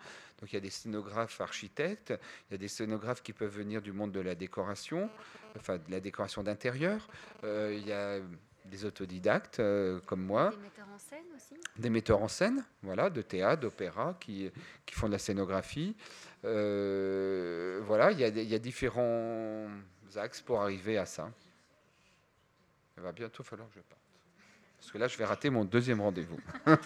donc 0.40 0.52
il 0.52 0.54
y 0.54 0.58
a 0.58 0.60
des 0.60 0.70
scénographes 0.70 1.40
architectes, 1.40 2.12
il 2.48 2.52
y 2.52 2.54
a 2.54 2.58
des 2.58 2.68
scénographes 2.68 3.22
qui 3.22 3.32
peuvent 3.32 3.54
venir 3.54 3.80
du 3.80 3.92
monde 3.92 4.12
de 4.12 4.20
la 4.20 4.34
décoration, 4.34 5.08
enfin 5.56 5.78
de 5.78 5.90
la 5.90 6.00
décoration 6.00 6.42
d'intérieur. 6.42 7.08
Euh, 7.44 7.74
il 7.76 7.86
y 7.86 7.92
a 7.92 8.20
des 8.66 8.84
autodidactes 8.84 9.60
euh, 9.60 10.00
comme 10.06 10.22
moi. 10.22 10.50
Des 10.50 10.56
metteurs 10.58 10.88
en 10.94 10.98
scène 10.98 11.24
aussi 11.34 11.54
Des 11.78 11.90
metteurs 11.90 12.22
en 12.22 12.28
scène, 12.28 12.64
voilà, 12.82 13.08
de 13.08 13.22
théâtre, 13.22 13.62
d'opéra, 13.62 14.16
qui, 14.20 14.50
qui 14.84 14.94
font 14.94 15.06
de 15.06 15.12
la 15.12 15.18
scénographie. 15.18 15.96
Euh, 16.44 17.80
voilà, 17.84 18.12
il 18.12 18.18
y, 18.18 18.24
a, 18.24 18.28
il 18.28 18.42
y 18.42 18.54
a 18.54 18.58
différents 18.58 19.68
axes 20.16 20.42
pour 20.42 20.60
arriver 20.60 20.98
à 20.98 21.06
ça. 21.06 21.30
Il 22.96 23.02
va 23.02 23.12
bientôt 23.12 23.42
falloir 23.42 23.68
que 23.68 23.74
je 23.76 23.80
parte. 23.80 24.00
Parce 24.78 24.92
que 24.92 24.98
là, 24.98 25.08
je 25.08 25.16
vais 25.16 25.24
rater 25.24 25.50
mon 25.50 25.64
deuxième 25.64 26.00
rendez-vous. 26.00 26.38